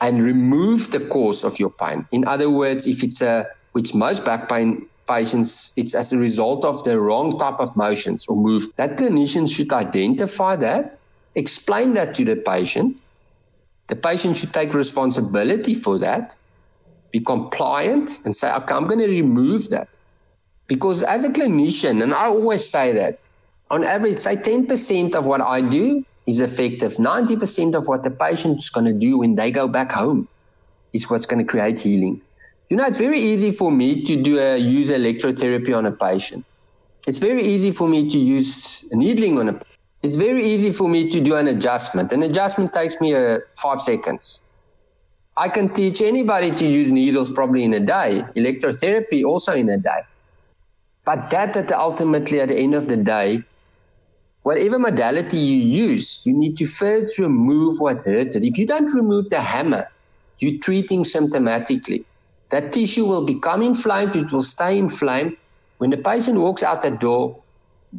and 0.00 0.22
remove 0.22 0.90
the 0.90 1.00
cause 1.00 1.44
of 1.44 1.58
your 1.58 1.70
pain. 1.70 2.06
In 2.12 2.26
other 2.26 2.50
words, 2.50 2.86
if 2.86 3.02
it's 3.02 3.22
a, 3.22 3.46
which 3.72 3.94
most 3.94 4.24
back 4.24 4.48
pain 4.48 4.86
patients, 5.08 5.72
it's 5.76 5.94
as 5.94 6.12
a 6.12 6.18
result 6.18 6.64
of 6.64 6.82
the 6.84 7.00
wrong 7.00 7.38
type 7.38 7.60
of 7.60 7.76
motions 7.76 8.26
or 8.26 8.36
move. 8.36 8.64
That 8.76 8.96
clinician 8.98 9.52
should 9.52 9.72
identify 9.72 10.56
that, 10.56 10.98
explain 11.34 11.94
that 11.94 12.14
to 12.14 12.24
the 12.24 12.36
patient. 12.36 12.96
The 13.88 13.96
patient 13.96 14.36
should 14.36 14.52
take 14.52 14.72
responsibility 14.72 15.74
for 15.74 15.98
that, 15.98 16.36
be 17.14 17.20
compliant, 17.20 18.18
and 18.24 18.34
say, 18.34 18.52
okay, 18.52 18.74
I'm 18.74 18.88
going 18.88 18.98
to 18.98 19.08
remove 19.08 19.70
that. 19.70 19.88
Because 20.66 21.04
as 21.04 21.22
a 21.22 21.28
clinician, 21.28 22.02
and 22.02 22.12
I 22.12 22.26
always 22.26 22.68
say 22.68 22.90
that, 22.92 23.20
on 23.70 23.84
average, 23.84 24.18
say 24.18 24.34
10% 24.34 25.14
of 25.14 25.24
what 25.24 25.40
I 25.40 25.60
do 25.60 26.04
is 26.26 26.40
effective. 26.40 26.94
90% 26.94 27.76
of 27.76 27.86
what 27.86 28.02
the 28.02 28.10
patient's 28.10 28.68
going 28.68 28.86
to 28.86 28.92
do 28.92 29.18
when 29.18 29.36
they 29.36 29.52
go 29.52 29.68
back 29.68 29.92
home 29.92 30.26
is 30.92 31.08
what's 31.08 31.24
going 31.24 31.38
to 31.38 31.48
create 31.48 31.78
healing. 31.78 32.20
You 32.68 32.76
know, 32.78 32.84
it's 32.84 32.98
very 32.98 33.20
easy 33.20 33.52
for 33.52 33.70
me 33.70 34.02
to 34.02 34.20
do 34.20 34.40
a 34.40 34.56
use 34.56 34.90
electrotherapy 34.90 35.76
on 35.76 35.86
a 35.86 35.92
patient. 35.92 36.44
It's 37.06 37.20
very 37.20 37.44
easy 37.44 37.70
for 37.70 37.86
me 37.86 38.10
to 38.10 38.18
use 38.18 38.84
needling 38.90 39.38
on 39.38 39.48
a 39.50 39.60
it's 40.02 40.16
very 40.16 40.44
easy 40.44 40.70
for 40.70 40.86
me 40.86 41.08
to 41.08 41.18
do 41.18 41.36
an 41.36 41.46
adjustment. 41.48 42.12
An 42.12 42.22
adjustment 42.22 42.74
takes 42.74 43.00
me 43.00 43.14
uh, 43.14 43.38
five 43.56 43.80
seconds. 43.80 44.43
I 45.36 45.48
can 45.48 45.68
teach 45.68 46.00
anybody 46.00 46.50
to 46.52 46.64
use 46.64 46.92
needles 46.92 47.30
probably 47.30 47.64
in 47.64 47.74
a 47.74 47.80
day, 47.80 48.22
electrotherapy 48.36 49.24
also 49.24 49.52
in 49.52 49.68
a 49.68 49.78
day. 49.78 50.00
But 51.04 51.30
that 51.30 51.56
at 51.56 51.72
ultimately 51.72 52.40
at 52.40 52.48
the 52.48 52.56
end 52.56 52.74
of 52.74 52.88
the 52.88 52.96
day, 52.96 53.42
whatever 54.42 54.78
modality 54.78 55.38
you 55.38 55.88
use, 55.88 56.26
you 56.26 56.34
need 56.34 56.56
to 56.58 56.66
first 56.66 57.18
remove 57.18 57.80
what 57.80 58.02
hurts 58.02 58.36
it. 58.36 58.44
If 58.44 58.58
you 58.58 58.66
don't 58.66 58.92
remove 58.94 59.30
the 59.30 59.40
hammer, 59.40 59.90
you're 60.38 60.60
treating 60.60 61.02
symptomatically 61.02 62.04
that 62.54 62.72
tissue 62.72 63.04
will 63.04 63.24
become 63.24 63.62
inflamed, 63.62 64.14
it 64.14 64.30
will 64.30 64.42
stay 64.42 64.78
inflamed. 64.78 65.36
When 65.78 65.90
the 65.90 65.96
patient 65.96 66.38
walks 66.38 66.62
out 66.62 66.82
the 66.82 66.92
door, 66.92 67.42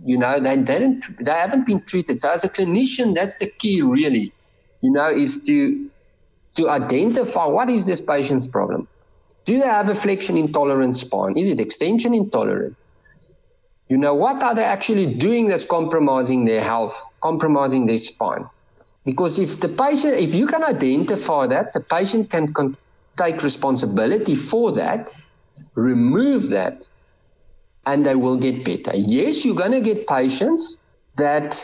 you 0.05 0.17
know, 0.17 0.39
they, 0.39 0.55
they, 0.55 0.79
don't, 0.79 1.03
they 1.19 1.31
haven't 1.31 1.65
been 1.65 1.81
treated. 1.81 2.21
So 2.21 2.31
as 2.31 2.45
a 2.45 2.49
clinician, 2.49 3.13
that's 3.13 3.35
the 3.37 3.47
key 3.47 3.81
really, 3.81 4.31
you 4.81 4.91
know, 4.91 5.09
is 5.09 5.41
to, 5.43 5.89
to 6.55 6.69
identify 6.69 7.45
what 7.45 7.69
is 7.69 7.85
this 7.85 8.01
patient's 8.01 8.47
problem. 8.47 8.87
Do 9.45 9.59
they 9.59 9.67
have 9.67 9.89
a 9.89 9.95
flexion 9.95 10.37
intolerant 10.37 10.97
spine? 10.97 11.37
Is 11.37 11.49
it 11.49 11.59
extension 11.59 12.13
intolerant? 12.13 12.75
You 13.89 13.97
know, 13.97 14.15
what 14.15 14.41
are 14.41 14.55
they 14.55 14.63
actually 14.63 15.13
doing 15.13 15.47
that's 15.47 15.65
compromising 15.65 16.45
their 16.45 16.61
health, 16.61 16.99
compromising 17.21 17.85
their 17.85 17.99
spine? 17.99 18.49
Because 19.05 19.37
if 19.37 19.59
the 19.59 19.69
patient, 19.69 20.15
if 20.15 20.33
you 20.33 20.47
can 20.47 20.63
identify 20.63 21.45
that, 21.47 21.73
the 21.73 21.81
patient 21.81 22.31
can 22.31 22.51
con- 22.51 22.75
take 23.17 23.43
responsibility 23.43 24.33
for 24.33 24.71
that, 24.71 25.13
remove 25.75 26.49
that, 26.49 26.89
and 27.85 28.03
they 28.03 28.15
will 28.15 28.37
get 28.37 28.65
better. 28.65 28.97
Yes, 28.97 29.45
you're 29.45 29.55
going 29.55 29.71
to 29.73 29.81
get 29.81 30.07
patients 30.07 30.83
that 31.17 31.63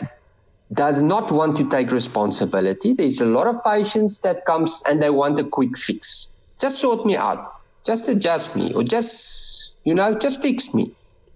does 0.72 1.02
not 1.02 1.30
want 1.30 1.56
to 1.56 1.68
take 1.68 1.90
responsibility. 1.90 2.94
There's 2.94 3.20
a 3.20 3.26
lot 3.26 3.46
of 3.46 3.62
patients 3.64 4.20
that 4.20 4.44
comes 4.46 4.82
and 4.88 5.02
they 5.02 5.10
want 5.10 5.38
a 5.38 5.44
quick 5.44 5.76
fix. 5.76 6.28
Just 6.60 6.80
sort 6.80 7.04
me 7.04 7.16
out. 7.16 7.52
Just 7.84 8.08
adjust 8.08 8.56
me 8.56 8.72
or 8.72 8.82
just, 8.84 9.76
you 9.84 9.94
know, 9.94 10.16
just 10.16 10.40
fix 10.40 10.72
me. 10.72 10.92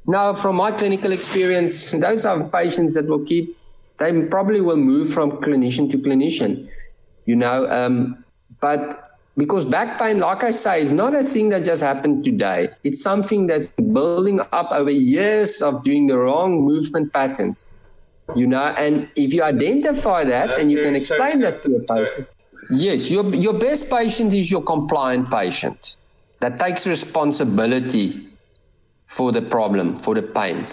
Now, 0.07 0.34
from 0.34 0.57
my 0.57 0.70
clinical 0.70 1.11
experience, 1.11 1.91
those 1.93 2.24
are 2.24 2.45
patients 2.45 2.95
that 2.95 3.09
will 3.09 3.24
keep, 3.24 3.57
they 3.99 4.22
probably 4.22 4.61
will 4.61 4.76
move 4.76 5.12
from 5.12 5.32
clinician 5.32 5.91
to 5.91 5.99
clinician, 5.99 6.68
you 7.24 7.34
know, 7.34 7.68
um, 7.68 8.24
but 8.61 9.03
because 9.37 9.64
back 9.64 9.99
pain, 9.99 10.20
like 10.20 10.45
I 10.45 10.53
say, 10.53 10.80
is 10.80 10.93
not 10.93 11.14
a 11.14 11.22
thing 11.22 11.51
that 11.51 11.64
just 11.64 11.82
happened 11.82 12.24
today. 12.24 12.68
It's 12.84 13.03
something 13.03 13.49
that's 13.49 13.66
building 13.66 14.41
up 14.53 14.70
over 14.70 14.91
years 14.91 15.61
of 15.61 15.82
doing 15.82 16.07
the 16.07 16.16
wrong 16.16 16.62
movement 16.62 17.12
patterns. 17.12 17.70
You 18.35 18.47
know, 18.47 18.74
and 18.77 19.09
if 19.14 19.33
you 19.33 19.43
identify 19.43 20.24
that 20.24 20.49
that's 20.49 20.61
and 20.61 20.70
you 20.70 20.81
can 20.81 20.97
explain 20.97 21.41
that 21.41 21.62
to 21.62 21.77
a 21.77 21.81
patient. 21.81 22.29
Yes, 22.70 23.11
your 23.11 23.24
your 23.35 23.55
best 23.59 23.89
patient 23.89 24.35
is 24.35 24.51
your 24.51 24.62
compliant 24.62 25.31
patient 25.31 25.97
that 26.41 26.59
takes 26.59 26.87
responsibility 26.87 28.29
for 29.07 29.31
the 29.31 29.43
problem, 29.43 29.97
for 29.97 30.14
the 30.14 30.22
pain. 30.22 30.66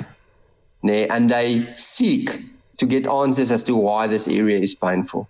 and 0.84 1.30
they 1.30 1.74
seek 1.76 2.30
to 2.78 2.86
get 2.86 3.08
answers 3.08 3.52
as 3.52 3.64
to 3.64 3.76
why 3.76 4.08
this 4.08 4.28
area 4.28 4.58
is 4.58 4.76
painful. 4.76 5.30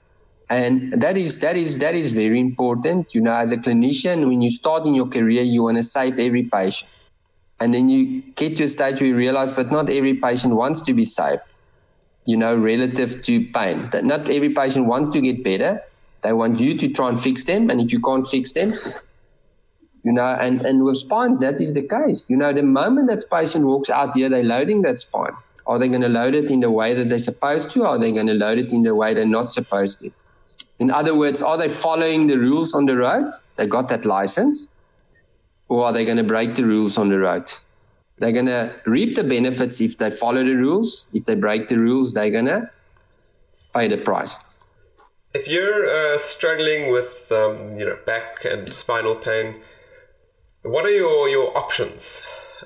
And 0.49 1.01
that 1.01 1.17
is 1.17 1.39
that 1.39 1.57
is 1.57 1.79
that 1.79 1.95
is 1.95 2.11
very 2.11 2.39
important. 2.39 3.13
You 3.13 3.21
know, 3.21 3.33
as 3.33 3.51
a 3.51 3.57
clinician, 3.57 4.27
when 4.27 4.41
you 4.41 4.49
start 4.49 4.85
in 4.85 4.95
your 4.95 5.07
career, 5.07 5.43
you 5.43 5.63
want 5.63 5.77
to 5.77 5.83
save 5.83 6.19
every 6.19 6.43
patient. 6.43 6.89
And 7.59 7.73
then 7.73 7.87
you 7.87 8.21
get 8.35 8.57
to 8.57 8.63
a 8.63 8.67
stage 8.67 8.99
where 8.99 9.09
you 9.09 9.15
realize, 9.15 9.51
but 9.51 9.71
not 9.71 9.89
every 9.89 10.15
patient 10.15 10.55
wants 10.55 10.81
to 10.81 10.93
be 10.93 11.05
saved, 11.05 11.61
you 12.25 12.37
know, 12.37 12.55
relative 12.55 13.21
to 13.23 13.45
pain. 13.47 13.89
That 13.91 14.03
not 14.05 14.29
every 14.29 14.49
patient 14.49 14.87
wants 14.87 15.09
to 15.09 15.21
get 15.21 15.43
better. 15.43 15.81
They 16.21 16.33
want 16.33 16.59
you 16.59 16.77
to 16.77 16.87
try 16.87 17.09
and 17.09 17.19
fix 17.19 17.43
them. 17.43 17.69
And 17.69 17.81
if 17.81 17.91
you 17.91 17.99
can't 17.99 18.27
fix 18.27 18.53
them, 18.53 18.73
you 20.03 20.11
know, 20.11 20.37
and, 20.39 20.61
and 20.61 20.83
with 20.83 20.97
spines, 20.97 21.39
that 21.41 21.61
is 21.61 21.73
the 21.73 21.87
case. 21.87 22.29
You 22.29 22.37
know, 22.37 22.53
the 22.53 22.63
moment 22.63 23.09
that 23.09 23.23
patient 23.31 23.65
walks 23.65 23.89
out 23.89 24.15
here, 24.15 24.29
they're 24.29 24.43
loading 24.43 24.81
that 24.83 24.97
spine. 24.97 25.33
Are 25.65 25.79
they 25.79 25.87
going 25.87 26.01
to 26.01 26.09
load 26.09 26.35
it 26.35 26.49
in 26.49 26.59
the 26.59 26.71
way 26.71 26.93
that 26.93 27.07
they're 27.09 27.19
supposed 27.19 27.71
to? 27.71 27.83
Are 27.83 27.97
they 27.97 28.11
going 28.11 28.27
to 28.27 28.33
load 28.33 28.57
it 28.57 28.73
in 28.73 28.83
the 28.83 28.95
way 28.95 29.13
they're 29.13 29.25
not 29.25 29.49
supposed 29.49 30.01
to? 30.01 30.11
In 30.79 30.91
other 30.91 31.17
words, 31.17 31.41
are 31.41 31.57
they 31.57 31.69
following 31.69 32.27
the 32.27 32.37
rules 32.37 32.73
on 32.73 32.85
the 32.85 32.97
road? 32.97 33.27
They 33.55 33.67
got 33.67 33.87
that 33.89 34.05
license. 34.05 34.73
Or 35.69 35.85
are 35.85 35.93
they 35.93 36.03
going 36.03 36.17
to 36.17 36.23
break 36.23 36.55
the 36.55 36.65
rules 36.65 36.97
on 36.97 37.09
the 37.09 37.19
road? 37.19 37.45
They're 38.19 38.31
going 38.31 38.45
to 38.45 38.73
reap 38.85 39.15
the 39.15 39.23
benefits 39.23 39.81
if 39.81 39.97
they 39.97 40.11
follow 40.11 40.43
the 40.43 40.55
rules. 40.55 41.09
If 41.13 41.25
they 41.25 41.35
break 41.35 41.67
the 41.67 41.79
rules, 41.79 42.13
they're 42.13 42.31
going 42.31 42.45
to 42.45 42.69
pay 43.73 43.87
the 43.87 43.97
price. 43.97 44.79
If 45.33 45.47
you're 45.47 45.89
uh, 45.89 46.19
struggling 46.19 46.91
with 46.91 47.31
um, 47.31 47.79
you 47.79 47.85
know 47.85 47.97
back 48.05 48.45
and 48.45 48.67
spinal 48.67 49.15
pain, 49.15 49.61
what 50.61 50.85
are 50.85 50.91
your, 50.91 51.27
your 51.27 51.57
options 51.57 52.23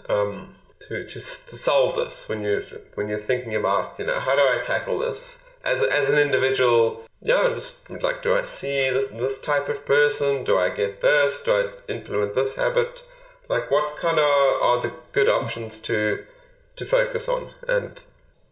um, 0.09 0.55
to, 0.81 1.05
to, 1.05 1.13
to 1.13 1.19
solve 1.19 1.95
this 1.95 2.27
when 2.27 2.41
you're 2.41 2.63
when 2.95 3.07
you're 3.07 3.19
thinking 3.19 3.55
about 3.55 3.97
you 3.97 4.05
know 4.05 4.19
how 4.19 4.35
do 4.35 4.41
I 4.41 4.61
tackle 4.61 4.99
this 4.99 5.43
as 5.63 5.81
as 5.81 6.09
an 6.09 6.19
individual? 6.19 7.05
Yeah, 7.21 7.51
just 7.53 7.89
like 7.89 8.21
do 8.21 8.35
I 8.35 8.43
see 8.43 8.89
this 8.89 9.11
this 9.11 9.39
type 9.39 9.69
of 9.69 9.85
person? 9.85 10.43
Do 10.43 10.57
I 10.57 10.69
get 10.69 11.01
this? 11.01 11.41
Do 11.43 11.51
I 11.53 11.91
implement 11.91 12.35
this 12.35 12.57
habit? 12.57 13.01
Like 13.49 13.71
what 13.71 13.97
kind 13.97 14.19
of 14.19 14.61
are 14.61 14.81
the 14.81 15.01
good 15.13 15.29
options 15.29 15.77
to 15.79 16.23
to 16.75 16.85
focus 16.85 17.27
on? 17.29 17.49
And 17.67 17.91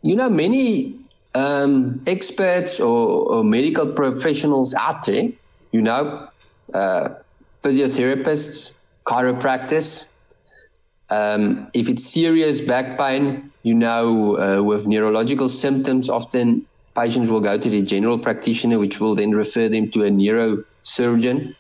you 0.02 0.16
know 0.16 0.30
many 0.30 0.96
um, 1.36 2.02
experts 2.08 2.80
or, 2.80 3.30
or, 3.30 3.44
medical 3.44 3.86
professionals 3.88 4.74
out 4.74 5.06
there, 5.06 5.30
you 5.74 5.82
know, 5.82 6.30
uh, 6.74 7.10
physiotherapists, 7.62 8.78
chiropractors. 9.04 10.08
Um, 11.10 11.70
if 11.74 11.90
it's 11.90 12.06
serious 12.06 12.62
back 12.62 12.98
pain, 12.98 13.52
you 13.64 13.74
know, 13.74 14.38
uh, 14.38 14.64
with 14.64 14.88
neurological 14.88 15.50
symptoms, 15.50 16.10
often 16.10 16.66
patients 16.96 17.30
will 17.30 17.42
go 17.42 17.58
to 17.58 17.70
the 17.70 17.82
general 17.82 18.18
practitioner, 18.18 18.80
which 18.80 19.02
will 19.02 19.14
then 19.14 19.32
refer 19.32 19.68
them 19.68 19.92
to 19.92 20.04
a 20.06 20.10
neurosurgeon. 20.10 21.54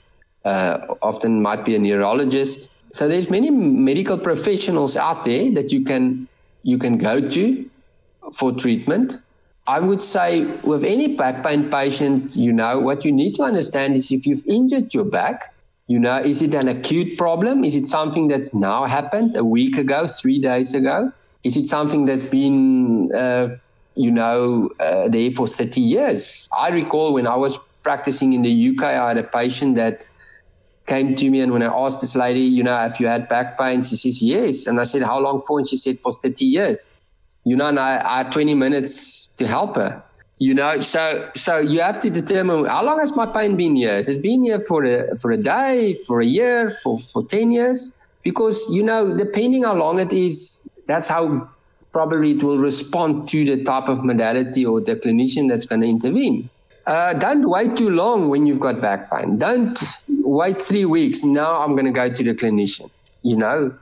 Uh, 0.45 0.95
often 1.01 1.41
might 1.41 1.65
be 1.65 1.75
a 1.75 1.79
neurologist. 1.79 2.71
So 2.91 3.07
there's 3.07 3.29
many 3.29 3.49
medical 3.49 4.17
professionals 4.17 4.95
out 4.95 5.23
there 5.23 5.51
that 5.51 5.71
you 5.71 5.83
can 5.83 6.27
you 6.63 6.77
can 6.77 6.97
go 6.97 7.19
to 7.21 7.69
for 8.33 8.51
treatment. 8.51 9.21
I 9.67 9.79
would 9.79 10.01
say 10.01 10.45
with 10.63 10.83
any 10.83 11.15
back 11.15 11.43
pain 11.43 11.69
patient, 11.69 12.35
you 12.35 12.53
know, 12.53 12.79
what 12.79 13.03
you 13.03 13.11
need 13.11 13.35
to 13.35 13.43
understand 13.43 13.95
is 13.95 14.11
if 14.11 14.27
you've 14.27 14.45
injured 14.47 14.93
your 14.93 15.05
back, 15.05 15.53
you 15.87 15.99
know, 15.99 16.17
is 16.17 16.41
it 16.41 16.53
an 16.53 16.67
acute 16.67 17.17
problem? 17.17 17.63
Is 17.63 17.75
it 17.75 17.87
something 17.87 18.27
that's 18.27 18.53
now 18.53 18.85
happened 18.85 19.37
a 19.37 19.43
week 19.43 19.77
ago, 19.77 20.07
three 20.07 20.39
days 20.39 20.73
ago? 20.73 21.11
Is 21.43 21.57
it 21.57 21.67
something 21.67 22.05
that's 22.05 22.23
been, 22.23 23.13
uh, 23.13 23.55
you 23.95 24.11
know, 24.11 24.69
uh, 24.79 25.09
there 25.09 25.29
for 25.31 25.47
30 25.47 25.81
years? 25.81 26.49
I 26.57 26.69
recall 26.69 27.13
when 27.13 27.27
I 27.27 27.35
was 27.35 27.59
practicing 27.83 28.33
in 28.33 28.41
the 28.41 28.69
UK, 28.69 28.83
I 28.83 29.09
had 29.09 29.17
a 29.17 29.23
patient 29.23 29.75
that 29.75 30.05
came 30.85 31.15
to 31.15 31.29
me 31.29 31.41
and 31.41 31.51
when 31.51 31.63
I 31.63 31.67
asked 31.67 32.01
this 32.01 32.15
lady, 32.15 32.41
you 32.41 32.63
know, 32.63 32.85
if 32.85 32.99
you 32.99 33.07
had 33.07 33.27
back 33.27 33.57
pain, 33.57 33.81
she 33.81 33.95
says, 33.95 34.21
yes. 34.21 34.67
And 34.67 34.79
I 34.79 34.83
said, 34.83 35.03
how 35.03 35.19
long 35.19 35.41
for? 35.41 35.59
And 35.59 35.67
she 35.67 35.77
said, 35.77 35.99
for 36.01 36.11
30 36.11 36.45
years. 36.45 36.95
You 37.43 37.55
know, 37.55 37.67
and 37.67 37.79
I, 37.79 38.01
I 38.03 38.17
had 38.23 38.31
20 38.31 38.53
minutes 38.55 39.27
to 39.29 39.47
help 39.47 39.75
her 39.75 40.03
you 40.37 40.53
know 40.53 40.79
so 40.81 41.29
so 41.33 41.59
you 41.59 41.79
have 41.79 41.99
to 41.99 42.09
determine 42.09 42.65
how 42.65 42.83
long 42.83 42.99
has 42.99 43.15
my 43.15 43.25
pain 43.25 43.55
been 43.55 43.75
here 43.75 43.93
has 43.93 44.09
it 44.09 44.21
been 44.21 44.43
here 44.43 44.59
for 44.59 44.83
a 44.83 45.17
for 45.17 45.31
a 45.31 45.37
day 45.37 45.93
for 46.05 46.19
a 46.19 46.25
year 46.25 46.69
for 46.69 46.97
for 46.97 47.23
10 47.23 47.51
years 47.51 47.97
because 48.23 48.67
you 48.69 48.83
know 48.83 49.15
depending 49.15 49.63
how 49.63 49.73
long 49.73 49.99
it 49.99 50.11
is 50.11 50.69
that's 50.87 51.07
how 51.07 51.49
probably 51.93 52.31
it 52.31 52.43
will 52.43 52.57
respond 52.57 53.29
to 53.29 53.45
the 53.45 53.63
type 53.63 53.87
of 53.87 54.03
modality 54.03 54.65
or 54.65 54.81
the 54.81 54.97
clinician 54.97 55.47
that's 55.47 55.65
going 55.65 55.79
to 55.79 55.87
intervene 55.87 56.49
uh, 56.85 57.13
don't 57.13 57.49
wait 57.49 57.75
too 57.77 57.89
long 57.89 58.29
when 58.29 58.45
you've 58.45 58.59
got 58.59 58.81
back 58.81 59.09
pain 59.09 59.37
don't 59.37 59.79
wait 60.25 60.61
three 60.61 60.85
weeks 60.85 61.23
now 61.23 61.61
i'm 61.61 61.71
going 61.71 61.85
to 61.85 61.91
go 61.91 62.09
to 62.09 62.23
the 62.23 62.33
clinician 62.33 62.89
you 63.25 63.35
know? 63.35 63.75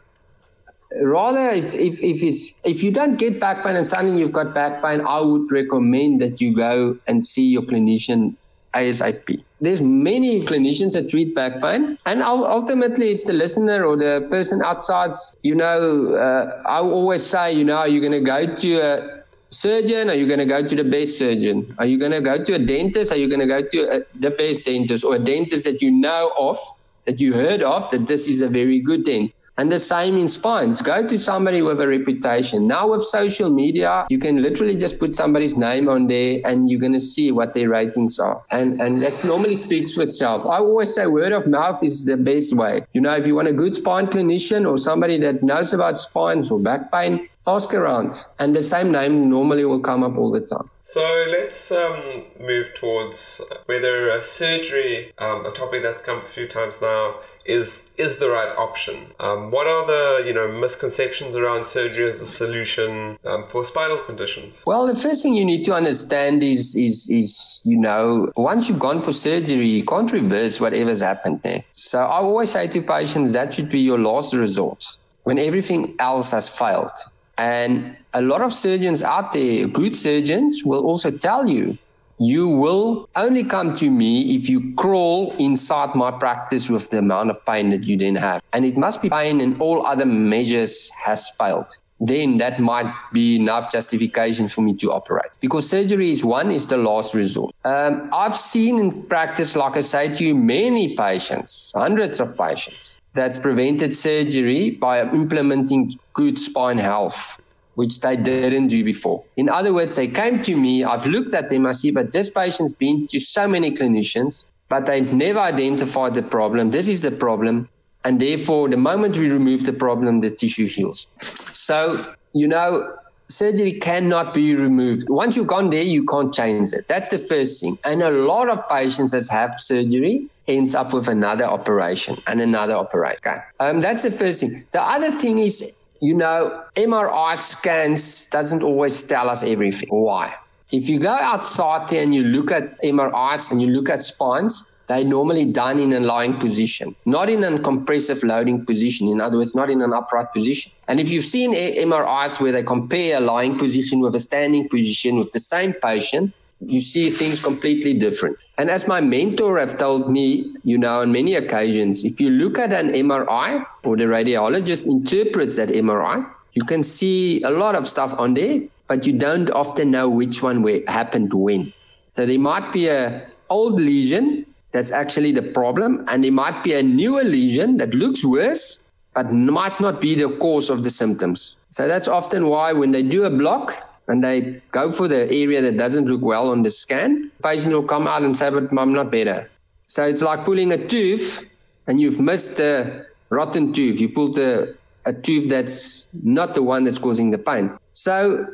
Rather 1.02 1.50
if, 1.50 1.74
if, 1.74 2.04
if 2.04 2.24
it's 2.24 2.54
if 2.64 2.84
you 2.84 2.92
don't 2.92 3.18
get 3.18 3.40
back 3.40 3.64
pain 3.64 3.76
and 3.76 3.86
suddenly 3.86 4.20
you've 4.20 4.32
got 4.32 4.54
back 4.54 4.80
pain 4.84 5.02
i 5.02 5.20
would 5.20 5.52
recommend 5.52 6.22
that 6.22 6.40
you 6.40 6.56
go 6.56 6.96
and 7.08 7.26
see 7.26 7.50
your 7.50 7.64
clinician 7.64 8.30
asap 8.76 9.44
there's 9.60 9.82
many 9.82 10.42
clinicians 10.42 10.94
that 10.94 11.10
treat 11.10 11.34
back 11.34 11.60
pain 11.64 11.98
and 12.06 12.22
ultimately 12.22 13.10
it's 13.10 13.24
the 13.24 13.34
listener 13.34 13.84
or 13.84 13.98
the 13.98 14.28
person 14.30 14.62
outside 14.62 15.10
you 15.42 15.56
know 15.56 16.14
uh, 16.14 16.62
i 16.68 16.78
always 16.78 17.26
say 17.26 17.52
you 17.52 17.64
know 17.64 17.84
you're 17.86 18.08
going 18.08 18.12
to 18.12 18.22
go 18.22 18.56
to 18.56 18.76
a 18.76 19.23
surgeon 19.54 20.10
are 20.10 20.16
you 20.16 20.28
going 20.28 20.40
to 20.40 20.46
go 20.46 20.62
to 20.62 20.76
the 20.76 20.84
best 20.84 21.18
surgeon 21.18 21.76
are 21.78 21.86
you 21.86 21.98
going 21.98 22.12
to 22.12 22.22
go 22.22 22.44
to 22.44 22.54
a 22.54 22.60
dentist 22.60 23.12
are 23.12 23.18
you 23.18 23.28
going 23.28 23.40
to 23.40 23.48
go 23.48 23.62
to 23.62 23.80
a, 23.96 24.02
the 24.20 24.32
best 24.32 24.66
dentist 24.66 25.04
or 25.04 25.16
a 25.16 25.20
dentist 25.20 25.66
that 25.66 25.82
you 25.82 25.92
know 25.92 26.34
of 26.38 26.58
that 27.06 27.20
you 27.20 27.34
heard 27.34 27.62
of 27.62 27.90
that 27.92 28.08
this 28.08 28.28
is 28.28 28.42
a 28.42 28.48
very 28.48 28.80
good 28.80 29.04
dentist 29.04 29.36
and 29.58 29.72
the 29.72 29.80
same 29.80 30.18
in 30.18 30.28
spines. 30.28 30.82
Go 30.82 31.06
to 31.06 31.18
somebody 31.18 31.62
with 31.62 31.80
a 31.80 31.88
reputation. 31.88 32.68
Now 32.68 32.90
with 32.90 33.04
social 33.04 33.52
media, 33.52 34.06
you 34.10 34.18
can 34.18 34.42
literally 34.42 34.76
just 34.76 34.98
put 35.00 35.14
somebody's 35.14 35.56
name 35.56 35.88
on 35.88 36.08
there 36.08 36.42
and 36.46 36.70
you're 36.70 36.80
going 36.80 36.94
to 36.94 37.00
see 37.00 37.32
what 37.32 37.54
their 37.54 37.70
ratings 37.70 38.18
are. 38.20 38.42
And, 38.52 38.80
and 38.80 39.02
that 39.02 39.24
normally 39.26 39.56
speaks 39.56 39.96
for 39.96 40.02
itself. 40.02 40.46
I 40.46 40.58
always 40.58 40.94
say 40.96 41.06
word 41.06 41.34
of 41.34 41.46
mouth 41.46 41.84
is 41.84 42.06
the 42.06 42.18
best 42.18 42.56
way. 42.56 42.82
You 42.94 43.02
know, 43.02 43.14
if 43.14 43.28
you 43.28 43.36
want 43.36 43.48
a 43.48 43.54
good 43.54 43.76
spine 43.76 44.08
clinician 44.08 44.70
or 44.70 44.78
somebody 44.78 45.20
that 45.20 45.44
knows 45.44 45.74
about 45.74 46.00
spines 46.00 46.50
or 46.50 46.60
back 46.60 46.92
pain, 46.92 47.30
ask 47.46 47.74
around. 47.74 48.26
And 48.40 48.56
the 48.56 48.64
same 48.64 48.92
name 48.92 49.30
normally 49.30 49.66
will 49.66 49.82
come 49.82 50.04
up 50.04 50.18
all 50.18 50.32
the 50.32 50.42
time. 50.42 50.70
So 50.84 51.02
let's 51.30 51.72
um, 51.72 52.26
move 52.40 52.68
towards 52.76 53.42
whether 53.66 54.12
uh, 54.12 54.22
surgery, 54.22 55.14
um, 55.18 55.46
a 55.46 55.52
topic 55.52 55.82
that's 55.82 56.02
come 56.02 56.20
a 56.26 56.28
few 56.28 56.48
times 56.48 56.82
now, 56.82 57.16
is 57.46 57.92
is 57.98 58.18
the 58.20 58.30
right 58.30 58.56
option. 58.58 59.08
Um, 59.20 59.52
what 59.52 59.68
are 59.68 59.86
the 59.86 60.28
you 60.28 60.34
know 60.34 60.50
misconceptions 60.52 61.36
around 61.36 61.66
surgery 61.66 62.10
as 62.10 62.22
a 62.22 62.28
solution 62.28 63.18
um, 63.26 63.46
for 63.52 63.66
spinal 63.66 64.00
conditions? 64.06 64.62
Well, 64.66 64.88
the 64.88 64.96
first 64.96 65.24
thing 65.24 65.34
you 65.34 65.46
need 65.46 65.64
to 65.66 65.74
understand 65.74 66.44
is 66.44 66.76
is 66.76 67.10
is 67.10 67.62
you 67.66 67.78
know 67.78 68.32
once 68.36 68.70
you've 68.70 68.80
gone 68.80 69.02
for 69.02 69.14
surgery, 69.14 69.68
you 69.68 69.84
can't 69.84 70.12
reverse 70.12 70.60
whatever's 70.62 71.02
happened 71.02 71.42
there. 71.44 71.64
So 71.72 72.00
I 72.00 72.18
always 72.18 72.52
say 72.52 72.68
to 72.68 72.82
patients 72.82 73.34
that 73.34 73.54
should 73.54 73.70
be 73.70 73.80
your 73.80 74.00
last 74.00 74.34
resort 74.34 74.86
when 75.24 75.38
everything 75.40 75.96
else 76.00 76.32
has 76.32 76.48
failed. 76.58 76.92
And 77.38 77.98
a 78.14 78.22
lot 78.22 78.42
of 78.42 78.54
surgeons 78.54 79.02
out 79.02 79.32
there, 79.32 79.68
good 79.68 79.98
surgeons, 79.98 80.64
will 80.66 80.86
also 80.86 81.12
tell 81.12 81.48
you 81.48 81.78
you 82.20 82.48
will 82.48 83.10
only 83.16 83.44
come 83.44 83.76
to 83.76 83.90
me 83.90 84.36
if 84.36 84.50
you 84.50 84.74
crawl 84.76 85.36
inside 85.40 85.96
my 85.96 86.12
practice 86.12 86.70
with 86.70 86.90
the 86.90 87.00
amount 87.00 87.30
of 87.30 87.44
pain 87.46 87.70
that 87.72 87.84
you 87.84 87.98
then 87.98 88.16
have. 88.16 88.42
And 88.54 88.66
it 88.66 88.78
must 88.78 89.02
be 89.02 89.10
pain 89.10 89.42
and 89.42 89.60
all 89.60 89.86
other 89.86 90.06
measures 90.06 90.92
has 91.04 91.30
failed. 91.38 91.72
Then 92.00 92.38
that 92.38 92.60
might 92.60 92.94
be 93.14 93.38
enough 93.38 93.72
justification 93.72 94.48
for 94.48 94.62
me 94.62 94.74
to 94.76 94.92
operate. 94.92 95.32
Because 95.40 95.70
surgery 95.70 96.12
is 96.12 96.24
one, 96.26 96.52
is 96.52 96.68
the 96.68 96.78
last 96.78 97.16
resort. 97.16 97.56
Um, 97.64 98.10
I've 98.14 98.36
seen 98.36 98.78
in 98.78 99.04
practice, 99.04 99.56
like 99.56 99.78
I 99.78 99.82
say 99.82 100.14
to 100.14 100.26
you, 100.26 100.36
many 100.36 100.96
patients, 100.96 101.72
hundreds 101.76 102.20
of 102.20 102.38
patients, 102.38 103.00
that's 103.14 103.40
prevented 103.40 103.94
surgery 103.94 104.72
by 104.72 105.02
implementing 105.02 105.92
good 106.14 106.38
spine 106.38 106.78
health 106.78 107.40
which 107.76 108.02
they 108.02 108.16
didn't 108.16 108.68
do 108.68 108.84
before. 108.84 109.24
In 109.36 109.50
other 109.50 109.74
words, 109.74 109.96
they 109.96 110.08
came 110.08 110.42
to 110.44 110.56
me, 110.56 110.84
I've 110.84 111.08
looked 111.08 111.34
at 111.34 111.50
them, 111.50 111.66
I 111.66 111.72
see, 111.72 111.92
but 111.92 112.12
this 112.12 112.30
patient's 112.30 112.74
been 112.74 113.08
to 113.08 113.20
so 113.20 113.48
many 113.48 113.72
clinicians, 113.72 114.46
but 114.70 114.86
they've 114.86 115.12
never 115.12 115.40
identified 115.40 116.14
the 116.14 116.24
problem. 116.24 116.72
This 116.72 116.88
is 116.88 117.02
the 117.02 117.12
problem. 117.12 117.68
And 118.06 118.20
therefore, 118.20 118.70
the 118.70 118.78
moment 118.78 119.18
we 119.18 119.30
remove 119.32 119.66
the 119.66 119.74
problem, 119.74 120.20
the 120.20 120.30
tissue 120.30 120.68
heals. 120.68 121.08
So, 121.18 122.00
you 122.34 122.48
know, 122.48 122.96
surgery 123.28 123.74
cannot 123.74 124.34
be 124.34 124.56
removed. 124.56 125.10
Once 125.10 125.36
you've 125.36 125.48
gone 125.48 125.70
there, 125.70 125.84
you 125.84 126.06
can't 126.06 126.34
change 126.34 126.74
it. 126.74 126.88
That's 126.88 127.10
the 127.10 127.18
first 127.18 127.62
thing. 127.62 127.78
And 127.84 128.02
a 128.02 128.12
lot 128.12 128.50
of 128.50 128.68
patients 128.70 129.12
that 129.12 129.28
have 129.32 129.60
surgery 129.60 130.28
ends 130.48 130.76
up 130.76 130.94
with 130.94 131.08
another 131.08 131.46
operation 131.46 132.18
and 132.28 132.42
another 132.42 132.74
operation. 132.74 133.42
Um, 133.60 133.82
that's 133.82 134.04
the 134.04 134.12
first 134.12 134.42
thing. 134.42 134.64
The 134.72 134.82
other 134.82 135.12
thing 135.12 135.40
is 135.40 135.76
you 136.04 136.14
know, 136.18 136.62
MRI 136.76 137.38
scans 137.38 138.28
doesn't 138.28 138.62
always 138.62 139.02
tell 139.04 139.30
us 139.30 139.42
everything. 139.42 139.88
Why? 139.88 140.36
If 140.70 140.90
you 140.90 141.00
go 141.00 141.14
outside 141.14 141.88
there 141.88 142.04
and 142.04 142.14
you 142.14 142.26
look 142.26 142.52
at 142.52 142.82
MRIs 142.82 143.52
and 143.52 143.62
you 143.62 143.70
look 143.70 143.88
at 143.88 144.02
spines, 144.02 144.73
they're 144.88 145.06
normally 145.06 145.46
done 145.46 145.80
in 145.80 145.94
a 145.94 146.00
lying 146.00 146.38
position, 146.38 146.96
not 147.06 147.30
in 147.30 147.44
a 147.44 147.60
compressive 147.60 148.22
loading 148.24 148.66
position. 148.66 149.08
In 149.08 149.22
other 149.22 149.38
words, 149.38 149.56
not 149.56 149.70
in 149.70 149.82
an 149.82 149.94
upright 149.94 150.34
position. 150.34 150.72
And 150.88 151.00
if 151.00 151.12
you've 151.12 151.24
seen 151.24 151.54
MRIs 151.54 152.42
where 152.42 152.52
they 152.52 152.64
compare 152.64 153.18
a 153.18 153.22
lying 153.22 153.58
position 153.58 154.02
with 154.02 154.14
a 154.16 154.20
standing 154.20 154.68
position 154.68 155.18
with 155.18 155.32
the 155.32 155.40
same 155.40 155.74
patient, 155.74 156.34
you 156.60 156.82
see 156.82 157.10
things 157.10 157.44
completely 157.44 157.94
different. 157.94 158.38
And 158.58 158.70
as 158.70 158.88
my 158.88 159.02
mentor 159.02 159.58
have 159.58 159.78
told 159.78 160.12
me, 160.12 160.54
you 160.64 160.78
know, 160.78 161.02
on 161.02 161.12
many 161.12 161.36
occasions, 161.36 162.06
if 162.06 162.20
you 162.20 162.30
look 162.30 162.60
at 162.60 162.72
an 162.72 162.90
MRI 162.90 163.66
or 163.84 163.98
the 163.98 164.04
radiologist 164.04 164.86
interprets 164.86 165.58
that 165.58 165.70
MRI, 165.70 166.30
you 166.54 166.64
can 166.64 166.84
see 166.84 167.42
a 167.44 167.50
lot 167.50 167.76
of 167.76 167.88
stuff 167.88 168.14
on 168.18 168.36
there, 168.36 168.62
but 168.88 169.08
you 169.08 169.14
don't 169.14 169.50
often 169.52 169.92
know 169.92 170.08
which 170.08 170.44
one 170.44 170.64
happened 170.88 171.34
when. 171.34 171.74
So 172.12 172.26
there 172.26 172.40
might 172.40 172.72
be 172.72 172.88
a 172.88 173.28
old 173.50 173.82
lesion 173.82 174.46
that's 174.74 174.92
actually 174.92 175.32
the 175.32 175.42
problem, 175.42 176.04
and 176.08 176.26
it 176.26 176.32
might 176.32 176.64
be 176.64 176.74
a 176.74 176.84
newer 176.84 177.24
lesion 177.24 177.78
that 177.78 177.94
looks 177.94 178.26
worse, 178.26 178.84
but 179.14 179.32
might 179.32 179.80
not 179.80 180.02
be 180.02 180.16
the 180.16 180.30
cause 180.38 180.70
of 180.70 180.84
the 180.84 180.90
symptoms. 180.90 181.56
So 181.70 181.88
that's 181.88 182.08
often 182.08 182.48
why 182.48 182.74
when 182.74 182.92
they 182.92 183.04
do 183.04 183.24
a 183.24 183.30
block, 183.30 183.74
and 184.08 184.24
they 184.24 184.62
go 184.72 184.92
for 184.92 185.08
the 185.08 185.32
area 185.32 185.62
that 185.62 185.78
doesn't 185.78 186.06
look 186.06 186.22
well 186.22 186.50
on 186.50 186.64
the 186.64 186.70
scan, 186.70 187.32
patient 187.42 187.74
will 187.74 187.84
come 187.84 188.08
out 188.08 188.24
and 188.24 188.36
say, 188.36 188.50
but 188.50 188.78
I'm 188.78 188.94
not 188.94 189.12
better. 189.12 189.50
So 189.86 190.06
it's 190.06 190.22
like 190.22 190.44
pulling 190.44 190.72
a 190.72 190.88
tooth 190.88 191.50
and 191.88 192.02
you've 192.02 192.20
missed 192.20 192.58
the 192.58 193.06
rotten 193.30 193.74
tooth. 193.74 194.02
You 194.02 194.10
pulled 194.10 194.38
a, 194.38 194.74
a 195.06 195.14
tooth 195.14 195.50
that's 195.50 196.08
not 196.24 196.54
the 196.54 196.64
one 196.64 196.84
that's 196.84 197.00
causing 197.00 197.32
the 197.32 197.38
pain. 197.38 197.72
So 197.94 198.46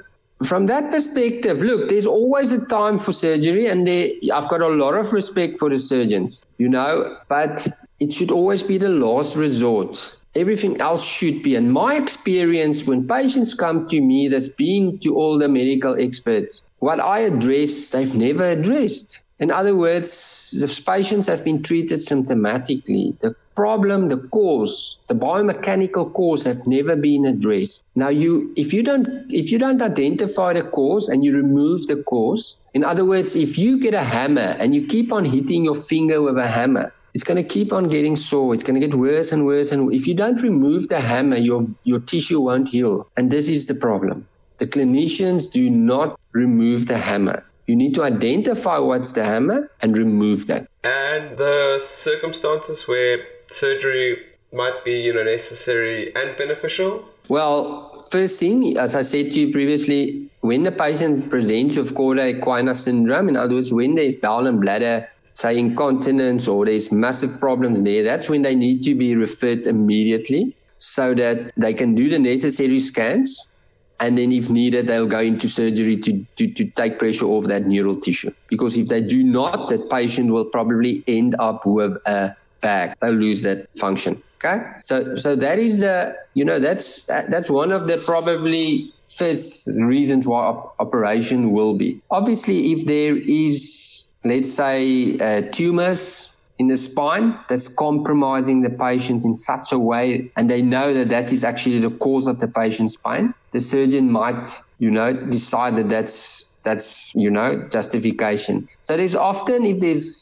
from 0.45 0.67
that 0.67 0.89
perspective, 0.89 1.61
look, 1.61 1.89
there's 1.89 2.07
always 2.07 2.51
a 2.51 2.65
time 2.65 2.97
for 2.97 3.11
surgery, 3.11 3.67
and 3.67 3.89
I've 3.89 4.47
got 4.47 4.61
a 4.61 4.69
lot 4.69 4.95
of 4.95 5.11
respect 5.11 5.59
for 5.59 5.69
the 5.69 5.79
surgeons, 5.79 6.45
you 6.57 6.69
know, 6.69 7.17
but 7.27 7.67
it 7.99 8.13
should 8.13 8.31
always 8.31 8.63
be 8.63 8.77
the 8.77 8.89
last 8.89 9.35
resort. 9.35 10.15
Everything 10.35 10.79
else 10.79 11.05
should 11.05 11.43
be. 11.43 11.55
And 11.55 11.73
my 11.73 11.95
experience 11.95 12.85
when 12.85 13.07
patients 13.07 13.53
come 13.53 13.87
to 13.87 13.99
me 13.99 14.27
that's 14.27 14.47
been 14.47 14.99
to 14.99 15.15
all 15.15 15.37
the 15.37 15.49
medical 15.49 15.99
experts, 15.99 16.69
what 16.79 16.99
I 16.99 17.19
address, 17.19 17.89
they've 17.89 18.15
never 18.15 18.45
addressed. 18.45 19.25
In 19.39 19.51
other 19.51 19.75
words, 19.75 20.51
the 20.59 20.67
patients 20.85 21.27
have 21.27 21.45
been 21.45 21.63
treated 21.63 21.99
symptomatically. 21.99 23.17
The 23.19 23.35
problem, 23.55 24.09
the 24.09 24.17
cause, 24.17 24.97
the 25.07 25.15
biomechanical 25.15 26.13
cause 26.13 26.43
have 26.43 26.67
never 26.67 26.95
been 26.95 27.25
addressed. 27.25 27.85
Now 27.95 28.09
you 28.09 28.53
if 28.57 28.73
you 28.73 28.83
don't 28.83 29.07
if 29.29 29.51
you 29.51 29.59
don't 29.59 29.81
identify 29.81 30.53
the 30.53 30.63
cause 30.63 31.07
and 31.07 31.23
you 31.23 31.35
remove 31.35 31.87
the 31.87 32.03
cause, 32.03 32.61
in 32.73 32.83
other 32.83 33.05
words, 33.05 33.35
if 33.35 33.57
you 33.57 33.79
get 33.79 33.93
a 33.93 34.03
hammer 34.03 34.55
and 34.59 34.75
you 34.75 34.85
keep 34.85 35.13
on 35.13 35.23
hitting 35.23 35.63
your 35.63 35.75
finger 35.75 36.21
with 36.21 36.37
a 36.37 36.47
hammer, 36.47 36.91
it's 37.13 37.23
going 37.23 37.41
to 37.41 37.47
keep 37.47 37.73
on 37.73 37.89
getting 37.89 38.15
sore. 38.15 38.53
It's 38.53 38.63
going 38.63 38.79
to 38.79 38.85
get 38.87 38.95
worse 38.95 39.31
and 39.31 39.45
worse. 39.45 39.71
And 39.71 39.93
if 39.93 40.07
you 40.07 40.13
don't 40.13 40.41
remove 40.41 40.89
the 40.89 40.99
hammer, 40.99 41.37
your, 41.37 41.65
your 41.83 41.99
tissue 41.99 42.39
won't 42.39 42.69
heal. 42.69 43.07
And 43.17 43.31
this 43.31 43.49
is 43.49 43.65
the 43.65 43.75
problem. 43.75 44.27
The 44.59 44.67
clinicians 44.67 45.51
do 45.51 45.69
not 45.69 46.19
remove 46.33 46.87
the 46.87 46.97
hammer. 46.97 47.43
You 47.69 47.75
need 47.75 47.93
to 47.93 48.03
identify 48.03 48.79
what's 48.79 49.11
the 49.11 49.23
hammer 49.23 49.69
and 49.83 49.95
remove 49.95 50.47
that. 50.47 50.67
And 50.83 51.37
the 51.37 51.77
circumstances 51.77 52.87
where 52.87 53.19
surgery 53.51 54.17
might 54.51 54.83
be, 54.83 54.93
you 54.93 55.13
know, 55.13 55.21
necessary 55.21 56.11
and 56.15 56.35
beneficial? 56.35 57.07
Well, 57.29 57.99
first 58.09 58.39
thing, 58.39 58.75
as 58.75 58.95
I 58.95 59.03
said 59.03 59.33
to 59.33 59.41
you 59.41 59.51
previously, 59.51 60.31
when 60.41 60.63
the 60.63 60.71
patient 60.71 61.29
presents 61.29 61.77
with 61.77 61.93
Cauda 61.93 62.73
syndrome, 62.73 63.29
in 63.29 63.37
other 63.37 63.53
words, 63.53 63.71
when 63.71 63.93
there's 63.93 64.15
bowel 64.15 64.47
and 64.47 64.59
bladder 64.59 65.07
say 65.31 65.59
incontinence 65.59 66.47
or 66.47 66.65
there's 66.65 66.91
massive 66.91 67.39
problems 67.39 67.83
there, 67.83 68.01
that's 68.01 68.31
when 68.31 68.41
they 68.41 68.55
need 68.55 68.81
to 68.81 68.95
be 68.95 69.15
referred 69.15 69.67
immediately 69.67 70.55
so 70.77 71.13
that 71.13 71.51
they 71.55 71.75
can 71.75 71.93
do 71.93 72.09
the 72.09 72.17
necessary 72.17 72.79
scans. 72.79 73.53
And 73.99 74.17
then, 74.17 74.31
if 74.31 74.49
needed, 74.49 74.87
they'll 74.87 75.05
go 75.05 75.19
into 75.19 75.49
surgery 75.49 75.97
to, 75.97 76.25
to, 76.37 76.47
to 76.47 76.65
take 76.65 76.99
pressure 76.99 77.25
off 77.25 77.45
that 77.45 77.63
neural 77.63 77.95
tissue. 77.95 78.31
Because 78.47 78.77
if 78.77 78.87
they 78.87 79.01
do 79.01 79.23
not, 79.23 79.67
that 79.69 79.89
patient 79.89 80.31
will 80.31 80.45
probably 80.45 81.03
end 81.07 81.35
up 81.39 81.65
with 81.65 81.97
a 82.05 82.35
bag. 82.61 82.95
They'll 83.01 83.11
lose 83.11 83.43
that 83.43 83.67
function. 83.77 84.21
Okay, 84.43 84.63
so 84.85 85.15
so 85.15 85.35
that 85.35 85.59
is 85.59 85.83
uh, 85.83 86.13
you 86.33 86.45
know 86.45 86.61
that's 86.61 87.03
that's 87.03 87.49
one 87.49 87.73
of 87.73 87.87
the 87.87 87.97
probably 87.97 88.85
first 89.09 89.69
reasons 89.75 90.25
why 90.25 90.45
op- 90.45 90.75
operation 90.79 91.51
will 91.51 91.73
be. 91.73 91.99
Obviously, 92.09 92.71
if 92.71 92.85
there 92.85 93.17
is 93.17 94.09
let's 94.23 94.51
say, 94.51 95.17
uh, 95.19 95.41
tumors 95.51 96.31
in 96.59 96.67
the 96.67 96.77
spine 96.77 97.39
that's 97.47 97.73
compromising 97.73 98.61
the 98.61 98.69
patient 98.69 99.23
in 99.23 99.33
such 99.33 99.71
a 99.71 99.79
way, 99.79 100.29
and 100.35 100.49
they 100.49 100.61
know 100.61 100.93
that 100.93 101.09
that 101.09 101.31
is 101.31 101.43
actually 101.43 101.79
the 101.79 101.89
cause 101.89 102.27
of 102.27 102.39
the 102.39 102.47
patient's 102.47 102.97
pain, 102.97 103.33
the 103.51 103.61
surgeon 103.61 104.11
might, 104.11 104.49
you 104.77 104.91
know, 104.91 105.13
decide 105.13 105.77
that 105.77 105.89
that's 105.89 106.57
that's 106.63 107.15
you 107.15 107.31
know 107.31 107.65
justification. 107.71 108.67
So 108.83 108.97
there's 108.97 109.15
often 109.15 109.63
if 109.63 109.79
there's 109.79 110.13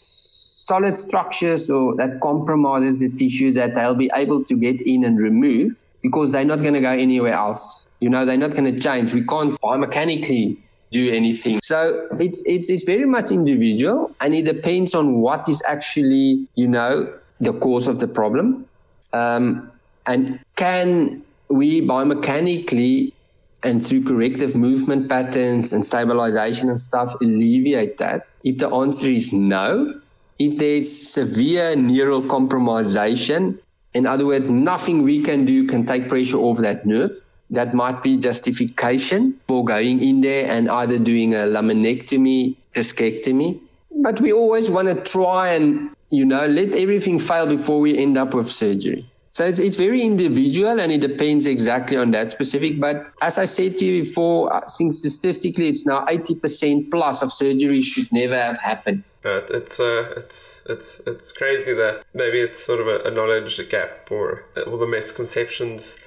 solid 0.67 0.93
structures 0.93 1.71
or 1.71 1.95
that 1.95 2.19
compromises 2.21 2.99
the 2.99 3.09
tissue 3.09 3.51
that 3.53 3.73
they'll 3.73 3.95
be 3.95 4.11
able 4.13 4.43
to 4.43 4.55
get 4.55 4.79
in 4.81 5.03
and 5.03 5.17
remove 5.17 5.71
because 6.03 6.33
they're 6.33 6.45
not 6.45 6.59
going 6.59 6.73
to 6.73 6.81
go 6.81 6.91
anywhere 6.91 7.33
else. 7.33 7.89
You 7.99 8.09
know, 8.09 8.25
they're 8.25 8.37
not 8.37 8.51
going 8.51 8.71
to 8.75 8.79
change. 8.79 9.13
We 9.13 9.25
can't 9.25 9.59
biomechanically 9.61 10.57
do 10.91 11.11
anything. 11.11 11.59
So 11.63 12.07
it's 12.19 12.43
it's 12.45 12.69
it's 12.69 12.85
very 12.85 13.05
much 13.05 13.31
individual, 13.31 14.11
and 14.21 14.33
it 14.33 14.45
depends 14.45 14.95
on 14.95 15.21
what 15.21 15.49
is 15.49 15.61
actually 15.67 16.47
you 16.55 16.67
know 16.67 17.11
the 17.39 17.53
cause 17.53 17.87
of 17.87 17.99
the 17.99 18.07
problem, 18.07 18.65
um, 19.13 19.71
and 20.05 20.39
can 20.55 21.21
we 21.49 21.81
biomechanically 21.81 23.13
and 23.63 23.85
through 23.85 24.03
corrective 24.03 24.55
movement 24.55 25.09
patterns 25.09 25.73
and 25.73 25.83
stabilization 25.83 26.69
and 26.69 26.79
stuff 26.79 27.15
alleviate 27.21 27.97
that? 27.97 28.27
If 28.43 28.59
the 28.59 28.69
answer 28.69 29.09
is 29.09 29.33
no, 29.33 29.99
if 30.39 30.57
there's 30.57 30.89
severe 30.89 31.75
neural 31.75 32.21
compromisation, 32.21 33.59
in 33.93 34.05
other 34.05 34.25
words, 34.25 34.49
nothing 34.49 35.01
we 35.03 35.23
can 35.23 35.45
do 35.45 35.65
can 35.65 35.85
take 35.85 36.07
pressure 36.07 36.37
off 36.37 36.59
that 36.59 36.85
nerve, 36.85 37.11
that 37.49 37.73
might 37.73 38.03
be 38.03 38.17
justification 38.17 39.39
for 39.47 39.63
going 39.63 40.01
in 40.01 40.21
there 40.21 40.49
and 40.49 40.69
either 40.69 40.99
doing 40.99 41.33
a 41.33 41.39
laminectomy, 41.39 42.55
discectomy. 42.73 43.59
But 44.01 44.21
we 44.21 44.33
always 44.33 44.69
want 44.69 44.89
to 44.89 44.95
try 45.11 45.53
and, 45.53 45.89
you 46.09 46.25
know, 46.25 46.45
let 46.45 46.73
everything 46.73 47.19
fail 47.19 47.47
before 47.47 47.79
we 47.79 47.97
end 47.97 48.17
up 48.17 48.33
with 48.33 48.51
surgery. 48.51 49.03
So 49.31 49.45
it's, 49.45 49.59
it's 49.59 49.75
very 49.75 50.01
individual 50.01 50.79
and 50.79 50.91
it 50.91 50.99
depends 50.99 51.45
exactly 51.45 51.95
on 51.95 52.09
that 52.11 52.31
specific. 52.31 52.79
But 52.79 53.11
as 53.21 53.37
I 53.37 53.45
said 53.45 53.77
to 53.77 53.85
you 53.85 54.03
before, 54.03 54.51
I 54.51 54.63
think 54.65 54.93
statistically 54.93 55.69
it's 55.69 55.85
now 55.85 56.05
80% 56.05 56.89
plus 56.89 57.21
of 57.21 57.31
surgery 57.31 57.83
should 57.83 58.11
never 58.11 58.35
have 58.35 58.57
happened. 58.59 59.13
But 59.21 59.51
it's, 59.51 59.79
uh, 59.79 60.13
it's, 60.17 60.65
it's, 60.67 61.01
it's 61.05 61.31
crazy 61.31 61.73
that 61.75 62.03
maybe 62.15 62.41
it's 62.41 62.65
sort 62.65 62.79
of 62.79 62.87
a, 62.87 63.03
a 63.03 63.11
knowledge 63.11 63.61
gap 63.69 64.09
or 64.09 64.45
all 64.65 64.79
the 64.79 64.87
misconceptions 64.87 65.99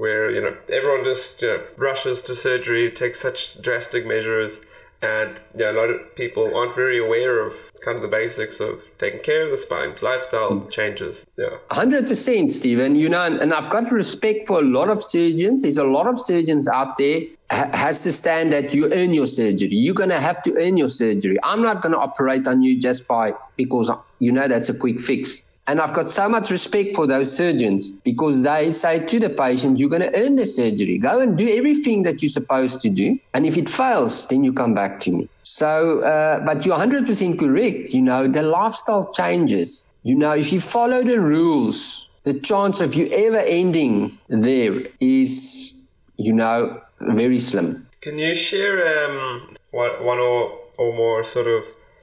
where 0.00 0.30
you 0.30 0.40
know 0.40 0.56
everyone 0.70 1.04
just 1.04 1.42
you 1.42 1.48
know, 1.48 1.62
rushes 1.76 2.22
to 2.22 2.34
surgery, 2.34 2.90
takes 2.90 3.20
such 3.20 3.60
drastic 3.60 4.06
measures, 4.06 4.60
and 5.02 5.38
yeah, 5.54 5.70
a 5.70 5.76
lot 5.80 5.90
of 5.90 6.16
people 6.16 6.56
aren't 6.56 6.74
very 6.74 6.98
aware 6.98 7.46
of 7.46 7.52
kind 7.84 7.96
of 7.96 8.02
the 8.02 8.08
basics 8.08 8.60
of 8.60 8.82
taking 8.98 9.20
care 9.20 9.44
of 9.44 9.50
the 9.50 9.58
spine, 9.58 9.94
lifestyle 10.00 10.52
mm. 10.52 10.70
changes. 10.70 11.26
Yeah, 11.36 11.56
hundred 11.70 12.06
percent, 12.06 12.50
Stephen. 12.50 12.96
You 12.96 13.10
know, 13.10 13.20
and, 13.20 13.40
and, 13.42 13.52
I've 13.52 13.68
got 13.68 13.92
respect 13.92 14.46
for 14.46 14.60
a 14.60 14.64
lot 14.64 14.88
of 14.88 15.02
surgeons. 15.02 15.62
There's 15.62 15.78
a 15.78 15.84
lot 15.84 16.06
of 16.06 16.18
surgeons 16.18 16.66
out 16.66 16.96
there 16.96 17.20
ha- 17.50 17.70
has 17.74 18.02
to 18.04 18.12
stand 18.12 18.52
that 18.54 18.72
you 18.72 18.90
earn 18.94 19.12
your 19.12 19.26
surgery. 19.26 19.68
You're 19.72 19.94
gonna 19.94 20.20
have 20.20 20.42
to 20.44 20.54
earn 20.62 20.78
your 20.78 20.88
surgery. 20.88 21.36
I'm 21.42 21.60
not 21.60 21.82
gonna 21.82 21.98
operate 21.98 22.46
on 22.46 22.62
you 22.62 22.80
just 22.80 23.06
by 23.06 23.34
because 23.56 23.90
you 24.18 24.32
know 24.32 24.48
that's 24.48 24.70
a 24.70 24.74
quick 24.74 24.98
fix. 24.98 25.42
And 25.70 25.80
I've 25.80 25.92
got 25.92 26.08
so 26.08 26.28
much 26.28 26.50
respect 26.50 26.96
for 26.96 27.06
those 27.06 27.36
surgeons 27.36 27.92
because 27.92 28.42
they 28.42 28.72
say 28.72 29.06
to 29.06 29.20
the 29.20 29.30
patient, 29.30 29.78
you're 29.78 29.88
going 29.88 30.02
to 30.02 30.10
earn 30.20 30.34
the 30.34 30.44
surgery. 30.44 30.98
Go 30.98 31.20
and 31.20 31.38
do 31.38 31.48
everything 31.48 32.02
that 32.02 32.20
you're 32.20 32.28
supposed 32.28 32.80
to 32.80 32.90
do. 32.90 33.16
And 33.34 33.46
if 33.46 33.56
it 33.56 33.68
fails, 33.68 34.26
then 34.26 34.42
you 34.42 34.52
come 34.52 34.74
back 34.74 34.98
to 35.02 35.12
me. 35.12 35.28
So, 35.44 36.00
uh, 36.00 36.44
but 36.44 36.66
you're 36.66 36.76
100% 36.76 37.38
correct. 37.38 37.94
You 37.94 38.02
know, 38.02 38.26
the 38.26 38.42
lifestyle 38.42 39.12
changes. 39.12 39.86
You 40.02 40.16
know, 40.16 40.32
if 40.32 40.52
you 40.52 40.58
follow 40.58 41.04
the 41.04 41.20
rules, 41.20 42.08
the 42.24 42.34
chance 42.34 42.80
of 42.80 42.94
you 42.94 43.06
ever 43.12 43.38
ending 43.38 44.18
there 44.28 44.74
is, 44.98 45.84
you 46.16 46.32
know, 46.32 46.82
very 46.98 47.38
slim. 47.38 47.76
Can 48.00 48.18
you 48.18 48.34
share 48.34 49.06
um, 49.06 49.56
one, 49.70 50.04
one 50.04 50.18
or, 50.18 50.58
or 50.78 50.96
more 50.96 51.22
sort 51.22 51.46
of 51.46 51.62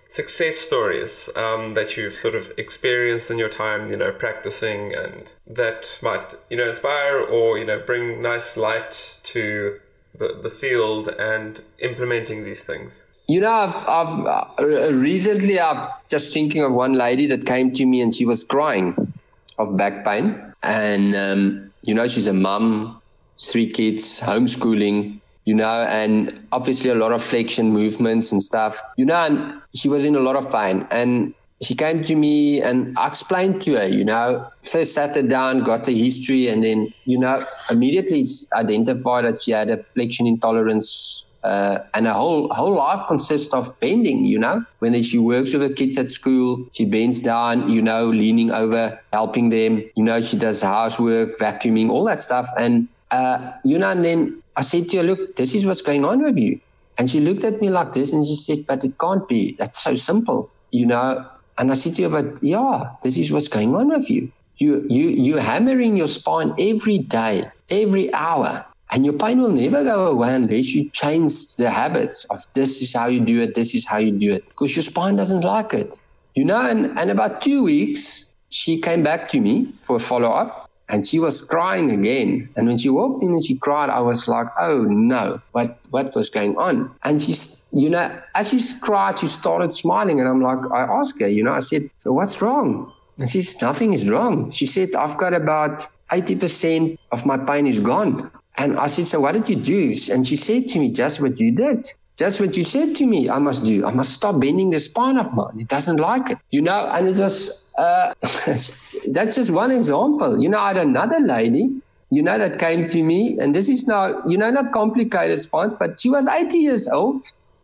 success 0.09 0.57
stories 0.57 1.29
um, 1.35 1.73
that 1.73 1.97
you've 1.97 2.15
sort 2.15 2.35
of 2.35 2.51
experienced 2.57 3.29
in 3.29 3.37
your 3.37 3.49
time, 3.49 3.89
you 3.89 3.97
know, 3.97 4.11
practicing 4.11 4.93
and 4.93 5.25
that 5.45 5.97
might, 6.01 6.35
you 6.49 6.57
know, 6.57 6.69
inspire 6.69 7.19
or, 7.19 7.57
you 7.57 7.65
know, 7.65 7.79
bring 7.85 8.21
nice 8.21 8.57
light 8.57 9.19
to 9.23 9.79
the, 10.17 10.39
the 10.41 10.49
field 10.49 11.09
and 11.09 11.61
implementing 11.79 12.43
these 12.43 12.63
things? 12.63 13.01
You 13.27 13.41
know, 13.41 13.51
I've, 13.51 13.75
I've 13.87 14.25
uh, 14.25 14.93
recently 14.93 15.59
I'm 15.59 15.89
just 16.09 16.33
thinking 16.33 16.63
of 16.63 16.71
one 16.71 16.93
lady 16.93 17.27
that 17.27 17.45
came 17.45 17.73
to 17.73 17.85
me 17.85 18.01
and 18.01 18.15
she 18.15 18.25
was 18.25 18.43
crying 18.43 19.13
of 19.59 19.75
back 19.75 20.05
pain. 20.05 20.53
And, 20.63 21.15
um, 21.15 21.73
you 21.81 21.93
know, 21.93 22.07
she's 22.07 22.27
a 22.27 22.33
mum, 22.33 23.01
three 23.39 23.67
kids, 23.67 24.21
homeschooling 24.21 25.19
you 25.47 25.53
know, 25.53 25.83
and 25.89 26.37
obviously 26.51 26.89
a 26.89 26.95
lot 26.95 27.13
of 27.13 27.23
flexion 27.23 27.71
movements 27.71 28.33
and 28.33 28.43
stuff, 28.43 28.81
you 28.97 29.05
know, 29.05 29.25
and 29.25 29.61
she 29.73 29.87
was 29.87 30.03
in 30.03 30.13
a 30.13 30.19
lot 30.19 30.35
of 30.35 30.51
pain. 30.51 30.85
And 30.91 31.33
she 31.63 31.73
came 31.73 32.03
to 32.03 32.15
me 32.15 32.61
and 32.61 32.93
I 32.99 33.07
explained 33.07 33.61
to 33.61 33.77
her, 33.77 33.87
you 33.87 34.03
know, 34.03 34.45
first 34.63 34.93
sat 34.93 35.15
her 35.15 35.23
down, 35.23 35.63
got 35.63 35.85
the 35.85 35.97
history, 35.97 36.49
and 36.49 36.65
then, 36.65 36.93
you 37.05 37.17
know, 37.17 37.41
immediately 37.71 38.25
identified 38.55 39.23
that 39.23 39.39
she 39.39 39.51
had 39.51 39.69
a 39.69 39.77
flexion 39.77 40.27
intolerance. 40.27 41.25
Uh, 41.45 41.79
and 41.93 42.07
her 42.07 42.13
whole 42.13 42.49
whole 42.49 42.75
life 42.75 43.07
consists 43.07 43.53
of 43.53 43.71
bending, 43.79 44.25
you 44.25 44.37
know. 44.37 44.65
When 44.79 45.01
she 45.01 45.17
works 45.17 45.53
with 45.53 45.61
the 45.61 45.73
kids 45.73 45.97
at 45.97 46.09
school, 46.09 46.67
she 46.73 46.83
bends 46.83 47.21
down, 47.21 47.69
you 47.69 47.81
know, 47.81 48.09
leaning 48.09 48.51
over, 48.51 48.99
helping 49.13 49.47
them. 49.47 49.89
You 49.95 50.03
know, 50.03 50.19
she 50.19 50.35
does 50.35 50.61
housework, 50.61 51.37
vacuuming, 51.37 51.89
all 51.89 52.03
that 52.03 52.19
stuff. 52.19 52.49
And 52.57 52.89
uh, 53.11 53.53
you 53.63 53.77
know, 53.79 53.91
and 53.91 54.03
then 54.03 54.41
I 54.55 54.61
said 54.61 54.89
to 54.89 54.97
her, 54.97 55.03
look, 55.03 55.35
this 55.35 55.55
is 55.55 55.65
what's 55.65 55.81
going 55.81 56.05
on 56.05 56.23
with 56.23 56.37
you. 56.37 56.59
And 56.97 57.09
she 57.09 57.19
looked 57.19 57.43
at 57.43 57.61
me 57.61 57.69
like 57.69 57.91
this 57.91 58.11
and 58.11 58.25
she 58.25 58.35
said, 58.35 58.65
but 58.67 58.83
it 58.83 58.97
can't 58.97 59.27
be. 59.27 59.55
That's 59.59 59.83
so 59.83 59.93
simple, 59.95 60.49
you 60.71 60.85
know. 60.85 61.25
And 61.57 61.71
I 61.71 61.75
said 61.75 61.95
to 61.95 62.03
her, 62.03 62.09
but 62.09 62.41
yeah, 62.43 62.91
this 63.03 63.17
is 63.17 63.31
what's 63.31 63.47
going 63.47 63.75
on 63.75 63.89
with 63.89 64.09
you. 64.09 64.31
You, 64.57 64.85
you, 64.89 65.09
you're 65.09 65.39
hammering 65.39 65.95
your 65.95 66.07
spine 66.07 66.53
every 66.59 66.97
day, 66.97 67.43
every 67.69 68.11
hour. 68.13 68.65
And 68.89 69.05
your 69.05 69.13
pain 69.13 69.41
will 69.41 69.51
never 69.51 69.83
go 69.83 70.07
away 70.07 70.33
unless 70.33 70.73
you 70.73 70.89
change 70.89 71.55
the 71.57 71.69
habits 71.69 72.25
of 72.25 72.39
this 72.53 72.81
is 72.81 72.95
how 72.95 73.07
you 73.07 73.19
do 73.19 73.41
it, 73.41 73.53
this 73.53 73.75
is 73.75 73.85
how 73.85 73.97
you 73.97 74.11
do 74.11 74.33
it. 74.33 74.45
Because 74.47 74.75
your 74.75 74.83
spine 74.83 75.17
doesn't 75.17 75.41
like 75.41 75.73
it. 75.73 75.99
You 76.35 76.45
know, 76.45 76.67
and, 76.67 76.97
and 76.97 77.11
about 77.11 77.41
two 77.41 77.63
weeks, 77.63 78.31
she 78.49 78.79
came 78.79 79.03
back 79.03 79.27
to 79.29 79.39
me 79.39 79.65
for 79.65 79.97
a 79.97 79.99
follow 79.99 80.29
up 80.29 80.66
and 80.89 81.05
she 81.05 81.19
was 81.19 81.43
crying 81.43 81.91
again. 81.91 82.49
And 82.55 82.67
when 82.67 82.77
she 82.77 82.89
walked 82.89 83.23
in 83.23 83.29
and 83.29 83.43
she 83.43 83.55
cried, 83.55 83.89
I 83.89 83.99
was 83.99 84.27
like, 84.27 84.47
oh 84.59 84.83
no, 84.83 85.41
what, 85.51 85.79
what 85.89 86.15
was 86.15 86.29
going 86.29 86.57
on? 86.57 86.93
And 87.03 87.21
she's, 87.21 87.65
you 87.71 87.89
know, 87.89 88.19
as 88.35 88.49
she 88.49 88.61
cried, 88.81 89.19
she 89.19 89.27
started 89.27 89.73
smiling. 89.73 90.19
And 90.19 90.29
I'm 90.29 90.41
like, 90.41 90.59
I 90.71 90.83
asked 90.83 91.21
her, 91.21 91.27
you 91.27 91.43
know, 91.43 91.51
I 91.51 91.59
said, 91.59 91.89
so 91.97 92.13
what's 92.13 92.41
wrong? 92.41 92.93
And 93.17 93.29
she 93.29 93.41
said, 93.41 93.65
nothing 93.65 93.93
is 93.93 94.09
wrong. 94.09 94.51
She 94.51 94.65
said, 94.65 94.95
I've 94.95 95.17
got 95.17 95.33
about 95.33 95.85
80% 96.11 96.97
of 97.11 97.25
my 97.25 97.37
pain 97.37 97.67
is 97.67 97.79
gone. 97.79 98.31
And 98.57 98.79
I 98.79 98.87
said, 98.87 99.05
so 99.05 99.19
what 99.19 99.33
did 99.33 99.49
you 99.49 99.55
do? 99.55 99.93
And 100.11 100.25
she 100.25 100.35
said 100.35 100.67
to 100.69 100.79
me, 100.79 100.91
just 100.91 101.21
what 101.21 101.39
you 101.39 101.51
did. 101.51 101.87
Just 102.17 102.41
what 102.41 102.57
you 102.57 102.63
said 102.63 102.95
to 102.95 103.05
me, 103.05 103.29
I 103.29 103.37
must 103.37 103.63
do. 103.63 103.85
I 103.85 103.93
must 103.93 104.13
stop 104.13 104.39
bending 104.39 104.71
the 104.71 104.79
spine 104.79 105.19
of 105.19 105.31
mine. 105.35 105.59
It 105.59 105.67
doesn't 105.67 105.97
like 105.97 106.31
it, 106.31 106.39
you 106.49 106.63
know. 106.63 106.89
And 106.91 107.07
it 107.07 107.17
was 107.17 107.66
uh, 107.77 108.13
that's 108.21 109.35
just 109.35 109.51
one 109.51 109.71
example. 109.71 110.41
You 110.41 110.49
know, 110.49 110.59
I 110.59 110.69
had 110.69 110.77
another 110.77 111.19
lady, 111.19 111.81
you 112.09 112.23
know, 112.23 112.37
that 112.37 112.59
came 112.59 112.87
to 112.87 113.03
me, 113.03 113.37
and 113.39 113.53
this 113.53 113.69
is 113.69 113.87
now, 113.87 114.23
you 114.25 114.37
know, 114.37 114.49
not 114.49 114.71
complicated 114.71 115.39
spine, 115.39 115.75
but 115.79 115.99
she 115.99 116.09
was 116.09 116.27
80 116.27 116.57
years 116.57 116.89
old. 116.89 117.23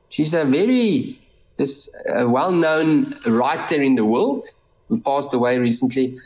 She's 0.10 0.34
a 0.34 0.46
very 0.46 1.18
this 1.58 1.90
uh, 2.10 2.28
well-known 2.28 3.16
writer 3.28 3.80
in 3.82 3.96
the 3.96 4.06
world 4.06 4.46
who 4.90 5.02
passed 5.02 5.34
away 5.34 5.60
recently. 5.60 6.18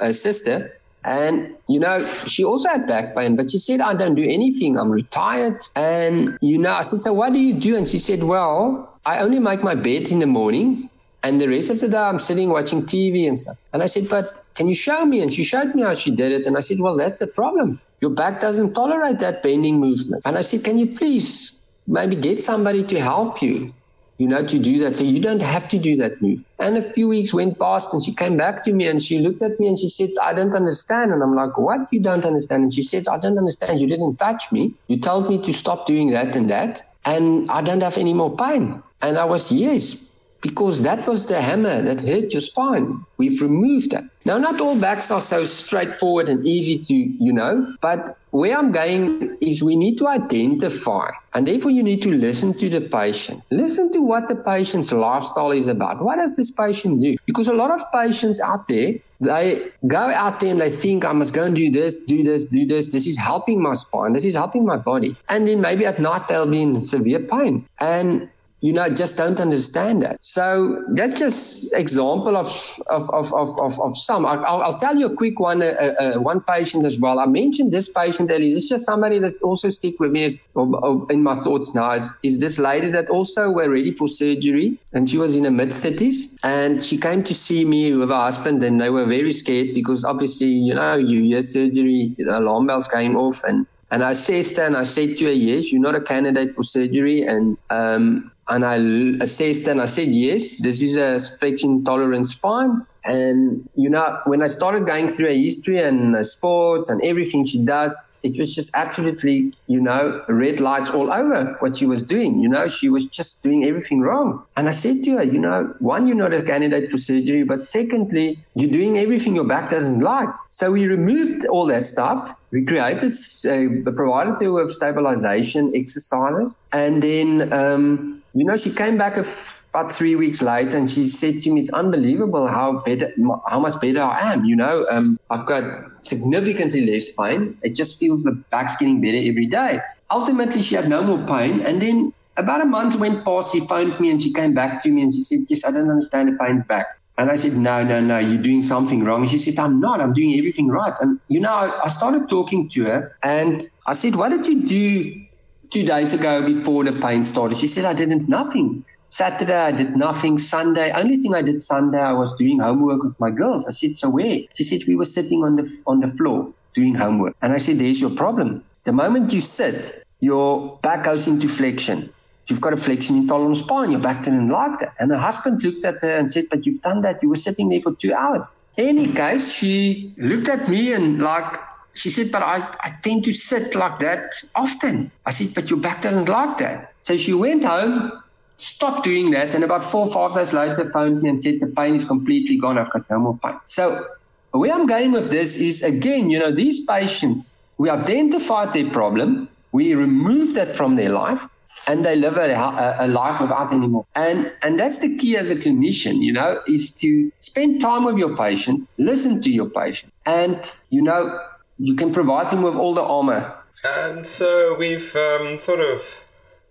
A 0.00 0.12
sister, 0.12 0.72
and, 1.04 1.54
you 1.68 1.80
know, 1.80 2.04
she 2.04 2.44
also 2.44 2.68
had 2.68 2.86
back 2.86 3.14
pain, 3.14 3.34
but 3.34 3.50
she 3.50 3.58
said, 3.58 3.80
I 3.80 3.94
don't 3.94 4.14
do 4.14 4.22
anything. 4.22 4.78
I'm 4.78 4.90
retired. 4.90 5.62
And, 5.74 6.36
you 6.42 6.58
know, 6.58 6.74
I 6.74 6.82
said, 6.82 6.98
So 6.98 7.14
what 7.14 7.32
do 7.32 7.40
you 7.40 7.54
do? 7.54 7.76
And 7.76 7.88
she 7.88 7.98
said, 7.98 8.24
Well, 8.24 8.98
I 9.06 9.20
only 9.20 9.38
make 9.38 9.62
my 9.62 9.74
bed 9.74 10.08
in 10.08 10.18
the 10.18 10.26
morning. 10.26 10.89
And 11.22 11.40
the 11.40 11.48
rest 11.48 11.70
of 11.70 11.80
the 11.80 11.88
day, 11.88 11.98
I'm 11.98 12.18
sitting 12.18 12.50
watching 12.50 12.82
TV 12.82 13.28
and 13.28 13.36
stuff. 13.36 13.56
And 13.72 13.82
I 13.82 13.86
said, 13.86 14.04
But 14.08 14.26
can 14.54 14.68
you 14.68 14.74
show 14.74 15.04
me? 15.04 15.22
And 15.22 15.32
she 15.32 15.44
showed 15.44 15.74
me 15.74 15.82
how 15.82 15.94
she 15.94 16.10
did 16.10 16.32
it. 16.32 16.46
And 16.46 16.56
I 16.56 16.60
said, 16.60 16.78
Well, 16.80 16.96
that's 16.96 17.18
the 17.18 17.26
problem. 17.26 17.80
Your 18.00 18.10
back 18.10 18.40
doesn't 18.40 18.74
tolerate 18.74 19.18
that 19.18 19.42
bending 19.42 19.80
movement. 19.80 20.22
And 20.24 20.38
I 20.38 20.42
said, 20.42 20.64
Can 20.64 20.78
you 20.78 20.86
please 20.86 21.64
maybe 21.86 22.16
get 22.16 22.40
somebody 22.40 22.82
to 22.84 23.00
help 23.00 23.42
you? 23.42 23.74
you 24.20 24.28
know, 24.28 24.44
to 24.44 24.58
do 24.58 24.78
that. 24.80 24.96
So 24.96 25.02
you 25.02 25.18
don't 25.18 25.40
have 25.40 25.66
to 25.70 25.78
do 25.78 25.96
that 25.96 26.20
move. 26.20 26.44
And 26.58 26.76
a 26.76 26.82
few 26.82 27.08
weeks 27.08 27.32
went 27.32 27.58
past 27.58 27.94
and 27.94 28.04
she 28.04 28.14
came 28.14 28.36
back 28.36 28.62
to 28.64 28.72
me 28.74 28.86
and 28.86 29.02
she 29.02 29.18
looked 29.18 29.40
at 29.40 29.58
me 29.58 29.66
and 29.66 29.78
she 29.78 29.88
said, 29.88 30.10
I 30.22 30.34
don't 30.34 30.54
understand. 30.54 31.14
And 31.14 31.22
I'm 31.22 31.34
like, 31.34 31.56
what? 31.56 31.80
You 31.90 32.00
don't 32.02 32.26
understand? 32.26 32.64
And 32.64 32.72
she 32.72 32.82
said, 32.82 33.08
I 33.08 33.16
don't 33.16 33.38
understand. 33.38 33.80
You 33.80 33.86
didn't 33.88 34.18
touch 34.18 34.52
me. 34.52 34.74
You 34.88 35.00
told 35.00 35.30
me 35.30 35.40
to 35.40 35.54
stop 35.54 35.86
doing 35.86 36.10
that 36.10 36.36
and 36.36 36.50
that. 36.50 36.82
And 37.06 37.50
I 37.50 37.62
don't 37.62 37.82
have 37.82 37.96
any 37.96 38.12
more 38.12 38.36
pain. 38.36 38.82
And 39.00 39.16
I 39.16 39.24
was, 39.24 39.50
yes, 39.50 40.09
because 40.40 40.82
that 40.82 41.06
was 41.06 41.26
the 41.26 41.40
hammer 41.40 41.82
that 41.82 42.00
hurt 42.00 42.32
your 42.32 42.40
spine. 42.40 43.04
We've 43.18 43.40
removed 43.40 43.90
that. 43.90 44.04
Now, 44.24 44.38
not 44.38 44.60
all 44.60 44.78
backs 44.78 45.10
are 45.10 45.20
so 45.20 45.44
straightforward 45.44 46.28
and 46.28 46.46
easy 46.46 46.78
to, 46.78 46.94
you 46.94 47.32
know, 47.32 47.74
but 47.80 48.16
where 48.30 48.56
I'm 48.56 48.70
going 48.70 49.36
is 49.40 49.62
we 49.62 49.76
need 49.76 49.98
to 49.98 50.08
identify 50.08 51.10
and 51.34 51.46
therefore 51.46 51.72
you 51.72 51.82
need 51.82 52.02
to 52.02 52.10
listen 52.10 52.54
to 52.58 52.68
the 52.68 52.80
patient. 52.80 53.42
Listen 53.50 53.90
to 53.92 54.00
what 54.02 54.28
the 54.28 54.36
patient's 54.36 54.92
lifestyle 54.92 55.50
is 55.50 55.68
about. 55.68 56.02
What 56.02 56.16
does 56.16 56.36
this 56.36 56.50
patient 56.50 57.02
do? 57.02 57.16
Because 57.26 57.48
a 57.48 57.54
lot 57.54 57.70
of 57.70 57.80
patients 57.92 58.40
out 58.40 58.68
there, 58.68 58.94
they 59.20 59.68
go 59.86 59.98
out 59.98 60.40
there 60.40 60.52
and 60.52 60.60
they 60.60 60.70
think 60.70 61.04
I 61.04 61.12
must 61.12 61.34
go 61.34 61.44
and 61.44 61.56
do 61.56 61.70
this, 61.70 62.04
do 62.04 62.22
this, 62.22 62.44
do 62.44 62.66
this. 62.66 62.92
This 62.92 63.06
is 63.06 63.18
helping 63.18 63.62
my 63.62 63.74
spine. 63.74 64.12
This 64.12 64.24
is 64.24 64.34
helping 64.34 64.64
my 64.64 64.76
body. 64.76 65.16
And 65.28 65.46
then 65.46 65.60
maybe 65.60 65.84
at 65.86 65.98
night 65.98 66.28
they'll 66.28 66.46
be 66.46 66.62
in 66.62 66.82
severe 66.82 67.20
pain. 67.20 67.66
And 67.80 68.28
you 68.60 68.72
know, 68.72 68.88
just 68.90 69.16
don't 69.16 69.40
understand 69.40 70.02
that. 70.02 70.22
So 70.24 70.84
that's 70.88 71.18
just 71.18 71.74
example 71.74 72.36
of 72.36 72.48
of 72.88 73.08
of 73.10 73.32
of 73.32 73.48
of, 73.58 73.80
of 73.80 73.96
some. 73.96 74.26
I'll, 74.26 74.44
I'll 74.44 74.78
tell 74.78 74.96
you 74.96 75.06
a 75.06 75.16
quick 75.16 75.40
one. 75.40 75.62
Uh, 75.62 75.94
uh, 75.98 76.18
one 76.18 76.40
patient 76.40 76.84
as 76.84 77.00
well. 77.00 77.18
I 77.18 77.26
mentioned 77.26 77.72
this 77.72 77.88
patient 77.88 78.30
earlier. 78.30 78.54
This 78.54 78.64
is 78.64 78.68
just 78.68 78.86
somebody 78.86 79.18
that 79.18 79.32
also 79.42 79.68
stick 79.70 79.98
with 79.98 80.12
me 80.12 80.28
or, 80.54 80.76
or 80.84 81.06
in 81.10 81.22
my 81.22 81.34
thoughts 81.34 81.74
now. 81.74 81.92
Is, 81.92 82.12
is 82.22 82.38
this 82.38 82.58
lady 82.58 82.90
that 82.90 83.08
also 83.08 83.50
were 83.50 83.70
ready 83.70 83.92
for 83.92 84.08
surgery, 84.08 84.78
and 84.92 85.08
she 85.08 85.16
was 85.16 85.34
in 85.34 85.44
her 85.44 85.50
mid 85.50 85.72
thirties, 85.72 86.38
and 86.44 86.82
she 86.82 86.98
came 86.98 87.22
to 87.22 87.34
see 87.34 87.64
me 87.64 87.96
with 87.96 88.10
her 88.10 88.14
husband, 88.14 88.62
and 88.62 88.80
they 88.80 88.90
were 88.90 89.06
very 89.06 89.32
scared 89.32 89.72
because 89.72 90.04
obviously, 90.04 90.48
you 90.48 90.74
know, 90.74 90.96
you 90.96 91.22
hear 91.22 91.42
surgery, 91.42 92.14
you 92.18 92.26
know, 92.26 92.38
alarm 92.38 92.66
bells 92.66 92.88
came 92.88 93.16
off, 93.16 93.42
and 93.44 93.66
and 93.90 94.04
I 94.04 94.12
said, 94.12 94.64
and 94.64 94.76
I 94.76 94.84
said 94.84 95.16
to 95.18 95.24
her, 95.24 95.32
yes, 95.32 95.72
you're 95.72 95.82
not 95.82 95.96
a 95.96 96.00
candidate 96.00 96.54
for 96.54 96.62
surgery. 96.62 97.22
And 97.22 97.58
um, 97.70 98.30
and 98.50 98.64
I 98.64 98.76
assessed 99.22 99.66
and 99.68 99.80
I 99.80 99.86
said, 99.86 100.08
yes, 100.08 100.60
this 100.60 100.82
is 100.82 100.96
a 100.96 101.18
flexion 101.38 101.84
tolerant 101.84 102.26
spine. 102.26 102.84
And, 103.04 103.68
you 103.76 103.88
know, 103.88 104.18
when 104.26 104.42
I 104.42 104.48
started 104.48 104.86
going 104.86 105.08
through 105.08 105.28
her 105.28 105.32
history 105.32 105.80
and 105.80 106.26
sports 106.26 106.90
and 106.90 107.00
everything 107.02 107.46
she 107.46 107.64
does, 107.64 108.10
it 108.22 108.38
was 108.38 108.54
just 108.54 108.76
absolutely, 108.76 109.54
you 109.66 109.80
know, 109.80 110.22
red 110.28 110.60
lights 110.60 110.90
all 110.90 111.10
over 111.10 111.56
what 111.60 111.76
she 111.76 111.86
was 111.86 112.06
doing. 112.06 112.40
You 112.40 112.48
know, 112.48 112.68
she 112.68 112.90
was 112.90 113.06
just 113.06 113.42
doing 113.42 113.64
everything 113.64 114.00
wrong. 114.00 114.42
And 114.56 114.68
I 114.68 114.72
said 114.72 115.02
to 115.04 115.18
her, 115.18 115.22
you 115.22 115.40
know, 115.40 115.74
one, 115.78 116.06
you're 116.06 116.16
not 116.16 116.34
a 116.34 116.42
candidate 116.42 116.90
for 116.90 116.98
surgery, 116.98 117.44
but 117.44 117.66
secondly, 117.66 118.38
you're 118.54 118.70
doing 118.70 118.98
everything 118.98 119.36
your 119.36 119.46
back 119.46 119.70
doesn't 119.70 120.00
like. 120.00 120.28
So 120.46 120.72
we 120.72 120.86
removed 120.86 121.46
all 121.46 121.66
that 121.66 121.82
stuff. 121.82 122.48
We 122.52 122.64
created, 122.64 123.12
uh, 123.48 123.90
provided 123.92 124.36
her 124.40 124.52
with 124.52 124.70
stabilization 124.70 125.72
exercises. 125.74 126.60
And 126.72 127.02
then, 127.02 127.52
um, 127.52 128.19
you 128.32 128.44
know, 128.44 128.56
she 128.56 128.72
came 128.72 128.96
back 128.96 129.16
about 129.16 129.90
three 129.90 130.16
weeks 130.16 130.42
later 130.42 130.76
and 130.76 130.88
she 130.88 131.04
said 131.04 131.40
to 131.40 131.52
me, 131.52 131.60
it's 131.60 131.72
unbelievable 131.72 132.46
how 132.46 132.80
better, 132.80 133.12
how 133.48 133.58
much 133.58 133.80
better 133.80 134.02
I 134.02 134.32
am. 134.32 134.44
You 134.44 134.56
know, 134.56 134.86
um, 134.90 135.16
I've 135.30 135.46
got 135.46 135.64
significantly 136.02 136.86
less 136.86 137.10
pain. 137.12 137.58
It 137.62 137.74
just 137.74 137.98
feels 137.98 138.22
the 138.22 138.32
back's 138.50 138.76
getting 138.76 139.00
better 139.00 139.18
every 139.18 139.46
day. 139.46 139.80
Ultimately, 140.10 140.62
she 140.62 140.74
had 140.74 140.88
no 140.88 141.02
more 141.02 141.24
pain. 141.26 141.60
And 141.60 141.80
then 141.80 142.12
about 142.36 142.60
a 142.60 142.64
month 142.64 142.96
went 142.96 143.24
past. 143.24 143.52
She 143.52 143.60
phoned 143.60 143.98
me 144.00 144.10
and 144.10 144.22
she 144.22 144.32
came 144.32 144.54
back 144.54 144.82
to 144.82 144.90
me 144.90 145.02
and 145.02 145.12
she 145.12 145.22
said, 145.22 145.40
Yes, 145.48 145.64
I 145.64 145.70
don't 145.72 145.90
understand. 145.90 146.32
The 146.32 146.44
pain's 146.44 146.64
back. 146.64 146.86
And 147.18 147.30
I 147.30 147.36
said, 147.36 147.52
No, 147.54 147.84
no, 147.84 148.00
no, 148.00 148.18
you're 148.18 148.42
doing 148.42 148.62
something 148.62 149.04
wrong. 149.04 149.22
And 149.22 149.30
she 149.30 149.38
said, 149.38 149.58
I'm 149.58 149.80
not. 149.80 150.00
I'm 150.00 150.12
doing 150.12 150.38
everything 150.38 150.68
right. 150.68 150.94
And, 151.00 151.20
you 151.28 151.40
know, 151.40 151.52
I 151.52 151.88
started 151.88 152.28
talking 152.28 152.68
to 152.70 152.84
her 152.84 153.14
and 153.22 153.60
I 153.86 153.92
said, 153.92 154.16
What 154.16 154.30
did 154.30 154.46
you 154.46 154.66
do 154.66 155.26
two 155.70 155.84
days 155.84 156.12
ago 156.12 156.44
before 156.44 156.84
the 156.84 156.92
pain 156.92 157.24
started? 157.24 157.56
She 157.56 157.66
said, 157.66 157.84
I 157.84 157.94
didn't 157.94 158.28
nothing. 158.28 158.84
Saturday, 159.08 159.56
I 159.56 159.72
did 159.72 159.96
nothing. 159.96 160.38
Sunday, 160.38 160.92
only 160.92 161.16
thing 161.16 161.34
I 161.34 161.42
did 161.42 161.60
Sunday, 161.60 162.00
I 162.00 162.12
was 162.12 162.34
doing 162.36 162.60
homework 162.60 163.02
with 163.02 163.18
my 163.18 163.30
girls. 163.30 163.66
I 163.66 163.72
said, 163.72 163.96
so 163.96 164.08
where? 164.10 164.40
She 164.54 164.62
said, 164.62 164.82
we 164.86 164.94
were 164.94 165.04
sitting 165.04 165.42
on 165.42 165.56
the, 165.56 165.82
on 165.86 166.00
the 166.00 166.06
floor 166.06 166.52
doing 166.74 166.94
homework. 166.94 167.34
And 167.42 167.52
I 167.52 167.58
said, 167.58 167.78
there's 167.78 168.00
your 168.00 168.10
problem. 168.10 168.62
The 168.84 168.92
moment 168.92 169.32
you 169.32 169.40
sit, 169.40 170.04
your 170.20 170.78
back 170.82 171.04
goes 171.04 171.26
into 171.26 171.48
flexion. 171.48 172.12
you've 172.50 172.60
got 172.60 172.72
a 172.72 172.76
flexion 172.76 173.16
intolerant 173.16 173.56
spine. 173.56 173.90
Your 173.90 174.00
back 174.00 174.24
didn't 174.24 174.48
like 174.48 174.78
that. 174.80 174.94
And 174.98 175.10
her 175.10 175.18
husband 175.18 175.62
looked 175.62 175.84
at 175.84 176.02
her 176.02 176.18
and 176.18 176.30
said, 176.30 176.44
but 176.50 176.66
you've 176.66 176.82
done 176.82 177.00
that. 177.02 177.22
You 177.22 177.30
were 177.30 177.36
sitting 177.36 177.68
there 177.68 177.80
for 177.80 177.94
two 177.94 178.12
hours. 178.12 178.58
Any 178.76 179.12
case, 179.12 179.54
she 179.54 180.14
looked 180.16 180.48
at 180.48 180.68
me 180.68 180.92
and 180.92 181.20
like, 181.20 181.56
she 181.94 182.10
said, 182.10 182.30
but 182.32 182.42
I, 182.42 182.68
I 182.80 182.94
tend 183.02 183.24
to 183.24 183.32
sit 183.32 183.74
like 183.74 183.98
that 183.98 184.34
often. 184.54 185.10
I 185.26 185.30
said, 185.30 185.54
but 185.54 185.70
your 185.70 185.80
back 185.80 186.02
doesn't 186.02 186.28
like 186.28 186.58
that. 186.58 186.92
So 187.02 187.16
she 187.16 187.34
went 187.34 187.64
home, 187.64 188.12
stopped 188.56 189.04
doing 189.04 189.30
that, 189.32 189.54
and 189.54 189.64
about 189.64 189.84
four 189.84 190.06
or 190.06 190.12
five 190.12 190.34
days 190.34 190.52
later 190.52 190.84
phoned 190.84 191.22
me 191.22 191.28
and 191.28 191.40
said, 191.40 191.60
the 191.60 191.66
pain 191.66 191.94
is 191.94 192.04
completely 192.04 192.58
gone. 192.58 192.78
I've 192.78 192.90
got 192.90 193.08
no 193.10 193.18
more 193.18 193.38
pain. 193.42 193.58
So 193.66 194.04
where 194.52 194.72
I'm 194.72 194.86
going 194.86 195.12
with 195.12 195.30
this 195.30 195.56
is, 195.56 195.82
again, 195.82 196.30
you 196.30 196.38
know, 196.38 196.52
these 196.52 196.84
patients, 196.86 197.60
we 197.78 197.88
identified 197.90 198.72
their 198.72 198.90
problem, 198.90 199.48
we 199.72 199.94
remove 199.94 200.54
that 200.54 200.74
from 200.74 200.96
their 200.96 201.10
life, 201.10 201.46
and 201.86 202.04
they 202.04 202.16
live 202.16 202.36
a, 202.36 202.96
a, 202.98 203.06
life 203.06 203.40
without 203.40 203.72
any 203.72 203.86
more. 203.86 204.04
And 204.14 204.52
and 204.62 204.78
that's 204.78 204.98
the 204.98 205.16
key 205.16 205.36
as 205.36 205.50
a 205.50 205.56
clinician, 205.56 206.20
you 206.20 206.32
know, 206.32 206.60
is 206.66 206.94
to 207.00 207.30
spend 207.38 207.80
time 207.80 208.04
with 208.04 208.18
your 208.18 208.36
patient, 208.36 208.88
listen 208.98 209.40
to 209.42 209.50
your 209.50 209.70
patient, 209.70 210.12
and 210.26 210.70
you 210.90 211.02
know, 211.02 211.38
you 211.80 211.94
can 211.94 212.12
provide 212.12 212.50
them 212.50 212.62
with 212.62 212.74
all 212.74 212.94
the 212.94 213.02
armor. 213.02 213.56
And 213.84 214.26
so 214.26 214.74
we've 214.74 215.16
um, 215.16 215.58
sort 215.60 215.80
of 215.80 216.02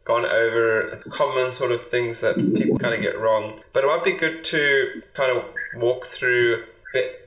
gone 0.06 0.26
over 0.26 1.02
common 1.12 1.52
sort 1.52 1.72
of 1.72 1.84
things 1.84 2.22
that 2.22 2.36
people 2.36 2.78
kind 2.78 2.94
of 2.94 3.02
get 3.02 3.20
wrong, 3.20 3.60
but 3.74 3.84
it 3.84 3.88
might 3.88 4.04
be 4.04 4.12
good 4.12 4.44
to 4.46 5.02
kind 5.14 5.36
of 5.36 5.44
walk 5.76 6.06
through 6.06 6.64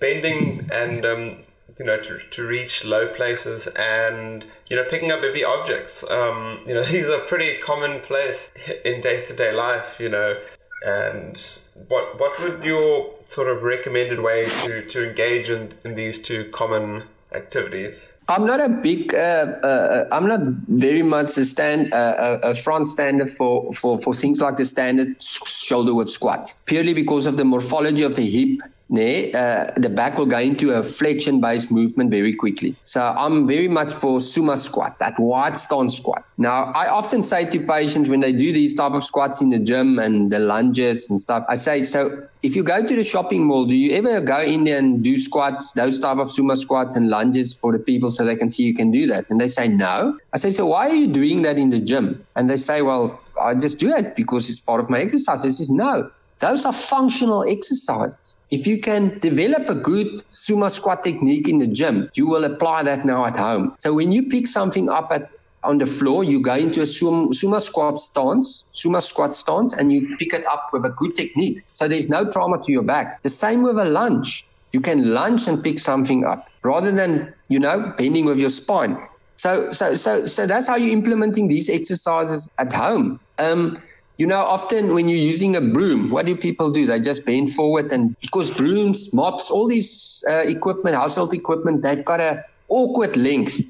bending 0.00 0.68
and 0.72 1.04
um, 1.04 1.38
you 1.78 1.84
know 1.84 2.00
to, 2.00 2.18
to 2.30 2.44
reach 2.44 2.84
low 2.84 3.06
places 3.08 3.68
and 3.68 4.44
you 4.66 4.76
know 4.76 4.84
picking 4.90 5.12
up 5.12 5.20
heavy 5.20 5.44
objects 5.44 6.02
um, 6.10 6.60
you 6.66 6.74
know 6.74 6.82
these 6.94 7.08
are 7.08 7.20
pretty 7.20 7.58
commonplace 7.58 8.50
in 8.84 9.00
day-to-day 9.00 9.52
life 9.52 9.94
you 10.00 10.08
know 10.08 10.36
and 10.84 11.60
what 11.86 12.18
what 12.18 12.32
would 12.40 12.64
your 12.64 13.14
sort 13.28 13.48
of 13.48 13.62
recommended 13.62 14.20
way 14.20 14.42
to, 14.42 14.82
to 14.90 15.08
engage 15.08 15.48
in, 15.48 15.72
in 15.84 15.94
these 15.94 16.20
two 16.20 16.50
common 16.50 17.04
activities 17.34 18.12
I'm 18.28 18.46
not 18.46 18.60
a 18.60 18.68
big. 18.68 19.14
Uh, 19.14 19.18
uh, 19.62 20.04
I'm 20.12 20.28
not 20.28 20.40
very 20.68 21.02
much 21.02 21.36
a 21.38 21.44
stand 21.44 21.92
uh, 21.92 22.38
a 22.42 22.54
front 22.54 22.88
stander 22.88 23.26
for, 23.26 23.70
for 23.72 23.98
for 23.98 24.14
things 24.14 24.40
like 24.40 24.56
the 24.56 24.64
standard 24.64 25.20
shoulder 25.22 25.94
width 25.94 26.10
squat, 26.10 26.54
purely 26.66 26.94
because 26.94 27.26
of 27.26 27.36
the 27.36 27.44
morphology 27.44 28.02
of 28.02 28.16
the 28.16 28.28
hip 28.28 28.60
uh, 28.92 29.72
the 29.76 29.88
back 29.88 30.18
will 30.18 30.26
go 30.26 30.38
into 30.38 30.72
a 30.72 30.82
flexion 30.82 31.40
based 31.40 31.72
movement 31.72 32.10
very 32.10 32.34
quickly. 32.34 32.76
So 32.84 33.00
I'm 33.02 33.46
very 33.46 33.68
much 33.68 33.90
for 33.92 34.18
sumo 34.18 34.56
squat, 34.58 34.98
that 34.98 35.14
wide 35.18 35.56
stance 35.56 35.96
squat. 35.96 36.24
Now, 36.36 36.64
I 36.74 36.88
often 36.88 37.22
say 37.22 37.46
to 37.46 37.60
patients 37.60 38.10
when 38.10 38.20
they 38.20 38.32
do 38.32 38.52
these 38.52 38.74
type 38.74 38.92
of 38.92 39.02
squats 39.02 39.40
in 39.40 39.48
the 39.48 39.58
gym 39.58 39.98
and 39.98 40.30
the 40.30 40.40
lunges 40.40 41.10
and 41.10 41.18
stuff, 41.18 41.44
I 41.48 41.54
say, 41.54 41.84
so 41.84 42.26
if 42.42 42.54
you 42.54 42.62
go 42.62 42.84
to 42.84 42.96
the 42.96 43.04
shopping 43.04 43.46
mall, 43.46 43.64
do 43.64 43.74
you 43.74 43.92
ever 43.92 44.20
go 44.20 44.40
in 44.40 44.64
there 44.64 44.78
and 44.78 45.02
do 45.02 45.16
squats, 45.16 45.72
those 45.72 45.98
type 45.98 46.18
of 46.18 46.26
sumo 46.28 46.56
squats 46.56 46.94
and 46.94 47.08
lunges 47.08 47.56
for 47.56 47.72
the 47.72 47.78
people 47.78 48.10
so 48.12 48.24
they 48.24 48.36
can 48.36 48.48
see 48.48 48.62
you 48.62 48.74
can 48.74 48.90
do 48.90 49.06
that? 49.06 49.24
And 49.30 49.40
they 49.40 49.48
say, 49.48 49.68
no. 49.68 50.18
I 50.32 50.36
say, 50.36 50.50
so 50.50 50.66
why 50.66 50.88
are 50.88 50.94
you 50.94 51.08
doing 51.08 51.42
that 51.42 51.58
in 51.58 51.70
the 51.70 51.80
gym? 51.80 52.24
And 52.36 52.48
they 52.48 52.56
say, 52.56 52.82
well, 52.82 53.20
I 53.40 53.54
just 53.54 53.78
do 53.78 53.94
it 53.94 54.14
because 54.14 54.48
it's 54.48 54.60
part 54.60 54.80
of 54.80 54.90
my 54.90 55.00
exercise. 55.00 55.44
I 55.44 55.48
says, 55.48 55.70
no. 55.70 56.10
Those 56.40 56.66
are 56.66 56.72
functional 56.72 57.44
exercises. 57.48 58.36
If 58.50 58.66
you 58.66 58.80
can 58.80 59.18
develop 59.20 59.68
a 59.68 59.76
good 59.76 60.08
sumo 60.28 60.68
squat 60.70 61.04
technique 61.04 61.48
in 61.48 61.60
the 61.60 61.68
gym, 61.68 62.10
you 62.14 62.26
will 62.26 62.44
apply 62.44 62.82
that 62.82 63.04
now 63.04 63.24
at 63.24 63.36
home. 63.36 63.74
So 63.78 63.94
when 63.94 64.10
you 64.10 64.24
pick 64.24 64.48
something 64.48 64.88
up 64.88 65.12
at 65.12 65.32
on 65.64 65.78
the 65.78 65.86
floor, 65.86 66.24
you 66.24 66.42
go 66.42 66.54
into 66.54 66.80
a 66.80 66.84
sumo, 66.84 67.28
sumo 67.28 67.60
squat 67.60 67.96
stance, 67.96 68.68
sumo 68.74 69.00
squat 69.00 69.32
stance, 69.32 69.72
and 69.72 69.92
you 69.92 70.16
pick 70.16 70.34
it 70.34 70.44
up 70.46 70.70
with 70.72 70.84
a 70.84 70.90
good 70.90 71.14
technique. 71.14 71.60
So 71.72 71.86
there's 71.86 72.08
no 72.08 72.28
trauma 72.28 72.60
to 72.64 72.72
your 72.72 72.82
back. 72.82 73.22
The 73.22 73.28
same 73.28 73.62
with 73.62 73.78
a 73.78 73.84
lunge. 73.84 74.44
You 74.72 74.80
can 74.80 75.14
lunge 75.14 75.46
and 75.46 75.62
pick 75.62 75.78
something 75.78 76.24
up 76.24 76.50
rather 76.64 76.90
than, 76.90 77.32
you 77.52 77.60
know, 77.60 77.92
bending 77.96 78.24
with 78.24 78.40
your 78.40 78.50
spine. 78.50 78.96
So, 79.34 79.70
so, 79.70 79.94
so, 79.94 80.24
so 80.24 80.46
that's 80.46 80.66
how 80.68 80.76
you're 80.76 80.92
implementing 80.92 81.48
these 81.48 81.70
exercises 81.70 82.50
at 82.58 82.72
home. 82.72 83.20
Um, 83.38 83.82
you 84.18 84.26
know, 84.26 84.40
often 84.40 84.94
when 84.94 85.08
you're 85.08 85.18
using 85.18 85.56
a 85.56 85.60
broom, 85.60 86.10
what 86.10 86.26
do 86.26 86.36
people 86.36 86.70
do? 86.70 86.86
They 86.86 87.00
just 87.00 87.24
bend 87.24 87.50
forward, 87.52 87.90
and 87.92 88.14
because 88.20 88.56
brooms, 88.56 89.12
mops, 89.12 89.50
all 89.50 89.66
these 89.66 90.24
uh, 90.28 90.44
equipment, 90.46 90.96
household 90.96 91.32
equipment, 91.34 91.82
they've 91.82 92.04
got 92.04 92.20
a 92.20 92.44
awkward 92.68 93.16
length. 93.16 93.60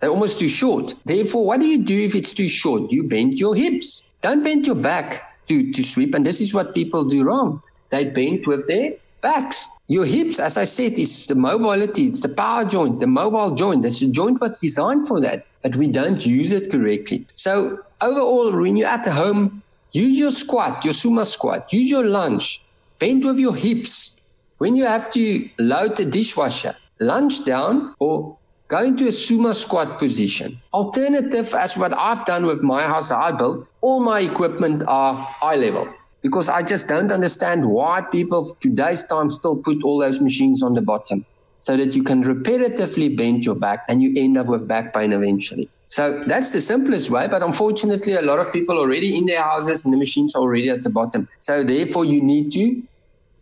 They're 0.00 0.10
almost 0.10 0.38
too 0.38 0.48
short. 0.48 0.94
Therefore, 1.04 1.46
what 1.46 1.60
do 1.60 1.66
you 1.66 1.78
do 1.78 1.98
if 2.00 2.14
it's 2.14 2.32
too 2.32 2.48
short? 2.48 2.90
You 2.90 3.06
bend 3.06 3.38
your 3.38 3.54
hips. 3.54 4.02
Don't 4.22 4.42
bend 4.42 4.66
your 4.66 4.76
back 4.76 5.38
to, 5.48 5.70
to 5.72 5.84
sweep. 5.84 6.14
And 6.14 6.24
this 6.24 6.40
is 6.40 6.54
what 6.54 6.74
people 6.74 7.04
do 7.04 7.22
wrong. 7.22 7.62
They 7.90 8.04
bend 8.04 8.46
with 8.46 8.66
their 8.66 8.94
backs. 9.20 9.68
Your 9.88 10.04
hips, 10.04 10.38
as 10.38 10.56
I 10.56 10.64
said, 10.64 10.98
is 10.98 11.26
the 11.26 11.34
mobility, 11.34 12.06
it's 12.06 12.20
the 12.20 12.28
power 12.28 12.64
joint, 12.64 13.00
the 13.00 13.06
mobile 13.06 13.54
joint. 13.54 13.82
That's 13.82 14.00
This 14.00 14.08
joint 14.10 14.40
was 14.40 14.58
designed 14.58 15.08
for 15.08 15.20
that, 15.20 15.46
but 15.62 15.76
we 15.76 15.88
don't 15.88 16.24
use 16.24 16.52
it 16.52 16.70
correctly. 16.70 17.26
So 17.34 17.80
overall, 18.00 18.52
when 18.52 18.76
you're 18.76 18.88
at 18.88 19.06
home, 19.06 19.62
Use 19.92 20.20
your 20.20 20.30
squat, 20.30 20.84
your 20.84 20.94
sumo 20.94 21.26
squat. 21.26 21.72
Use 21.72 21.90
your 21.90 22.04
lunge. 22.04 22.62
Bend 23.00 23.24
with 23.24 23.38
your 23.38 23.56
hips. 23.56 24.20
When 24.58 24.76
you 24.76 24.84
have 24.84 25.10
to 25.12 25.48
load 25.58 25.96
the 25.96 26.04
dishwasher, 26.04 26.76
lunge 27.00 27.44
down 27.44 27.94
or 27.98 28.36
go 28.68 28.82
into 28.84 29.04
a 29.04 29.08
sumo 29.10 29.52
squat 29.52 29.98
position. 29.98 30.60
Alternative, 30.72 31.52
as 31.54 31.76
what 31.76 31.92
I've 31.92 32.24
done 32.24 32.46
with 32.46 32.62
my 32.62 32.82
house 32.82 33.10
I 33.10 33.32
built, 33.32 33.68
all 33.80 34.00
my 34.04 34.20
equipment 34.20 34.84
are 34.86 35.18
eye 35.42 35.56
level 35.56 35.88
because 36.22 36.48
I 36.48 36.62
just 36.62 36.88
don't 36.88 37.10
understand 37.10 37.66
why 37.68 38.02
people 38.12 38.56
today's 38.60 39.04
time 39.04 39.30
still 39.30 39.56
put 39.56 39.82
all 39.82 40.00
those 40.00 40.20
machines 40.20 40.62
on 40.62 40.74
the 40.74 40.82
bottom 40.82 41.24
so 41.58 41.76
that 41.76 41.94
you 41.94 42.02
can 42.02 42.24
repetitively 42.24 43.16
bend 43.16 43.44
your 43.44 43.54
back 43.54 43.84
and 43.88 44.02
you 44.02 44.12
end 44.16 44.36
up 44.36 44.46
with 44.46 44.66
back 44.66 44.94
pain 44.94 45.12
eventually. 45.12 45.68
So 45.88 46.22
that's 46.24 46.52
the 46.52 46.60
simplest 46.60 47.10
way. 47.10 47.26
But 47.26 47.42
unfortunately, 47.42 48.14
a 48.14 48.22
lot 48.22 48.38
of 48.38 48.52
people 48.52 48.78
already 48.78 49.16
in 49.16 49.26
their 49.26 49.42
houses 49.42 49.84
and 49.84 49.92
the 49.92 49.98
machines 49.98 50.34
are 50.34 50.40
already 50.40 50.70
at 50.70 50.82
the 50.82 50.90
bottom. 50.90 51.28
So 51.38 51.64
therefore, 51.64 52.04
you 52.04 52.22
need 52.22 52.52
to 52.52 52.82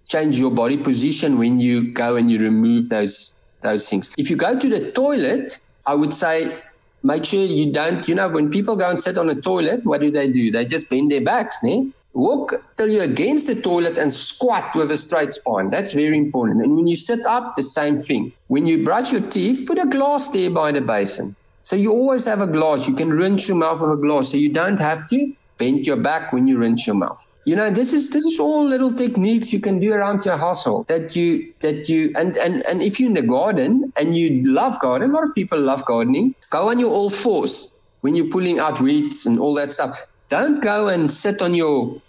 change 0.08 0.38
your 0.38 0.50
body 0.50 0.78
position 0.78 1.38
when 1.38 1.60
you 1.60 1.92
go 1.92 2.16
and 2.16 2.30
you 2.30 2.38
remove 2.38 2.88
those 2.88 3.34
those 3.60 3.88
things. 3.88 4.10
If 4.16 4.30
you 4.30 4.36
go 4.36 4.58
to 4.58 4.68
the 4.68 4.92
toilet, 4.92 5.60
I 5.86 5.94
would 5.94 6.14
say 6.14 6.58
make 7.02 7.24
sure 7.24 7.44
you 7.44 7.72
don't. 7.72 8.08
You 8.08 8.14
know, 8.14 8.28
when 8.28 8.50
people 8.50 8.76
go 8.76 8.88
and 8.88 8.98
sit 8.98 9.18
on 9.18 9.26
the 9.26 9.34
toilet, 9.34 9.84
what 9.84 10.00
do 10.00 10.10
they 10.10 10.28
do? 10.28 10.50
They 10.50 10.64
just 10.64 10.88
bend 10.88 11.10
their 11.10 11.20
backs, 11.20 11.62
ne? 11.62 11.92
Walk 12.18 12.52
till 12.76 12.88
you're 12.88 13.04
against 13.04 13.46
the 13.46 13.54
toilet 13.54 13.96
and 13.96 14.12
squat 14.12 14.74
with 14.74 14.90
a 14.90 14.96
straight 14.96 15.30
spine. 15.30 15.70
That's 15.70 15.92
very 15.92 16.18
important. 16.18 16.60
And 16.60 16.74
when 16.74 16.88
you 16.88 16.96
sit 16.96 17.24
up, 17.24 17.54
the 17.54 17.62
same 17.62 17.96
thing. 17.96 18.32
When 18.48 18.66
you 18.66 18.82
brush 18.82 19.12
your 19.12 19.20
teeth, 19.20 19.68
put 19.68 19.78
a 19.78 19.86
glass 19.86 20.28
there 20.30 20.50
by 20.50 20.72
the 20.72 20.80
basin. 20.80 21.36
So 21.62 21.76
you 21.76 21.92
always 21.92 22.24
have 22.24 22.40
a 22.40 22.48
glass. 22.48 22.88
You 22.88 22.96
can 22.96 23.10
rinse 23.10 23.46
your 23.46 23.56
mouth 23.56 23.80
with 23.80 23.92
a 23.92 23.96
glass. 23.96 24.32
So 24.32 24.36
you 24.36 24.52
don't 24.52 24.80
have 24.80 25.08
to 25.10 25.32
bend 25.58 25.86
your 25.86 25.96
back 25.96 26.32
when 26.32 26.48
you 26.48 26.58
rinse 26.58 26.88
your 26.88 26.96
mouth. 26.96 27.24
You 27.44 27.54
know, 27.54 27.70
this 27.70 27.92
is 27.92 28.10
this 28.10 28.24
is 28.24 28.40
all 28.40 28.64
little 28.64 28.92
techniques 28.92 29.52
you 29.52 29.60
can 29.60 29.78
do 29.78 29.92
around 29.92 30.24
your 30.24 30.38
household 30.38 30.88
that 30.88 31.14
you 31.14 31.54
that 31.60 31.88
you 31.88 32.12
and 32.16 32.36
and 32.36 32.64
and 32.66 32.82
if 32.82 32.98
you're 32.98 33.10
in 33.10 33.14
the 33.14 33.22
garden 33.22 33.92
and 33.96 34.16
you 34.16 34.44
love 34.44 34.80
garden, 34.80 35.10
a 35.10 35.14
lot 35.14 35.22
of 35.22 35.32
people 35.36 35.60
love 35.60 35.84
gardening. 35.84 36.34
Go 36.50 36.68
on 36.70 36.80
your 36.80 36.90
all 36.90 37.10
fours 37.10 37.78
when 38.00 38.16
you're 38.16 38.32
pulling 38.36 38.58
out 38.58 38.80
weeds 38.80 39.24
and 39.24 39.38
all 39.38 39.54
that 39.54 39.70
stuff. 39.70 39.96
Don't 40.28 40.60
go 40.60 40.88
and 40.88 41.12
sit 41.12 41.40
on 41.40 41.54
your 41.54 42.02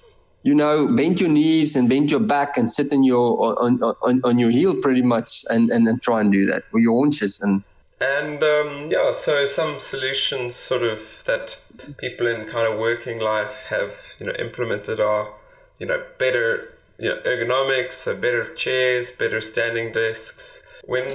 you 0.43 0.55
know, 0.55 0.93
bend 0.95 1.19
your 1.19 1.29
knees 1.29 1.75
and 1.75 1.89
bend 1.89 2.11
your 2.11 2.19
back 2.19 2.57
and 2.57 2.71
sit 2.71 2.93
on 2.93 3.03
your 3.03 3.61
on 3.61 3.81
on, 3.81 4.21
on 4.23 4.39
your 4.39 4.49
heel 4.49 4.75
pretty 4.75 5.01
much 5.01 5.45
and, 5.49 5.69
and, 5.69 5.87
and 5.87 6.01
try 6.01 6.21
and 6.21 6.31
do 6.31 6.45
that 6.45 6.63
with 6.71 6.83
your 6.83 6.93
haunches 6.93 7.39
and 7.41 7.63
and 8.01 8.41
um, 8.43 8.89
yeah, 8.89 9.11
so 9.11 9.45
some 9.45 9.79
solutions 9.79 10.55
sort 10.55 10.83
of 10.83 11.23
that 11.25 11.57
people 11.97 12.27
in 12.27 12.45
kind 12.47 12.71
of 12.71 12.79
working 12.79 13.19
life 13.19 13.65
have 13.69 13.91
you 14.19 14.25
know 14.25 14.33
implemented 14.39 15.01
are 15.01 15.33
you 15.79 15.85
know 15.85 16.01
better 16.17 16.73
you 16.97 17.09
know 17.09 17.19
ergonomics, 17.25 17.93
so 17.93 18.15
better 18.15 18.53
chairs, 18.55 19.11
better 19.11 19.41
standing 19.41 19.91
desks. 19.91 20.65
When 20.85 21.09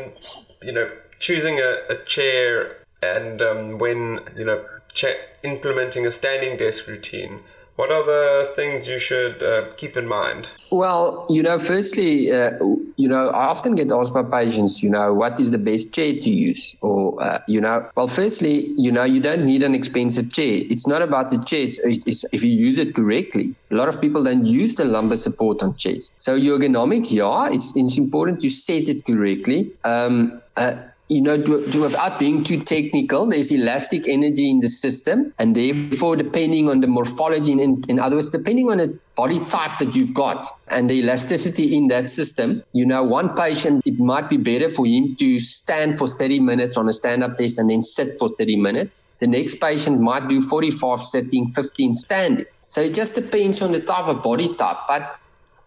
you 0.63 0.73
know 0.75 0.91
choosing 1.19 1.59
a, 1.59 1.79
a 1.89 2.05
chair 2.05 2.77
and 3.03 3.41
um, 3.41 3.79
when 3.79 4.21
you 4.37 4.45
know 4.45 4.65
cha- 4.93 5.25
implementing 5.43 6.07
a 6.07 6.13
standing 6.13 6.59
desk 6.59 6.87
routine 6.87 7.41
what 7.77 7.91
are 7.91 8.05
the 8.05 8.53
things 8.55 8.87
you 8.87 8.99
should 8.99 9.43
uh, 9.43 9.73
keep 9.77 9.97
in 9.97 10.07
mind? 10.07 10.49
Well, 10.71 11.27
you 11.29 11.43
know, 11.43 11.59
firstly, 11.59 12.31
uh, 12.31 12.53
you 12.97 13.09
know, 13.09 13.29
I 13.31 13.47
often 13.47 13.75
get 13.75 13.91
asked 13.91 14.15
by 14.15 14.23
patients, 14.23 14.83
you 14.83 14.91
know, 14.91 15.13
what 15.13 15.41
is 15.41 15.51
the 15.51 15.59
best 15.59 15.93
chair 15.93 16.13
to 16.13 16.31
use? 16.31 16.77
Or, 16.83 17.21
uh, 17.21 17.41
you 17.49 17.61
know, 17.61 17.89
well, 17.97 18.07
firstly, 18.07 18.69
you 18.77 18.93
know, 18.93 19.05
you 19.05 19.21
don't 19.21 19.45
need 19.45 19.63
an 19.63 19.75
expensive 19.75 20.33
chair. 20.33 20.63
It's 20.71 20.87
not 20.87 21.03
about 21.03 21.31
the 21.31 21.39
chair, 21.39 21.65
it's, 21.65 22.07
it's, 22.07 22.25
if 22.33 22.45
you 22.45 22.51
use 22.51 22.79
it 22.79 22.95
correctly. 22.95 23.57
A 23.71 23.75
lot 23.75 23.89
of 23.89 24.01
people 24.01 24.23
don't 24.23 24.47
use 24.47 24.77
the 24.77 24.85
lumbar 24.85 25.17
support 25.17 25.63
on 25.63 25.75
chairs. 25.75 26.15
So, 26.19 26.39
ergonomics, 26.39 27.13
yeah, 27.13 27.49
it's, 27.51 27.77
it's 27.77 27.99
important 27.99 28.41
to 28.43 28.51
set 28.51 28.89
it 28.89 29.05
correctly. 29.05 29.73
Um, 29.83 30.41
uh, 30.57 30.77
you 31.09 31.21
know, 31.21 31.37
without 31.37 32.19
being 32.19 32.43
too 32.43 32.61
technical, 32.61 33.27
there's 33.27 33.53
elastic 33.53 34.09
energy 34.09 34.49
in 34.49 34.61
the 34.61 34.69
system, 34.69 35.35
and 35.39 35.55
therefore, 35.55 36.17
depending 36.17 36.71
on 36.71 36.81
the 36.81 36.87
morphology, 36.87 37.53
in, 37.53 37.85
in 37.89 37.99
other 37.99 38.17
words, 38.17 38.31
depending 38.31 38.71
on 38.71 38.79
the 38.79 38.99
body 39.15 39.39
type 39.47 39.79
that 39.79 39.95
you've 39.95 40.15
got 40.15 40.47
and 40.69 40.89
the 40.89 40.95
elasticity 40.95 41.77
in 41.77 41.89
that 41.89 42.09
system, 42.09 42.63
you 42.73 42.87
know, 42.87 43.03
one 43.03 43.37
patient, 43.37 43.83
it 43.85 43.99
might 43.99 44.31
be 44.31 44.39
better 44.39 44.69
for 44.69 44.87
him 44.87 45.15
to 45.17 45.39
stand 45.39 45.99
for 45.99 46.09
30 46.09 46.41
minutes 46.41 46.79
on 46.79 46.89
a 46.89 46.93
stand 46.93 47.23
up 47.23 47.37
desk 47.37 47.59
and 47.59 47.69
then 47.69 47.83
sit 47.83 48.15
for 48.19 48.31
30 48.31 48.57
minutes. 48.57 49.15
The 49.21 49.27
next 49.27 49.61
patient 49.61 50.01
might 50.01 50.27
do 50.29 50.41
45 50.41 51.01
sitting, 51.01 51.49
15 51.49 51.93
standing. 51.93 52.47
So 52.67 52.81
it 52.81 52.95
just 52.95 53.15
depends 53.15 53.61
on 53.61 53.73
the 53.73 53.81
type 53.81 54.07
of 54.07 54.23
body 54.23 54.55
type. 54.55 54.79
But, 54.89 55.19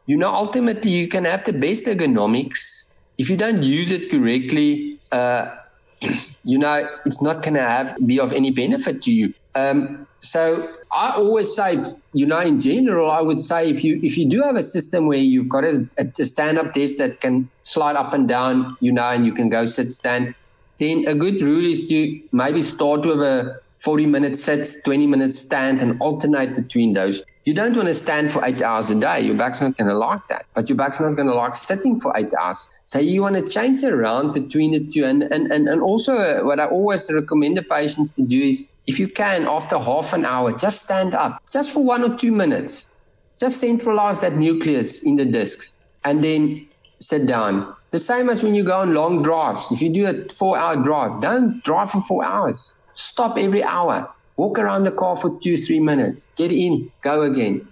you 0.08 0.18
know, 0.18 0.30
ultimately, 0.34 0.90
you 0.90 1.08
can 1.08 1.26
have 1.26 1.44
the 1.44 1.54
best 1.54 1.86
ergonomics. 1.86 2.94
If 3.20 3.30
you 3.30 3.38
don't 3.38 3.64
use 3.64 3.92
it 3.92 4.10
correctly, 4.12 4.97
uh, 5.12 5.56
you 6.44 6.58
know, 6.58 6.88
it's 7.06 7.22
not 7.22 7.44
going 7.44 7.56
to 7.56 7.62
have 7.62 7.96
be 8.06 8.20
of 8.20 8.34
any 8.34 8.52
benefit 8.52 9.02
to 9.04 9.12
you. 9.12 9.34
Um, 9.56 10.08
so 10.20 10.64
I 10.96 11.14
always 11.16 11.56
say, 11.56 11.80
you 12.14 12.26
know, 12.26 12.40
in 12.40 12.60
general, 12.60 13.10
I 13.10 13.22
would 13.22 13.40
say 13.40 13.70
if 13.70 13.84
you 13.84 14.00
if 14.04 14.18
you 14.18 14.28
do 14.30 14.42
have 14.44 14.56
a 14.56 14.64
system 14.64 15.08
where 15.08 15.18
you've 15.18 15.50
got 15.50 15.64
a, 15.64 15.88
a 15.98 16.26
stand 16.26 16.58
up 16.58 16.74
desk 16.74 16.98
that 16.98 17.22
can 17.22 17.50
slide 17.64 17.96
up 17.96 18.14
and 18.14 18.28
down, 18.28 18.78
you 18.80 18.92
know, 18.92 19.10
and 19.10 19.26
you 19.26 19.34
can 19.34 19.50
go 19.50 19.66
sit 19.66 19.92
stand, 19.92 20.36
then 20.80 21.06
a 21.08 21.16
good 21.16 21.42
rule 21.42 21.66
is 21.66 21.90
to 21.90 22.22
maybe 22.32 22.62
start 22.62 23.02
with 23.02 23.20
a 23.22 23.60
40 23.78 24.08
minute 24.08 24.36
sits, 24.36 24.82
20 24.82 25.08
minutes 25.08 25.38
stand, 25.38 25.82
and 25.82 26.00
alternate 26.02 26.56
between 26.56 26.94
those. 26.94 27.26
You 27.46 27.54
don't 27.54 27.76
want 27.76 27.88
to 27.88 27.94
stand 27.94 28.32
for 28.32 28.44
eight 28.44 28.62
hours 28.62 28.92
a 28.92 29.00
day. 29.00 29.22
Your 29.22 29.36
back's 29.36 29.62
not 29.62 29.78
going 29.78 29.88
to 29.88 29.98
like 29.98 30.28
that. 30.28 30.46
But 30.54 30.68
your 30.68 30.76
back's 30.76 31.00
not 31.00 31.16
going 31.16 31.28
to 31.28 31.34
like 31.34 31.56
sitting 31.56 31.98
for 32.00 32.12
eight 32.18 32.34
hours. 32.34 32.70
So 32.84 33.00
you 33.00 33.22
want 33.22 33.36
to 33.36 33.48
change 33.48 33.84
it 33.84 33.94
around 33.94 34.34
between 34.34 34.72
the 34.72 34.86
two. 34.92 35.06
And, 35.06 35.24
and, 35.24 35.52
and, 35.52 35.70
and 35.70 35.82
also, 35.82 36.18
uh, 36.18 36.42
what 36.42 36.60
I 36.60 36.66
always 36.66 37.10
recommend 37.14 37.56
the 37.56 37.64
patients 37.64 38.12
to 38.18 38.24
do 38.24 38.50
is 38.50 38.72
if 38.86 39.00
you 39.00 39.08
can, 39.08 39.46
after 39.46 39.80
half 39.80 40.12
an 40.14 40.26
hour, 40.26 40.52
just 40.58 40.84
stand 40.84 41.16
up, 41.16 41.42
just 41.50 41.74
for 41.74 41.86
one 41.86 42.04
or 42.04 42.18
two 42.18 42.32
minutes. 42.32 42.94
Just 43.40 43.62
centralize 43.62 44.22
that 44.22 44.34
nucleus 44.34 45.04
in 45.04 45.16
the 45.16 45.26
discs 45.26 45.74
and 46.04 46.24
then 46.24 46.68
sit 46.98 47.28
down. 47.28 47.76
The 47.92 48.00
same 48.00 48.30
as 48.30 48.44
when 48.44 48.56
you 48.56 48.64
go 48.66 48.80
on 48.80 48.94
long 48.94 49.22
drives. 49.22 49.72
If 49.72 49.82
you 49.82 49.90
do 49.90 50.08
a 50.08 50.28
four 50.30 50.58
hour 50.58 50.76
drive, 50.76 51.22
don't 51.22 51.64
drive 51.64 51.92
for 51.92 52.02
four 52.02 52.26
hours 52.26 52.74
Stop 52.98 53.38
every 53.38 53.62
hour. 53.62 54.12
Walk 54.38 54.58
around 54.58 54.84
the 54.84 54.92
car 54.92 55.16
for 55.16 55.40
two, 55.40 55.56
three 55.56 55.80
minutes. 55.80 56.34
Get 56.36 56.52
in, 56.52 56.92
go 57.02 57.22
again. 57.22 57.68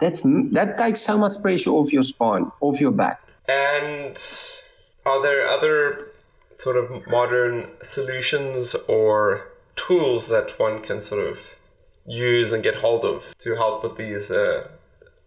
That's 0.00 0.20
that 0.52 0.78
takes 0.78 1.00
so 1.00 1.18
much 1.18 1.42
pressure 1.42 1.70
off 1.70 1.92
your 1.92 2.04
spine, 2.04 2.52
off 2.60 2.80
your 2.80 2.92
back. 2.92 3.20
And 3.48 4.16
are 5.04 5.20
there 5.20 5.48
other 5.48 6.12
sort 6.58 6.76
of 6.76 7.06
modern 7.08 7.66
solutions 7.82 8.76
or 8.86 9.48
tools 9.74 10.28
that 10.28 10.56
one 10.60 10.82
can 10.82 11.00
sort 11.00 11.26
of 11.26 11.38
use 12.06 12.52
and 12.52 12.62
get 12.62 12.76
hold 12.76 13.04
of 13.04 13.24
to 13.38 13.56
help 13.56 13.82
with 13.82 13.96
these, 13.96 14.30
uh, 14.30 14.68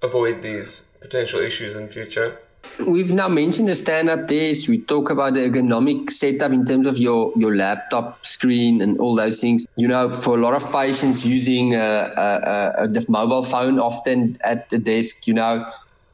avoid 0.02 0.42
these 0.42 0.86
potential 1.02 1.42
issues 1.42 1.76
in 1.76 1.90
future? 1.90 2.40
We've 2.88 3.12
now 3.12 3.28
mentioned 3.28 3.68
the 3.68 3.76
stand-up 3.76 4.28
desk. 4.28 4.70
We 4.70 4.82
talk 4.82 5.10
about 5.10 5.34
the 5.34 5.42
ergonomic 5.42 6.10
setup 6.10 6.52
in 6.52 6.66
terms 6.66 6.88
of 6.88 6.98
your, 6.98 7.32
your 7.36 7.56
laptop 7.56 8.26
screen 8.26 8.82
and 8.82 9.00
all 9.00 9.16
those 9.16 9.42
things. 9.42 9.68
You 9.76 9.88
know, 9.88 10.12
for 10.12 10.38
a 10.38 10.42
lot 10.42 10.54
of 10.54 10.72
patients 10.72 11.26
using 11.26 11.76
a, 11.76 12.12
a, 12.16 12.84
a, 12.84 12.88
a 12.88 13.12
mobile 13.12 13.44
phone 13.44 13.80
often 13.80 14.38
at 14.44 14.70
the 14.70 14.78
desk, 14.78 15.28
you 15.28 15.34
know, 15.34 15.66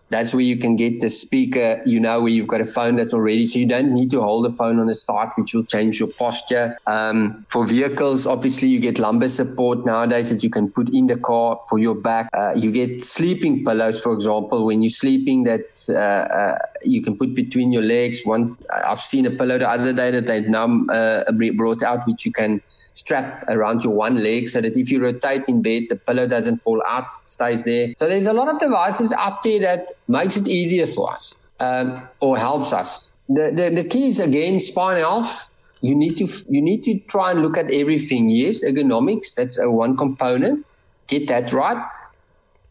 that's 0.10 0.34
where 0.34 0.44
you 0.44 0.58
can 0.58 0.76
get 0.76 1.02
the 1.02 1.10
speaker, 1.10 1.82
you 1.86 2.00
know, 2.00 2.22
where 2.22 2.32
you've 2.32 2.48
got 2.48 2.62
a 2.62 2.66
phone 2.66 2.96
that's 2.96 3.14
already, 3.14 3.46
so 3.46 3.60
you 3.60 3.68
don't 3.68 3.94
need 3.94 4.10
to 4.12 4.22
hold 4.22 4.46
the 4.46 4.50
phone 4.50 4.80
on 4.80 4.88
the 4.88 4.96
side, 4.96 5.30
which 5.36 5.54
will 5.54 5.66
change 5.66 6.00
your 6.00 6.10
posture. 6.10 6.78
Um, 6.88 7.46
for 7.50 7.68
vehicles, 7.68 8.26
obviously, 8.26 8.70
you 8.70 8.80
get 8.80 9.00
lumbar 9.00 9.30
support 9.30 9.86
nowadays 9.86 10.30
that 10.30 10.44
you 10.44 10.50
can 10.50 10.72
put 10.72 10.90
in 10.90 11.08
the 11.08 11.18
car 11.18 11.60
for 11.70 11.80
your 11.80 11.96
back. 11.96 12.30
Uh, 12.34 12.54
you 12.56 12.72
get 12.72 13.04
sleeping 13.04 13.64
pillows, 13.64 14.02
for 14.02 14.14
example, 14.14 14.66
when 14.66 14.82
you're 14.82 14.90
sleeping 14.90 15.44
that 15.44 15.66
uh, 15.90 16.34
uh, 16.34 16.58
you 16.84 17.02
can 17.02 17.18
put 17.18 17.36
between 17.36 17.72
your 17.72 17.84
legs. 17.84 18.22
One, 18.24 18.58
I've 18.86 19.00
seen 19.00 19.26
a 19.26 19.32
pillow 19.32 19.58
the 19.58 19.70
other 19.70 19.94
day 19.94 20.12
that 20.12 20.28
they've 20.28 20.48
now 20.48 20.86
uh, 20.88 21.32
brought 21.56 21.84
out, 21.84 22.08
which 22.08 22.26
you 22.26 22.32
can 22.32 22.62
strap 22.98 23.44
around 23.48 23.84
your 23.84 23.94
one 23.94 24.24
leg 24.24 24.50
so 24.50 24.60
that 24.60 24.76
if 24.76 24.92
you 24.92 25.00
rotate 25.00 25.48
in 25.48 25.62
bed, 25.62 25.84
the 25.90 25.96
pillow 25.96 26.28
doesn't 26.28 26.58
fall 26.58 26.82
out, 26.88 27.10
stays 27.12 27.64
there. 27.64 27.94
So 27.96 28.08
there's 28.10 28.26
a 28.26 28.34
lot 28.34 28.50
of 28.50 28.60
devices 28.60 29.14
out 29.14 29.44
there 29.44 29.60
that 29.60 29.92
makes 30.08 30.36
it 30.36 30.48
easier 30.48 30.88
for 30.88 31.14
us 31.14 31.36
um, 31.60 32.08
or 32.22 32.38
helps 32.38 32.74
us. 32.74 33.18
The, 33.30 33.52
the, 33.54 33.84
the 33.84 33.88
key 33.88 34.08
is 34.08 34.20
again 34.20 34.60
spine 34.60 34.98
health. 34.98 35.48
You 35.82 35.96
need 35.96 36.18
to 36.18 36.28
you 36.50 36.62
need 36.62 36.84
to 36.84 36.98
try 37.02 37.32
and 37.32 37.44
look 37.44 37.56
at 37.56 37.70
everything. 37.70 38.30
Yes, 38.30 38.66
ergonomics 38.66 39.36
that's 39.36 39.60
a 39.60 39.70
one 39.70 39.96
component. 39.96 40.66
Get 41.06 41.28
that 41.28 41.54
right. 41.54 41.78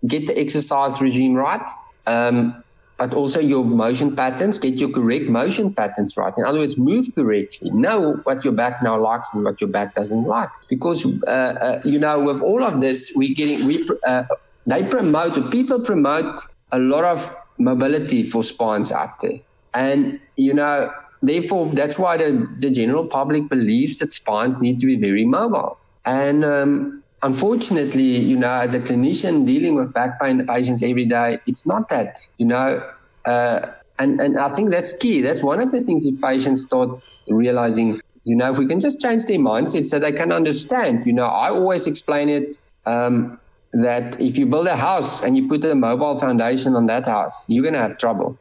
Get 0.07 0.27
the 0.27 0.39
exercise 0.39 1.01
regime 1.01 1.35
right. 1.35 1.69
Um, 2.07 2.65
but 2.97 3.13
also 3.13 3.41
your 3.41 3.65
motion 3.65 4.17
patterns, 4.17 4.59
get 4.59 4.81
your 4.81 4.91
correct 4.91 5.29
motion 5.29 5.73
patterns 5.73 6.17
right. 6.17 6.33
In 6.39 6.45
other 6.45 6.59
words, 6.61 6.79
move 6.79 7.07
correctly. 7.15 7.71
Know 7.71 8.21
what 8.25 8.45
your 8.45 8.55
back 8.55 8.83
now 8.83 8.99
likes 8.99 9.35
and 9.35 9.45
what 9.45 9.61
your 9.61 9.69
back 9.69 9.95
doesn't 9.95 10.25
like. 10.25 10.49
Because, 10.71 11.05
uh, 11.25 11.31
uh, 11.31 11.81
you 11.85 11.99
know, 11.99 12.25
with 12.25 12.41
all 12.41 12.63
of 12.63 12.81
this, 12.81 13.13
we 13.15 13.35
getting, 13.35 13.67
we, 13.67 13.87
uh, 14.07 14.25
they 14.67 14.83
promote, 14.83 15.51
people 15.51 15.83
promote 15.85 16.41
a 16.73 16.79
lot 16.79 17.05
of 17.05 17.35
mobility 17.59 18.23
for 18.23 18.43
spines 18.43 18.93
out 18.93 19.21
there. 19.21 19.41
And, 19.75 20.19
you 20.37 20.55
know, 20.55 20.91
therefore, 21.23 21.67
that's 21.67 21.99
why 21.99 22.17
the, 22.17 22.49
the 22.59 22.71
general 22.71 23.07
public 23.07 23.51
believes 23.51 23.99
that 23.99 24.13
spines 24.13 24.61
need 24.61 24.81
to 24.81 24.87
be 24.87 24.97
very 24.97 25.27
mobile. 25.27 25.79
And, 26.07 26.45
um, 26.45 27.03
unfortunately, 27.23 28.17
you 28.17 28.37
know, 28.37 28.53
as 28.53 28.75
a 28.75 28.81
clinician 28.81 29.47
dealing 29.47 29.75
with 29.75 29.93
back 29.93 30.21
pain 30.21 30.47
patients 30.47 30.83
every 30.83 31.07
day, 31.07 31.39
it's 31.47 31.67
not 31.67 31.89
that, 31.89 32.19
you 32.39 32.47
know, 32.47 32.83
uh, 33.25 33.67
and, 33.99 34.21
and 34.21 34.39
I 34.39 34.49
think 34.49 34.71
that's 34.71 34.97
key. 34.97 35.21
That's 35.21 35.43
one 35.43 35.61
of 35.61 35.71
the 35.71 35.81
things 35.81 36.07
if 36.07 36.21
patients 36.21 36.65
start 36.65 37.01
realizing, 37.29 38.01
you 38.25 38.37
know, 38.37 38.53
if 38.53 38.59
we 38.59 38.67
can 38.67 38.81
just 38.81 39.01
change 39.01 39.25
their 39.25 39.39
mindset 39.39 39.85
so 39.85 39.99
they 39.99 40.13
can 40.13 40.33
understand, 40.33 41.07
you 41.07 41.13
know, 41.13 41.27
I 41.27 41.51
always 41.51 41.87
explain 41.87 42.29
it 42.29 42.61
um, 42.85 43.41
that 43.73 44.21
if 44.21 44.39
you 44.39 44.47
build 44.47 44.69
a 44.69 44.77
house 44.77 45.23
and 45.23 45.37
you 45.37 45.49
put 45.49 45.65
a 45.65 45.75
mobile 45.75 46.17
foundation 46.19 46.75
on 46.75 46.87
that 46.87 47.07
house, 47.07 47.49
you're 47.49 47.63
going 47.63 47.75
to 47.75 47.81
have 47.81 47.99
trouble. 47.99 48.39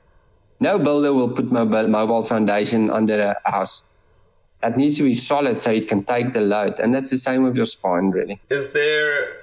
No 0.60 0.78
builder 0.78 1.14
will 1.14 1.30
put 1.30 1.52
mobile, 1.52 1.88
mobile 1.88 2.24
foundation 2.24 2.90
under 2.90 3.20
a 3.46 3.52
house 3.52 3.86
it 4.68 4.78
needs 4.78 4.98
to 4.98 5.04
be 5.04 5.14
solid 5.14 5.60
so 5.60 5.72
it 5.72 5.88
can 5.88 6.04
take 6.04 6.34
the 6.34 6.42
load. 6.42 6.80
And 6.80 6.94
that's 6.94 7.12
the 7.12 7.18
same 7.18 7.44
with 7.44 7.56
your 7.56 7.66
spine, 7.66 8.12
really. 8.12 8.40
Is 8.50 8.72
there 8.72 9.38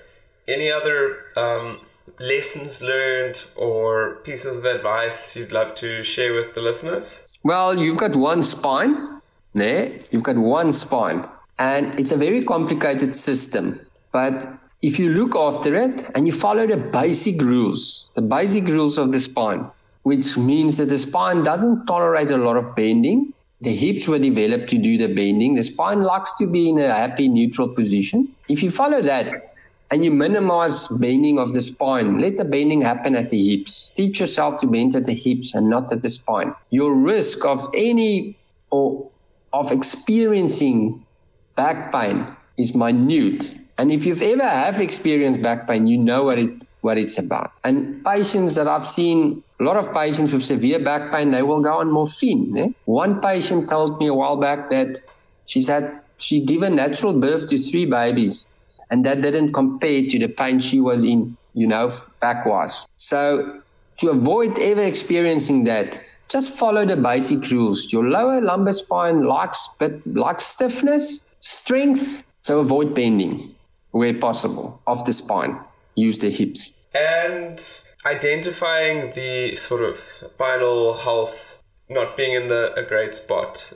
any 0.49 0.71
other 0.71 1.25
um, 1.37 1.77
lessons 2.19 2.83
learned 2.83 3.45
or 3.57 4.17
pieces 4.25 4.59
of 4.59 4.65
advice 4.65 5.37
you'd 5.37 5.53
love 5.53 5.75
to 5.77 6.03
share 6.03 6.35
with 6.35 6.55
the 6.55 6.61
listeners? 6.61 7.27
Well, 7.43 7.79
you've 7.79 7.99
got 7.99 8.15
one 8.15 8.43
spine 8.43 9.21
there, 9.55 9.93
you've 10.11 10.23
got 10.23 10.37
one 10.37 10.73
spine, 10.73 11.25
and 11.59 11.99
it's 11.99 12.13
a 12.13 12.17
very 12.17 12.43
complicated 12.43 13.15
system. 13.15 13.79
But 14.13 14.47
if 14.81 14.99
you 14.99 15.11
look 15.11 15.37
after 15.37 15.77
it 15.77 16.11
and 16.15 16.27
you 16.27 16.33
follow 16.33 16.67
the 16.67 16.77
basic 16.77 17.41
rules, 17.41 18.11
the 18.15 18.23
basic 18.23 18.67
rules 18.67 18.99
of 18.99 19.13
the 19.13 19.21
spine, 19.21 19.71
which 20.03 20.37
means 20.37 20.77
that 20.79 20.87
the 20.87 20.99
spine 20.99 21.43
doesn't 21.43 21.87
tolerate 21.87 22.31
a 22.31 22.37
lot 22.37 22.57
of 22.57 22.75
bending, 22.75 23.33
the 23.63 23.75
hips 23.75 24.09
were 24.09 24.19
developed 24.19 24.69
to 24.71 24.79
do 24.79 24.99
the 24.99 25.07
bending. 25.07 25.55
The 25.55 25.63
spine 25.63 26.03
likes 26.03 26.37
to 26.39 26.47
be 26.47 26.69
in 26.69 26.79
a 26.79 26.93
happy 26.93 27.29
neutral 27.29 27.69
position. 27.69 28.29
If 28.49 28.63
you 28.63 28.71
follow 28.71 29.01
that 29.03 29.45
and 29.93 30.05
you 30.05 30.11
minimize 30.11 30.89
bending 30.89 31.39
of 31.39 31.53
the 31.55 31.61
spine, 31.61 32.19
let 32.19 32.39
the 32.39 32.45
bending 32.45 32.83
happen 32.83 33.15
at 33.15 33.31
the 33.31 33.57
hips. 33.57 33.91
Teach 33.91 34.19
yourself 34.19 34.59
to 34.59 34.67
bend 34.67 34.97
at 34.97 35.05
the 35.05 35.15
hips 35.15 35.55
and 35.55 35.71
not 35.71 35.93
at 35.93 36.01
the 36.01 36.09
spine. 36.09 36.53
Your 36.71 37.01
risk 37.01 37.45
of 37.45 37.69
any 37.73 38.37
or 38.71 39.09
of 39.53 39.71
experiencing 39.71 41.07
back 41.55 41.93
pain 41.93 42.27
is 42.59 42.75
minute. 42.75 43.55
And 43.79 43.93
if 43.93 44.05
you've 44.05 44.23
ever 44.23 44.49
have 44.49 44.81
experienced 44.81 45.41
back 45.41 45.69
pain, 45.69 45.87
you 45.87 45.99
know 45.99 46.25
what 46.25 46.39
it 46.39 46.63
what 46.83 46.99
it's 46.99 47.19
about. 47.19 47.53
And 47.65 48.05
patients 48.05 48.57
that 48.57 48.69
I've 48.69 48.87
seen, 48.87 49.43
a 49.59 49.65
lot 49.65 49.77
of 49.77 49.93
patients 49.95 50.33
with 50.33 50.45
severe 50.45 50.79
back 50.79 51.11
pain, 51.13 51.31
they 51.31 51.43
will 51.43 51.61
go 51.61 51.79
on 51.79 51.91
morphine. 51.91 52.57
Eh? 52.59 52.69
One 52.85 53.21
patient 53.21 53.71
told 53.71 53.99
me 53.99 54.09
a 54.09 54.15
while 54.15 54.37
back 54.37 54.69
that 54.71 55.01
she's 55.47 55.69
had 55.69 56.01
she 56.19 56.41
given 56.45 56.77
natural 56.77 57.19
birth 57.19 57.49
to 57.49 57.59
three 57.59 57.87
babies, 57.87 58.49
and 58.91 59.07
that 59.07 59.23
didn't 59.23 59.53
compare 59.53 60.03
to 60.09 60.19
the 60.19 60.29
pain 60.29 60.61
she 60.61 60.81
was 60.81 61.03
in, 61.03 61.37
you 61.55 61.67
know, 61.67 61.91
back 62.21 62.45
was. 62.47 62.87
So 62.97 63.61
to 63.99 64.11
avoid 64.11 64.59
ever 64.59 64.83
experiencing 64.83 65.65
that, 65.65 66.01
just 66.29 66.59
follow 66.59 66.85
the 66.85 66.97
basic 66.97 67.51
rules. 67.51 67.93
Your 67.93 68.09
lower 68.09 68.41
lumbar 68.41 68.73
spine 68.73 69.25
likes 69.25 69.75
but 69.79 70.05
likes 70.07 70.45
stiffness, 70.45 71.27
strength, 71.41 72.25
so 72.41 72.61
avoid 72.61 72.95
bending 72.95 73.55
where 73.91 74.15
possible 74.15 74.81
of 74.87 75.05
the 75.05 75.13
spine 75.13 75.59
use 75.95 76.19
their 76.19 76.31
hips. 76.31 76.79
And 76.95 77.63
identifying 78.05 79.13
the 79.13 79.55
sort 79.55 79.83
of 79.83 79.99
spinal 80.35 80.99
health 80.99 81.63
not 81.89 82.17
being 82.17 82.35
in 82.35 82.49
the 82.49 82.73
a 82.75 82.83
great 82.83 83.15
spot. 83.15 83.73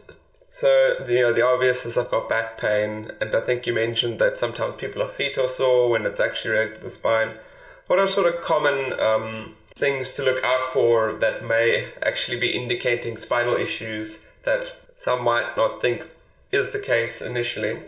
So 0.51 0.95
you 1.07 1.21
know 1.21 1.33
the 1.33 1.47
obvious 1.47 1.85
is 1.85 1.99
I've 1.99 2.11
got 2.11 2.29
back 2.29 2.59
pain, 2.59 3.13
and 3.21 3.35
I 3.37 3.41
think 3.43 3.67
you 3.67 3.75
mentioned 3.75 4.19
that 4.21 4.39
sometimes 4.39 4.77
people 4.79 5.03
are 5.03 5.09
feet 5.09 5.37
or 5.37 5.49
sore 5.49 5.91
when 5.91 6.07
it's 6.07 6.21
actually 6.21 6.53
related 6.53 6.79
to 6.79 6.85
the 6.85 6.91
spine. 6.91 7.35
What 7.89 7.99
are 7.99 8.09
sort 8.09 8.35
of 8.35 8.43
common 8.43 8.99
um, 8.99 9.55
things 9.77 10.13
to 10.13 10.23
look 10.23 10.43
out 10.43 10.73
for 10.73 11.13
that 11.21 11.45
may 11.45 11.93
actually 12.03 12.41
be 12.41 12.51
indicating 12.51 13.17
spinal 13.19 13.55
issues 13.55 14.25
that 14.45 14.77
some 14.97 15.23
might 15.23 15.57
not 15.57 15.83
think 15.83 16.05
is 16.53 16.71
the 16.71 16.81
case 16.81 17.21
initially? 17.21 17.79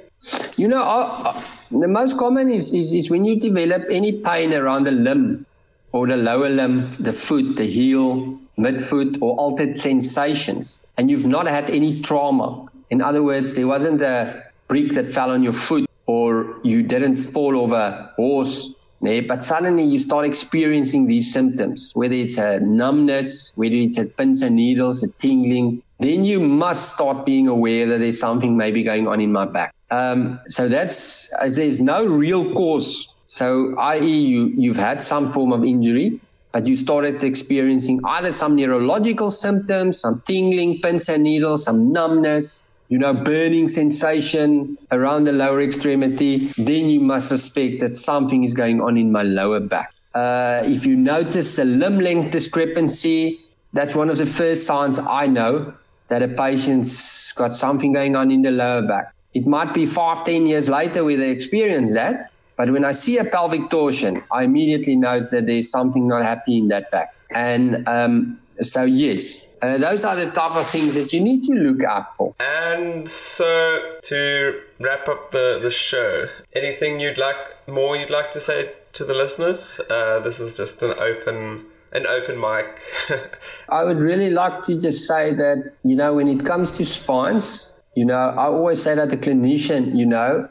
You 0.56 0.66
know, 0.66 0.82
uh, 0.82 1.22
uh, 1.24 1.42
the 1.70 1.86
most 1.86 2.18
common 2.18 2.50
is, 2.50 2.74
is, 2.74 2.92
is 2.92 3.10
when 3.10 3.24
you 3.24 3.38
develop 3.38 3.84
any 3.90 4.12
pain 4.12 4.52
around 4.52 4.84
the 4.84 4.90
limb 4.90 5.46
or 5.92 6.06
the 6.06 6.16
lower 6.16 6.48
limb, 6.48 6.92
the 6.94 7.12
foot, 7.12 7.56
the 7.56 7.64
heel, 7.64 8.38
midfoot, 8.58 9.16
or 9.22 9.36
altered 9.36 9.78
sensations, 9.78 10.84
and 10.96 11.10
you've 11.10 11.26
not 11.26 11.46
had 11.46 11.70
any 11.70 12.00
trauma. 12.02 12.66
In 12.90 13.00
other 13.00 13.22
words, 13.22 13.54
there 13.54 13.68
wasn't 13.68 14.02
a 14.02 14.42
brick 14.66 14.92
that 14.92 15.06
fell 15.06 15.30
on 15.30 15.42
your 15.42 15.52
foot, 15.52 15.86
or 16.06 16.58
you 16.62 16.82
didn't 16.82 17.16
fall 17.16 17.56
over 17.56 17.76
a 17.76 18.12
horse, 18.16 18.74
yeah, 19.00 19.20
but 19.20 19.44
suddenly 19.44 19.84
you 19.84 20.00
start 20.00 20.26
experiencing 20.26 21.06
these 21.06 21.32
symptoms, 21.32 21.92
whether 21.94 22.14
it's 22.14 22.36
a 22.36 22.58
numbness, 22.60 23.52
whether 23.54 23.76
it's 23.76 23.96
a 23.96 24.06
pins 24.06 24.42
and 24.42 24.56
needles, 24.56 25.04
a 25.04 25.08
tingling, 25.12 25.82
then 26.00 26.24
you 26.24 26.40
must 26.40 26.94
start 26.94 27.24
being 27.24 27.46
aware 27.46 27.86
that 27.86 27.98
there's 27.98 28.18
something 28.18 28.56
maybe 28.56 28.82
going 28.82 29.06
on 29.06 29.20
in 29.20 29.30
my 29.30 29.46
back. 29.46 29.72
Um, 29.90 30.40
so 30.46 30.68
that's, 30.68 31.32
uh, 31.34 31.48
there's 31.50 31.80
no 31.80 32.06
real 32.06 32.52
cause 32.52 33.12
so, 33.28 33.76
i.e., 33.78 34.06
you, 34.08 34.46
you've 34.56 34.78
had 34.78 35.02
some 35.02 35.28
form 35.28 35.52
of 35.52 35.62
injury, 35.62 36.18
but 36.50 36.66
you 36.66 36.76
started 36.76 37.22
experiencing 37.22 38.00
either 38.06 38.32
some 38.32 38.56
neurological 38.56 39.30
symptoms, 39.30 40.00
some 40.00 40.22
tingling, 40.24 40.80
pins 40.80 41.10
and 41.10 41.24
needles, 41.24 41.62
some 41.64 41.92
numbness, 41.92 42.66
you 42.88 42.96
know, 42.96 43.12
burning 43.12 43.68
sensation 43.68 44.78
around 44.92 45.24
the 45.24 45.32
lower 45.32 45.60
extremity, 45.60 46.46
then 46.56 46.86
you 46.86 47.00
must 47.00 47.28
suspect 47.28 47.80
that 47.80 47.94
something 47.94 48.44
is 48.44 48.54
going 48.54 48.80
on 48.80 48.96
in 48.96 49.12
my 49.12 49.22
lower 49.22 49.60
back. 49.60 49.92
Uh, 50.14 50.62
if 50.64 50.86
you 50.86 50.96
notice 50.96 51.58
a 51.58 51.66
limb 51.66 51.98
length 51.98 52.30
discrepancy, 52.30 53.38
that's 53.74 53.94
one 53.94 54.08
of 54.08 54.16
the 54.16 54.24
first 54.24 54.66
signs 54.66 54.98
I 54.98 55.26
know 55.26 55.74
that 56.08 56.22
a 56.22 56.28
patient's 56.28 57.32
got 57.32 57.50
something 57.50 57.92
going 57.92 58.16
on 58.16 58.30
in 58.30 58.40
the 58.40 58.50
lower 58.50 58.80
back. 58.80 59.12
It 59.38 59.46
might 59.46 59.72
be 59.72 59.86
five, 59.86 60.24
ten 60.24 60.48
years 60.48 60.68
later 60.68 61.04
where 61.04 61.16
they 61.16 61.30
experience 61.30 61.94
that, 61.94 62.24
but 62.56 62.72
when 62.72 62.84
I 62.84 62.90
see 62.90 63.18
a 63.18 63.24
pelvic 63.24 63.70
torsion, 63.70 64.20
I 64.32 64.42
immediately 64.42 64.96
know 64.96 65.20
that 65.20 65.46
there's 65.46 65.70
something 65.70 66.08
not 66.08 66.24
happy 66.24 66.58
in 66.58 66.66
that 66.68 66.90
back. 66.90 67.14
And 67.30 67.86
um, 67.86 68.40
so, 68.60 68.82
yes, 68.82 69.56
uh, 69.62 69.78
those 69.78 70.04
are 70.04 70.16
the 70.16 70.28
type 70.32 70.56
of 70.56 70.66
things 70.66 70.96
that 70.96 71.12
you 71.12 71.20
need 71.20 71.44
to 71.44 71.52
look 71.52 71.84
out 71.84 72.16
for. 72.16 72.34
And 72.40 73.08
so, 73.08 73.98
to 74.02 74.60
wrap 74.80 75.08
up 75.08 75.30
the, 75.30 75.60
the 75.62 75.70
show, 75.70 76.28
anything 76.52 76.98
you'd 76.98 77.16
like 77.16 77.36
more 77.68 77.96
you'd 77.96 78.10
like 78.10 78.32
to 78.32 78.40
say 78.40 78.72
to 78.94 79.04
the 79.04 79.14
listeners? 79.14 79.80
Uh, 79.88 80.18
this 80.18 80.40
is 80.40 80.56
just 80.56 80.82
an 80.82 80.94
open 80.98 81.66
an 81.92 82.06
open 82.06 82.38
mic. 82.38 82.66
I 83.68 83.84
would 83.84 83.98
really 83.98 84.30
like 84.30 84.62
to 84.64 84.78
just 84.78 85.06
say 85.06 85.32
that 85.32 85.72
you 85.84 85.94
know 85.94 86.14
when 86.14 86.26
it 86.26 86.44
comes 86.44 86.72
to 86.72 86.84
spines, 86.84 87.77
you 87.98 88.04
know 88.10 88.24
I 88.42 88.44
always 88.58 88.80
say 88.86 88.94
that 88.94 89.10
the 89.10 89.16
clinician, 89.26 89.82
you 90.00 90.06
know, 90.06 90.48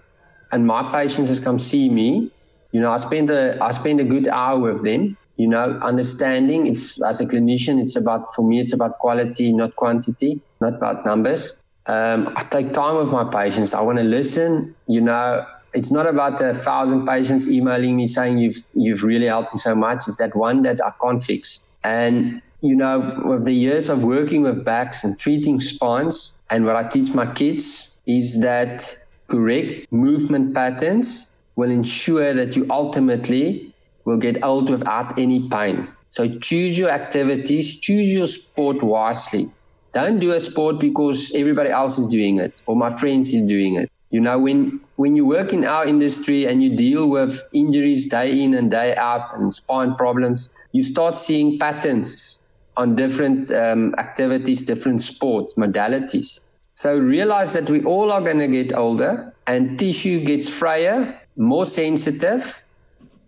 and 0.52 0.68
my 0.74 0.82
patients 0.92 1.30
has 1.30 1.40
come 1.40 1.60
see 1.60 1.90
me, 1.90 2.32
you 2.72 2.82
know, 2.82 2.92
I 2.92 2.98
spend 2.98 3.30
a 3.30 3.42
I 3.64 3.72
spend 3.72 4.00
a 4.00 4.06
good 4.06 4.28
hour 4.28 4.60
with 4.60 4.84
them. 4.84 5.18
You 5.38 5.48
know, 5.48 5.80
understanding 5.92 6.66
it's 6.68 7.02
as 7.04 7.22
a 7.22 7.26
clinician, 7.26 7.80
it's 7.80 7.96
about 7.96 8.24
for 8.36 8.48
me, 8.48 8.60
it's 8.60 8.74
about 8.74 8.98
quality, 9.00 9.54
not 9.54 9.76
quantity, 9.76 10.42
not 10.62 10.74
about 10.76 11.06
numbers. 11.06 11.62
Um, 11.86 12.34
I 12.36 12.42
take 12.44 12.74
time 12.74 12.96
with 12.98 13.12
my 13.12 13.24
patients. 13.24 13.74
I 13.74 13.82
want 13.82 13.98
to 14.00 14.04
listen. 14.04 14.76
You 14.88 15.02
know, 15.02 15.46
it's 15.74 15.92
not 15.92 16.06
about 16.08 16.42
a 16.42 16.54
thousand 16.54 17.06
patients 17.06 17.50
emailing 17.50 17.96
me 17.96 18.08
saying 18.08 18.40
you've 18.40 18.58
you've 18.74 19.04
really 19.04 19.28
helped 19.28 19.54
me 19.54 19.60
so 19.60 19.76
much. 19.76 20.00
It's 20.08 20.18
that 20.18 20.36
one 20.36 20.64
that 20.64 20.80
I 20.84 20.92
can't 21.02 21.22
fix. 21.22 21.62
And 21.84 22.42
you 22.62 22.76
know, 22.76 23.00
with 23.24 23.46
the 23.46 23.54
years 23.54 23.90
of 23.90 24.04
working 24.04 24.42
with 24.42 24.66
backs 24.66 25.04
and 25.04 25.18
treating 25.20 25.60
spines, 25.60 26.34
and 26.50 26.66
what 26.66 26.76
I 26.76 26.88
teach 26.88 27.14
my 27.14 27.32
kids 27.34 27.98
is 28.06 28.42
that 28.42 28.98
correct 29.28 29.92
movement 29.92 30.54
patterns 30.54 31.36
will 31.56 31.70
ensure 31.70 32.34
that 32.34 32.56
you 32.56 32.66
ultimately 32.70 33.74
will 34.06 34.18
get 34.18 34.44
old 34.44 34.70
without 34.70 35.20
any 35.20 35.50
pain. 35.50 35.88
So 36.10 36.28
choose 36.40 36.78
your 36.78 36.90
activities, 36.90 37.80
choose 37.80 38.14
your 38.14 38.28
sport 38.28 38.82
wisely. 38.82 39.52
Don't 39.92 40.20
do 40.20 40.32
a 40.32 40.40
sport 40.40 40.80
because 40.80 41.34
everybody 41.36 41.70
else 41.70 41.98
is 41.98 42.08
doing 42.08 42.38
it 42.38 42.62
or 42.66 42.76
my 42.76 42.90
friends 42.90 43.34
is 43.34 43.50
doing 43.50 43.76
it. 43.76 43.90
You 44.10 44.22
know, 44.22 44.40
when 44.40 44.80
when 44.96 45.16
you 45.16 45.28
work 45.28 45.52
in 45.52 45.66
our 45.66 45.86
industry 45.86 46.46
and 46.46 46.64
you 46.64 46.76
deal 46.76 47.10
with 47.10 47.46
injuries 47.54 48.08
day 48.08 48.42
in 48.42 48.54
and 48.54 48.72
day 48.72 48.96
out 48.96 49.30
and 49.34 49.54
spine 49.54 49.96
problems, 49.96 50.56
you 50.72 50.82
start 50.82 51.18
seeing 51.18 51.60
patterns 51.60 52.42
on 52.78 52.96
different 52.96 53.52
um, 53.52 53.94
activities, 53.98 54.64
different 54.64 55.02
sports, 55.02 55.56
modalities. 55.56 56.42
So 56.74 56.98
realize 56.98 57.54
that 57.54 57.70
we 57.70 57.84
all 57.84 58.12
are 58.12 58.22
going 58.22 58.38
to 58.38 58.48
get 58.48 58.72
older 58.74 59.34
and 59.48 59.80
tissue 59.80 60.24
gets 60.24 60.48
fryer, 60.48 61.20
more 61.36 61.66
sensitive 61.66 62.64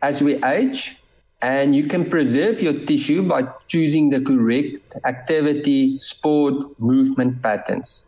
as 0.01 0.21
we 0.21 0.41
age. 0.45 0.97
And 1.41 1.75
you 1.75 1.83
can 1.83 2.07
preserve 2.07 2.61
your 2.61 2.73
tissue 2.73 3.23
by 3.23 3.43
choosing 3.67 4.09
the 4.09 4.21
correct 4.21 4.99
activity, 5.05 5.97
sport, 5.97 6.63
movement 6.79 7.41
patterns. 7.41 8.05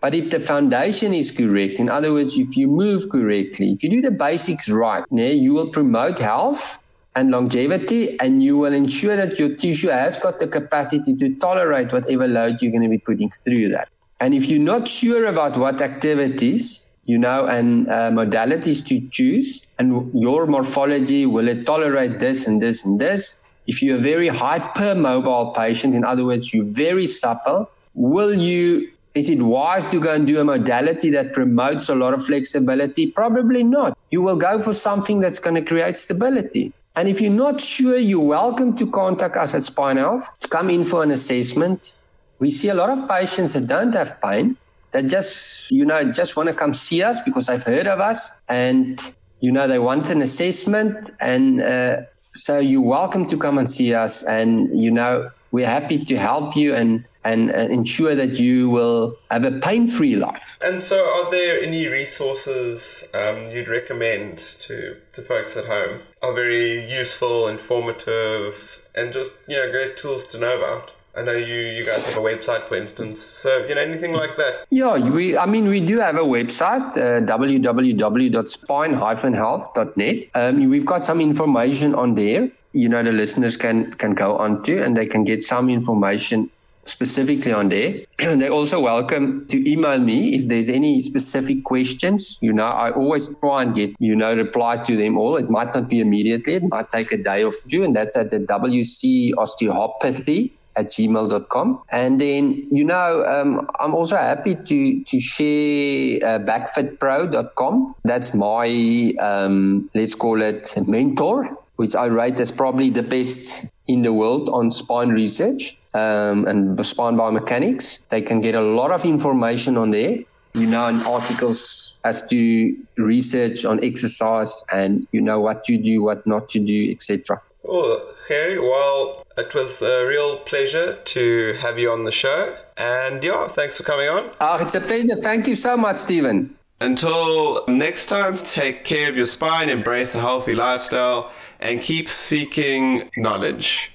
But 0.00 0.14
if 0.14 0.30
the 0.30 0.38
foundation 0.38 1.12
is 1.12 1.32
correct, 1.32 1.80
in 1.80 1.88
other 1.88 2.12
words, 2.12 2.38
if 2.38 2.56
you 2.56 2.68
move 2.68 3.10
correctly, 3.10 3.72
if 3.72 3.82
you 3.82 3.90
do 3.90 4.00
the 4.00 4.12
basics 4.12 4.70
right, 4.70 5.04
you 5.10 5.52
will 5.52 5.70
promote 5.70 6.20
health 6.20 6.78
and 7.18 7.32
longevity, 7.32 8.18
and 8.20 8.44
you 8.44 8.56
will 8.56 8.72
ensure 8.72 9.16
that 9.16 9.40
your 9.40 9.48
tissue 9.56 9.88
has 9.88 10.16
got 10.16 10.38
the 10.38 10.46
capacity 10.46 11.16
to 11.16 11.34
tolerate 11.34 11.92
whatever 11.92 12.28
load 12.28 12.62
you're 12.62 12.70
going 12.70 12.88
to 12.88 12.88
be 12.88 12.98
putting 12.98 13.28
through 13.28 13.68
that. 13.68 13.88
And 14.20 14.34
if 14.34 14.48
you're 14.48 14.68
not 14.74 14.86
sure 14.86 15.26
about 15.26 15.56
what 15.56 15.80
activities, 15.80 16.88
you 17.06 17.18
know, 17.18 17.46
and 17.46 17.88
uh, 17.88 18.10
modalities 18.12 18.86
to 18.86 19.00
choose, 19.08 19.66
and 19.80 20.14
your 20.14 20.46
morphology, 20.46 21.26
will 21.26 21.48
it 21.48 21.66
tolerate 21.66 22.20
this 22.20 22.46
and 22.46 22.60
this 22.60 22.84
and 22.84 23.00
this? 23.00 23.42
If 23.66 23.82
you're 23.82 23.96
a 23.96 24.00
very 24.12 24.30
hypermobile 24.30 25.56
patient, 25.56 25.96
in 25.96 26.04
other 26.04 26.24
words, 26.24 26.54
you're 26.54 26.72
very 26.86 27.06
supple, 27.06 27.68
will 27.94 28.34
you 28.34 28.90
is 29.14 29.28
it 29.28 29.42
wise 29.42 29.86
to 29.88 29.98
go 29.98 30.14
and 30.14 30.26
do 30.28 30.40
a 30.40 30.44
modality 30.44 31.10
that 31.10 31.32
promotes 31.32 31.88
a 31.88 31.94
lot 31.96 32.14
of 32.14 32.24
flexibility? 32.24 33.10
Probably 33.10 33.64
not. 33.64 33.98
You 34.12 34.22
will 34.22 34.36
go 34.36 34.62
for 34.62 34.72
something 34.72 35.18
that's 35.18 35.40
going 35.40 35.56
to 35.56 35.62
create 35.62 35.96
stability. 35.96 36.72
And 36.98 37.08
if 37.08 37.20
you're 37.20 37.30
not 37.30 37.60
sure, 37.60 37.96
you're 37.96 38.18
welcome 38.18 38.76
to 38.76 38.90
contact 38.90 39.36
us 39.36 39.54
at 39.54 39.62
Spine 39.62 39.98
Health 39.98 40.28
to 40.40 40.48
come 40.48 40.68
in 40.68 40.84
for 40.84 41.04
an 41.04 41.12
assessment. 41.12 41.94
We 42.40 42.50
see 42.50 42.70
a 42.70 42.74
lot 42.74 42.90
of 42.90 43.08
patients 43.08 43.52
that 43.52 43.68
don't 43.68 43.94
have 43.94 44.20
pain 44.20 44.56
that 44.90 45.06
just 45.06 45.70
you 45.70 45.84
know 45.84 46.10
just 46.10 46.36
want 46.36 46.48
to 46.48 46.54
come 46.56 46.74
see 46.74 47.04
us 47.04 47.20
because 47.20 47.48
I've 47.48 47.62
heard 47.62 47.86
of 47.86 48.00
us 48.00 48.32
and 48.48 48.98
you 49.38 49.52
know 49.52 49.68
they 49.68 49.78
want 49.78 50.10
an 50.10 50.22
assessment 50.22 51.12
and 51.20 51.60
uh, 51.60 52.00
so 52.34 52.58
you're 52.58 52.80
welcome 52.82 53.28
to 53.28 53.36
come 53.38 53.58
and 53.58 53.70
see 53.70 53.94
us 53.94 54.24
and 54.24 54.68
you 54.76 54.90
know 54.90 55.30
we're 55.52 55.68
happy 55.68 56.04
to 56.04 56.16
help 56.16 56.56
you 56.56 56.74
and 56.74 57.04
and, 57.24 57.50
and 57.50 57.72
ensure 57.72 58.14
that 58.14 58.38
you 58.38 58.70
will 58.70 59.16
have 59.30 59.44
a 59.44 59.52
pain-free 59.52 60.16
life. 60.16 60.58
And 60.62 60.80
so, 60.80 61.04
are 61.04 61.30
there 61.30 61.60
any 61.60 61.86
resources 61.86 63.08
um, 63.14 63.50
you'd 63.50 63.68
recommend 63.68 64.38
to 64.60 64.96
to 65.14 65.22
folks 65.22 65.56
at 65.56 65.66
home? 65.66 66.00
Are 66.22 66.34
very 66.34 66.90
useful, 66.90 67.48
informative, 67.48 68.82
and 68.94 69.12
just 69.12 69.32
you 69.46 69.56
know 69.56 69.70
great 69.70 69.96
tools 69.96 70.26
to 70.28 70.38
know 70.38 70.56
about? 70.56 70.92
I 71.18 71.22
know 71.22 71.32
you, 71.32 71.54
you 71.54 71.84
guys 71.84 72.08
have 72.08 72.18
a 72.18 72.20
website, 72.20 72.68
for 72.68 72.76
instance. 72.76 73.20
So, 73.20 73.66
you 73.66 73.74
know, 73.74 73.80
anything 73.80 74.12
like 74.12 74.36
that? 74.36 74.66
Yeah, 74.70 74.96
we. 74.98 75.36
I 75.36 75.46
mean, 75.46 75.66
we 75.66 75.84
do 75.84 75.98
have 75.98 76.14
a 76.14 76.20
website, 76.20 76.96
uh, 76.96 77.22
www.spine-health.net. 77.26 80.24
Um, 80.34 80.68
we've 80.68 80.86
got 80.86 81.04
some 81.04 81.20
information 81.20 81.96
on 81.96 82.14
there. 82.14 82.48
You 82.72 82.88
know, 82.88 83.02
the 83.02 83.10
listeners 83.10 83.56
can 83.56 83.94
can 83.94 84.14
go 84.14 84.36
on 84.36 84.62
to, 84.64 84.80
and 84.80 84.96
they 84.96 85.06
can 85.06 85.24
get 85.24 85.42
some 85.42 85.68
information 85.68 86.50
specifically 86.88 87.52
on 87.52 87.68
there. 87.68 88.00
And 88.18 88.40
they're 88.40 88.52
also 88.52 88.80
welcome 88.80 89.46
to 89.46 89.70
email 89.70 89.98
me 89.98 90.34
if 90.34 90.48
there's 90.48 90.68
any 90.68 91.00
specific 91.00 91.64
questions. 91.64 92.38
You 92.42 92.52
know, 92.52 92.66
I 92.66 92.90
always 92.90 93.34
try 93.36 93.62
and 93.62 93.74
get, 93.74 93.94
you 94.00 94.16
know, 94.16 94.34
reply 94.34 94.76
to 94.78 94.96
them 94.96 95.16
all. 95.16 95.36
It 95.36 95.48
might 95.48 95.74
not 95.74 95.88
be 95.88 96.00
immediately, 96.00 96.54
it 96.54 96.64
might 96.68 96.88
take 96.88 97.12
a 97.12 97.16
day 97.16 97.44
or 97.44 97.52
two, 97.68 97.84
and 97.84 97.94
that's 97.94 98.16
at 98.16 98.30
the 98.30 98.40
WC 98.40 99.32
Osteopathy 99.38 100.52
at 100.78 100.86
gmail.com. 100.86 101.82
And 101.90 102.20
then, 102.20 102.66
you 102.70 102.84
know, 102.84 103.24
um, 103.24 103.68
I'm 103.80 103.94
also 103.94 104.16
happy 104.16 104.54
to, 104.54 105.04
to 105.04 105.20
share 105.20 106.18
uh, 106.24 106.38
backfitpro.com. 106.38 107.94
That's 108.04 108.34
my, 108.34 109.12
um, 109.20 109.90
let's 109.94 110.14
call 110.14 110.40
it 110.40 110.72
mentor, 110.86 111.56
which 111.76 111.94
I 111.94 112.06
rate 112.06 112.38
as 112.40 112.52
probably 112.52 112.90
the 112.90 113.02
best 113.02 113.68
in 113.88 114.02
the 114.02 114.12
world 114.12 114.48
on 114.50 114.70
spine 114.70 115.08
research 115.08 115.76
um, 115.94 116.46
and 116.46 116.84
spine 116.86 117.16
biomechanics. 117.16 118.06
They 118.08 118.22
can 118.22 118.40
get 118.40 118.54
a 118.54 118.60
lot 118.60 118.90
of 118.90 119.04
information 119.04 119.76
on 119.76 119.90
there. 119.90 120.18
You 120.54 120.66
know, 120.66 120.88
in 120.88 120.96
articles 121.02 122.00
as 122.04 122.26
to 122.28 122.76
research 122.96 123.64
on 123.64 123.84
exercise 123.84 124.64
and 124.72 125.06
you 125.12 125.20
know 125.20 125.40
what 125.40 125.62
to 125.64 125.76
do, 125.76 126.02
what 126.02 126.26
not 126.26 126.48
to 126.50 126.58
do, 126.58 126.90
etc. 126.90 127.40
Oh, 127.68 128.14
Gerrie, 128.26 128.58
well, 128.58 129.26
it 129.36 129.54
was 129.54 129.82
a 129.82 130.04
real 130.06 130.38
pleasure 130.40 130.98
to 131.04 131.58
have 131.60 131.78
you 131.78 131.90
on 131.90 132.04
the 132.04 132.10
show. 132.10 132.56
And 132.76 133.22
yeah, 133.22 133.46
thanks 133.48 133.76
for 133.76 133.82
coming 133.84 134.08
on. 134.08 134.30
Oh, 134.40 134.58
it's 134.60 134.74
a 134.74 134.80
pleasure. 134.80 135.16
Thank 135.16 135.46
you 135.46 135.54
so 135.54 135.76
much, 135.76 135.96
Stephen. 135.96 136.56
Until 136.80 137.64
next 137.66 138.06
time, 138.06 138.36
take 138.38 138.84
care 138.84 139.08
of 139.08 139.16
your 139.16 139.26
spine, 139.26 139.68
embrace 139.68 140.14
a 140.14 140.20
healthy 140.20 140.54
lifestyle, 140.54 141.32
and 141.60 141.80
keep 141.80 142.08
seeking 142.08 143.10
knowledge. 143.16 143.90